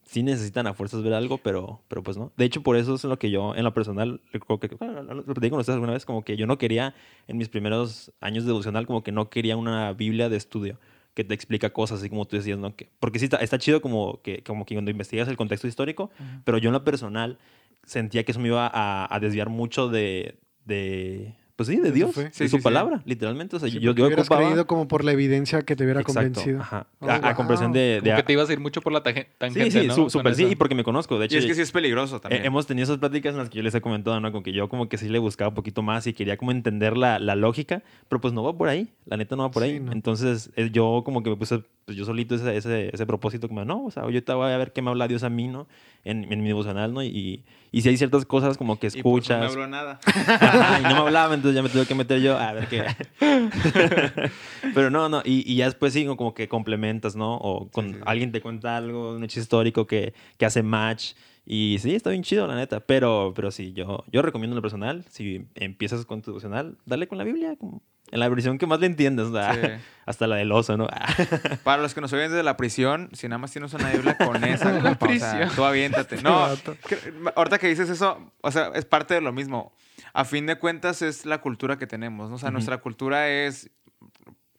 Sí 0.07 0.23
necesitan 0.23 0.67
a 0.67 0.73
fuerzas 0.73 1.03
ver 1.03 1.13
algo, 1.13 1.37
pero, 1.37 1.81
pero 1.87 2.01
pues 2.01 2.17
no. 2.17 2.31
De 2.37 2.45
hecho, 2.45 2.63
por 2.63 2.77
eso 2.77 2.95
es 2.95 3.03
lo 3.03 3.19
que 3.19 3.29
yo, 3.29 3.53
en 3.55 3.63
lo 3.63 3.73
personal, 3.73 4.21
recuerdo 4.31 4.61
que... 4.61 4.75
Bueno, 4.75 5.03
lo 5.03 5.23
platicé 5.23 5.49
con 5.49 5.59
ustedes 5.59 5.75
alguna 5.75 5.93
vez, 5.93 6.05
como 6.05 6.23
que 6.23 6.37
yo 6.37 6.47
no 6.47 6.57
quería, 6.57 6.95
en 7.27 7.37
mis 7.37 7.49
primeros 7.49 8.13
años 8.21 8.45
de 8.45 8.47
devocional, 8.47 8.87
como 8.87 9.03
que 9.03 9.11
no 9.11 9.29
quería 9.29 9.57
una 9.57 9.91
Biblia 9.93 10.29
de 10.29 10.37
estudio 10.37 10.79
que 11.13 11.23
te 11.23 11.33
explica 11.33 11.71
cosas, 11.71 11.99
así 11.99 12.09
como 12.09 12.25
tú 12.25 12.35
decías, 12.35 12.59
¿no? 12.59 12.75
Que, 12.75 12.89
porque 12.99 13.17
sí, 13.17 13.25
está, 13.25 13.37
está 13.37 13.57
chido 13.57 13.81
como 13.81 14.21
que, 14.21 14.43
como 14.43 14.65
que 14.65 14.75
cuando 14.75 14.91
investigas 14.91 15.27
el 15.27 15.35
contexto 15.35 15.67
histórico, 15.67 16.11
pero 16.43 16.59
yo 16.59 16.69
en 16.69 16.73
lo 16.73 16.83
personal 16.83 17.39
sentía 17.83 18.23
que 18.23 18.33
eso 18.33 18.39
me 18.39 18.49
iba 18.49 18.69
a, 18.71 19.13
a 19.13 19.19
desviar 19.19 19.49
mucho 19.49 19.89
de, 19.89 20.37
de, 20.65 21.33
pues 21.57 21.67
sí, 21.67 21.75
de 21.77 21.91
Dios, 21.91 22.15
de 22.15 22.29
Sí, 22.31 22.45
su 22.47 22.49
sí, 22.49 22.57
sí. 22.57 22.63
palabra, 22.63 23.01
literalmente. 23.05 23.55
O 23.55 23.59
sea, 23.59 23.67
Sí, 23.67 23.79
yo, 23.79 23.89
porque 23.91 23.99
yo 24.01 24.05
hubieras 24.07 24.27
ocupaba... 24.27 24.43
creído 24.47 24.67
como 24.67 24.87
por 24.87 25.03
la 25.03 25.11
evidencia 25.11 25.63
que 25.63 25.75
te 25.75 25.83
hubiera 25.83 25.99
Exacto, 26.01 26.21
convencido. 26.31 26.61
ajá. 26.61 26.87
Oh, 26.99 27.09
a, 27.11 27.33
comprensión 27.35 27.73
de... 27.73 27.79
de 27.79 27.99
Como 28.01 28.15
que 28.15 28.23
te 28.23 28.33
ibas 28.33 28.49
a 28.49 28.53
ir 28.53 28.59
mucho 28.61 28.79
por 28.81 28.93
la 28.93 28.99
sí, 28.99 29.23
tangente, 29.37 29.71
sí, 29.71 29.87
¿no? 29.87 29.93
su- 29.95 30.01
Con 30.03 30.09
súper 30.11 30.35
sí, 30.35 30.43
eso. 30.43 30.51
y 30.51 30.55
porque 30.55 30.75
me 30.75 30.83
conozco. 30.85 31.17
De 31.19 31.25
Y 31.25 31.27
hecho, 31.27 31.39
es 31.39 31.45
que 31.47 31.55
sí 31.55 31.61
es 31.61 31.71
peligroso 31.71 32.21
también. 32.21 32.43
Eh, 32.43 32.45
hemos 32.47 32.67
tenido 32.67 32.83
esas 32.83 32.99
pláticas 32.99 33.33
en 33.33 33.39
las 33.39 33.49
que 33.49 33.57
yo 33.57 33.63
les 33.63 33.73
he 33.75 33.81
comentado, 33.81 34.19
¿no? 34.21 34.31
Como 34.31 34.43
que 34.43 34.53
yo 34.53 34.69
como 34.69 34.87
que 34.87 34.97
sí 34.97 35.09
le 35.09 35.19
buscaba 35.19 35.49
un 35.49 35.55
poquito 35.55 35.81
más 35.81 36.05
y 36.07 36.13
quería 36.13 36.37
como 36.37 36.51
entender 36.51 36.95
la, 36.95 37.19
la 37.19 37.35
lógica, 37.35 37.81
pero 38.07 38.21
pues 38.21 38.33
no 38.33 38.43
va 38.43 38.55
por 38.55 38.69
ahí, 38.69 38.87
la 39.05 39.17
neta 39.17 39.35
no 39.35 39.43
va 39.43 39.51
por 39.51 39.63
Sí, 39.63 39.69
ahí. 39.69 39.79
no. 39.79 39.91
Entonces 39.91 40.51
eh, 40.55 40.69
yo 40.71 41.01
como 41.03 41.23
que 41.23 41.31
me 41.31 41.35
puse, 41.37 41.63
pues 41.85 41.97
yo 41.97 42.05
solito 42.05 42.35
ese, 42.35 42.55
ese, 42.55 42.89
ese 42.93 43.05
propósito 43.07 43.47
como, 43.47 43.65
no, 43.65 43.85
o 43.85 43.89
sea, 43.91 44.03
yo 44.03 44.05
ahorita 44.07 44.35
voy 44.35 44.51
a 44.51 44.57
ver 44.57 44.71
qué 44.73 44.83
me 44.83 44.91
habla 44.91 45.07
Dios 45.07 45.23
a 45.23 45.29
mí, 45.29 45.47
¿no? 45.47 45.67
En, 46.03 46.31
en 46.31 46.41
mi 46.41 46.47
devocional, 46.47 46.93
¿no? 46.93 47.03
Y, 47.03 47.43
y 47.71 47.81
si 47.81 47.89
hay 47.89 47.97
ciertas 47.97 48.25
cosas 48.25 48.57
como 48.57 48.79
que 48.79 48.87
Y 48.87 48.89
pues 48.89 49.03
no 49.03 49.09
me 49.11 49.17
escuchas... 49.45 49.51
habló 49.51 49.67
nada. 49.67 49.99
Ajá, 50.05 50.79
y 50.79 50.83
no 50.83 50.89
me 50.89 50.97
hablaba, 51.01 51.33
entonces 51.35 51.55
ya 51.55 51.61
me 51.63 51.69
tuve 51.69 51.85
que 51.85 51.95
meter 51.95 52.21
yo 52.21 52.37
a 52.37 52.53
ver 52.53 52.67
qué. 52.67 52.83
Pero 54.73 54.89
no, 54.89 55.09
no, 55.09 55.21
y, 55.23 55.43
y 55.51 55.55
ya 55.55 55.65
después 55.65 55.93
sí, 55.93 56.05
como 56.05 56.33
que 56.33 56.47
complementas, 56.47 57.15
¿no? 57.15 57.35
O 57.35 57.69
con 57.69 57.87
Sí, 57.87 57.93
sí. 57.93 57.99
alguien 58.05 58.31
te 58.31 58.41
cuenta 58.41 58.77
algo, 58.77 59.15
un 59.15 59.23
hecho 59.23 59.39
histórico 59.39 59.87
que, 59.87 60.13
que 60.37 60.45
hace 60.45 60.63
match. 60.63 61.13
Y 61.45 61.77
sí, 61.79 61.95
está 61.95 62.09
bien 62.09 62.23
chido, 62.23 62.45
la 62.47 62.55
neta. 62.55 62.81
Pero, 62.81 63.31
pero 63.35 63.51
sí, 63.51 63.71
yo, 63.73 64.03
yo 64.11 64.21
recomiendo 64.21 64.53
en 64.53 64.57
lo 64.57 64.61
personal, 64.61 65.05
si 65.09 65.45
empiezas 65.55 66.05
con 66.05 66.21
tu 66.21 66.31
devocional, 66.31 66.77
dale 66.85 67.07
con 67.07 67.17
la 67.17 67.23
Biblia, 67.23 67.55
como 67.57 67.81
en 68.11 68.19
la 68.19 68.29
versión 68.29 68.57
que 68.57 68.65
más 68.67 68.79
le 68.79 68.85
entiendas, 68.87 69.27
Sí. 69.29 69.67
hasta 70.05 70.27
la 70.27 70.37
del 70.37 70.51
oso, 70.51 70.77
¿no? 70.77 70.87
Para 71.63 71.81
los 71.81 71.93
que 71.93 72.01
nos 72.01 72.13
oyen 72.13 72.29
desde 72.31 72.43
la 72.43 72.55
prisión, 72.57 73.09
si 73.13 73.27
nada 73.27 73.37
más 73.39 73.51
tienes 73.51 73.73
una 73.73 73.89
Biblia 73.91 74.17
con 74.17 74.41
esa, 74.43 74.71
La 74.71 74.81
compa, 74.81 75.05
o 75.05 75.17
sea, 75.19 75.31
prisión. 75.31 75.49
tú 75.55 75.65
aviéntate. 75.65 76.21
No, 76.21 76.47
que- 76.87 77.13
ahorita 77.35 77.57
que 77.59 77.67
dices 77.67 77.89
eso, 77.89 78.31
o 78.41 78.51
sea, 78.51 78.71
es 78.75 78.85
parte 78.85 79.13
de 79.15 79.21
lo 79.21 79.33
mismo. 79.33 79.73
A 80.13 80.23
fin 80.25 80.45
de 80.45 80.57
cuentas 80.57 81.01
es 81.01 81.25
la 81.25 81.39
cultura 81.41 81.77
que 81.77 81.87
tenemos, 81.87 82.29
¿no? 82.29 82.35
O 82.35 82.39
sea, 82.39 82.51
nuestra 82.51 82.77
cultura 82.77 83.27
es 83.29 83.69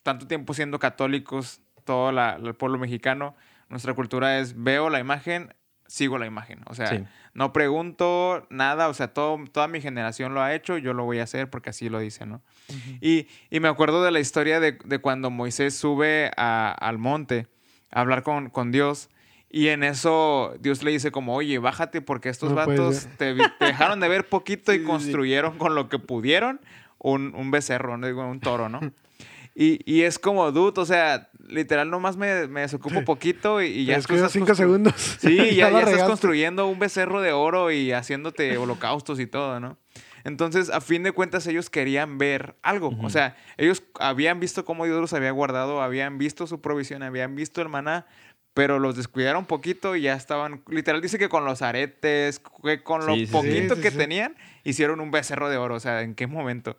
tanto 0.03 0.26
tiempo 0.26 0.55
siendo 0.55 0.78
católicos, 0.78 1.61
todo 1.84 2.12
la- 2.12 2.34
el 2.42 2.55
pueblo 2.55 2.78
mexicano, 2.78 3.34
nuestra 3.68 3.94
cultura 3.94 4.38
es 4.38 4.62
veo 4.62 4.90
la 4.90 4.99
imagen, 4.99 5.55
sigo 5.86 6.18
la 6.18 6.26
imagen. 6.26 6.61
O 6.66 6.74
sea, 6.74 6.86
Sí. 6.88 7.05
No 7.39 7.53
pregunto 7.53 8.45
nada, 8.51 8.89
o 8.89 8.95
sea, 8.95 9.14
todo, 9.14 9.39
toda 9.53 9.68
mi 9.68 9.80
generación 9.80 10.34
lo 10.34 10.43
ha 10.43 10.55
hecho, 10.57 10.76
yo 10.76 10.93
lo 10.93 11.05
voy 11.05 11.20
a 11.20 11.22
hacer 11.22 11.49
porque 11.49 11.70
así 11.70 11.89
lo 11.89 12.01
dice, 12.01 12.26
¿no? 12.26 12.43
y, 13.01 13.28
y 13.49 13.61
me 13.61 13.68
acuerdo 13.68 14.03
de 14.03 14.11
la 14.11 14.18
historia 14.18 14.59
de, 14.59 14.72
de 14.84 14.99
cuando 14.99 15.30
Moisés 15.30 15.74
sube 15.76 16.32
a- 16.36 16.72
al 16.72 16.99
monte 16.99 17.47
a 17.93 18.01
hablar 18.01 18.24
con, 18.24 18.51
con 18.51 18.72
Dios. 18.72 19.09
Y 19.51 19.68
en 19.68 19.82
eso 19.84 20.53
Dios 20.61 20.82
le 20.82 20.91
dice 20.91 21.11
como, 21.12 21.34
oye, 21.36 21.59
bájate 21.59 22.03
porque 22.03 22.28
estos 22.28 22.51
No 22.51 22.57
vatos 22.57 23.07
te, 23.16 23.34
dejaron 23.61 24.01
de 24.01 24.09
ver 24.09 24.28
poquito 24.28 24.72
y 24.74 24.78
sí, 24.78 24.82
sí. 24.82 24.86
construyeron 24.89 25.57
con 25.59 25.74
lo 25.76 25.89
que 25.89 25.99
pudieron 26.01 26.61
un, 26.99 27.32
un 27.36 27.51
becerro, 27.53 27.97
no 27.97 28.07
digo, 28.09 28.26
un 28.26 28.41
toro, 28.41 28.68
¿no? 28.68 28.80
Y, 29.55 29.80
y 29.91 30.03
es 30.03 30.18
como, 30.18 30.51
dude, 30.53 30.80
o 30.80 30.84
sea, 30.84 31.30
literal 31.49 31.90
nomás 31.90 32.16
me, 32.16 32.46
me 32.49 32.61
desocupo 32.62 33.05
poquito 33.05 33.62
y, 33.62 33.66
y 33.66 33.84
ya 33.84 34.01
quedan 34.01 34.16
estás 34.16 34.32
cinco 34.32 34.55
segundos. 34.55 34.94
Sí, 35.20 35.36
ya, 35.57 35.70
ya 35.70 35.80
estás 35.80 36.05
construyendo 36.05 36.66
un 36.66 36.78
becerro 36.78 37.20
de 37.20 37.32
oro 37.32 37.70
y 37.70 37.92
haciéndote 37.92 38.57
holocaustos 38.59 39.18
y 39.20 39.26
todo, 39.26 39.61
¿no? 39.61 39.76
Entonces, 40.24 40.68
a 40.70 40.80
fin 40.80 41.03
de 41.05 41.12
cuentas, 41.12 41.46
ellos 41.46 41.70
querían 41.70 42.18
ver 42.18 42.57
algo. 42.62 42.92
O 43.03 43.09
sea, 43.09 43.36
ellos 43.57 43.82
habían 43.99 44.40
visto 44.40 44.64
cómo 44.64 44.84
Dios 44.84 45.01
los 45.01 45.12
había 45.14 45.30
guardado, 45.30 45.80
habían 45.80 46.18
visto 46.18 46.46
su 46.46 46.61
provisión, 46.61 47.03
habían 47.03 47.34
visto 47.34 47.62
el 47.62 47.68
maná, 47.68 48.05
pero 48.53 48.78
los 48.78 48.96
descuidaron 48.96 49.40
un 49.40 49.46
poquito 49.46 49.94
y 49.96 50.03
ya 50.03 50.14
estaban, 50.14 50.62
literal 50.68 51.01
dice 51.01 51.18
que 51.18 51.28
con 51.28 51.44
los 51.44 51.62
aretes, 51.62 52.42
que 52.62 52.82
con 52.82 53.07
lo 53.07 53.14
Sí, 53.14 53.20
sí, 53.20 53.26
sí. 53.26 53.32
poquito 53.32 53.74
Sí, 53.76 53.80
sí, 53.80 53.82
que 53.82 53.90
sí. 53.92 53.96
tenían, 53.96 54.34
hicieron 54.64 55.01
un 55.01 55.11
becerro 55.12 55.49
de 55.49 55.57
oro. 55.57 55.76
O 55.76 55.80
sea, 55.80 56.03
¿en 56.03 56.14
qué 56.14 56.26
momento? 56.26 56.76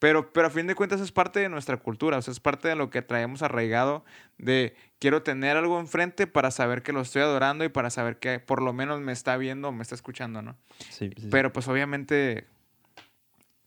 Pero, 0.00 0.32
pero 0.32 0.48
a 0.48 0.50
fin 0.50 0.66
de 0.66 0.74
cuentas 0.74 1.00
es 1.00 1.12
parte 1.12 1.40
de 1.40 1.48
nuestra 1.48 1.76
cultura, 1.78 2.18
o 2.18 2.22
sea, 2.22 2.32
es 2.32 2.40
parte 2.40 2.68
de 2.68 2.76
lo 2.76 2.90
que 2.90 3.00
traemos 3.00 3.42
arraigado 3.42 4.04
de 4.38 4.74
quiero 4.98 5.22
tener 5.22 5.56
algo 5.56 5.78
enfrente 5.80 6.26
para 6.26 6.50
saber 6.50 6.82
que 6.82 6.92
lo 6.92 7.00
estoy 7.00 7.22
adorando 7.22 7.64
y 7.64 7.68
para 7.70 7.88
saber 7.90 8.18
que 8.18 8.38
por 8.38 8.60
lo 8.60 8.72
menos 8.72 9.00
me 9.00 9.12
está 9.12 9.36
viendo 9.36 9.68
o 9.68 9.72
me 9.72 9.82
está 9.82 9.94
escuchando, 9.94 10.42
¿no? 10.42 10.56
Sí, 10.90 11.10
sí. 11.16 11.28
Pero 11.30 11.52
pues 11.52 11.68
obviamente, 11.68 12.46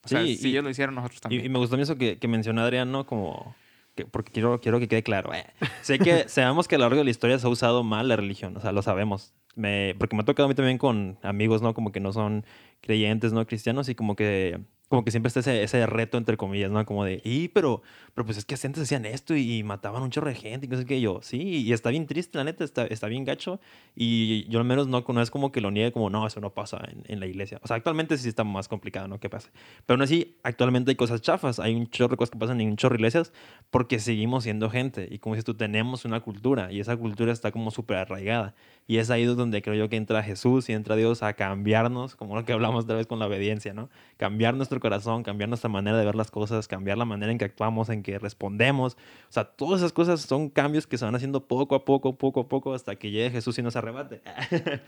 o 0.04 0.08
sea, 0.10 0.22
Sí, 0.22 0.36
si 0.38 0.48
y- 0.50 0.52
ellos 0.52 0.64
lo 0.64 0.70
hicieron, 0.70 0.96
nosotros 0.96 1.22
también. 1.22 1.46
y 1.46 1.50
me 1.50 1.58
gustó 1.60 1.76
eso 1.78 1.98
que, 1.98 2.18
que 2.20 2.28
mencionó 2.28 2.62
Adrián, 2.62 2.92
¿no? 2.92 3.06
Como... 3.06 3.56
que- 3.96 4.06
porque 4.06 4.32
quiero, 4.32 4.60
quiero 4.62 4.80
que 4.80 4.88
quede 4.88 5.04
claro. 5.04 5.34
eh. 5.34 5.46
Sé 5.82 5.98
que 5.98 6.28
sabemos 6.30 6.68
que 6.68 6.76
a 6.76 6.78
lo 6.78 6.84
largo 6.86 6.98
de 7.00 7.04
la 7.06 7.10
historia 7.10 7.40
se 7.40 7.48
ha 7.48 7.50
usado 7.50 7.84
mal 7.84 8.08
la 8.08 8.16
religión, 8.16 8.56
o 8.58 8.60
sea, 8.62 8.72
lo 8.74 8.82
sabemos. 8.82 9.34
Me, 9.56 9.96
porque 9.98 10.16
me 10.16 10.22
ha 10.22 10.26
tocado 10.26 10.46
a 10.46 10.50
mí 10.50 10.56
también 10.56 10.78
con 10.78 11.18
amigos, 11.24 11.64
¿no? 11.64 11.74
Como 11.74 11.92
que 11.92 12.00
no 12.00 12.14
son 12.14 12.46
creyentes, 12.82 13.34
¿no? 13.34 13.48
Cristianos 13.48 13.90
y 13.90 13.96
como 13.96 14.16
que, 14.16 14.60
como 14.90 15.04
que 15.04 15.12
siempre 15.12 15.28
está 15.28 15.42
ese, 15.42 15.64
ese 15.64 15.86
reto, 15.86 16.18
entre 16.18 16.38
comillas, 16.38 16.72
¿no? 16.72 16.86
Como 16.86 17.04
de, 17.04 17.22
y 17.24 17.50
pero, 17.50 17.82
pero 18.14 18.26
pues 18.26 18.38
es 18.38 18.46
que 18.46 18.56
antes 18.56 18.84
hacían 18.84 19.06
esto 19.06 19.36
y, 19.36 19.64
mataban 19.64 20.02
un 20.02 20.12
chorro 20.12 20.30
de 20.30 20.36
gente 20.36 20.66
y 20.66 20.70
cosas 20.70 20.86
que 20.86 21.02
yo, 21.02 21.20
sí, 21.22 21.42
y 21.42 21.74
está 21.74 21.90
bien 21.90 22.08
triste, 22.08 22.38
la 22.38 22.46
neta, 22.46 22.64
está, 22.64 22.86
está 22.86 23.08
bien 23.08 23.26
gacho. 23.26 23.60
Y 23.96 24.48
yo 24.50 24.60
al 24.60 24.66
menos 24.66 24.88
no, 24.88 25.04
no 25.08 25.22
es 25.22 25.32
como 25.32 25.52
que 25.52 25.60
lo 25.60 25.72
niegue 25.72 25.92
como, 25.92 26.10
no, 26.10 26.26
eso 26.26 26.40
no 26.40 26.52
pasa 26.54 26.80
en, 26.88 27.04
en 27.08 27.20
la 27.20 27.26
iglesia. 27.26 27.60
O 27.64 27.68
sea, 27.68 27.76
actualmente 27.76 28.18
sí 28.18 28.30
está 28.30 28.44
más 28.44 28.68
complicado, 28.68 29.08
¿no? 29.08 29.20
Que 29.20 29.30
pase. 29.30 29.50
Pero 29.86 29.96
aún 29.96 30.04
así, 30.04 30.38
actualmente 30.44 30.92
hay 30.92 30.96
cosas 30.96 31.22
chafas, 31.22 31.60
hay 31.60 31.76
un 31.76 31.90
chorro 31.90 32.12
de 32.12 32.18
cosas 32.18 32.32
que 32.32 32.40
pasan 32.40 32.62
en 32.62 32.70
un 32.70 32.78
chorro 32.78 32.94
de 32.94 33.00
iglesias 33.00 33.34
porque 33.70 34.00
seguimos 34.00 34.44
siendo 34.44 34.70
gente. 34.70 35.08
Y 35.12 35.20
como 35.20 35.36
dices 35.36 35.46
tú, 35.46 35.54
tenemos 35.56 36.06
una 36.06 36.22
cultura 36.22 36.72
y 36.72 36.80
esa 36.80 36.96
cultura 36.96 37.34
está 37.34 37.52
como 37.52 37.72
súper 37.72 37.98
arraigada. 37.98 38.56
Y 38.88 39.00
es 39.00 39.10
ahí 39.10 39.26
donde 39.26 39.62
creo 39.62 39.76
yo 39.76 39.90
que 39.90 39.98
entra 39.98 40.24
Jesús 40.24 40.70
y 40.70 40.74
entra 40.74 40.96
Dios 40.96 41.22
a 41.22 41.34
cambiarnos, 41.34 42.16
como 42.16 42.36
lo 42.36 42.46
que 42.46 42.54
hablamos 42.54 42.86
otra 42.86 42.96
vez 42.96 43.06
con 43.06 43.20
la 43.20 43.28
obediencia, 43.28 43.74
¿no? 43.74 43.90
Cambiar 44.16 44.56
nuestro 44.56 44.77
corazón, 44.80 45.24
cambiar 45.24 45.50
nuestra 45.50 45.70
manera 45.70 45.98
de 45.98 46.06
ver 46.06 46.16
las 46.16 46.32
cosas, 46.32 46.68
cambiar 46.68 46.98
la 46.98 47.06
manera 47.06 47.32
en 47.32 47.38
que 47.38 47.46
actuamos, 47.46 47.90
en 47.90 48.04
que 48.04 48.20
respondemos. 48.20 48.94
O 49.30 49.32
sea, 49.32 49.46
todas 49.46 49.82
esas 49.82 49.94
cosas 49.94 50.22
son 50.22 50.50
cambios 50.50 50.88
que 50.88 50.98
se 50.98 51.06
van 51.06 51.16
haciendo 51.16 51.48
poco 51.48 51.76
a 51.76 51.86
poco, 51.86 52.18
poco 52.18 52.42
a 52.42 52.48
poco, 52.48 52.74
hasta 52.74 52.96
que 52.96 53.12
llegue 53.12 53.32
Jesús 53.32 53.58
y 53.58 53.62
nos 53.62 53.76
arrebate. 53.76 54.22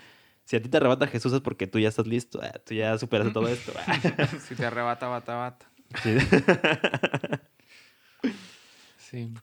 si 0.46 0.56
a 0.56 0.62
ti 0.62 0.70
te 0.70 0.78
arrebata 0.78 1.08
Jesús 1.08 1.34
es 1.34 1.42
porque 1.42 1.68
tú 1.68 1.80
ya 1.80 1.90
estás 1.90 2.08
listo, 2.08 2.42
eh, 2.44 2.52
tú 2.66 2.74
ya 2.74 2.98
superaste 2.98 3.34
todo 3.34 3.48
esto. 3.48 3.72
si 4.48 4.56
te 4.56 4.66
arrebata, 4.66 5.08
bata, 5.08 5.36
bata. 5.36 5.72
Sí. 6.04 6.18
Sí. 9.10 9.34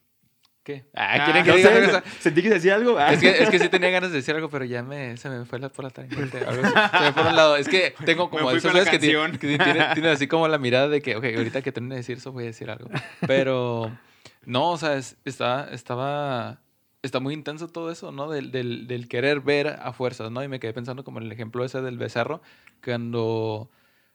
¿Qué? 0.67 0.85
Ah, 0.97 1.15
Ah, 1.15 1.25
¿quieren 1.27 1.45
que 1.45 1.51
No 1.51 1.57
diga 1.57 2.03
sé? 2.03 2.11
Sentí 2.19 2.43
que 2.43 2.51
decía 2.51 2.75
algo. 2.75 2.99
Es 2.99 3.21
que, 3.21 3.29
es 3.41 3.51
que 3.51 3.61
sí 3.61 3.69
tenía 3.69 3.89
ganas 3.91 4.11
de 4.11 4.17
decir 4.17 4.35
algo, 4.35 4.49
pero 4.51 4.65
ya 4.65 4.83
me, 4.83 5.17
se 5.17 5.29
me 5.31 5.45
fue 5.45 5.61
la, 5.61 5.69
por 5.69 5.85
la 5.85 5.91
tangente. 5.91 6.41
Se 6.41 6.45
me 6.45 7.13
fue 7.13 7.13
por 7.13 7.27
un 7.27 7.37
lado. 7.37 7.57
Es 7.57 7.69
que 7.69 7.95
tengo 8.05 8.29
como 8.29 8.49
que, 8.51 8.61
que 8.91 8.99
tienen, 8.99 9.95
tienen 9.95 10.07
así 10.13 10.27
como 10.27 10.49
la 10.49 10.59
mirada 10.59 10.89
de 10.89 11.01
que, 11.01 11.15
ok, 11.15 11.25
ahorita 11.37 11.63
que 11.63 11.71
termine 11.71 11.95
de 11.95 12.01
decir 12.01 12.19
eso 12.19 12.33
voy 12.33 12.43
a 12.43 12.47
decir 12.49 12.69
algo. 12.69 12.91
Pero 13.29 13.97
no, 14.45 14.73
o 14.73 14.77
sea, 14.77 14.97
es- 14.97 15.17
estaba, 15.25 15.69
estaba, 15.71 16.59
está 17.03 17.21
muy 17.21 17.33
intenso 17.35 17.69
todo 17.69 17.93
eso, 17.93 18.11
¿no? 18.11 18.29
Del, 18.29 18.51
del, 18.51 18.89
del 18.89 19.07
querer 19.07 19.43
ver 19.43 19.69
a 19.69 19.93
fuerzas, 19.93 20.33
¿no? 20.33 20.43
Y 20.43 20.49
me 20.49 20.59
quedé 20.59 20.73
pensando 20.73 21.05
como 21.05 21.21
en 21.21 21.27
el 21.27 21.33
ejemplo 21.33 21.65
ese 21.65 21.81
del 21.81 21.97
becerro, 21.97 22.43
cuando... 22.85 23.71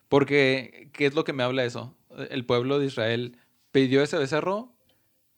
Porque, 0.09 0.89
¿qué 0.91 1.05
es 1.05 1.13
lo 1.15 1.23
que 1.23 1.31
me 1.31 1.43
habla 1.43 1.63
eso? 1.63 1.95
El 2.29 2.45
pueblo 2.45 2.77
de 2.79 2.87
Israel 2.87 3.37
pidió 3.71 4.03
ese 4.03 4.17
becerro 4.17 4.73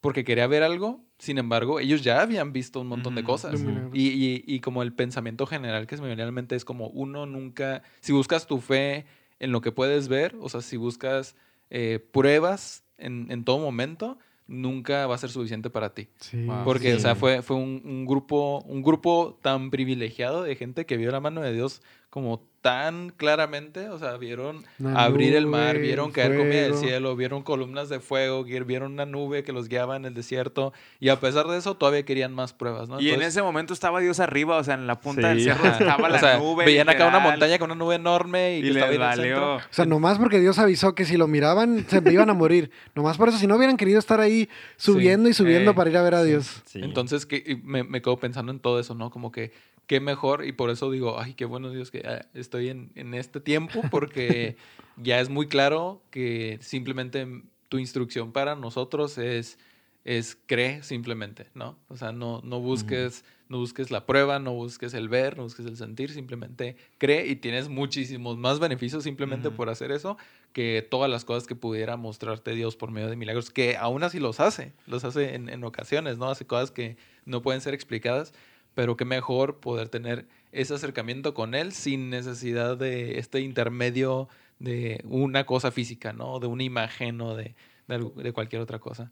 porque 0.03 0.23
quería 0.25 0.45
ver 0.47 0.63
algo, 0.63 0.99
sin 1.17 1.37
embargo, 1.37 1.79
ellos 1.79 2.03
ya 2.03 2.21
habían 2.21 2.51
visto 2.51 2.81
un 2.81 2.87
montón 2.87 3.15
de 3.15 3.23
cosas. 3.23 3.63
Y, 3.93 4.09
y- 4.09 4.43
y 4.45 4.59
como 4.59 4.83
el 4.83 4.91
pensamiento 4.93 5.45
general 5.47 5.87
que 5.87 5.95
se 5.95 6.01
me 6.01 6.09
viene 6.09 6.23
a 6.23 6.25
la 6.25 6.31
mente 6.33 6.55
es 6.57 6.65
como 6.65 6.87
uno 6.89 7.25
nunca, 7.25 7.81
si 8.01 8.11
buscas 8.11 8.45
tu 8.45 8.59
fe 8.59 9.05
en 9.39 9.51
lo 9.53 9.61
que 9.61 9.71
puedes 9.71 10.09
ver, 10.09 10.35
o 10.41 10.49
sea, 10.49 10.59
si 10.61 10.75
buscas 10.75 11.35
eh, 11.69 12.05
pruebas 12.11 12.83
en, 12.97 13.31
en 13.31 13.45
todo 13.45 13.59
momento, 13.59 14.17
nunca 14.45 15.07
va 15.07 15.15
a 15.15 15.17
ser 15.17 15.29
suficiente 15.29 15.69
para 15.69 15.93
ti. 15.93 16.09
Sí. 16.19 16.45
Wow. 16.47 16.65
Porque, 16.65 16.91
Sí. 16.91 16.97
o 16.97 16.99
sea, 16.99 17.15
fue, 17.15 17.41
fue 17.41 17.55
un, 17.55 17.81
un 17.85 18.05
grupo, 18.05 18.61
un 18.67 18.83
grupo 18.83 19.39
tan 19.41 19.71
privilegiado 19.71 20.43
de 20.43 20.55
gente 20.57 20.85
que 20.85 20.97
vio 20.97 21.11
la 21.11 21.21
mano 21.21 21.39
de 21.41 21.53
Dios 21.53 21.81
como 22.09 22.45
tan 22.63 23.09
claramente, 23.09 23.89
o 23.89 23.99
sea, 23.99 24.15
vieron 24.15 24.63
abrir 24.95 25.35
el 25.35 25.45
mar, 25.47 25.79
vieron 25.79 26.13
caer 26.13 26.37
comida 26.37 26.61
del 26.61 26.71
fuego. 26.71 26.87
cielo, 26.87 27.15
vieron 27.17 27.43
columnas 27.43 27.89
de 27.89 27.99
fuego, 27.99 28.45
vieron 28.45 28.93
una 28.93 29.05
nube 29.05 29.43
que 29.43 29.51
los 29.51 29.67
guiaba 29.67 29.97
en 29.97 30.05
el 30.05 30.13
desierto 30.13 30.71
y 31.01 31.09
a 31.09 31.19
pesar 31.19 31.45
de 31.47 31.57
eso 31.57 31.75
todavía 31.75 32.03
querían 32.05 32.33
más 32.33 32.53
pruebas, 32.53 32.87
¿no? 32.87 33.01
Y 33.01 33.09
en 33.11 33.21
ese 33.21 33.41
momento 33.41 33.73
estaba 33.73 33.99
Dios 33.99 34.21
arriba, 34.21 34.55
o 34.55 34.63
sea, 34.63 34.75
en 34.75 34.87
la 34.87 35.01
punta 35.01 35.27
del 35.27 35.39
Sí. 35.39 35.43
cerro 35.43 35.65
estaba 35.65 36.07
la 36.09 36.15
o 36.15 36.19
sea, 36.19 36.37
nube. 36.39 36.63
veían 36.63 36.87
acá 36.87 37.05
una 37.05 37.19
montaña 37.19 37.59
con 37.59 37.69
una 37.69 37.77
nube 37.77 37.95
enorme 37.95 38.55
y, 38.55 38.59
y, 38.59 38.61
que 38.61 38.69
estaba 38.69 38.91
les 38.91 38.99
ahí 39.01 39.03
en 39.05 39.11
el 39.11 39.25
centro. 39.27 39.41
valió. 39.41 39.55
O 39.57 39.61
sea, 39.69 39.85
nomás 39.85 40.17
porque 40.17 40.39
Dios 40.39 40.57
avisó 40.57 40.95
que 40.95 41.03
si 41.03 41.17
lo 41.17 41.27
miraban 41.27 41.85
se 41.89 42.01
iban 42.13 42.29
a 42.29 42.33
morir. 42.33 42.71
Nomás 42.95 43.17
por 43.17 43.27
eso, 43.27 43.37
si 43.39 43.45
no 43.45 43.57
hubieran 43.57 43.75
querido 43.75 43.99
estar 43.99 44.21
ahí 44.21 44.47
subiendo 44.77 45.27
y 45.27 45.33
subiendo 45.33 45.71
Eh, 45.71 45.73
para 45.73 45.89
ir 45.89 45.97
a 45.97 46.01
ver 46.01 46.15
a 46.15 46.23
Dios. 46.23 46.61
Sí. 46.63 46.79
Entonces 46.81 47.25
que, 47.25 47.59
me 47.61 48.01
quedo 48.01 48.15
pensando 48.15 48.53
en 48.53 48.59
todo 48.61 48.79
eso, 48.79 48.95
¿no? 48.95 49.09
Como 49.11 49.33
que 49.33 49.51
qué 49.87 49.99
mejor 49.99 50.45
y 50.45 50.51
por 50.51 50.69
eso 50.69 50.89
digo, 50.91 51.19
ay, 51.19 51.33
qué 51.33 51.45
bueno 51.45 51.69
Dios 51.69 51.91
que 51.91 52.03
ah, 52.05 52.25
estoy 52.33 52.69
en, 52.69 52.91
en 52.95 53.13
este 53.13 53.39
tiempo 53.39 53.81
porque 53.91 54.55
ya 54.97 55.19
es 55.19 55.29
muy 55.29 55.47
claro 55.47 56.01
que 56.11 56.57
simplemente 56.61 57.27
tu 57.69 57.77
instrucción 57.79 58.31
para 58.31 58.55
nosotros 58.55 59.17
es, 59.17 59.57
es 60.05 60.37
cree 60.45 60.83
simplemente, 60.83 61.47
¿no? 61.53 61.77
O 61.89 61.97
sea, 61.97 62.11
no, 62.11 62.41
no 62.43 62.59
busques... 62.59 63.23
No 63.49 63.59
busques 63.59 63.91
la 63.91 64.07
prueba, 64.07 64.39
no 64.39 64.53
busques 64.53 64.95
el 64.95 65.09
ver, 65.09 65.37
no 65.37 65.43
busques 65.43 65.67
el 65.67 65.77
sentir, 65.77 66.09
simplemente 66.11 66.75
cree 66.97 67.27
y 67.27 67.35
tienes 67.35 67.69
muchísimos 67.69 68.35
más 68.35 68.59
beneficios 68.59 69.03
simplemente 69.03 69.51
por 69.51 69.69
hacer 69.69 69.91
eso 69.91 70.17
que 70.53 70.87
todas 70.89 71.07
las 71.07 71.23
cosas 71.23 71.45
que 71.45 71.53
pudiera 71.53 71.95
mostrarte 71.95 72.55
Dios 72.55 72.75
por 72.75 72.89
medio 72.89 73.09
de 73.09 73.15
milagros, 73.15 73.51
que 73.51 73.77
aún 73.77 74.01
así 74.01 74.19
los 74.19 74.39
hace, 74.39 74.73
los 74.87 75.03
hace 75.03 75.35
en, 75.35 75.49
en 75.49 75.63
ocasiones, 75.65 76.17
¿no? 76.17 76.31
Hace 76.31 76.47
cosas 76.47 76.71
que 76.71 76.97
no 77.25 77.43
pueden 77.43 77.61
ser 77.61 77.75
explicadas, 77.75 78.33
pero 78.73 78.97
que 78.97 79.05
mejor 79.05 79.59
poder 79.59 79.89
tener 79.89 80.27
ese 80.51 80.73
acercamiento 80.73 81.33
con 81.33 81.55
Él 81.55 81.71
sin 81.71 82.09
necesidad 82.09 82.77
de 82.77 83.19
este 83.19 83.39
intermedio 83.41 84.29
de 84.59 85.01
una 85.05 85.45
cosa 85.45 85.71
física, 85.71 86.13
¿no? 86.13 86.39
De 86.39 86.47
una 86.47 86.63
imagen 86.63 87.19
o 87.21 87.35
de, 87.35 87.55
de, 87.87 87.95
algo- 87.95 88.13
de 88.21 88.31
cualquier 88.33 88.61
otra 88.61 88.79
cosa. 88.79 89.11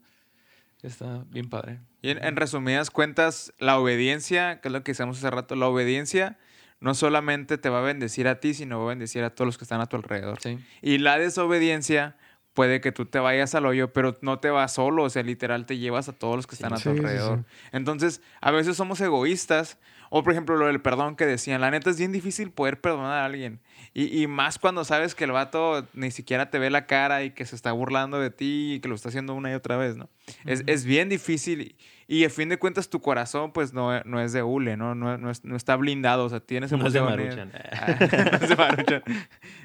Está 0.82 1.24
bien 1.30 1.48
padre. 1.48 1.78
Y 2.00 2.10
en, 2.10 2.24
en 2.24 2.36
resumidas 2.36 2.90
cuentas, 2.90 3.52
la 3.58 3.78
obediencia, 3.78 4.60
que 4.60 4.68
es 4.68 4.72
lo 4.72 4.82
que 4.82 4.92
hicimos 4.92 5.18
hace 5.18 5.30
rato, 5.30 5.54
la 5.54 5.68
obediencia 5.68 6.38
no 6.80 6.94
solamente 6.94 7.58
te 7.58 7.68
va 7.68 7.78
a 7.78 7.82
bendecir 7.82 8.26
a 8.26 8.40
ti, 8.40 8.54
sino 8.54 8.78
va 8.80 8.86
a 8.86 8.88
bendecir 8.88 9.22
a 9.22 9.30
todos 9.30 9.46
los 9.46 9.58
que 9.58 9.64
están 9.64 9.80
a 9.80 9.86
tu 9.86 9.94
alrededor. 9.96 10.40
Sí. 10.40 10.58
Y 10.80 10.98
la 10.98 11.16
desobediencia 11.18 12.16
puede 12.54 12.80
que 12.80 12.92
tú 12.92 13.06
te 13.06 13.18
vayas 13.18 13.54
al 13.54 13.66
hoyo, 13.66 13.92
pero 13.92 14.18
no 14.20 14.38
te 14.38 14.50
vas 14.50 14.72
solo, 14.74 15.04
o 15.04 15.10
sea, 15.10 15.22
literal 15.22 15.64
te 15.66 15.78
llevas 15.78 16.08
a 16.08 16.12
todos 16.12 16.36
los 16.36 16.46
que 16.46 16.54
están 16.54 16.72
a 16.72 16.76
tu 16.76 16.82
Sí, 16.82 16.88
sí, 16.90 16.94
sí. 16.94 17.00
alrededor. 17.00 17.44
Entonces, 17.72 18.20
a 18.40 18.50
veces 18.50 18.76
somos 18.76 19.00
egoístas, 19.00 19.78
o 20.10 20.22
por 20.22 20.32
ejemplo 20.32 20.56
lo 20.56 20.66
del 20.66 20.82
perdón 20.82 21.16
que 21.16 21.24
decían, 21.24 21.60
la 21.62 21.70
neta 21.70 21.88
es 21.88 21.96
bien 21.98 22.12
difícil 22.12 22.50
poder 22.50 22.80
perdonar 22.80 23.12
a 23.12 23.24
alguien. 23.24 23.60
Y, 23.94 24.22
y 24.22 24.26
más 24.26 24.58
cuando 24.58 24.84
sabes 24.84 25.14
que 25.14 25.24
el 25.24 25.32
vato 25.32 25.86
ni 25.94 26.10
siquiera 26.10 26.50
te 26.50 26.58
ve 26.58 26.68
la 26.68 26.86
cara 26.86 27.22
y 27.24 27.30
que 27.30 27.46
se 27.46 27.56
está 27.56 27.72
burlando 27.72 28.20
de 28.20 28.30
ti 28.30 28.74
y 28.74 28.80
que 28.80 28.88
lo 28.88 28.94
está 28.94 29.08
haciendo 29.08 29.34
una 29.34 29.50
y 29.50 29.54
otra 29.54 29.76
vez, 29.78 29.96
¿no? 29.96 30.10
es, 30.44 30.62
es 30.66 30.84
bien 30.84 31.08
difícil. 31.08 31.62
Y, 31.62 31.76
y 32.08 32.24
a 32.24 32.30
fin 32.30 32.48
de 32.48 32.58
cuentas 32.58 32.88
tu 32.90 33.00
corazón 33.00 33.52
pues 33.52 33.72
no, 33.72 34.02
no 34.04 34.20
es 34.20 34.32
de 34.32 34.42
hule, 34.42 34.76
¿no? 34.76 34.94
No, 34.94 35.16
no, 35.18 35.30
es- 35.30 35.44
no 35.44 35.56
está 35.56 35.76
blindado, 35.76 36.24
o 36.24 36.28
sea, 36.28 36.40
tienes 36.40 36.72
No 36.72 36.86
es 36.86 36.92
de. 36.92 37.00
Maruchan. 37.02 37.52
Ah, 37.72 37.96
no 37.98 38.36
es 38.38 38.48
de 38.48 38.56
Maruchan. 38.56 39.02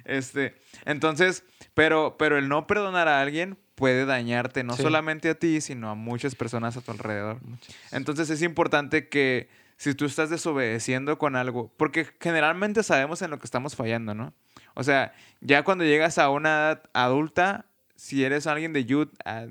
Este, 0.06 0.56
entonces, 0.86 1.44
pero, 1.74 2.16
pero 2.18 2.38
el 2.38 2.48
no 2.50 2.68
perdonar 2.68 3.08
a 3.08 3.22
alguien 3.22 3.58
puede 3.76 4.06
dañarte, 4.06 4.64
no 4.64 4.74
Sí. 4.76 4.82
solamente 4.82 5.30
a 5.30 5.36
ti, 5.36 5.62
sino 5.62 5.90
a 5.90 5.96
muchas 5.96 6.36
personas 6.36 6.78
a 6.78 6.82
tu 6.82 6.92
alrededor. 6.92 7.40
Entonces 7.92 8.30
es 8.30 8.42
importante 8.42 9.08
que 9.10 9.50
si 9.78 9.94
tú 9.94 10.06
estás 10.06 10.30
desobedeciendo 10.32 11.18
con 11.20 11.36
algo, 11.36 11.72
porque 11.78 12.08
generalmente 12.20 12.82
sabemos 12.82 13.22
en 13.22 13.30
lo 13.30 13.38
que 13.38 13.46
estamos 13.46 13.76
fallando, 13.76 14.16
¿no? 14.16 14.34
O 14.74 14.84
sea, 14.84 15.14
ya 15.42 15.64
cuando 15.64 15.84
llegas 15.84 16.18
a 16.18 16.30
una 16.30 16.50
edad 16.50 16.84
adulta, 16.94 17.66
si 17.98 18.24
eres 18.24 18.48
alguien 18.48 18.72
de 18.72 18.86
youth, 18.86 19.10
ah, 19.26 19.46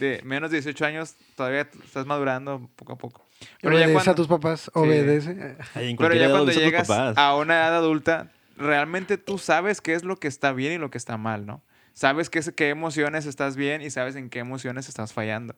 de 0.00 0.20
menos 0.24 0.50
de 0.50 0.56
18 0.56 0.84
años, 0.86 1.14
todavía 1.36 1.68
estás 1.84 2.06
madurando 2.06 2.68
poco 2.74 2.94
a 2.94 2.98
poco. 2.98 3.24
Pero 3.60 3.78
ya 3.78 3.92
cuando- 3.92 4.10
a 4.10 4.14
tus 4.14 4.26
papás, 4.26 4.70
obedece. 4.74 5.30
En 5.76 5.96
pero 5.96 6.14
ya 6.14 6.30
cuando 6.30 6.50
a 6.50 6.54
llegas 6.54 6.90
a 7.16 7.36
una 7.36 7.54
edad 7.54 7.76
adulta, 7.76 8.32
realmente 8.56 9.18
tú 9.18 9.38
sabes 9.38 9.80
qué 9.80 9.94
es 9.94 10.02
lo 10.02 10.16
que 10.16 10.28
está 10.28 10.52
bien 10.52 10.72
y 10.72 10.78
lo 10.78 10.90
que 10.90 10.98
está 10.98 11.16
mal, 11.16 11.46
¿no? 11.46 11.62
Sabes 11.92 12.30
qué, 12.30 12.40
qué 12.56 12.70
emociones 12.70 13.26
estás 13.26 13.56
bien 13.56 13.82
y 13.82 13.90
sabes 13.90 14.16
en 14.16 14.30
qué 14.30 14.38
emociones 14.38 14.88
estás 14.88 15.12
fallando. 15.12 15.54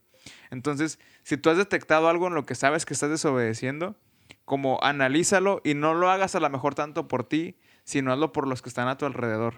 Entonces, 0.51 0.99
si 1.23 1.37
tú 1.37 1.51
has 1.51 1.57
detectado 1.57 2.09
algo 2.09 2.27
en 2.27 2.35
lo 2.35 2.45
que 2.45 2.55
sabes 2.55 2.85
que 2.85 2.95
estás 2.95 3.11
desobedeciendo, 3.11 3.97
como 4.45 4.79
analízalo 4.83 5.61
y 5.65 5.75
no 5.75 5.95
lo 5.95 6.11
hagas 6.11 6.35
a 6.35 6.41
lo 6.41 6.51
mejor 6.51 6.75
tanto 6.75 7.07
por 7.09 7.25
ti, 7.25 7.57
sino 7.85 8.13
hazlo 8.13 8.33
por 8.33 8.47
los 8.49 8.63
que 8.63 8.69
están 8.69 8.89
a 8.89 8.97
tu 8.99 9.07
alrededor. 9.07 9.55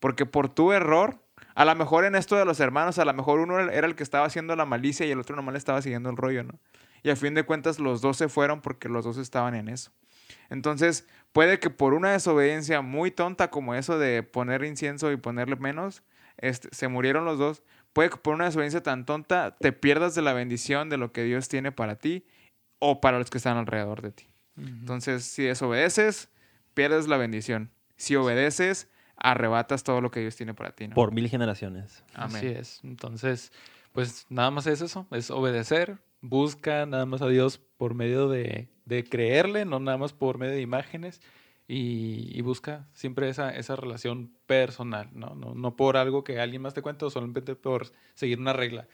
Porque 0.00 0.26
por 0.26 0.48
tu 0.48 0.72
error, 0.72 1.18
a 1.56 1.64
lo 1.64 1.74
mejor 1.74 2.04
en 2.04 2.14
esto 2.14 2.36
de 2.36 2.44
los 2.44 2.60
hermanos, 2.60 2.98
a 2.98 3.04
lo 3.06 3.14
mejor 3.14 3.40
uno 3.40 3.58
era 3.58 3.86
el 3.86 3.94
que 3.94 4.02
estaba 4.02 4.26
haciendo 4.26 4.54
la 4.56 4.66
malicia 4.66 5.06
y 5.06 5.10
el 5.10 5.18
otro 5.18 5.34
nomás 5.34 5.54
le 5.54 5.58
estaba 5.58 5.80
siguiendo 5.80 6.10
el 6.10 6.16
rollo, 6.18 6.44
¿no? 6.44 6.60
Y 7.02 7.08
a 7.08 7.16
fin 7.16 7.32
de 7.32 7.44
cuentas 7.44 7.78
los 7.78 8.02
dos 8.02 8.18
se 8.18 8.28
fueron 8.28 8.60
porque 8.60 8.90
los 8.90 9.06
dos 9.06 9.16
estaban 9.16 9.54
en 9.54 9.68
eso. 9.68 9.90
Entonces, 10.50 11.06
puede 11.32 11.58
que 11.58 11.70
por 11.70 11.94
una 11.94 12.12
desobediencia 12.12 12.82
muy 12.82 13.10
tonta 13.10 13.48
como 13.48 13.74
eso 13.74 13.98
de 13.98 14.22
poner 14.22 14.64
incienso 14.64 15.10
y 15.10 15.16
ponerle 15.16 15.56
menos, 15.56 16.02
este, 16.36 16.68
se 16.72 16.88
murieron 16.88 17.24
los 17.24 17.38
dos. 17.38 17.62
Puede 17.94 18.10
que 18.10 18.18
por 18.18 18.34
una 18.34 18.44
desobediencia 18.44 18.82
tan 18.82 19.06
tonta 19.06 19.56
te 19.58 19.72
pierdas 19.72 20.14
de 20.14 20.20
la 20.20 20.34
bendición 20.34 20.90
de 20.90 20.98
lo 20.98 21.10
que 21.10 21.24
Dios 21.24 21.48
tiene 21.48 21.72
para 21.72 21.96
ti 21.96 22.26
o 22.80 23.00
para 23.00 23.18
los 23.18 23.30
que 23.30 23.38
están 23.38 23.56
alrededor 23.56 24.02
de 24.02 24.12
ti. 24.12 24.28
Entonces, 24.58 25.24
si 25.24 25.44
desobedeces, 25.44 26.28
pierdes 26.74 27.08
la 27.08 27.16
bendición. 27.16 27.70
Si 27.96 28.14
obedeces, 28.14 28.90
arrebatas 29.16 29.82
todo 29.82 30.00
lo 30.00 30.10
que 30.10 30.20
Dios 30.20 30.36
tiene 30.36 30.54
para 30.54 30.72
ti. 30.72 30.88
¿no? 30.88 30.94
Por 30.94 31.12
mil 31.12 31.28
generaciones. 31.28 32.04
Amén. 32.14 32.36
Así 32.36 32.46
es. 32.46 32.80
Entonces, 32.84 33.52
pues 33.92 34.26
nada 34.28 34.50
más 34.50 34.66
es 34.66 34.80
eso, 34.80 35.06
es 35.10 35.30
obedecer, 35.30 35.98
busca 36.20 36.86
nada 36.86 37.06
más 37.06 37.22
a 37.22 37.28
Dios 37.28 37.58
por 37.58 37.94
medio 37.94 38.28
de, 38.28 38.68
de 38.84 39.04
creerle, 39.04 39.64
no 39.64 39.80
nada 39.80 39.98
más 39.98 40.12
por 40.12 40.38
medio 40.38 40.54
de 40.54 40.60
imágenes, 40.60 41.20
y, 41.68 42.30
y 42.38 42.40
busca 42.42 42.86
siempre 42.92 43.28
esa, 43.28 43.50
esa 43.50 43.74
relación 43.74 44.32
personal, 44.46 45.08
¿no? 45.12 45.34
¿no? 45.34 45.54
No 45.54 45.76
por 45.76 45.96
algo 45.96 46.22
que 46.22 46.40
alguien 46.40 46.62
más 46.62 46.74
te 46.74 46.82
cuente 46.82 47.04
o 47.04 47.10
solamente 47.10 47.56
por 47.56 47.90
seguir 48.14 48.38
una 48.38 48.52
regla, 48.52 48.86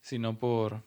sino 0.00 0.38
por 0.38 0.82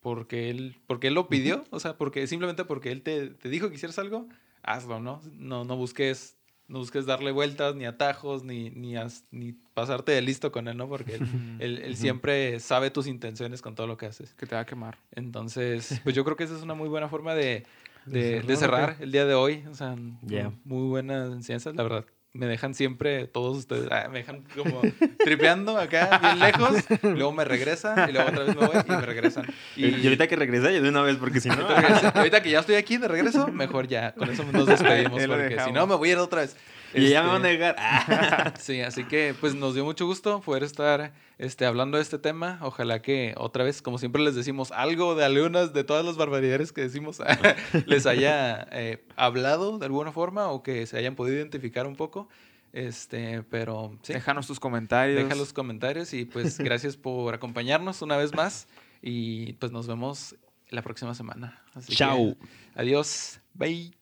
porque 0.00 0.50
él, 0.50 0.78
porque 0.86 1.08
él 1.08 1.14
lo 1.14 1.28
pidió, 1.28 1.64
o 1.70 1.78
sea, 1.78 1.96
porque 1.96 2.26
simplemente 2.26 2.64
porque 2.64 2.90
él 2.90 3.02
te, 3.02 3.28
te 3.28 3.48
dijo 3.48 3.68
que 3.68 3.74
hicieras 3.74 3.98
algo, 3.98 4.28
hazlo, 4.62 4.98
¿no? 4.98 5.20
No, 5.32 5.64
no 5.64 5.76
busques 5.76 6.36
no 6.70 6.78
busques 6.78 7.04
darle 7.04 7.32
vueltas, 7.32 7.74
ni 7.74 7.84
atajos, 7.84 8.44
ni, 8.44 8.70
ni, 8.70 8.96
as- 8.96 9.24
ni 9.30 9.52
pasarte 9.74 10.12
de 10.12 10.22
listo 10.22 10.50
con 10.52 10.68
él, 10.68 10.76
¿no? 10.76 10.88
Porque 10.88 11.14
él, 11.16 11.20
él- 11.60 11.78
él 11.84 11.96
siempre 11.96 12.58
sabe 12.60 12.90
tus 12.90 13.06
intenciones 13.06 13.60
con 13.60 13.74
todo 13.74 13.86
lo 13.86 13.96
que 13.96 14.06
haces. 14.06 14.32
Que 14.34 14.46
te 14.46 14.54
va 14.54 14.62
a 14.62 14.66
quemar. 14.66 14.96
Entonces, 15.12 16.00
pues 16.04 16.14
yo 16.14 16.24
creo 16.24 16.36
que 16.36 16.44
esa 16.44 16.56
es 16.56 16.62
una 16.62 16.74
muy 16.74 16.88
buena 16.88 17.08
forma 17.08 17.34
de, 17.34 17.64
de- 18.06 18.40
De 18.40 18.40
de 18.42 18.56
cerrar, 18.56 18.90
cerrar 18.90 19.02
el 19.02 19.12
día 19.12 19.26
de 19.26 19.34
hoy. 19.34 19.64
O 19.70 19.74
sea, 19.74 19.96
Yeah. 20.26 20.52
muy 20.64 20.88
buenas 20.88 21.32
enseñanzas, 21.32 21.74
la 21.74 21.82
verdad. 21.82 22.04
Me 22.32 22.46
dejan 22.46 22.74
siempre, 22.74 23.26
todos 23.26 23.56
ustedes, 23.56 23.88
ah, 23.90 24.08
me 24.08 24.18
dejan 24.18 24.44
como 24.56 24.82
tripeando 25.18 25.76
acá, 25.76 26.20
bien 26.22 26.38
lejos. 26.38 26.84
Luego 27.02 27.32
me 27.32 27.44
regresan 27.44 28.08
y 28.08 28.12
luego 28.12 28.28
otra 28.30 28.44
vez 28.44 28.56
me 28.56 28.66
voy 28.66 28.76
y 28.86 28.90
me 28.90 29.00
regresan. 29.00 29.46
Y, 29.74 29.88
y 29.88 30.04
ahorita 30.04 30.28
que 30.28 30.36
regrese, 30.36 30.72
yo 30.72 30.80
de 30.80 30.88
una 30.88 31.02
vez, 31.02 31.16
porque 31.16 31.40
si 31.40 31.48
no. 31.48 31.66
Ahorita 32.14 32.40
que 32.40 32.50
ya 32.50 32.60
estoy 32.60 32.76
aquí 32.76 32.98
de 32.98 33.08
regreso, 33.08 33.48
mejor 33.48 33.88
ya, 33.88 34.12
con 34.12 34.30
eso 34.30 34.44
nos 34.44 34.66
despedimos, 34.66 35.20
porque 35.26 35.58
si 35.64 35.72
no 35.72 35.88
me 35.88 35.96
voy 35.96 36.10
a 36.10 36.12
ir 36.12 36.18
otra 36.18 36.42
vez. 36.42 36.56
Y 36.94 37.08
ya 37.08 37.22
me 37.22 37.28
van 37.28 37.44
a 37.44 37.48
Este, 37.50 37.58
negar. 37.58 37.76
Ah. 37.78 38.54
Sí, 38.58 38.80
así 38.80 39.04
que 39.04 39.34
pues 39.40 39.54
nos 39.54 39.74
dio 39.74 39.84
mucho 39.84 40.06
gusto 40.06 40.40
poder 40.40 40.62
estar 40.64 41.12
este, 41.38 41.64
hablando 41.66 41.96
de 41.98 42.02
este 42.02 42.18
tema. 42.18 42.58
Ojalá 42.62 43.00
que 43.02 43.34
otra 43.36 43.64
vez, 43.64 43.80
como 43.82 43.98
siempre 43.98 44.22
les 44.22 44.34
decimos, 44.34 44.72
algo 44.72 45.14
de 45.14 45.24
algunas 45.24 45.72
de 45.72 45.84
todas 45.84 46.04
las 46.04 46.16
barbaridades 46.16 46.72
que 46.72 46.80
decimos 46.82 47.20
les 47.86 48.06
haya 48.06 48.66
eh, 48.72 49.04
hablado 49.16 49.78
de 49.78 49.86
alguna 49.86 50.12
forma 50.12 50.48
o 50.48 50.62
que 50.62 50.86
se 50.86 50.98
hayan 50.98 51.14
podido 51.14 51.36
identificar 51.36 51.86
un 51.86 51.96
poco. 51.96 52.28
Este, 52.72 53.42
pero 53.50 53.98
sí, 54.02 54.12
Déjanos 54.12 54.46
tus 54.46 54.60
comentarios. 54.60 55.22
deja 55.22 55.34
los 55.34 55.52
comentarios 55.52 56.12
y 56.14 56.24
pues 56.24 56.58
gracias 56.58 56.96
por 56.96 57.34
acompañarnos 57.34 58.00
una 58.02 58.16
vez 58.16 58.32
más 58.34 58.68
y 59.02 59.54
pues 59.54 59.72
nos 59.72 59.86
vemos 59.88 60.36
la 60.70 60.82
próxima 60.82 61.14
semana. 61.14 61.62
Así 61.74 61.88
que, 61.88 61.96
Chao. 61.96 62.36
adiós. 62.74 63.40
Bye. 63.54 63.99